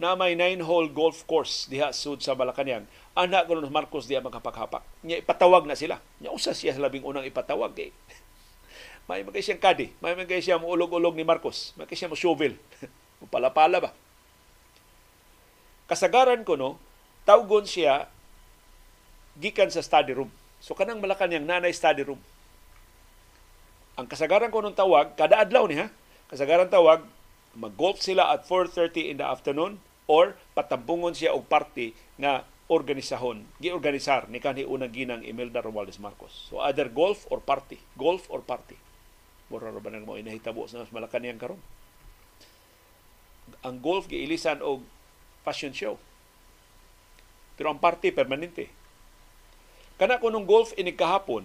na 0.00 0.16
may 0.16 0.32
nine-hole 0.32 0.88
golf 0.88 1.28
course 1.28 1.68
diha 1.68 1.92
sud 1.92 2.24
sa 2.24 2.32
Malacañang. 2.32 2.88
Ana 3.12 3.44
ko 3.44 3.52
Marcos 3.68 4.08
diha 4.08 4.24
makapaghapak. 4.24 4.80
Nya 5.04 5.20
ipatawag 5.20 5.68
na 5.68 5.76
sila. 5.76 6.00
Nya 6.24 6.32
usa 6.32 6.56
siya 6.56 6.72
sa 6.72 6.80
labing 6.80 7.04
unang 7.04 7.28
ipatawag 7.28 7.76
eh. 7.76 7.92
may 9.12 9.20
magay 9.20 9.44
siyang 9.44 9.60
kadi, 9.60 9.92
may 10.00 10.16
magay 10.16 10.40
siya 10.40 10.56
mo 10.56 10.72
ulog-ulog 10.72 11.12
ni 11.12 11.26
Marcos, 11.26 11.76
may 11.76 11.84
siya 11.84 12.08
mo 12.08 12.16
shovel. 12.16 12.56
Pala-pala 13.34 13.84
ba? 13.84 13.90
Kasagaran 15.84 16.48
ko 16.48 16.56
no, 16.56 16.80
tawgon 17.28 17.68
siya 17.68 18.08
gikan 19.40 19.72
sa 19.72 19.80
study 19.80 20.12
room. 20.12 20.28
So 20.60 20.76
kanang 20.76 21.00
Malacañang 21.00 21.48
nanay 21.48 21.72
study 21.72 22.04
room. 22.04 22.20
Ang 23.96 24.06
kasagaran 24.06 24.52
ko 24.52 24.60
nung 24.60 24.76
tawag, 24.76 25.16
kada 25.16 25.40
adlaw 25.40 25.64
ni 25.64 25.80
ha, 25.80 25.88
kasagaran 26.28 26.68
tawag, 26.68 27.02
mag-golf 27.56 27.98
sila 27.98 28.30
at 28.30 28.46
4.30 28.46 29.10
in 29.10 29.16
the 29.18 29.26
afternoon, 29.26 29.80
or 30.06 30.38
patambungon 30.54 31.16
siya 31.16 31.34
og 31.34 31.48
party 31.50 31.96
nga 32.20 32.46
organisahon, 32.70 33.42
giorganisar 33.58 34.30
ni 34.30 34.38
kanhi 34.38 34.62
unang 34.62 34.94
ginang 34.94 35.26
Imelda 35.26 35.58
Romualdez 35.58 35.98
Marcos. 35.98 36.30
So 36.46 36.62
either 36.70 36.86
golf 36.86 37.26
or 37.26 37.42
party, 37.42 37.82
golf 37.98 38.30
or 38.30 38.46
party. 38.46 38.78
Mura 39.50 39.74
ra 39.74 39.82
ba 39.82 39.90
nang 39.90 40.06
mo 40.06 40.14
inahitabo 40.14 40.70
sa 40.70 40.78
mas 40.78 40.94
Malacanang 40.94 41.42
karon? 41.42 41.58
Ang 43.66 43.82
golf 43.82 44.06
giilisan 44.06 44.62
og 44.62 44.86
fashion 45.42 45.74
show. 45.74 45.98
Pero 47.58 47.74
ang 47.74 47.82
party 47.82 48.14
permanente. 48.14 48.70
Kana 50.00 50.16
kunong 50.16 50.48
golf 50.48 50.72
ini 50.80 50.96
kahapon, 50.96 51.44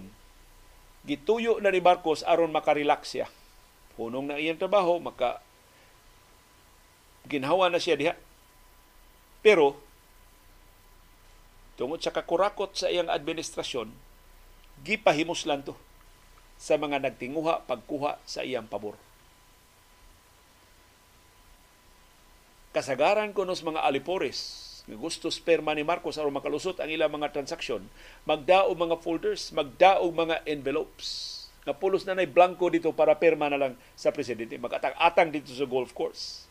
gituyo 1.04 1.60
na 1.60 1.68
ni 1.68 1.84
Marcos 1.84 2.24
aron 2.24 2.48
makarelax 2.48 3.12
siya. 3.12 3.28
Punong 4.00 4.32
na 4.32 4.40
iyang 4.40 4.56
trabaho, 4.56 4.96
maka 4.96 5.44
ginhawa 7.28 7.68
na 7.68 7.76
siya 7.76 8.00
diha 8.00 8.16
pero, 9.46 9.78
tungod 11.78 12.02
sa 12.02 12.10
kakurakot 12.10 12.74
sa 12.74 12.90
iyang 12.90 13.06
administrasyon, 13.06 13.94
gipahimos 14.82 15.46
lang 15.46 15.62
to 15.62 15.78
sa 16.58 16.74
mga 16.74 16.98
nagtinguha 16.98 17.62
pagkuha 17.62 18.18
sa 18.26 18.42
iyang 18.42 18.66
pabor. 18.66 18.98
Kasagaran 22.74 23.30
ko 23.30 23.46
nos 23.46 23.62
mga 23.62 23.86
alipores 23.86 24.65
gusto 24.94 25.26
sperma 25.34 25.74
ni 25.74 25.82
Marcos 25.82 26.14
aron 26.14 26.30
makalusot 26.30 26.78
ang 26.78 26.86
ilang 26.86 27.10
mga 27.10 27.34
transaksyon, 27.34 27.82
magdaog 28.22 28.78
mga 28.78 29.02
folders, 29.02 29.50
magdaog 29.50 30.14
mga 30.14 30.46
envelopes 30.46 31.34
nga 31.66 31.74
na 32.06 32.22
nay 32.22 32.30
blanco 32.30 32.70
dito 32.70 32.94
para 32.94 33.18
perma 33.18 33.50
na 33.50 33.58
lang 33.58 33.74
sa 33.98 34.14
presidente. 34.14 34.54
Magatang-atang 34.54 35.34
dito 35.34 35.50
sa 35.50 35.66
golf 35.66 35.90
course 35.90 36.46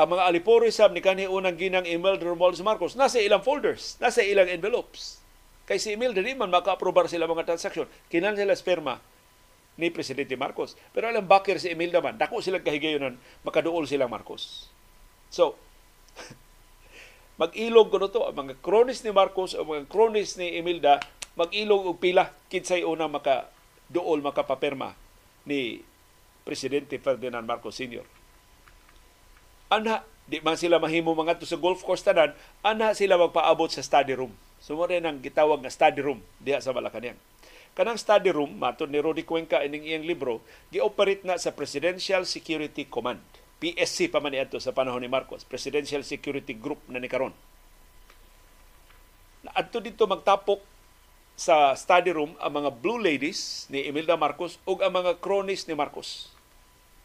ang 0.00 0.16
mga 0.16 0.32
alipore 0.32 0.72
sab 0.72 0.96
ni 0.96 1.04
kanhi 1.04 1.28
unang 1.28 1.60
ginang 1.60 1.84
Imelda 1.84 2.24
Romualdez 2.24 2.64
Marcos 2.64 2.96
nasa 2.96 3.20
ilang 3.20 3.44
folders, 3.44 4.00
nasa 4.00 4.24
ilang 4.24 4.48
envelopes. 4.48 5.20
Kay 5.68 5.76
si 5.76 5.92
Imelda 5.92 6.24
di 6.24 6.32
man 6.32 6.48
maka-aprobar 6.48 7.04
sila 7.04 7.28
mga 7.28 7.44
transaksyon. 7.44 7.84
Kinan 8.08 8.32
sila 8.32 8.56
sperma 8.56 8.96
ni 9.76 9.92
Presidente 9.92 10.32
Marcos. 10.40 10.72
Pero 10.96 11.12
alam 11.12 11.28
bakir 11.28 11.60
si 11.60 11.68
Imelda 11.68 12.00
man, 12.00 12.16
dako 12.16 12.40
silang 12.40 12.64
kahigayonan, 12.64 13.20
makaduol 13.44 13.84
silang 13.84 14.08
Marcos. 14.08 14.72
So, 15.28 15.60
mag-ilog 17.40 17.88
ko 17.88 17.96
to, 18.06 18.22
ang 18.26 18.36
mga 18.36 18.60
kronis 18.60 19.02
ni 19.02 19.10
Marcos 19.10 19.56
o 19.56 19.64
mga 19.64 19.88
kronis 19.88 20.36
ni 20.36 20.60
Imelda, 20.60 21.00
mag-ilog 21.34 21.88
og 21.88 21.98
pila 22.02 22.34
kinsay 22.52 22.84
una 22.84 23.08
maka 23.08 23.48
duol 23.90 24.20
makapaperma 24.20 24.94
ni 25.48 25.80
Presidente 26.44 26.98
Ferdinand 27.00 27.46
Marcos 27.46 27.78
Sr 27.78 28.20
ana 29.70 30.02
di 30.26 30.42
man 30.42 30.58
sila 30.58 30.82
mahimo 30.82 31.14
mga 31.14 31.38
sa 31.46 31.56
golf 31.56 31.86
course 31.86 32.02
tanan 32.02 32.34
ana 32.66 32.90
sila 32.92 33.14
magpaabot 33.16 33.70
sa 33.70 33.86
study 33.86 34.18
room. 34.18 34.34
So 34.60 34.76
mo 34.76 34.84
rin 34.84 35.06
ang 35.06 35.22
gitawag 35.22 35.62
nga 35.62 35.72
study 35.72 36.02
room 36.04 36.20
diha 36.42 36.60
sa 36.60 36.74
Malacañang. 36.74 37.16
Kanang 37.72 37.96
study 37.96 38.34
room 38.34 38.58
matud 38.58 38.90
ni 38.90 38.98
Rodi 38.98 39.22
Cuenca 39.22 39.62
ining 39.62 39.86
iyang 39.86 40.04
libro 40.04 40.42
gi-operate 40.74 41.22
na 41.22 41.38
sa 41.38 41.54
Presidential 41.54 42.26
Security 42.26 42.84
Command 42.84 43.22
PSC 43.60 44.08
pa 44.08 44.24
man 44.24 44.32
ito 44.32 44.56
sa 44.58 44.72
panahon 44.72 45.04
ni 45.04 45.08
Marcos 45.12 45.44
Presidential 45.44 46.00
Security 46.02 46.56
Group 46.56 46.80
na 46.88 46.98
ni 46.98 47.06
karon 47.06 47.36
adto 49.50 49.82
dito 49.82 50.06
magtapok 50.06 50.62
sa 51.34 51.72
study 51.72 52.12
room 52.12 52.36
ang 52.38 52.52
mga 52.60 52.70
blue 52.80 53.00
ladies 53.00 53.66
ni 53.72 53.88
Imelda 53.88 54.14
Marcos 54.16 54.60
ug 54.68 54.80
ang 54.84 54.92
mga 54.92 55.20
cronies 55.20 55.64
ni 55.68 55.74
Marcos 55.76 56.32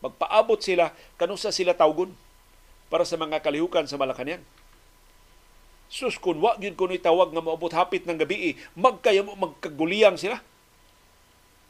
magpaabot 0.04 0.60
sila 0.62 0.92
kanusa 1.18 1.50
sila 1.50 1.74
tawgon 1.74 2.14
para 2.90 3.04
sa 3.04 3.18
mga 3.18 3.42
kalihukan 3.42 3.90
sa 3.90 3.98
Malacañang. 3.98 4.44
Sus 5.90 6.18
kun 6.18 6.42
wa 6.42 6.58
gyud 6.58 6.78
kuno 6.78 6.98
tawag 6.98 7.34
nga 7.34 7.44
maabot 7.46 7.74
hapit 7.74 8.06
ng 8.06 8.18
gabi, 8.18 8.58
magkaya 8.74 9.22
mo 9.22 9.38
magkaguliyang 9.38 10.18
sila. 10.18 10.42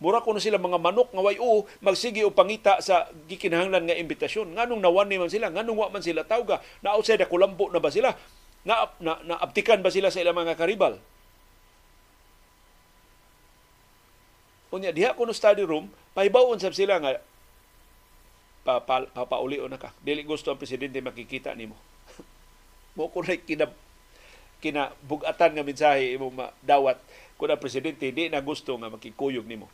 Mura 0.04 0.20
kuno 0.20 0.44
sila 0.44 0.60
mga 0.60 0.76
manok 0.76 1.16
nga 1.16 1.24
way 1.24 1.40
o 1.40 1.64
magsige 1.80 2.28
o 2.28 2.36
pangita 2.36 2.84
sa 2.84 3.08
gikinahanglan 3.32 3.88
nga 3.88 3.96
imbitasyon. 3.96 4.52
Nganong 4.52 4.84
nawan 4.84 5.08
man 5.08 5.32
sila, 5.32 5.48
nganong 5.48 5.78
wa 5.80 5.88
man 5.88 6.04
sila 6.04 6.28
tawga, 6.28 6.60
na 6.84 7.00
outside 7.00 7.24
ako 7.24 7.40
lambo 7.40 7.72
na 7.72 7.80
ba 7.80 7.88
sila? 7.88 8.12
Na, 8.68 8.92
na, 9.00 9.24
naaptikan 9.24 9.80
ba 9.80 9.94
sila 9.94 10.12
sa 10.12 10.20
ilang 10.20 10.36
mga 10.36 10.60
karibal? 10.60 11.00
Unya 14.76 14.92
diha 14.92 15.16
kuno 15.16 15.32
study 15.32 15.64
room, 15.64 15.88
pahibawon 16.12 16.60
sab 16.60 16.76
sila 16.76 17.00
nga 17.00 17.16
pa, 18.68 18.84
pa, 18.84 19.08
papaulion 19.08 19.72
na 19.72 19.80
ka. 19.80 19.96
Dili 20.04 20.28
gusto 20.28 20.52
ang 20.52 20.60
presidente 20.60 21.00
makikita 21.00 21.56
nimo. 21.56 21.80
mo 23.00 23.08
ko 23.08 23.24
kinab 23.24 23.72
kinabugatan 24.60 25.52
nga 25.56 25.64
mensahe 25.64 26.18
imo 26.18 26.34
dawat 26.66 26.98
kun 27.38 27.54
ang 27.54 27.62
presidente 27.62 28.10
di 28.10 28.28
na 28.28 28.44
gusto 28.44 28.76
nga 28.76 28.92
makikuyog 28.92 29.48
nimo. 29.48 29.70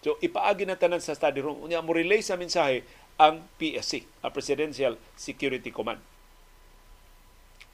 So 0.00 0.16
ipaagi 0.24 0.64
na 0.64 0.80
tanan 0.80 1.04
sa 1.04 1.12
study 1.12 1.44
room 1.44 1.60
unya 1.60 1.84
mo 1.84 1.92
relay 1.92 2.24
sa 2.24 2.40
mensahe 2.40 2.84
ang 3.20 3.44
PSC, 3.60 4.08
ang 4.24 4.32
Presidential 4.32 4.96
Security 5.12 5.68
Command. 5.68 6.00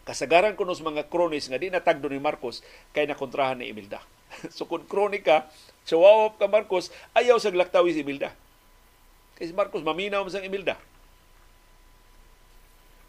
Kasagaran 0.02 0.58
kuno 0.58 0.74
sa 0.74 0.86
mga 0.86 1.06
kronis 1.06 1.46
nga 1.46 1.58
di 1.58 1.70
natagdo 1.70 2.10
ni 2.10 2.18
Marcos 2.18 2.66
kay 2.90 3.06
nakontrahan 3.06 3.62
ni 3.62 3.70
Imelda. 3.70 4.02
so 4.54 4.66
kung 4.66 4.86
kronika, 4.86 5.46
sawawap 5.86 6.38
ka 6.42 6.46
Marcos, 6.50 6.90
ayaw 7.14 7.38
sa 7.38 7.54
glaktawi 7.54 7.94
si 7.94 8.02
Imelda. 8.02 8.34
Kasi 9.38 9.54
Marcos 9.54 9.86
maminaw 9.86 10.26
sa 10.26 10.42
Imelda. 10.42 10.78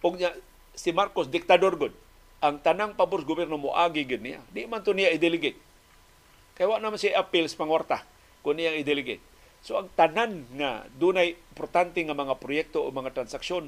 Og 0.06 0.18
niya, 0.18 0.34
si 0.77 0.94
Marcos 0.94 1.26
diktador 1.30 1.73
gud 1.73 1.94
ang 2.38 2.61
tanang 2.61 2.94
pabor 2.94 3.26
gobyerno 3.26 3.57
mo 3.57 3.73
agi 3.73 4.06
gid 4.06 4.22
niya. 4.22 4.45
Di 4.53 4.69
man 4.69 4.85
to 4.85 4.94
niya 4.94 5.10
i-delegate. 5.10 5.57
Kaya 6.53 6.69
wa 6.69 6.77
naman 6.77 7.02
si 7.02 7.10
appeals 7.10 7.57
pangorta 7.57 8.06
kung 8.42 8.58
niya 8.58 8.78
i-delegate. 8.78 9.24
So 9.66 9.76
ang 9.78 9.90
tanan 9.98 10.48
nga 10.56 10.86
dunay 10.96 11.36
importante 11.54 12.00
nga 12.00 12.16
mga 12.16 12.40
proyekto 12.40 12.86
o 12.86 12.94
mga 12.94 13.12
transaksyon 13.12 13.68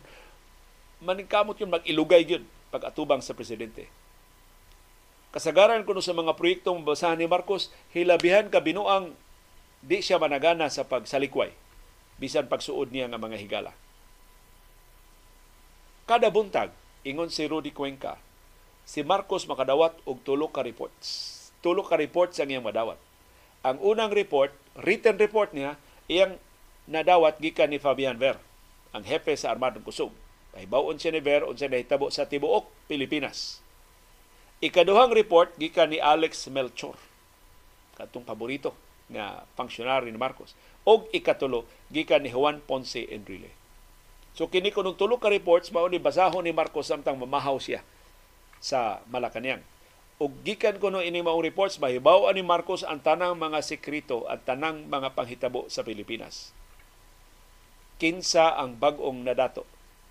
maningkamot 1.04 1.56
yun 1.60 1.72
mag-ilugay 1.72 2.28
yun 2.28 2.44
pag 2.70 2.86
atubang 2.86 3.24
sa 3.24 3.34
presidente. 3.34 3.88
Kasagaran 5.30 5.86
kuno 5.86 6.02
sa 6.02 6.18
mga 6.18 6.34
proyektong 6.34 6.82
basahan 6.82 7.22
ni 7.22 7.30
Marcos, 7.30 7.70
hilabihan 7.94 8.50
ka 8.50 8.66
binuang 8.66 9.14
di 9.80 10.02
siya 10.02 10.18
managana 10.18 10.68
sa 10.74 10.90
pagsalikway 10.90 11.54
bisan 12.20 12.52
pagsuod 12.52 12.92
niya 12.92 13.08
nga 13.08 13.22
mga 13.22 13.38
higala. 13.40 13.72
Kada 16.10 16.34
buntag, 16.34 16.74
ingon 17.06 17.30
si 17.32 17.46
Rudy 17.46 17.72
Cuenca, 17.72 18.18
si 18.84 19.06
Marcos 19.06 19.46
makadawat 19.46 19.96
og 20.04 20.20
tulo 20.26 20.50
ka 20.50 20.66
reports. 20.66 21.38
Tulo 21.62 21.86
ka 21.86 21.96
reports 21.96 22.42
ang 22.42 22.50
iyang 22.50 22.66
madawat. 22.66 22.98
Ang 23.60 23.78
unang 23.84 24.12
report, 24.16 24.56
written 24.80 25.20
report 25.20 25.52
niya, 25.52 25.76
iyang 26.08 26.40
nadawat 26.88 27.44
gikan 27.44 27.68
ni 27.68 27.78
Fabian 27.78 28.16
Ver, 28.16 28.40
ang 28.96 29.04
hepe 29.04 29.36
sa 29.36 29.52
Armadong 29.52 29.84
Kusog. 29.84 30.16
Pahibawon 30.56 30.98
siya 30.98 31.12
ni 31.14 31.22
Ver 31.22 31.44
unsa 31.44 31.68
nahitabo 31.68 32.10
sa 32.10 32.26
tibuok 32.26 32.72
Pilipinas. 32.88 33.60
Ikaduhang 34.60 35.12
report 35.16 35.56
gikan 35.60 35.92
ni 35.92 36.00
Alex 36.00 36.48
Melchor, 36.52 36.96
katong 37.96 38.28
paborito 38.28 38.76
nga 39.12 39.44
funksyonary 39.56 40.12
ni 40.12 40.20
Marcos. 40.20 40.56
Og 40.88 41.08
ikatulo 41.12 41.68
gikan 41.92 42.24
ni 42.24 42.32
Juan 42.32 42.64
Ponce 42.64 43.08
Enrile. 43.08 43.52
So 44.38 44.48
kini 44.48 44.72
kuno 44.72 44.96
tulo 44.96 45.20
ka 45.20 45.28
reports 45.28 45.74
mao 45.74 45.90
basahon 45.90 46.48
ni 46.48 46.56
Marcos 46.56 46.88
samtang 46.88 47.20
mamahaw 47.20 47.60
siya 47.60 47.84
sa 48.64 49.04
Malacañang. 49.12 49.64
Ug 50.20 50.36
gikan 50.44 50.76
kuno 50.84 51.00
ini 51.00 51.24
maong 51.24 51.40
reports 51.40 51.80
mahibaw 51.80 52.28
ni 52.36 52.44
Marcos 52.44 52.84
ang 52.84 53.00
tanang 53.00 53.40
mga 53.40 53.64
sekreto 53.64 54.28
at 54.28 54.44
tanang 54.44 54.92
mga 54.92 55.16
panghitabo 55.16 55.72
sa 55.72 55.80
Pilipinas. 55.80 56.52
Kinsa 58.04 58.60
ang 58.60 58.76
bag-ong 58.76 59.24
nadato? 59.24 59.64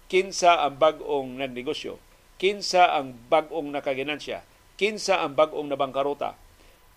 Kinsa 0.09 0.65
ang 0.65 0.81
bag-ong 0.81 1.37
nagnegosyo? 1.37 2.01
Kinsa 2.41 2.97
ang 2.97 3.21
bag-ong 3.29 3.69
nakaginansya? 3.69 4.49
Kinsa 4.81 5.21
ang 5.21 5.37
bag-ong 5.37 5.69
nabangkarota? 5.69 6.41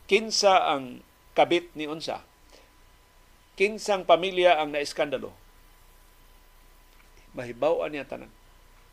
Kinsa 0.08 0.72
ang 0.72 1.04
kabit 1.36 1.68
ni 1.76 1.92
unsa? 1.92 2.24
Kinsang 3.60 4.08
pamilya 4.08 4.56
ang 4.56 4.72
naiskandalo? 4.72 5.36
Mahibaw 7.36 7.84
niya 7.92 8.08
tanan 8.08 8.32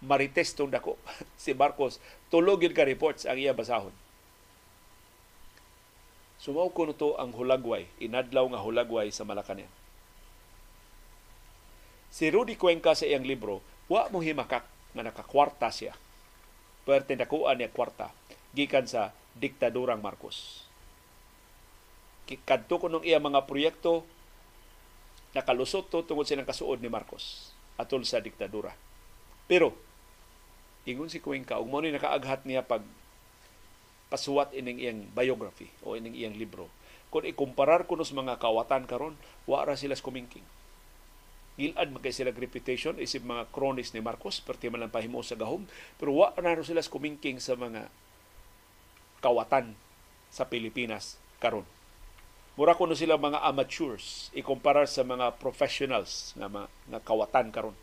marites 0.02 0.54
tong 0.54 0.70
dako 0.70 0.94
si 1.42 1.54
Marcos 1.54 1.98
tulogin 2.30 2.74
ka 2.74 2.86
reports 2.86 3.26
ang 3.26 3.38
iya 3.38 3.50
basahon 3.50 3.90
Sumaw 6.38 6.70
ko 6.70 6.86
to 6.94 7.18
ang 7.18 7.34
hulagway, 7.34 7.90
inadlaw 7.98 8.46
nga 8.54 8.62
hulagway 8.62 9.10
sa 9.10 9.26
Malacañang. 9.26 9.70
Si 12.08 12.30
Rudy 12.30 12.54
Cuenca 12.54 12.94
sa 12.94 13.04
iyang 13.04 13.26
libro, 13.26 13.60
wa 13.90 14.06
mo 14.08 14.22
himakak 14.22 14.64
nga 14.94 15.02
nakakwarta 15.02 15.68
siya. 15.68 15.98
Pwerte 16.86 17.18
nakuha 17.18 17.52
niya 17.58 17.68
kwarta 17.68 18.14
gikan 18.56 18.88
sa 18.88 19.12
diktadurang 19.36 20.00
Marcos. 20.00 20.64
Kadto 22.28 22.76
ko 22.80 22.86
nung 22.88 23.04
iya 23.04 23.20
mga 23.20 23.48
proyekto 23.48 24.04
nakalusot 25.32 25.88
to 25.92 26.04
tungod 26.04 26.24
silang 26.24 26.48
kasuod 26.48 26.80
ni 26.80 26.88
Marcos 26.88 27.52
atol 27.80 28.04
sa 28.04 28.20
diktadura. 28.20 28.72
Pero 29.48 29.76
ingon 30.88 31.12
si 31.12 31.20
Cuenca 31.20 31.60
ug 31.60 31.68
mo 31.68 31.80
nakaaghat 31.80 32.48
niya 32.48 32.64
pag 32.64 32.84
pasuwat 34.08 34.52
ining 34.56 34.80
iyang 34.80 35.00
biography 35.12 35.68
o 35.84 35.94
ining 35.94 36.16
iyang 36.16 36.36
libro. 36.36 36.68
Kung 37.08 37.24
ikumparar 37.24 37.88
kuno 37.88 38.04
sa 38.04 38.16
mga 38.16 38.36
kawatan 38.36 38.84
karon, 38.84 39.16
wa 39.48 39.64
ra 39.64 39.76
sila 39.76 39.96
kumingking. 39.96 40.44
Gilad 41.58 41.88
magkay 41.90 42.12
sila 42.12 42.30
reputation 42.30 43.00
isip 43.00 43.24
mga 43.24 43.48
kronis 43.50 43.96
ni 43.96 44.04
Marcos, 44.04 44.38
perti 44.44 44.68
man 44.68 44.84
lang 44.84 44.92
pahimo 44.92 45.24
sa 45.24 45.34
gahom, 45.34 45.64
pero 45.96 46.12
wa 46.12 46.36
ra 46.36 46.60
sila 46.60 46.84
kumingking 46.84 47.40
sa 47.40 47.56
mga 47.56 47.88
kawatan 49.24 49.72
sa 50.28 50.44
Pilipinas 50.44 51.16
karon. 51.40 51.64
Mura 52.60 52.74
kuno 52.76 52.92
sila 52.92 53.16
mga 53.16 53.40
amateurs 53.46 54.34
ikumparar 54.34 54.84
sa 54.90 55.06
mga 55.06 55.38
professionals 55.38 56.34
nga 56.36 56.50
mga, 56.50 56.66
nga 56.90 57.00
kawatan 57.00 57.48
karon 57.54 57.76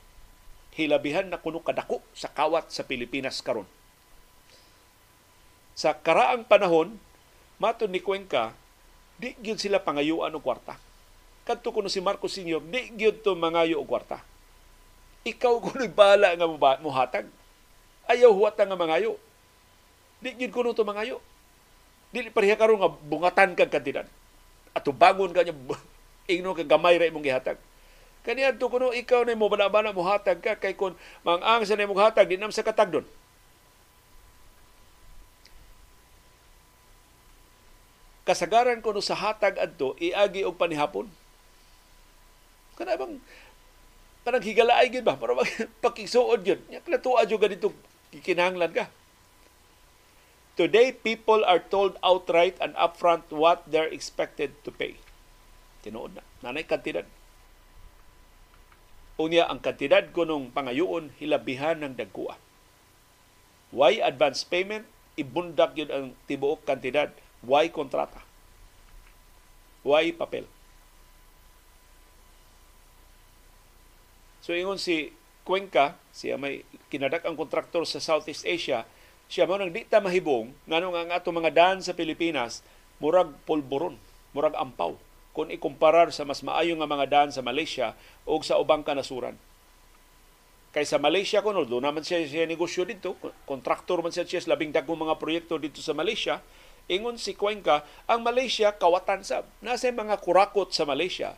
hilabihan 0.76 1.32
na 1.32 1.40
kuno 1.40 1.64
kadako 1.64 2.04
sa 2.12 2.28
kawat 2.28 2.68
sa 2.68 2.84
Pilipinas 2.84 3.40
karon. 3.40 3.66
Sa 5.76 5.92
karaang 5.92 6.48
panahon, 6.48 6.96
maton 7.60 7.92
ni 7.92 8.00
Cuenca, 8.00 8.56
di 9.20 9.36
gyud 9.44 9.60
sila 9.60 9.84
pangayuan 9.84 10.32
og 10.32 10.44
kwarta. 10.44 10.80
Kadto 11.44 11.76
kuno 11.76 11.92
si 11.92 12.00
Marcos 12.00 12.34
Sr., 12.36 12.64
di 12.64 12.96
gyud 12.96 13.22
to 13.22 13.36
mangayo 13.36 13.84
og 13.84 13.88
kwarta. 13.88 14.24
Ikaw 15.28 15.54
kuno 15.60 15.84
bala 16.00 16.32
nga 16.34 16.48
mo 16.80 16.90
hatag. 16.96 17.28
Ayaw 18.08 18.32
huwata 18.32 18.64
nga 18.64 18.80
mangayo. 18.80 19.20
Di 20.24 20.32
gyud 20.32 20.56
kuno 20.56 20.72
to 20.72 20.88
mangayo. 20.88 21.20
Dili 22.16 22.32
pareha 22.32 22.56
karon 22.56 22.80
nga 22.80 22.90
bungatan 22.90 23.60
kag 23.60 23.68
kantinan. 23.68 24.08
Ato 24.72 24.96
bangon 24.96 25.36
kanya 25.36 25.52
ingno 26.32 26.56
kag 26.56 26.72
gamay 26.72 26.98
ra 26.98 27.06
imong 27.06 27.22
gihatag 27.22 27.60
Kaniya 28.26 28.58
to 28.58 28.66
kuno 28.74 28.90
ikaw 28.90 29.22
na 29.22 29.38
mo 29.38 29.46
bala-bala 29.46 29.94
mo 29.94 30.02
hatag 30.02 30.42
ka 30.42 30.58
kay 30.58 30.74
kun 30.74 30.98
mang-ang 31.22 31.62
sa 31.62 31.78
mo 31.86 31.94
hatag 31.94 32.26
di 32.26 32.42
nam 32.42 32.50
sa 32.50 32.66
katagdon. 32.66 33.06
Kasagaran 38.26 38.82
kuno 38.82 39.06
sa 39.06 39.14
hatag 39.14 39.62
adto 39.62 39.94
iagi 40.02 40.42
og 40.42 40.58
panihapon. 40.58 41.06
Kana 42.74 42.98
bang 42.98 43.22
parang 44.26 44.42
higalaay 44.42 44.90
gyud 44.90 45.06
ba 45.06 45.14
para 45.16 45.38
pakisuod 45.86 46.42
gyud. 46.42 46.60
Nya 46.68 46.82
kana 46.82 46.98
tuwa 46.98 47.22
jud 47.30 47.38
ganito 47.38 47.70
kinahanglan 48.12 48.74
ka. 48.74 48.86
Today, 50.56 50.96
people 50.96 51.44
are 51.44 51.60
told 51.60 52.00
outright 52.00 52.56
and 52.64 52.72
upfront 52.80 53.28
what 53.28 53.68
they're 53.68 53.92
expected 53.92 54.56
to 54.64 54.72
pay. 54.72 54.96
Tinuod 55.84 56.16
na. 56.16 56.24
Nanay 56.40 56.64
kantidad. 56.64 57.04
Unya 59.20 59.52
ang 59.52 59.60
kantidad 59.60 60.16
kunong 60.16 60.56
pangayoon 60.56 61.12
hilabihan 61.20 61.84
ng 61.84 62.00
dagkua. 62.00 62.40
Why 63.76 64.00
advance 64.00 64.48
payment? 64.48 64.88
Ibundak 65.20 65.76
yun 65.76 65.92
ang 65.92 66.06
tibuok 66.24 66.64
kantidad. 66.64 67.12
Why 67.44 67.74
kontrata? 67.74 68.22
Why 69.84 70.14
papel? 70.16 70.48
So 74.46 74.54
ingon 74.54 74.78
si 74.78 75.10
Cuenca, 75.46 75.98
siya 76.14 76.38
may 76.38 76.66
kinadak 76.94 77.26
ang 77.26 77.34
kontraktor 77.34 77.86
sa 77.86 78.02
Southeast 78.02 78.46
Asia, 78.46 78.86
siya 79.26 79.50
mo 79.50 79.58
nang 79.58 79.74
di 79.74 79.82
ta 79.86 80.02
mahibong 80.02 80.54
nganong 80.70 80.96
ang 80.96 81.10
ato 81.10 81.34
mga 81.34 81.54
daan 81.54 81.80
sa 81.82 81.98
Pilipinas 81.98 82.62
murag 83.02 83.34
pulburon, 83.44 83.98
murag 84.38 84.54
ampaw 84.54 84.96
kung 85.36 85.52
ikumparar 85.52 86.16
sa 86.16 86.24
mas 86.24 86.40
maayo 86.46 86.80
nga 86.80 86.88
mga 86.88 87.06
daan 87.12 87.32
sa 87.34 87.44
Malaysia 87.44 87.92
o 88.24 88.40
sa 88.40 88.56
ubang 88.56 88.88
kanasuran. 88.88 89.36
Kay 90.72 90.88
sa 90.88 91.00
Malaysia 91.00 91.44
kuno 91.44 91.68
do 91.68 91.80
naman 91.80 92.04
siya 92.04 92.24
siya 92.24 92.48
negosyo 92.48 92.88
dito, 92.88 93.20
kontraktor 93.44 94.00
man 94.00 94.12
siya 94.16 94.28
siya 94.28 94.48
labing 94.48 94.72
dagkong 94.72 95.08
mga 95.08 95.20
proyekto 95.20 95.60
dito 95.60 95.84
sa 95.84 95.92
Malaysia. 95.92 96.40
Ingon 96.86 97.18
si 97.18 97.34
Cuenca, 97.34 97.82
ang 98.06 98.22
Malaysia 98.22 98.70
kawatan 98.70 99.26
sab. 99.26 99.50
Nasa 99.62 99.90
mga 99.90 100.22
kurakot 100.22 100.70
sa 100.70 100.86
Malaysia. 100.86 101.34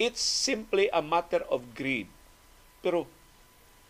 It's 0.00 0.24
simply 0.24 0.88
a 0.88 1.04
matter 1.04 1.44
of 1.52 1.76
greed. 1.76 2.08
Pero 2.80 3.04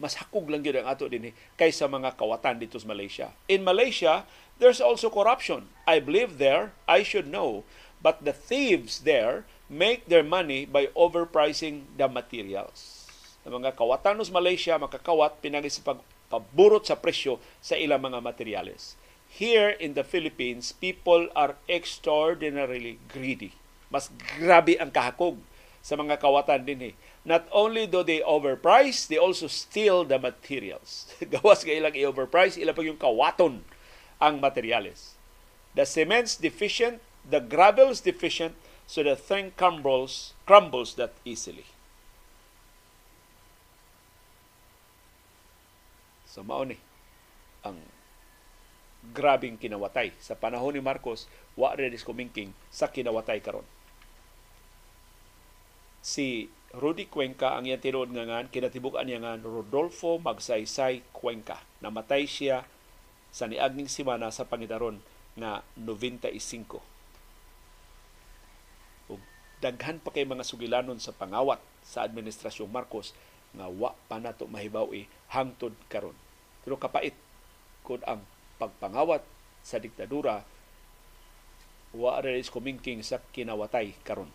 mas 0.01 0.17
hakog 0.17 0.49
lang 0.49 0.65
gyud 0.65 0.81
ang 0.81 0.89
ato 0.89 1.07
dinhi 1.07 1.37
kaysa 1.61 1.87
mga 1.87 2.17
kawatan 2.17 2.59
dito 2.59 2.81
sa 2.81 2.89
Malaysia. 2.89 3.29
In 3.47 3.63
Malaysia, 3.63 4.25
there's 4.59 4.81
also 4.81 5.13
corruption. 5.13 5.71
I 5.85 6.01
believe 6.01 6.41
there, 6.41 6.75
I 6.89 7.05
should 7.05 7.29
know, 7.29 7.63
but 8.01 8.25
the 8.25 8.35
thieves 8.35 9.07
there 9.07 9.45
make 9.71 10.09
their 10.11 10.27
money 10.27 10.67
by 10.67 10.91
overpricing 10.99 11.87
the 11.95 12.11
materials. 12.11 13.07
Ang 13.47 13.63
mga 13.63 13.79
kawatan 13.79 14.19
sa 14.25 14.35
Malaysia 14.35 14.75
makakawat 14.81 15.39
pinagi 15.39 15.71
sa 15.71 15.95
pagpaburot 15.95 16.89
sa 16.89 16.99
presyo 16.99 17.39
sa 17.63 17.79
ilang 17.79 18.03
mga 18.03 18.19
materyales. 18.19 18.99
Here 19.31 19.71
in 19.71 19.95
the 19.95 20.03
Philippines, 20.03 20.75
people 20.75 21.31
are 21.39 21.55
extraordinarily 21.71 22.99
greedy. 23.09 23.55
Mas 23.89 24.11
grabe 24.37 24.75
ang 24.77 24.91
kahakog 24.91 25.39
sa 25.81 25.97
mga 25.97 26.19
kawatan 26.21 26.67
din 26.67 26.93
eh 26.93 26.95
not 27.25 27.47
only 27.53 27.87
do 27.87 28.03
they 28.03 28.21
overprice, 28.21 29.07
they 29.07 29.19
also 29.19 29.47
steal 29.47 30.05
the 30.05 30.19
materials. 30.19 31.13
Gawas 31.21 31.65
ka 31.65 31.73
ilang 31.73 31.93
i-overprice, 31.93 32.57
ilang 32.57 32.77
pa 32.77 32.85
yung 32.85 32.97
kawaton 32.97 33.61
ang 34.21 34.41
materials. 34.41 35.17
The 35.77 35.85
cement's 35.85 36.37
deficient, 36.37 37.05
the 37.29 37.41
gravel's 37.41 38.01
deficient, 38.01 38.57
so 38.89 39.05
the 39.05 39.15
thing 39.15 39.53
crumbles, 39.57 40.33
crumbles 40.49 40.97
that 40.97 41.13
easily. 41.25 41.69
So 46.25 46.47
mao 46.47 46.65
ni 46.65 46.79
ang 47.61 47.90
grabing 49.01 49.57
kinawatay 49.57 50.13
sa 50.21 50.37
panahon 50.37 50.77
ni 50.77 50.83
Marcos 50.85 51.25
wa 51.57 51.73
rin 51.73 51.97
is 51.97 52.05
kumingking 52.05 52.53
sa 52.69 52.93
kinawatay 52.93 53.41
karon. 53.41 53.65
Si 56.01 56.49
Rudy 56.71 57.11
Cuenca 57.11 57.59
ang 57.59 57.67
iyang 57.67 57.83
tinuod 57.83 58.15
nga 58.15 58.23
ngan 58.23 58.47
kinatibukan 58.53 59.03
niya 59.03 59.19
nga 59.19 59.35
Rodolfo 59.43 60.23
Magsaysay 60.23 61.03
Cuenca. 61.11 61.59
Namatay 61.83 62.31
siya 62.31 62.63
sa 63.35 63.51
niagning 63.51 63.91
simana 63.91 64.31
sa 64.31 64.47
pangitaron 64.47 65.03
nga 65.35 65.67
95. 65.75 66.79
Ug 69.11 69.21
daghan 69.59 69.99
pa 69.99 70.15
kay 70.15 70.23
mga 70.23 70.47
sugilanon 70.47 71.03
sa 71.03 71.11
pangawat 71.11 71.59
sa 71.83 72.07
administrasyong 72.07 72.71
Marcos 72.71 73.11
nga 73.51 73.67
wa 73.67 73.99
pa 74.07 74.23
nato 74.23 74.47
mahibaw-i 74.47 75.11
hangtod 75.35 75.75
karon. 75.91 76.15
Pero 76.63 76.79
kapait 76.79 77.19
kung 77.83 77.99
ang 78.07 78.23
pagpangawat 78.61 79.25
sa 79.65 79.81
diktadura 79.81 80.45
wa 81.97 82.21
ra 82.21 82.31
is 82.37 82.53
kumingking 82.53 83.01
sa 83.01 83.19
kinawatay 83.33 83.97
karon. 84.05 84.29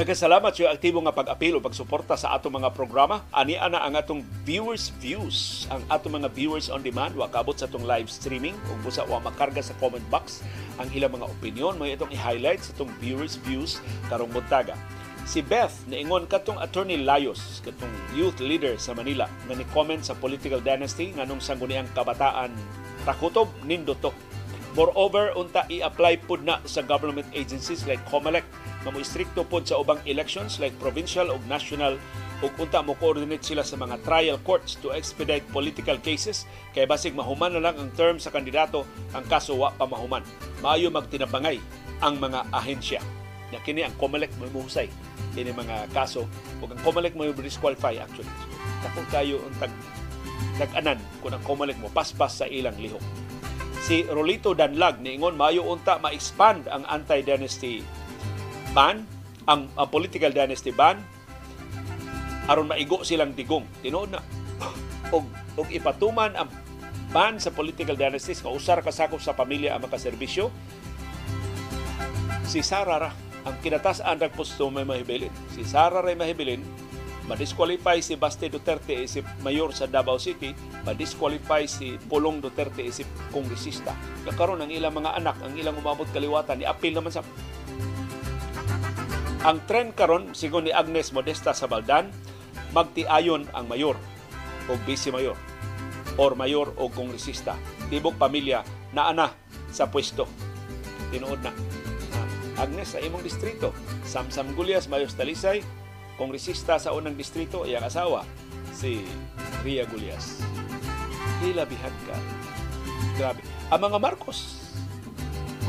Nagkasalamat 0.00 0.56
sa 0.56 0.72
aktibo 0.72 0.96
nga 1.04 1.12
pag-apil 1.12 1.52
o 1.52 1.60
pagsuporta 1.60 2.16
sa 2.16 2.32
ato 2.32 2.48
mga 2.48 2.72
programa. 2.72 3.20
Ani 3.36 3.60
ana 3.60 3.84
ang 3.84 3.92
atong 3.92 4.24
viewers 4.48 4.96
views, 4.96 5.68
ang 5.68 5.84
ato 5.92 6.08
mga 6.08 6.32
viewers 6.32 6.72
on 6.72 6.80
demand 6.80 7.12
wa 7.12 7.28
kabot 7.28 7.52
sa 7.52 7.68
atong 7.68 7.84
live 7.84 8.08
streaming 8.08 8.56
ug 8.72 8.80
busa 8.80 9.04
wa 9.04 9.20
makarga 9.20 9.60
sa 9.60 9.76
comment 9.76 10.00
box 10.08 10.40
ang 10.80 10.88
ilang 10.96 11.20
mga 11.20 11.28
opinion 11.28 11.76
may 11.76 11.92
itong 11.92 12.08
i-highlight 12.16 12.64
sa 12.64 12.72
atong 12.72 12.88
viewers 12.96 13.36
views 13.44 13.76
karong 14.08 14.32
buntaga. 14.32 14.72
Si 15.28 15.44
Beth 15.44 15.84
niingon 15.84 16.24
katong 16.24 16.64
Attorney 16.64 16.96
Layos, 17.04 17.60
katong 17.60 17.92
youth 18.16 18.40
leader 18.40 18.80
sa 18.80 18.96
Manila, 18.96 19.28
nga 19.28 19.52
ni-comment 19.52 20.00
sa 20.00 20.16
political 20.16 20.64
dynasty 20.64 21.12
nganong 21.12 21.44
sangguniang 21.44 21.92
kabataan 21.92 22.56
takutob 23.04 23.52
nindo 23.68 23.92
to. 24.00 24.08
Moreover, 24.72 25.36
unta 25.36 25.68
i-apply 25.68 26.24
pud 26.24 26.40
na 26.40 26.56
sa 26.64 26.80
government 26.80 27.28
agencies 27.36 27.84
like 27.84 28.00
COMELEC 28.08 28.48
nga 28.80 28.88
mo 28.88 28.96
istrikto 28.96 29.44
pod 29.44 29.68
sa 29.68 29.76
ubang 29.76 30.00
elections 30.08 30.56
like 30.56 30.72
provincial 30.80 31.28
ug 31.28 31.40
national 31.44 32.00
ug 32.40 32.52
unta 32.56 32.80
mo 32.80 32.96
coordinate 32.96 33.44
sila 33.44 33.60
sa 33.60 33.76
mga 33.76 34.00
trial 34.00 34.40
courts 34.40 34.80
to 34.80 34.96
expedite 34.96 35.44
political 35.52 36.00
cases. 36.00 36.48
Kay 36.72 36.88
basig 36.88 37.12
mahuman 37.12 37.52
na 37.52 37.60
lang 37.60 37.76
ang 37.76 37.92
term 37.92 38.16
sa 38.16 38.32
kandidato 38.32 38.88
ang 39.12 39.24
kaso 39.28 39.60
wa 39.60 39.68
pa 39.76 39.84
mahuman. 39.84 40.24
Maayo 40.64 40.88
magtinabangay 40.88 41.60
ang 42.00 42.16
mga 42.16 42.48
ahensya. 42.48 43.04
Na 43.52 43.60
kini 43.60 43.84
ang 43.84 43.92
COMELEC 44.00 44.32
mo 44.40 44.48
muhusay. 44.48 44.88
Ini 45.36 45.52
mga 45.52 45.92
kaso. 45.92 46.24
Ug 46.64 46.72
ang 46.72 46.80
COMELEC 46.80 47.12
mo 47.12 47.28
disqualify 47.36 48.00
actually. 48.00 48.32
So, 48.80 49.04
kayo 49.12 49.44
ang 49.44 49.56
tag 49.60 49.72
nag-anan 50.56 51.00
kung 51.20 51.36
ang 51.36 51.44
COMELEC 51.44 51.76
mo 51.80 51.92
paspas 51.92 52.40
sa 52.40 52.46
ilang 52.48 52.76
lihok. 52.80 53.00
Si 53.84 54.04
Rolito 54.08 54.52
Danlag 54.52 55.00
niingon 55.00 55.36
maayo 55.36 55.64
unta 55.64 55.96
ma-expand 56.00 56.68
ang 56.68 56.84
anti-dynasty 56.88 57.80
ban, 58.70 59.02
ang, 59.48 59.66
ang 59.74 59.88
political 59.90 60.30
dynasty 60.30 60.70
ban, 60.70 61.00
aron 62.50 62.70
maigo 62.70 63.02
silang 63.06 63.34
digong. 63.34 63.66
Tinuod 63.82 64.14
na. 64.14 64.20
og, 65.14 65.26
og 65.58 65.68
ipatuman 65.70 66.34
ang 66.34 66.50
ban 67.10 67.42
sa 67.42 67.50
political 67.50 67.98
dynasties, 67.98 68.42
kausar 68.42 68.82
kasakop 68.86 69.18
sa 69.18 69.34
pamilya 69.34 69.74
ang 69.74 69.82
makaserbisyo, 69.82 70.50
si 72.46 72.62
Sara 72.62 72.98
ra 72.98 73.10
ang 73.46 73.56
kinatas-an 73.64 74.20
posto 74.34 74.68
may 74.68 74.84
mahibilin. 74.84 75.32
Si 75.56 75.64
Sara 75.64 76.04
ray 76.04 76.14
mahibilin, 76.14 76.60
ma-disqualify 77.24 78.02
si 78.02 78.18
Baste 78.18 78.50
Duterte 78.52 78.92
isip 79.06 79.24
mayor 79.40 79.72
sa 79.72 79.88
Davao 79.88 80.18
City, 80.20 80.52
ma-disqualify 80.84 81.64
si 81.64 81.96
Pulong 82.10 82.42
Duterte 82.42 82.84
isip 82.84 83.08
kongresista. 83.32 83.96
Kakaroon 84.28 84.66
ang 84.66 84.70
ilang 84.74 84.92
mga 84.92 85.16
anak, 85.16 85.36
ang 85.40 85.54
ilang 85.56 85.78
umabot 85.78 86.06
kaliwatan, 86.12 86.60
ni 86.60 86.66
apil 86.68 86.92
naman 86.92 87.14
sa 87.14 87.24
ang 89.40 89.64
trend 89.64 89.96
karon 89.96 90.36
sigon 90.36 90.68
ni 90.68 90.72
Agnes 90.72 91.16
Modesta 91.16 91.56
sa 91.56 91.64
Baldan, 91.64 92.12
magtiayon 92.76 93.48
ang 93.56 93.64
mayor 93.72 93.96
o 94.68 94.76
vice 94.84 95.08
mayor 95.08 95.36
or 96.20 96.36
mayor 96.36 96.76
o 96.76 96.92
kongresista. 96.92 97.56
Tibok 97.88 98.20
pamilya 98.20 98.60
na 98.92 99.08
ana 99.08 99.32
sa 99.72 99.88
pwesto. 99.88 100.28
Tinuod 101.08 101.40
na. 101.40 101.52
Agnes 102.60 102.92
sa 102.92 103.00
imong 103.00 103.24
distrito. 103.24 103.72
Samsam 104.04 104.52
Gulyas, 104.52 104.92
Mayos 104.92 105.16
Talisay, 105.16 105.64
kongresista 106.20 106.76
sa 106.76 106.92
unang 106.92 107.16
distrito, 107.16 107.64
iyang 107.64 107.88
asawa, 107.88 108.28
si 108.76 109.00
Ria 109.64 109.88
Gulyas. 109.88 110.44
Hilabihan 111.40 111.94
ka. 112.04 112.16
Grabe. 113.16 113.40
Ang 113.72 113.80
mga 113.88 113.98
Marcos, 114.02 114.59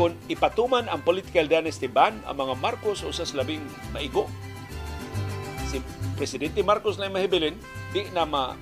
kung 0.01 0.17
ipatuman 0.33 0.89
ang 0.89 1.05
political 1.05 1.45
dynasty 1.45 1.85
ban, 1.85 2.17
ang 2.25 2.33
mga 2.33 2.57
Marcos 2.57 3.05
usas 3.05 3.37
labing 3.37 3.61
maigo. 3.93 4.25
Si 5.69 5.77
Presidente 6.17 6.65
Marcos 6.65 6.97
na 6.97 7.05
mahibilin, 7.05 7.53
di 7.93 8.09
na 8.09 8.25
ma, 8.25 8.57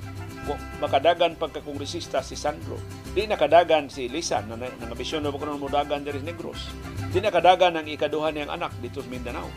makadagan 0.83 1.39
pagkakongresista 1.39 2.19
si 2.19 2.35
Sandro. 2.35 2.75
Di 3.15 3.23
nakadagan 3.23 3.87
si 3.87 4.11
Lisan 4.11 4.51
na 4.51 4.59
nangabisyon 4.59 5.23
na 5.23 5.31
mo 5.31 5.39
mudagan 5.39 6.03
dari 6.03 6.19
Negros. 6.19 6.75
Di 7.07 7.23
nakadagan 7.23 7.79
ang 7.79 7.87
ikaduhan 7.87 8.35
niyang 8.35 8.59
anak 8.59 8.75
dito 8.83 8.99
sa 8.99 9.07
Mindanao. 9.07 9.47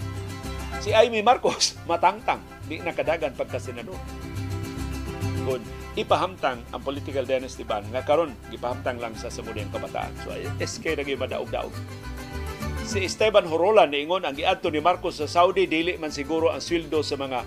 Si 0.78 0.94
Amy 0.94 1.18
Marcos, 1.18 1.74
matangtang, 1.90 2.46
di 2.70 2.78
nakadagan 2.78 3.34
pagka-senador. 3.34 3.98
Kung 5.42 5.81
ipahamtang 5.93 6.64
ang 6.73 6.81
political 6.81 7.28
dynasty 7.28 7.69
ban 7.69 7.85
nga 7.93 8.01
karon 8.01 8.32
gipahamtang 8.48 8.97
lang 8.97 9.12
sa 9.12 9.28
samudyang 9.28 9.69
kabataan. 9.69 10.12
So 10.24 10.32
SK 10.56 10.97
na 10.97 11.05
madaog-daog. 11.05 11.74
Si 12.82 13.05
Esteban 13.05 13.47
Horola 13.47 13.85
niingon 13.85 14.24
ang 14.24 14.35
giadto 14.35 14.73
ni 14.73 14.81
Marcos 14.81 15.20
sa 15.20 15.28
Saudi 15.28 15.69
dili 15.69 16.01
man 16.01 16.10
siguro 16.10 16.51
ang 16.51 16.64
sweldo 16.64 17.05
sa 17.05 17.20
mga 17.20 17.40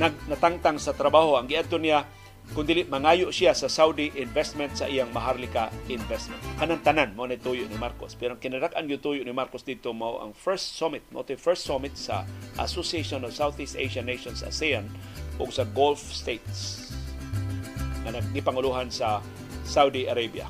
nag 0.00 0.14
natangtang 0.26 0.80
sa 0.80 0.96
trabaho. 0.96 1.36
Ang 1.36 1.52
giadto 1.52 1.76
niya 1.76 2.08
kung 2.56 2.66
dili 2.66 2.82
mangayo 2.88 3.30
siya 3.30 3.54
sa 3.54 3.68
Saudi 3.70 4.10
investment 4.18 4.74
sa 4.74 4.88
iyang 4.88 5.12
Maharlika 5.12 5.68
investment. 5.92 6.40
Kanang 6.56 6.80
tanan 6.80 7.12
mo 7.12 7.28
ni 7.28 7.36
tuyo 7.38 7.68
ni 7.68 7.76
Marcos. 7.78 8.16
Pero 8.18 8.40
kinadak-an 8.40 8.88
yung 8.88 9.00
tuyo 9.00 9.20
ni 9.22 9.30
Marcos 9.36 9.62
dito 9.62 9.92
mo 9.94 10.18
ang 10.18 10.32
first 10.32 10.74
summit, 10.74 11.04
mo 11.14 11.22
first 11.22 11.68
summit 11.68 11.94
sa 11.94 12.24
Association 12.58 13.22
of 13.22 13.36
Southeast 13.36 13.76
Asian 13.78 14.08
Nations 14.08 14.42
ASEAN 14.42 14.88
ug 15.40 15.48
sa 15.48 15.64
Gulf 15.64 16.02
States 16.02 16.81
na 18.04 18.18
nagipanguluhan 18.18 18.90
sa 18.90 19.22
Saudi 19.62 20.06
Arabia. 20.10 20.46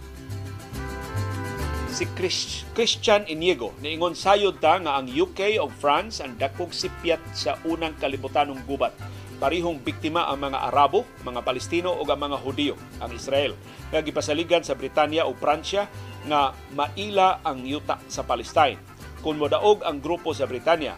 si 1.92 2.08
Chris, 2.16 2.64
Christian 2.72 3.28
Inigo 3.28 3.76
niingon 3.84 4.16
sayod 4.16 4.56
ta 4.64 4.80
nga 4.80 4.96
ang 4.96 5.12
UK 5.12 5.60
o 5.60 5.68
France 5.68 6.24
ang 6.24 6.40
dakong 6.40 6.72
sipyat 6.72 7.20
sa 7.36 7.60
unang 7.68 7.92
kalibutanong 8.00 8.64
gubat 8.64 8.96
parihong 9.42 9.82
biktima 9.82 10.30
ang 10.30 10.38
mga 10.38 10.70
Arabo, 10.70 11.02
mga 11.26 11.42
Palestino 11.42 11.90
o 11.90 12.06
ang 12.06 12.20
mga 12.30 12.38
Hudiyo, 12.38 12.78
ang 13.02 13.10
Israel. 13.10 13.58
Nga 13.90 14.06
gipasaligan 14.06 14.62
sa 14.62 14.78
Britanya 14.78 15.26
o 15.26 15.34
Pransya 15.34 15.90
nga 16.30 16.54
maila 16.70 17.42
ang 17.42 17.66
yuta 17.66 17.98
sa 18.06 18.22
Palestine. 18.22 18.78
Kung 19.18 19.42
modaog 19.42 19.82
ang 19.82 19.98
grupo 19.98 20.30
sa 20.30 20.46
Britanya, 20.46 20.94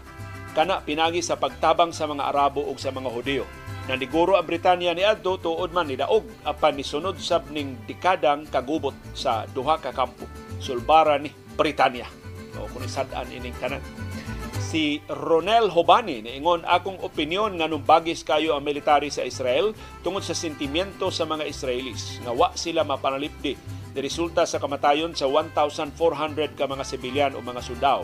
kana 0.53 0.85
pinagi 0.85 1.25
sa 1.25 1.41
pagtabang 1.41 1.97
sa 1.97 2.05
mga 2.05 2.29
Arabo 2.29 2.69
o 2.69 2.77
sa 2.77 2.93
mga 2.93 3.09
Hudiyo. 3.09 3.49
Naniguro 3.85 4.41
ang 4.41 4.49
Britanya 4.49 4.97
ni 4.97 5.05
Adto 5.05 5.37
tuod 5.37 5.71
man 5.77 5.85
ni 5.85 6.01
daog 6.01 6.25
apan 6.49 6.73
ni 6.73 6.85
sunod 6.85 7.21
sab 7.21 7.53
ning 7.53 7.77
dekadang 7.85 8.49
kagubot 8.49 8.97
sa 9.13 9.45
duha 9.53 9.77
ka 9.77 9.93
kampo. 9.93 10.25
Sulbara 10.57 11.21
ni 11.21 11.29
Britanya. 11.53 12.09
O 12.57 12.65
kung 12.73 12.87
isadaan 12.87 13.29
ining 13.29 13.57
tanan 13.61 13.85
si 14.75 14.99
Ronel 15.07 15.71
Hobani 15.71 16.19
niingon 16.19 16.67
akong 16.67 16.99
opinion 17.07 17.55
nga 17.55 17.71
nung 17.71 17.87
bagis 17.87 18.27
kayo 18.27 18.59
ang 18.59 18.67
military 18.67 19.07
sa 19.07 19.23
Israel 19.23 19.71
tungod 20.03 20.27
sa 20.27 20.35
sentimiento 20.35 21.15
sa 21.15 21.23
mga 21.23 21.47
Israelis 21.47 22.19
nga 22.27 22.35
wa 22.35 22.51
sila 22.59 22.83
mapanalipdi 22.83 23.55
ni 23.95 23.99
resulta 24.03 24.43
sa 24.43 24.59
kamatayon 24.59 25.15
sa 25.15 25.31
1,400 25.31 26.59
ka 26.59 26.67
mga 26.67 26.83
sibilyan 26.83 27.33
o 27.37 27.45
mga 27.45 27.63
sundao. 27.63 28.03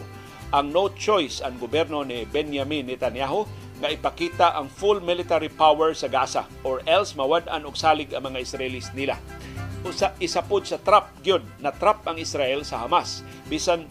Ang 0.54 0.70
no 0.70 0.94
choice 0.94 1.42
ang 1.42 1.58
gobyerno 1.58 2.06
ni 2.06 2.22
Benjamin 2.22 2.86
Netanyahu 2.86 3.42
nga 3.80 3.88
ipakita 3.88 4.54
ang 4.54 4.68
full 4.68 5.00
military 5.00 5.48
power 5.48 5.96
sa 5.96 6.06
Gaza 6.06 6.44
or 6.62 6.84
else 6.84 7.16
mawad-an 7.16 7.64
og 7.64 7.74
salig 7.74 8.12
ang 8.12 8.28
mga 8.28 8.44
Israelis 8.44 8.92
nila. 8.92 9.16
Usa 9.80 10.12
isa 10.20 10.44
pod 10.44 10.68
sa 10.68 10.76
trap 10.76 11.16
gyud 11.24 11.40
na 11.56 11.72
trap 11.72 12.04
ang 12.04 12.20
Israel 12.20 12.60
sa 12.68 12.84
Hamas 12.84 13.24
bisan 13.48 13.88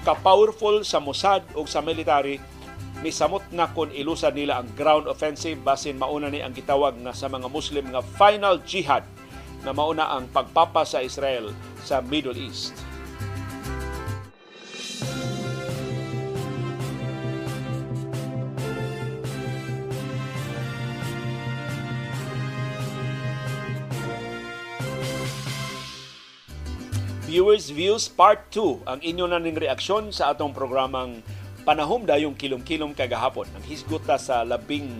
ka-powerful 0.00 0.80
sa 0.80 0.96
Mossad 0.96 1.44
o 1.52 1.68
sa 1.68 1.84
military 1.84 2.40
ni 3.04 3.12
samot 3.12 3.44
na 3.52 3.68
kon 3.68 3.92
ilusad 3.92 4.32
nila 4.32 4.60
ang 4.60 4.68
ground 4.76 5.04
offensive 5.08 5.60
basin 5.60 6.00
mauna 6.00 6.32
ni 6.32 6.40
ang 6.40 6.56
gitawag 6.56 6.96
na 6.96 7.12
sa 7.12 7.28
mga 7.28 7.48
Muslim 7.52 7.92
nga 7.92 8.00
final 8.00 8.60
jihad 8.64 9.04
na 9.60 9.76
mauna 9.76 10.08
ang 10.16 10.28
pagpapa 10.32 10.88
sa 10.88 11.04
Israel 11.04 11.52
sa 11.84 12.00
Middle 12.00 12.36
East. 12.36 12.89
Viewers 27.30 27.70
Views 27.70 28.10
Part 28.10 28.50
2 28.50 28.90
ang 28.90 28.98
inyo 29.06 29.30
na 29.30 29.38
ning 29.38 29.54
reaksyon 29.54 30.10
sa 30.10 30.34
atong 30.34 30.50
programang 30.50 31.22
Panahom 31.62 32.02
dayong 32.02 32.34
kilom-kilom 32.34 32.90
kagahapon. 32.90 33.46
Ang 33.54 33.62
hisgota 33.70 34.18
sa 34.18 34.42
labing 34.42 34.90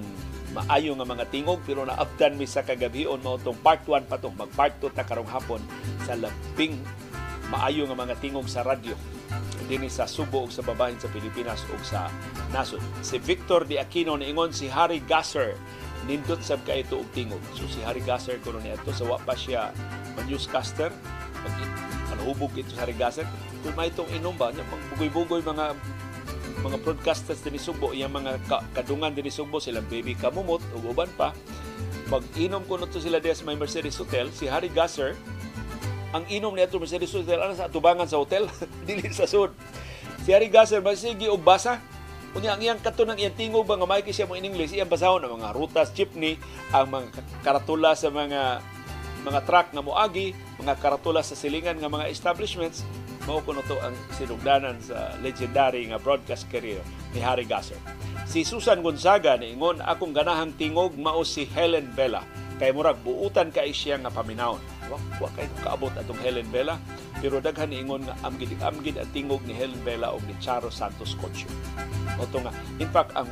maayo 0.54 0.94
nga 0.94 1.02
mga 1.02 1.26
tingog 1.34 1.58
pero 1.66 1.82
naabdan 1.82 2.38
mi 2.38 2.46
sa 2.46 2.62
kagabion 2.62 3.18
mao 3.26 3.34
tong 3.34 3.58
part 3.58 3.82
1 3.82 4.06
pa 4.06 4.14
tong 4.14 4.38
mag 4.38 4.46
part 4.54 4.70
2 4.78 4.94
ta 4.94 5.02
karong 5.02 5.26
hapon 5.26 5.58
sa 6.06 6.14
labing 6.14 6.78
maayo 7.50 7.90
nga 7.90 7.98
mga 7.98 8.14
tingog 8.22 8.46
sa 8.46 8.62
radyo 8.62 8.94
dinhi 9.66 9.90
sa 9.90 10.06
Subo 10.06 10.46
ug 10.46 10.54
sa 10.54 10.62
babahin 10.62 11.02
sa 11.02 11.10
Pilipinas 11.10 11.66
ug 11.66 11.82
sa 11.82 12.14
nasod. 12.54 12.78
Si 13.02 13.18
Victor 13.18 13.66
Di 13.66 13.82
Aquino 13.82 14.14
niingon 14.14 14.54
si 14.54 14.70
Harry 14.70 15.02
Gasser 15.02 15.58
nindot 16.06 16.46
sab 16.46 16.62
ka 16.62 16.78
ito 16.78 17.02
og 17.02 17.10
tingog. 17.10 17.42
So 17.58 17.66
si 17.66 17.82
Harry 17.82 18.06
Gasser 18.06 18.38
kuno 18.38 18.62
ni 18.62 18.70
ato 18.70 18.94
sa 18.94 19.02
wa 19.02 19.18
pa 19.18 19.34
siya 19.34 19.74
newscaster 20.30 20.94
hubog 22.24 22.52
ito 22.56 22.72
sa 22.72 22.86
Rigasan. 22.86 23.26
Kung 23.64 23.74
may 23.76 23.92
itong 23.92 24.08
inom 24.12 24.34
ba, 24.36 24.52
bugoy-bugoy 24.94 25.44
mga 25.44 25.76
mga 26.60 26.76
broadcasters 26.84 27.40
din 27.40 27.56
Sugbo, 27.56 27.96
yung 27.96 28.12
mga 28.12 28.36
kadungan 28.76 29.16
din 29.16 29.32
Sugbo, 29.32 29.62
silang 29.62 29.88
baby 29.88 30.12
kamumot, 30.12 30.60
o 30.76 30.92
uban 30.92 31.08
pa, 31.16 31.32
mag-inom 32.12 32.60
ko 32.68 32.76
nito 32.76 33.00
sila 33.00 33.16
sa 33.22 33.44
may 33.48 33.56
Mercedes 33.56 33.96
Hotel, 33.96 34.28
si 34.28 34.44
Harry 34.44 34.68
Gasser, 34.68 35.16
ang 36.12 36.26
inom 36.28 36.52
niya 36.52 36.68
ito 36.68 36.76
Mercedes 36.76 37.14
Hotel, 37.16 37.40
ano 37.40 37.56
sa 37.56 37.70
atubangan 37.70 38.04
sa 38.04 38.20
hotel, 38.20 38.44
dili 38.88 39.08
sa 39.08 39.24
sud. 39.24 39.56
Si 40.26 40.36
Harry 40.36 40.52
Gasser, 40.52 40.84
masigi 40.84 41.32
og 41.32 41.40
basa, 41.40 41.80
Unya 42.30 42.54
ang 42.54 42.62
iyang 42.62 42.78
kato 42.78 43.02
ng 43.02 43.18
iyang 43.18 43.34
tingog 43.34 43.66
ba 43.66 43.74
nga 43.74 43.90
may 43.90 44.06
siya 44.06 44.22
mo 44.22 44.38
in 44.38 44.46
English, 44.46 44.70
iyang 44.70 44.86
basahon 44.86 45.18
ang 45.26 45.34
mga 45.34 45.50
rutas, 45.50 45.90
jeepney, 45.90 46.38
ang 46.70 46.86
mga 46.86 47.10
karatula 47.42 47.98
sa 47.98 48.06
mga 48.06 48.62
mga 49.20 49.40
truck 49.44 49.68
nga 49.72 49.84
moagi, 49.84 50.32
mga 50.56 50.74
karatula 50.80 51.20
sa 51.20 51.36
silingan 51.36 51.76
nga 51.76 51.92
mga 51.92 52.08
establishments, 52.08 52.84
mao 53.28 53.44
kuno 53.44 53.60
to 53.68 53.76
ang 53.84 53.92
sinugdanan 54.16 54.80
sa 54.80 55.12
legendary 55.20 55.84
nga 55.92 56.00
broadcast 56.00 56.48
career 56.48 56.80
ni 57.12 57.20
Harry 57.20 57.44
Gasser. 57.44 57.76
Si 58.24 58.46
Susan 58.46 58.80
Gonzaga 58.80 59.36
niingon 59.36 59.84
akong 59.84 60.16
ganahang 60.16 60.56
tingog 60.56 60.96
mao 60.96 61.20
si 61.26 61.44
Helen 61.44 61.92
Bella 61.92 62.24
kay 62.56 62.72
murag 62.72 63.00
buutan 63.00 63.52
kay 63.52 63.72
siya 63.72 64.00
nga 64.00 64.12
paminawon. 64.12 64.60
Wa, 64.88 64.98
wa 65.22 65.28
kay 65.36 65.46
kaabot 65.62 65.92
atong 65.94 66.20
Helen 66.24 66.48
Bella 66.48 66.80
pero 67.20 67.38
daghan 67.38 67.70
niingon 67.70 68.08
nga 68.08 68.16
amgid 68.24 68.56
amgid 68.64 68.96
ang 68.96 69.10
tingog 69.12 69.44
ni 69.44 69.52
Helen 69.52 69.80
Bella 69.84 70.10
og 70.16 70.24
ni 70.24 70.32
Charo 70.40 70.72
Santos 70.72 71.12
Cocho. 71.20 71.48
Oto 72.16 72.40
nga 72.40 72.52
in 72.80 72.88
fact 72.88 73.12
ang 73.12 73.28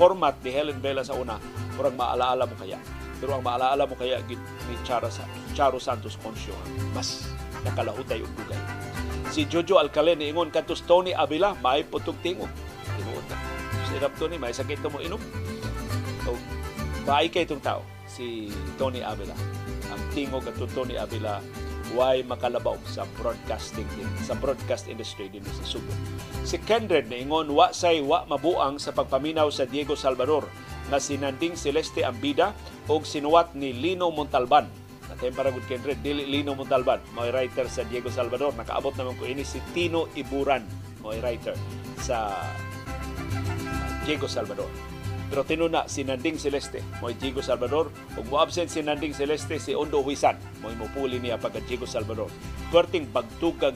format 0.00 0.40
ni 0.40 0.50
Helen 0.50 0.80
Bella 0.80 1.04
sa 1.04 1.12
una 1.12 1.36
murag 1.76 1.94
maalaala 1.94 2.48
mo 2.48 2.56
kaya 2.56 2.80
pero 3.18 3.36
ang 3.36 3.44
maalaala 3.44 3.88
mo 3.88 3.96
kaya 3.96 4.20
ni 4.28 4.36
Charo, 4.84 5.08
Charo 5.56 5.78
Santos 5.80 6.20
Concio 6.20 6.54
mas 6.92 7.28
nakalahutay 7.66 8.22
og 8.22 8.30
dugay. 8.38 8.60
Si 9.34 9.42
Jojo 9.50 9.82
Alcalen 9.82 10.22
ingon 10.22 10.54
kantos 10.54 10.86
Tony 10.86 11.10
Avila 11.10 11.58
may 11.58 11.82
putog 11.82 12.14
tingog. 12.22 12.50
Tinuod 12.94 13.26
na. 13.26 13.36
Sirap 13.90 14.12
to 14.14 14.30
ni 14.30 14.38
may 14.38 14.54
sakit 14.54 14.80
mo 14.86 15.02
inom. 15.02 15.18
So, 16.22 16.38
baay 17.02 17.26
kay 17.26 17.42
itong 17.46 17.62
tao 17.62 17.82
si 18.06 18.50
Tony 18.78 19.02
Avila. 19.02 19.34
Ang 19.90 20.02
tingog 20.14 20.46
at 20.46 20.58
Tony 20.72 20.94
Avila 20.94 21.42
why 21.94 22.22
makalabaw 22.26 22.74
sa 22.86 23.06
broadcasting 23.18 23.86
din, 23.94 24.10
sa 24.22 24.34
broadcast 24.34 24.90
industry 24.90 25.30
din 25.30 25.42
sa 25.46 25.78
Subo. 25.78 25.92
Si 26.42 26.58
Kendred 26.62 27.10
ingon 27.10 27.50
wa 27.54 27.70
say 27.70 28.02
wa 28.02 28.26
mabuang 28.26 28.78
sa 28.82 28.90
pagpaminaw 28.90 29.50
sa 29.54 29.66
Diego 29.66 29.94
Salvador 29.94 30.46
nga 30.86 30.98
sinanding 31.02 31.58
Celeste 31.58 32.06
Ambida 32.06 32.54
o 32.86 33.02
sinuwat 33.02 33.54
ni 33.58 33.74
Lino 33.74 34.10
Montalban. 34.14 34.66
Natay 35.06 35.30
para 35.30 35.54
Kendred, 35.70 36.02
dili 36.02 36.26
Lino 36.26 36.58
Montalban, 36.58 36.98
mo'y 37.14 37.30
writer 37.30 37.70
sa 37.70 37.86
Diego 37.86 38.10
Salvador. 38.10 38.54
Nakaabot 38.58 38.94
naman 38.98 39.14
ko 39.14 39.26
ini 39.26 39.46
si 39.46 39.62
Tino 39.70 40.10
Iburan, 40.18 40.66
mo'y 40.98 41.22
writer 41.22 41.54
sa 42.02 42.34
Diego 44.02 44.26
Salvador. 44.26 44.66
Pero 45.26 45.42
tinuna 45.42 45.90
si 45.90 46.06
Nanding 46.06 46.38
Celeste, 46.38 46.82
mo'y 47.02 47.14
Diego 47.18 47.42
Salvador. 47.42 47.90
Ug 48.14 48.26
mo 48.30 48.38
absent 48.38 48.70
si 48.70 48.82
Nanding 48.82 49.14
Celeste, 49.14 49.58
si 49.58 49.74
Ondo 49.74 50.02
Huisan, 50.02 50.38
mo'y 50.62 50.74
mupuli 50.78 51.18
niya 51.18 51.38
pagka 51.38 51.62
Diego 51.66 51.86
Salvador. 51.86 52.30
Tuwerting 52.70 53.10
bagtukag 53.10 53.74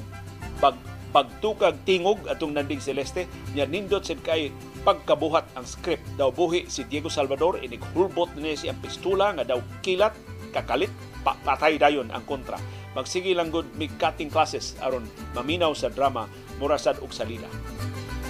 pag 0.63 0.79
pagtukag 1.11 1.75
tingog 1.83 2.23
atong 2.31 2.55
Nanding 2.55 2.79
Celeste, 2.79 3.27
niya 3.51 3.67
nindot 3.67 4.07
sin 4.07 4.23
kay 4.23 4.55
pagkabuhat 4.83 5.47
ang 5.55 5.67
script. 5.69 6.05
Daw 6.17 6.33
buhi 6.33 6.67
si 6.67 6.89
Diego 6.89 7.13
Salvador, 7.13 7.61
inighulbot 7.61 8.33
niya 8.37 8.57
si 8.57 8.67
ang 8.69 8.81
pistula 8.81 9.33
nga 9.37 9.45
daw 9.45 9.61
kilat, 9.85 10.17
kakalit, 10.51 10.91
patay 11.23 11.77
dayon 11.77 12.09
ang 12.11 12.25
kontra. 12.25 12.57
Magsige 12.97 13.37
lang 13.37 13.55
gud 13.55 13.71
mig 13.79 13.95
cutting 14.03 14.33
classes 14.33 14.75
aron 14.83 15.07
maminaw 15.37 15.71
sa 15.79 15.93
drama 15.93 16.27
murasad 16.59 16.99
og 16.99 17.15
salida. 17.15 17.47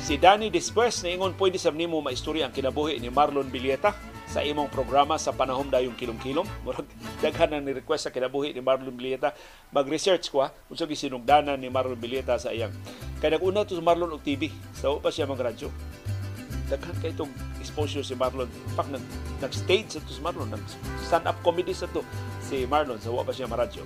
Si 0.05 0.21
Danny 0.21 0.53
Despues 0.53 1.01
na 1.01 1.13
ingon 1.15 1.37
pwede 1.39 1.57
sa 1.57 1.73
nimo 1.73 2.03
maistorya 2.05 2.49
ang 2.49 2.55
kinabuhi 2.55 3.01
ni 3.01 3.09
Marlon 3.09 3.49
Bilieta 3.49 3.97
sa 4.31 4.45
imong 4.45 4.71
programa 4.71 5.17
sa 5.17 5.35
panahon 5.35 5.71
dayong 5.73 5.97
kilom-kilom. 5.97 6.47
Murag 6.65 6.87
daghan 7.19 7.51
na 7.51 7.59
ni 7.59 7.75
request 7.75 8.09
sa 8.09 8.15
kinabuhi 8.15 8.55
ni 8.55 8.63
Marlon 8.63 8.95
Bilieta. 8.95 9.35
Mag-research 9.75 10.31
ko 10.31 10.45
ha, 10.45 10.53
unsa 10.71 10.87
gisinugdanan 10.87 11.59
ni 11.59 11.69
Marlon 11.73 11.99
Bilieta 11.99 12.39
sa 12.39 12.55
iyang. 12.55 12.73
Kaya 13.19 13.37
nag-una 13.37 13.67
to 13.67 13.77
sa 13.77 13.85
Marlon 13.85 14.13
og 14.15 14.23
TV. 14.23 14.49
Sa 14.77 14.93
so, 14.93 15.03
pa 15.03 15.11
siya 15.13 15.29
mag-radyo 15.29 15.69
daghan 16.71 16.95
kay 17.03 17.11
itong 17.11 17.35
exposure 17.59 18.07
si 18.07 18.15
Marlon. 18.15 18.47
In 18.47 18.73
fact, 18.79 18.95
nag, 18.95 19.05
nag-stage 19.43 19.99
sa 19.99 20.01
to 20.01 20.13
si 20.15 20.23
Marlon. 20.23 20.49
Nag-stand-up 20.55 21.43
comedy 21.43 21.75
sa 21.75 21.91
to 21.91 22.07
si 22.39 22.63
Marlon. 22.71 23.03
Sa 23.03 23.11
so, 23.11 23.19
pa 23.19 23.35
siya 23.35 23.51
maradyo. 23.51 23.83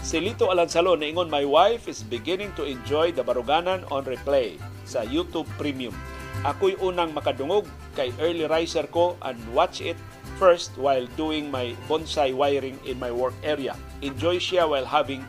Si 0.00 0.16
Lito 0.20 0.48
Alansalo 0.48 0.96
na 0.96 1.08
ingon, 1.08 1.28
My 1.28 1.44
wife 1.44 1.88
is 1.88 2.00
beginning 2.04 2.52
to 2.56 2.64
enjoy 2.64 3.12
the 3.12 3.20
Baruganan 3.24 3.84
on 3.88 4.04
replay 4.04 4.60
sa 4.84 5.04
YouTube 5.04 5.48
Premium. 5.60 5.92
Ako'y 6.40 6.72
unang 6.80 7.12
makadungog 7.12 7.68
kay 7.92 8.08
early 8.16 8.48
riser 8.48 8.88
ko 8.88 9.20
and 9.20 9.36
watch 9.52 9.84
it 9.84 10.00
first 10.40 10.72
while 10.80 11.04
doing 11.20 11.52
my 11.52 11.76
bonsai 11.84 12.32
wiring 12.32 12.80
in 12.88 12.96
my 12.96 13.12
work 13.12 13.36
area. 13.44 13.76
Enjoy 14.00 14.40
siya 14.40 14.64
while 14.64 14.88
having 14.88 15.20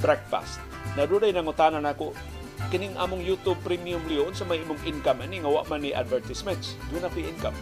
breakfast. 0.00 0.56
Naruday 0.96 1.36
nangutanan 1.36 1.84
ako, 1.84 2.16
kining 2.68 2.94
among 2.98 3.22
YouTube 3.22 3.58
Premium 3.62 4.02
Leon 4.10 4.34
sa 4.34 4.44
may 4.44 4.60
imong 4.60 4.80
income 4.84 5.22
ani 5.24 5.40
nga 5.40 5.50
wa 5.50 5.62
man 5.66 5.82
ni 5.82 5.94
advertisements. 5.94 6.74
Do 6.90 6.98
na 6.98 7.10
income. 7.14 7.56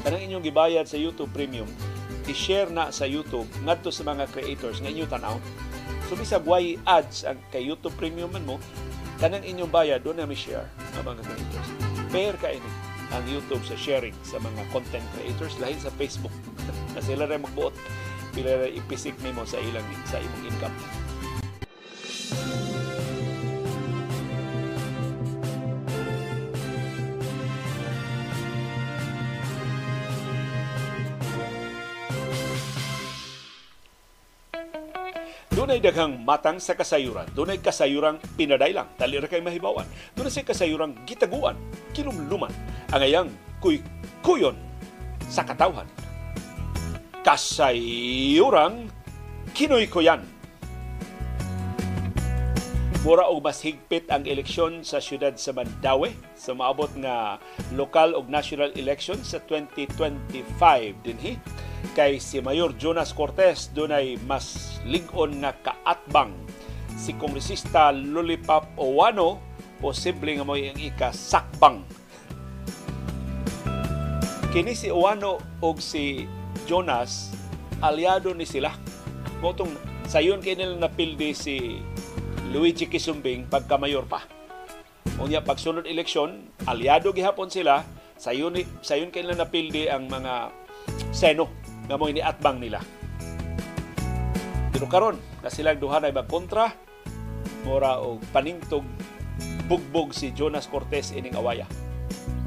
Kanang 0.00 0.24
inyong 0.24 0.44
gibayad 0.44 0.88
sa 0.88 0.96
YouTube 0.96 1.30
Premium 1.30 1.68
i-share 2.30 2.70
na 2.70 2.94
sa 2.94 3.10
YouTube 3.10 3.50
ngadto 3.66 3.90
sa 3.90 4.06
mga 4.06 4.30
creators 4.30 4.78
nga 4.78 4.90
inyo 4.90 5.06
tan-aw. 5.10 5.36
So 6.06 6.14
bisag 6.14 6.46
way 6.46 6.78
ads 6.86 7.26
ang 7.26 7.42
kay 7.50 7.66
YouTube 7.66 7.94
Premium 7.98 8.30
man 8.30 8.46
mo, 8.46 8.56
kanang 9.18 9.42
inyong 9.42 9.70
bayad 9.70 10.06
doon 10.06 10.22
na 10.22 10.30
may 10.30 10.38
share 10.38 10.70
ang 10.94 11.04
mga 11.06 11.26
creators. 11.26 11.68
Fair 12.14 12.34
ka 12.38 12.54
ini 12.54 12.70
ang 13.10 13.26
YouTube 13.26 13.62
sa 13.66 13.74
sharing 13.74 14.14
sa 14.22 14.38
mga 14.38 14.62
content 14.70 15.02
creators 15.18 15.58
lahi 15.58 15.74
sa 15.78 15.90
Facebook. 15.98 16.34
Na 16.94 17.02
sila 17.02 17.26
rin 17.26 17.42
magbuot. 17.42 17.74
Pila 18.30 18.62
rin 18.62 18.78
ipisik 18.78 19.18
nimo 19.26 19.42
sa 19.42 19.58
ilang 19.58 19.82
sa 20.06 20.22
imong 20.22 20.44
income. 20.46 20.76
Dunay 35.80 35.96
daghang 35.96 36.20
matang 36.28 36.60
sa 36.60 36.76
kasayuran. 36.76 37.24
Dunay 37.32 37.56
kasayurang 37.56 38.20
pinadaylang. 38.36 38.84
Dali 39.00 39.16
ra 39.16 39.24
kay 39.24 39.40
mahibawan. 39.40 39.88
Dunay 40.12 40.28
sa 40.28 40.44
kasayurang 40.44 40.92
gitaguan, 41.08 41.56
kinumluman. 41.96 42.52
Ang 42.92 43.00
ayang 43.00 43.28
kuy 43.64 43.80
kuyon 44.20 44.52
sa 45.24 45.40
katawhan. 45.40 45.88
Kasayurang 47.24 48.92
kinoy-kuyan. 49.56 50.20
Mura 53.00 53.24
og 53.32 53.40
mas 53.40 53.64
higpit 53.64 54.12
ang 54.12 54.28
eleksyon 54.28 54.84
sa 54.84 55.00
siyudad 55.00 55.32
sa 55.40 55.56
Mandawi 55.56 56.12
sa 56.36 56.52
maabot 56.52 56.92
nga 57.00 57.40
lokal 57.72 58.12
ug 58.12 58.28
national 58.28 58.76
election 58.76 59.16
sa 59.24 59.40
2025 59.48 60.28
dinhi. 61.00 61.40
Kay 61.96 62.20
si 62.20 62.44
Mayor 62.44 62.76
Jonas 62.76 63.16
Cortez 63.16 63.72
dunay 63.72 64.20
mas 64.28 64.76
lig-on 64.84 65.40
nga 65.40 65.56
kaatbang. 65.64 66.28
Si 67.00 67.16
kongresista 67.16 67.88
Lollipop 67.88 68.68
Owano 68.76 69.40
posible 69.80 70.36
nga 70.36 70.44
mo 70.44 70.60
ang 70.60 70.76
ikasakbang. 70.76 71.80
Kini 74.52 74.76
si 74.76 74.92
Owano 74.92 75.40
ug 75.64 75.80
si 75.80 76.28
Jonas 76.68 77.32
aliado 77.80 78.36
ni 78.36 78.44
sila. 78.44 78.76
Motong 79.40 79.72
sayon 80.04 80.44
kay 80.44 80.52
nila 80.52 80.76
napildi 80.76 81.32
si 81.32 81.80
Luigi 82.50 82.90
Kisumbing 82.90 83.46
pagka 83.46 83.78
mayor 83.78 84.02
pa. 84.10 84.26
Unya 85.22 85.38
pagsunod 85.38 85.86
eleksyon, 85.86 86.50
aliado 86.66 87.14
gihapon 87.14 87.46
sila, 87.46 87.86
sayon 88.18 88.58
sayon 88.82 89.14
kay 89.14 89.22
nila 89.22 89.46
napildi 89.46 89.86
ang 89.86 90.10
mga 90.10 90.50
seno 91.14 91.46
nga 91.86 91.94
mo 91.94 92.10
iniatbang 92.10 92.58
nila. 92.58 92.82
Pero 94.74 94.90
karon 94.90 95.22
na 95.46 95.46
silang 95.46 95.78
duha 95.78 96.02
na 96.02 96.10
kontra, 96.26 96.74
mora 97.62 98.02
og 98.02 98.18
paningtog 98.34 98.82
bugbog 99.70 100.10
si 100.10 100.34
Jonas 100.34 100.66
Cortez 100.66 101.14
ining 101.14 101.38
awaya. 101.38 101.70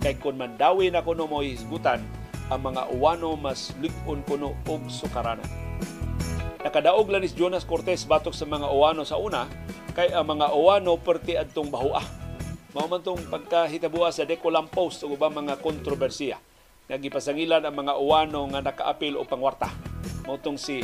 Kay 0.04 0.20
kun 0.20 0.36
mandawi 0.36 0.92
na 0.92 1.00
kuno 1.00 1.32
mo 1.32 1.40
hisgutan, 1.40 2.04
ang 2.52 2.60
mga 2.60 2.92
uwano 2.92 3.40
mas 3.40 3.72
lig-on 3.80 4.20
kuno 4.28 4.52
og 4.68 4.84
sukaranan. 4.92 5.48
Nakadaog 6.60 7.08
lang 7.08 7.24
ni 7.24 7.32
Jonas 7.32 7.64
Cortez 7.64 8.04
batok 8.04 8.36
sa 8.36 8.44
mga 8.44 8.68
uwano 8.68 9.08
sa 9.08 9.16
una, 9.16 9.48
kay 9.94 10.10
ang 10.10 10.26
mga 10.26 10.52
uwano 10.58 10.98
perti 10.98 11.38
adtong 11.38 11.70
bahua. 11.70 12.02
Mao 12.74 12.90
man 12.90 13.06
tong 13.06 13.22
pagkahitabuha 13.30 14.10
sa 14.10 14.26
Decolam 14.26 14.66
Post 14.66 15.06
ug 15.06 15.14
ubang 15.14 15.38
mga 15.38 15.62
kontrobersiya. 15.62 16.42
Nagipasangilan 16.90 17.62
ang 17.62 17.76
mga 17.78 18.02
uwano 18.02 18.50
nga 18.50 18.66
nakaapil 18.66 19.22
o 19.22 19.24
pangwarta. 19.30 19.70
Mao 20.26 20.42
tong 20.42 20.58
si 20.58 20.82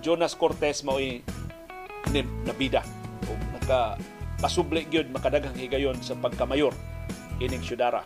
Jonas 0.00 0.32
Cortez 0.32 0.80
mao 0.88 0.96
nabida 2.48 2.80
o 3.28 3.36
naka 3.52 4.00
pasubli 4.40 4.88
gyud 4.88 5.12
makadaghang 5.12 5.60
higayon 5.60 6.00
sa 6.00 6.16
pagkamayor 6.16 6.72
ining 7.44 7.60
syudara. 7.60 8.00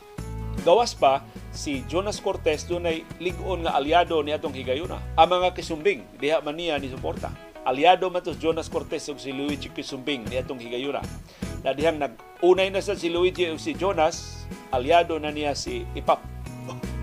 Gawas 0.66 0.98
pa 0.98 1.22
si 1.54 1.86
Jonas 1.86 2.18
Cortez 2.18 2.66
dunay 2.66 3.06
lig-on 3.22 3.62
nga 3.62 3.78
aliado 3.78 4.18
ni 4.26 4.34
atong 4.34 4.58
higayuna. 4.58 4.98
Ang 5.14 5.38
mga 5.38 5.54
kisumbing 5.54 6.02
diha 6.18 6.42
man 6.42 6.58
niya 6.58 6.82
ni 6.82 6.90
suporta 6.90 7.51
aliado 7.64 8.10
man 8.10 8.22
to 8.22 8.34
Jonas 8.34 8.66
Cortez 8.66 9.06
ug 9.10 9.18
si 9.18 9.30
Luigi 9.30 9.70
Kisumbing 9.70 10.26
ni 10.26 10.38
atong 10.38 10.58
higayuna. 10.58 11.02
Na 11.62 11.70
dihang 11.70 12.02
nag-unay 12.02 12.74
na 12.74 12.82
sa 12.82 12.98
si 12.98 13.06
Luigi 13.06 13.46
ug 13.50 13.58
si 13.58 13.78
Jonas, 13.78 14.46
aliado 14.74 15.18
na 15.22 15.30
niya 15.30 15.54
si 15.54 15.86
Ipap 15.94 16.22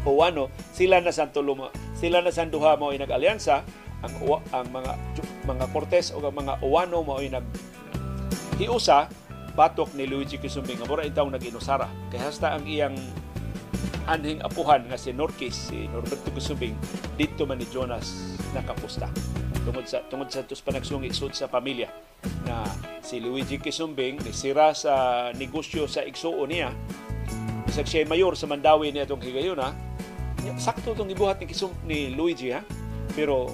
Owano, 0.07 0.47
sila 0.71 1.03
na 1.03 1.11
sa 1.11 1.27
tulo 1.27 1.69
sila 1.91 2.23
na 2.23 2.31
sa 2.31 2.47
duha 2.47 2.79
mo 2.79 2.95
ay 2.95 3.03
nag-alyansa 3.03 3.67
ang 3.99 4.15
ang 4.55 4.67
mga 4.71 4.95
mga 5.43 5.65
Cortez 5.75 6.15
ug 6.15 6.23
ang 6.23 6.39
mga 6.39 6.63
Owano 6.63 7.03
mo 7.03 7.19
ay 7.19 7.27
nag 7.27 7.43
hiusa 8.55 9.11
batok 9.59 9.91
ni 9.95 10.07
Luigi 10.07 10.39
Kisumbing 10.39 10.79
mura 10.87 11.03
intaw 11.03 11.27
nag-inusara. 11.27 11.87
Kay 12.11 12.19
hasta 12.23 12.55
ang 12.55 12.63
iyang 12.63 12.95
anhing 14.07 14.39
apuhan 14.39 14.87
nga 14.87 14.95
si 14.95 15.11
Norquis 15.11 15.69
si 15.71 15.91
Norberto 15.91 16.31
Kisumbing 16.31 16.73
dito 17.19 17.43
man 17.43 17.59
ni 17.59 17.67
Jonas 17.67 18.39
nakapusta 18.55 19.11
tungod 19.69 19.85
sa 19.85 20.01
tungod 20.09 20.29
sa 20.33 20.41
tus 20.41 20.65
panagsungi 20.65 21.13
sud 21.13 21.37
sa 21.37 21.45
pamilya 21.45 21.93
na 22.49 22.65
si 23.05 23.21
Luigi 23.21 23.61
Kisumbing 23.61 24.17
sira 24.33 24.73
sa 24.73 25.29
negosyo 25.37 25.85
sa 25.85 26.01
igsuo 26.01 26.41
niya. 26.49 26.73
Bisag 27.69 27.85
siya 27.85 28.09
mayor 28.09 28.33
sa 28.33 28.49
Mandawi 28.49 28.89
niya 28.89 29.05
itong 29.05 29.21
higayuna 29.21 29.69
sakto 30.57 30.97
itong 30.97 31.13
gibuhat 31.13 31.37
ni 31.37 31.45
Kisum 31.45 31.69
ni 31.85 32.09
Luigi 32.17 32.49
ha? 32.49 32.65
Pero 33.13 33.53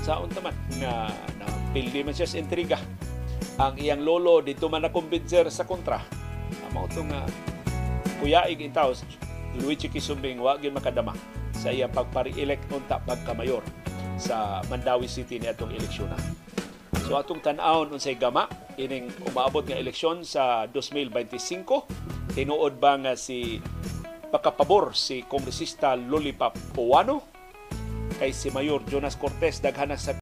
sa 0.00 0.24
untaman 0.24 0.56
na 0.80 1.12
na 1.36 1.46
pildi 1.76 2.00
man 2.00 2.16
siya 2.16 2.24
sa 2.24 2.40
intriga 2.40 2.80
ang 3.60 3.76
iyang 3.76 4.00
lolo 4.00 4.40
dito 4.40 4.72
man 4.72 4.84
na 4.84 4.92
kumbinser 4.92 5.52
sa 5.52 5.68
kontra. 5.68 6.00
Amo 6.72 6.88
itong 6.88 7.12
uh, 7.12 7.28
kuyaig 8.24 8.64
in 8.64 8.72
Luigi 9.60 9.92
Kisumbing 9.92 10.40
wa 10.40 10.56
gyud 10.56 10.72
makadama 10.72 11.12
sa 11.52 11.72
iyang 11.72 11.92
pagpari-elect 11.92 12.68
unta 12.72 13.00
pagka-mayor 13.04 13.64
sa 14.16 14.60
Mandawi 14.68 15.08
City 15.08 15.40
ni 15.40 15.48
atong 15.48 15.72
eleksyon. 15.72 16.12
So 17.06 17.14
atong 17.14 17.40
tan-awon 17.40 17.94
unsay 17.94 18.18
gama 18.18 18.50
ining 18.76 19.08
umaabot 19.30 19.62
nga 19.62 19.78
eleksyon 19.78 20.26
sa 20.26 20.66
2025 20.68 22.34
tinuod 22.34 22.76
ba 22.82 22.98
nga 22.98 23.14
si 23.14 23.62
pakapabor 24.28 24.92
si 24.92 25.24
kongresista 25.24 25.94
Lollipop 25.94 26.52
Owano 26.76 27.22
kay 28.18 28.34
si 28.34 28.52
Mayor 28.52 28.82
Jonas 28.84 29.14
Cortez 29.14 29.62
daghan 29.62 29.94
sa 29.96 30.12